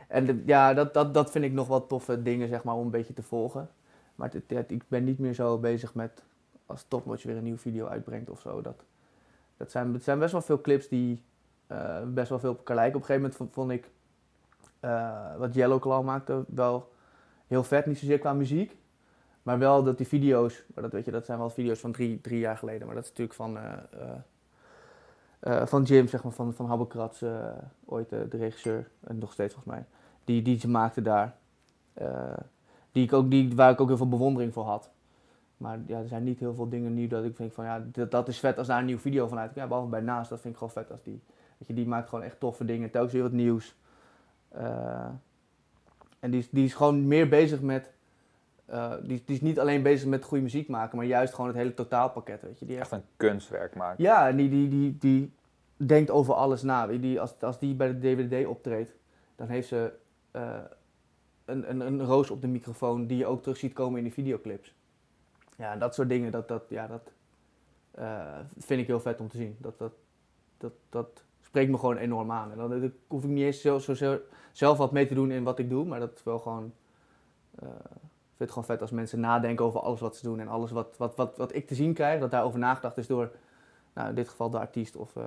en 0.08 0.26
de- 0.26 0.42
ja, 0.46 0.74
dat, 0.74 0.94
dat, 0.94 1.14
dat 1.14 1.30
vind 1.30 1.44
ik 1.44 1.52
nog 1.52 1.68
wel 1.68 1.86
toffe 1.86 2.22
dingen, 2.22 2.48
zeg 2.48 2.62
maar, 2.64 2.74
om 2.74 2.84
een 2.84 2.90
beetje 2.90 3.14
te 3.14 3.22
volgen. 3.22 3.68
Maar 4.14 4.30
ik 4.68 4.82
ben 4.88 5.04
niet 5.04 5.18
meer 5.18 5.34
zo 5.34 5.58
bezig 5.58 5.94
met 5.94 6.22
als 6.66 6.84
Topnotch 6.88 7.22
weer 7.24 7.36
een 7.36 7.42
nieuwe 7.42 7.58
video 7.58 7.86
uitbrengt 7.86 8.30
of 8.30 8.40
zo. 8.40 8.60
Dat, 8.62 8.84
dat 9.56 9.70
zijn, 9.70 9.92
het 9.92 10.04
zijn 10.04 10.18
best 10.18 10.32
wel 10.32 10.40
veel 10.42 10.60
clips 10.60 10.88
die 10.88 11.22
eh, 11.66 12.02
best 12.06 12.28
wel 12.28 12.38
veel 12.38 12.50
op 12.50 12.56
elkaar 12.56 12.76
lijken. 12.76 12.94
Op 12.96 13.00
een 13.00 13.06
gegeven 13.06 13.30
moment 13.38 13.54
vond, 13.54 13.70
ik 13.70 13.90
eh, 14.80 15.36
wat 15.36 15.54
Yellow 15.54 15.80
Claw 15.80 16.04
maakte 16.04 16.44
wel 16.48 16.92
heel 17.46 17.62
vet. 17.64 17.86
Niet 17.86 17.98
zozeer 17.98 18.18
qua 18.18 18.32
muziek, 18.32 18.76
maar 19.42 19.58
wel 19.58 19.82
dat 19.82 19.96
die 19.96 20.06
video's, 20.06 20.64
maar 20.74 20.82
dat 20.82 20.92
weet 20.92 21.04
je, 21.04 21.10
dat 21.10 21.24
zijn 21.26 21.38
wel 21.38 21.50
video's 21.50 21.80
van 21.80 21.92
drie, 21.92 22.20
drie 22.20 22.38
jaar 22.38 22.56
geleden. 22.56 22.86
Maar 22.86 22.94
dat 22.94 23.04
is 23.04 23.10
natuurlijk 23.10 23.36
van, 23.36 23.56
eh, 23.58 23.72
eh, 25.46 25.66
van 25.66 25.82
Jim, 25.82 26.08
zeg 26.08 26.22
maar, 26.22 26.32
van, 26.32 26.54
van 26.54 26.66
Habbekratz, 26.66 27.22
eh, 27.22 27.48
ooit 27.84 28.12
eh, 28.12 28.18
de 28.30 28.36
regisseur, 28.36 28.90
en 29.00 29.18
nog 29.18 29.32
steeds 29.32 29.54
volgens 29.54 29.74
mij. 29.74 29.84
Die, 30.24 30.42
die 30.42 30.58
ze 30.58 30.68
maakte 30.68 31.02
daar. 31.02 31.36
Die 32.92 33.04
ik 33.04 33.12
ook, 33.12 33.30
die, 33.30 33.54
waar 33.54 33.70
ik 33.70 33.80
ook 33.80 33.88
heel 33.88 33.96
veel 33.96 34.08
bewondering 34.08 34.52
voor 34.52 34.64
had. 34.64 34.90
Maar 35.56 35.78
ja, 35.86 35.98
er 35.98 36.08
zijn 36.08 36.24
niet 36.24 36.38
heel 36.38 36.54
veel 36.54 36.68
dingen 36.68 36.94
nu 36.94 37.06
dat 37.06 37.24
ik 37.24 37.36
denk 37.36 37.52
van 37.52 37.64
ja, 37.64 37.84
dat, 37.92 38.10
dat 38.10 38.28
is 38.28 38.38
vet 38.38 38.58
als 38.58 38.66
daar 38.66 38.78
een 38.78 38.84
nieuwe 38.84 39.00
video 39.00 39.28
van 39.28 39.38
uitkomt. 39.38 39.60
Ja, 39.60 39.66
behalve 39.66 39.90
bij 39.90 40.00
Naast, 40.00 40.30
dat 40.30 40.40
vind 40.40 40.52
ik 40.52 40.58
gewoon 40.58 40.72
vet 40.72 40.90
als 40.90 41.02
die. 41.02 41.22
Weet 41.58 41.68
je, 41.68 41.74
die 41.74 41.86
maakt 41.86 42.08
gewoon 42.08 42.24
echt 42.24 42.40
toffe 42.40 42.64
dingen, 42.64 42.90
telkens 42.90 43.12
weer 43.12 43.22
wat 43.22 43.32
nieuws. 43.32 43.76
En 46.18 46.30
die 46.30 46.48
die 46.50 46.64
is 46.64 46.74
gewoon 46.74 47.06
meer 47.06 47.28
bezig 47.28 47.60
met, 47.60 47.90
eh, 48.66 48.92
die, 49.02 49.22
die 49.24 49.34
is 49.36 49.40
niet 49.40 49.60
alleen 49.60 49.82
bezig 49.82 50.08
met 50.08 50.24
goede 50.24 50.42
muziek 50.42 50.68
maken, 50.68 50.96
maar 50.96 51.06
juist 51.06 51.34
gewoon 51.34 51.50
het 51.50 51.56
hele 51.58 51.74
totaalpakket, 51.74 52.42
weet 52.42 52.58
je. 52.58 52.66
Die 52.66 52.78
Echt 52.78 52.90
een 52.92 53.02
kunstwerk 53.16 53.74
maken. 53.74 54.04
ja, 54.04 54.28
en 54.28 54.36
die, 54.36 54.48
die, 54.48 54.68
die, 54.68 54.96
die 54.98 55.32
denkt 55.76 56.10
over 56.10 56.34
alles 56.34 56.62
na. 56.62 56.86
Die, 56.86 57.20
als, 57.20 57.40
als 57.40 57.58
die 57.58 57.74
bij 57.74 57.88
de 57.88 57.98
DVD 57.98 58.46
optreedt, 58.46 58.94
dan 59.36 59.48
heeft 59.48 59.68
ze 59.68 59.92
eh, 60.30 60.58
een, 61.44 61.70
een, 61.70 61.80
een 61.80 62.04
roos 62.04 62.30
op 62.30 62.40
de 62.40 62.48
microfoon 62.48 63.06
die 63.06 63.16
je 63.18 63.26
ook 63.26 63.42
terug 63.42 63.56
ziet 63.58 63.72
komen 63.72 63.98
in 63.98 64.04
de 64.04 64.10
videoclips. 64.10 64.74
Ja, 65.56 65.76
dat 65.76 65.94
soort 65.94 66.08
dingen, 66.08 66.30
dat, 66.32 66.48
dat, 66.48 66.62
ja, 66.68 66.86
dat 66.86 67.12
eh, 67.90 68.38
vind 68.58 68.80
ik 68.80 68.86
heel 68.86 69.00
vet 69.00 69.20
om 69.20 69.28
te 69.28 69.36
zien. 69.36 69.56
Dat, 69.60 69.78
dat, 69.78 69.92
dat, 70.58 70.72
dat 70.88 71.22
spreekt 71.40 71.70
me 71.70 71.78
gewoon 71.78 71.96
enorm 71.96 72.30
aan. 72.30 72.50
En 72.52 72.56
dan 72.58 72.92
hoef 73.06 73.22
ik 73.24 73.30
niet 73.30 73.44
eens 73.44 73.60
zo, 73.60 73.78
zo, 73.78 73.94
zo- 73.94 74.20
zelf 74.52 74.78
wat 74.78 74.92
mee 74.92 75.06
te 75.06 75.14
doen 75.14 75.30
in 75.30 75.42
wat 75.44 75.58
ik 75.58 75.68
doe, 75.70 75.84
maar 75.84 76.00
dat 76.00 76.12
is 76.14 76.22
wel 76.22 76.38
gewoon... 76.38 76.72
ik 78.38 78.42
vind 78.42 78.50
het 78.54 78.58
gewoon 78.58 78.64
vet 78.64 78.80
als 78.80 78.90
mensen 78.90 79.20
nadenken 79.20 79.64
over 79.64 79.80
alles 79.80 80.00
wat 80.00 80.16
ze 80.16 80.22
doen 80.22 80.40
en 80.40 80.48
alles 80.48 80.70
wat, 80.70 80.96
wat, 80.96 81.14
wat, 81.16 81.36
wat 81.36 81.54
ik 81.54 81.66
te 81.66 81.74
zien 81.74 81.94
krijg, 81.94 82.20
dat 82.20 82.30
daarover 82.30 82.58
nagedacht 82.58 82.96
is 82.98 83.06
door, 83.06 83.30
nou, 83.94 84.08
in 84.08 84.14
dit 84.14 84.28
geval 84.28 84.50
de 84.50 84.58
artiest 84.58 84.96
of... 84.96 85.16
eh, 85.16 85.22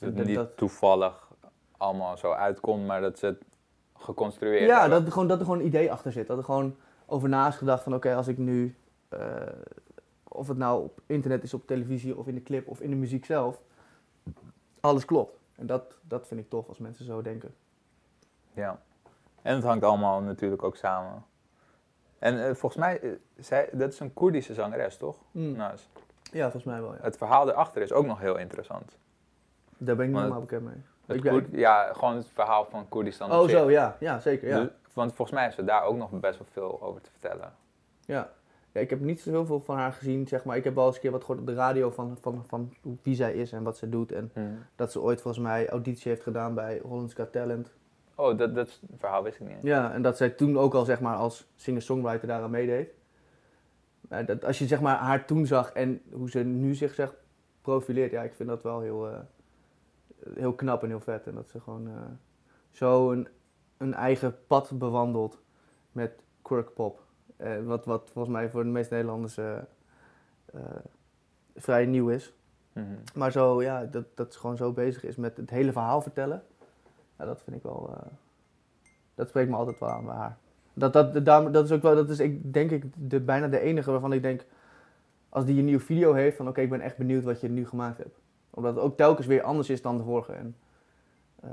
Dat 0.00 0.14
het 0.14 0.26
niet 0.26 0.34
dat- 0.36 0.56
toevallig 0.56 1.28
allemaal 1.76 2.16
zo 2.16 2.32
uitkomt, 2.32 2.86
maar 2.86 3.00
dat 3.00 3.18
ze 3.18 3.26
het 3.26 3.42
geconstrueerd 3.96 4.68
Ja, 4.68 4.80
hebben. 4.80 4.98
dat, 4.98 5.06
er 5.06 5.12
gewoon, 5.12 5.28
dat 5.28 5.38
er 5.38 5.44
gewoon 5.44 5.60
een 5.60 5.66
idee 5.66 5.92
achter 5.92 6.12
zit. 6.12 6.26
Dat 6.26 6.38
er 6.38 6.44
gewoon 6.44 6.76
over 7.06 7.28
na 7.28 7.48
is 7.48 7.56
gedacht 7.56 7.82
van 7.82 7.94
oké, 7.94 8.14
als 8.14 8.28
ik 8.28 8.38
nu, 8.38 8.76
eh, 9.08 9.20
of 10.28 10.48
het 10.48 10.56
nou 10.58 10.82
op 10.84 11.00
internet 11.06 11.42
is, 11.42 11.54
op 11.54 11.66
televisie 11.66 12.16
of 12.18 12.26
in 12.26 12.34
de 12.34 12.42
clip 12.42 12.68
of 12.68 12.80
in 12.80 12.90
de 12.90 12.96
muziek 12.96 13.24
zelf, 13.24 13.60
alles 14.80 15.04
klopt. 15.04 15.38
En 15.54 15.66
dat, 15.66 15.98
dat 16.02 16.26
vind 16.26 16.40
ik 16.40 16.48
tof 16.50 16.68
als 16.68 16.78
mensen 16.78 17.04
zo 17.04 17.22
denken. 17.22 17.54
Ja. 18.52 18.80
En 19.42 19.54
het 19.54 19.64
hangt 19.64 19.84
allemaal 19.84 20.20
natuurlijk 20.20 20.62
ook 20.62 20.76
samen. 20.76 21.24
En 22.24 22.38
eh, 22.48 22.54
volgens 22.54 22.76
mij, 22.76 23.00
eh, 23.00 23.10
zij, 23.38 23.68
dat 23.72 23.92
is 23.92 24.00
een 24.00 24.12
Koerdische 24.14 24.54
zangeres, 24.54 24.96
toch? 24.96 25.16
Nou, 25.30 25.72
is- 25.72 25.88
Ja, 26.32 26.42
volgens 26.42 26.64
mij 26.64 26.80
wel. 26.80 26.92
Ja. 26.92 26.98
het 27.02 27.16
verhaal 27.16 27.48
erachter 27.50 27.82
is 27.82 27.92
ook 27.92 28.06
nog 28.06 28.20
heel 28.20 28.36
interessant. 28.38 28.98
Daar 29.78 29.96
ben 29.96 30.04
ik 30.06 30.10
niet 30.10 30.10
Maar 30.12 30.20
helemaal 30.22 30.40
bekend 30.40 30.64
mee. 30.64 30.82
Het 31.06 31.16
Ik 31.16 31.22
ben- 31.22 31.32
Koerd- 31.32 31.48
ja, 31.52 31.92
gewoon 31.92 32.16
het 32.16 32.26
verhaal 32.32 32.64
van 32.70 32.88
Koerdistan. 32.88 33.32
Oh, 33.32 33.48
zo, 33.48 33.70
ja. 33.70 33.96
Ja, 34.00 34.20
zeker. 34.20 34.48
Ja. 34.48 34.60
Dus- 34.60 34.68
want 34.92 35.14
volgens 35.14 35.30
mij 35.36 35.44
heeft 35.44 35.56
ze 35.56 35.64
daar 35.64 35.82
ook 35.84 35.96
nog 35.96 36.10
best 36.10 36.38
wel 36.38 36.46
veel 36.50 36.82
over 36.82 37.00
te 37.00 37.10
vertellen. 37.10 37.52
Ja. 38.00 38.30
ja, 38.72 38.80
ik 38.80 38.90
heb 38.90 39.00
niet 39.00 39.20
zo 39.20 39.30
heel 39.30 39.46
veel 39.46 39.60
van 39.60 39.76
haar 39.76 39.92
gezien, 39.92 40.28
zeg 40.28 40.44
maar. 40.44 40.56
Ik 40.56 40.64
heb 40.64 40.74
wel 40.74 40.86
eens 40.86 40.94
een 40.94 41.00
keer 41.00 41.10
wat 41.10 41.20
gehoord 41.20 41.40
op 41.40 41.46
de 41.46 41.54
radio 41.54 41.90
van, 41.90 42.16
van, 42.20 42.44
van 42.46 42.74
wie 43.02 43.14
zij 43.14 43.32
is 43.34 43.52
en 43.52 43.62
wat 43.62 43.76
ze 43.76 43.88
doet. 43.88 44.12
En 44.12 44.32
dat 44.76 44.92
ze 44.92 45.00
ooit 45.00 45.20
volgens 45.20 45.42
mij 45.44 45.68
auditie 45.68 46.10
heeft 46.10 46.22
gedaan 46.22 46.54
bij 46.54 46.80
Holland's 46.82 47.14
Got 47.14 47.32
Talent. 47.32 47.72
Oh, 48.14 48.38
dat, 48.38 48.54
dat 48.54 48.80
verhaal 48.98 49.22
wist 49.22 49.40
ik 49.40 49.48
niet. 49.48 49.62
Ja, 49.62 49.92
en 49.92 50.02
dat 50.02 50.16
zij 50.16 50.30
toen 50.30 50.58
ook 50.58 50.74
al 50.74 50.84
zeg 50.84 51.00
maar 51.00 51.16
als 51.16 51.46
singer-songwriter 51.56 52.28
daaraan 52.28 52.50
meedeed. 52.50 52.88
Maar 54.00 54.26
dat, 54.26 54.44
als 54.44 54.58
je 54.58 54.66
zeg 54.66 54.80
maar 54.80 54.96
haar 54.96 55.24
toen 55.24 55.46
zag 55.46 55.72
en 55.72 56.02
hoe 56.12 56.30
ze 56.30 56.38
nu 56.38 56.74
zich 56.74 56.94
zeg 56.94 57.14
profileert, 57.60 58.10
ja, 58.10 58.22
ik 58.22 58.34
vind 58.34 58.48
dat 58.48 58.62
wel 58.62 58.80
heel, 58.80 59.08
eh, 59.08 59.18
heel 60.34 60.52
knap 60.52 60.82
en 60.82 60.88
heel 60.88 61.00
vet. 61.00 61.26
En 61.26 61.34
dat 61.34 61.48
ze 61.48 61.60
gewoon 61.60 61.86
eh, 61.86 61.92
zo 62.70 63.10
een, 63.10 63.28
een 63.76 63.94
eigen 63.94 64.36
pad 64.46 64.78
bewandelt 64.78 65.38
met 65.92 66.22
quirkpop. 66.42 67.02
Eh, 67.36 67.62
wat, 67.64 67.84
wat 67.84 68.10
volgens 68.12 68.34
mij 68.34 68.50
voor 68.50 68.62
de 68.62 68.70
meeste 68.70 68.94
Nederlanders 68.94 69.36
eh, 69.36 69.56
eh, 70.52 70.60
vrij 71.56 71.86
nieuw 71.86 72.08
is. 72.08 72.34
Mhm. 72.72 72.94
Maar 73.14 73.32
zo, 73.32 73.62
ja, 73.62 73.84
dat, 73.84 74.04
dat 74.14 74.32
ze 74.32 74.38
gewoon 74.38 74.56
zo 74.56 74.72
bezig 74.72 75.04
is 75.04 75.16
met 75.16 75.36
het 75.36 75.50
hele 75.50 75.72
verhaal 75.72 76.00
vertellen. 76.00 76.42
Ja, 77.18 77.24
dat 77.24 77.42
vind 77.42 77.56
ik 77.56 77.62
wel. 77.62 77.90
eh, 77.94 78.06
dat 79.14 79.28
spreekt 79.28 79.50
me 79.50 79.56
altijd 79.56 79.78
wel 79.78 79.88
aan 79.88 80.04
bij 80.04 80.14
haar. 80.14 80.36
Dat, 80.74 80.92
dat, 80.92 81.24
dat 81.52 81.64
is 81.64 81.72
ook 81.72 81.82
wel, 81.82 81.94
dat 81.94 82.10
is 82.10 82.18
ik, 82.20 82.52
denk 82.52 82.70
ik 82.70 82.84
de, 82.96 83.20
bijna 83.20 83.48
de 83.48 83.60
enige 83.60 83.90
waarvan 83.90 84.12
ik 84.12 84.22
denk. 84.22 84.44
Als 85.28 85.44
die 85.44 85.58
een 85.58 85.64
nieuwe 85.64 85.80
video 85.80 86.12
heeft, 86.12 86.36
van 86.36 86.48
oké, 86.48 86.60
ik 86.60 86.70
ben 86.70 86.80
echt 86.80 86.96
benieuwd 86.96 87.24
wat 87.24 87.40
je 87.40 87.48
nu 87.48 87.66
gemaakt 87.66 87.98
hebt. 87.98 88.18
Omdat 88.50 88.74
het 88.74 88.84
ook 88.84 88.96
telkens 88.96 89.26
weer 89.26 89.42
anders 89.42 89.70
is 89.70 89.82
dan 89.82 89.96
de 89.96 90.02
vorige. 90.02 90.32
En, 90.32 90.56
eh, 91.40 91.50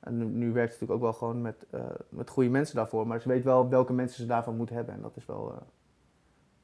en 0.00 0.16
nu, 0.16 0.24
nu 0.24 0.52
werkt 0.52 0.74
ze 0.74 0.78
natuurlijk 0.80 0.92
ook 0.92 1.10
wel 1.10 1.12
gewoon 1.12 1.42
met, 1.42 1.66
eh, 1.70 1.80
met 2.08 2.30
goede 2.30 2.50
mensen 2.50 2.76
daarvoor. 2.76 3.06
Maar 3.06 3.20
ze 3.20 3.28
weet 3.28 3.44
wel 3.44 3.68
welke 3.68 3.92
mensen 3.92 4.16
ze 4.20 4.26
daarvan 4.26 4.56
moet 4.56 4.70
hebben. 4.70 4.94
En 4.94 5.00
dat 5.02 5.16
is 5.16 5.26
wel. 5.26 5.54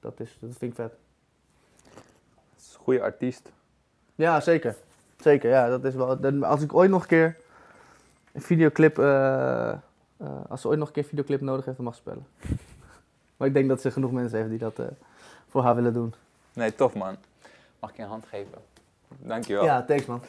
dat, 0.01 0.21
is, 0.21 0.39
dat 0.41 0.57
vind 0.57 0.71
ik 0.71 0.77
vet. 0.77 0.97
Het 2.53 2.61
is 2.61 2.75
een 2.75 2.81
goede 2.85 3.03
artiest. 3.03 3.53
Ja, 4.15 4.41
zeker. 4.41 4.77
Zeker, 5.17 5.51
ja. 5.51 5.69
Dat 5.69 5.85
is 5.85 5.95
wel, 5.95 6.45
als 6.45 6.63
ik 6.63 6.75
ooit 6.75 6.91
nog 6.91 7.03
een 7.03 7.09
keer 7.09 7.37
een 8.33 8.43
videoclip... 8.43 8.99
eh, 8.99 9.71
eh, 9.71 9.79
als 10.49 10.61
ze 10.61 10.69
ooit 10.69 10.79
nog 10.79 10.89
een 10.89 10.95
keer 10.95 11.03
een 11.03 11.09
videoclip 11.09 11.41
nodig 11.41 11.65
heeft, 11.65 11.77
dan 11.77 11.87
mag 11.87 11.95
ze 11.95 12.01
spelen. 12.01 12.27
maar 13.37 13.49
ik 13.49 13.55
denk 13.55 13.69
dat 13.69 13.81
ze 13.81 13.91
genoeg 13.91 14.13
mensen 14.13 14.39
heeft 14.39 14.51
die 14.51 14.59
dat 14.59 14.79
eh, 14.79 14.87
voor 15.49 15.63
haar 15.63 15.75
willen 15.75 15.93
doen. 15.93 16.15
Nee, 16.53 16.75
tof 16.75 16.95
man. 16.95 17.17
Mag 17.79 17.91
ik 17.91 17.97
je 17.97 18.03
een 18.03 18.09
hand 18.09 18.27
geven? 18.27 18.59
Dankjewel. 19.19 19.65
Ja, 19.65 19.83
thanks 19.83 20.07
man. 20.07 20.23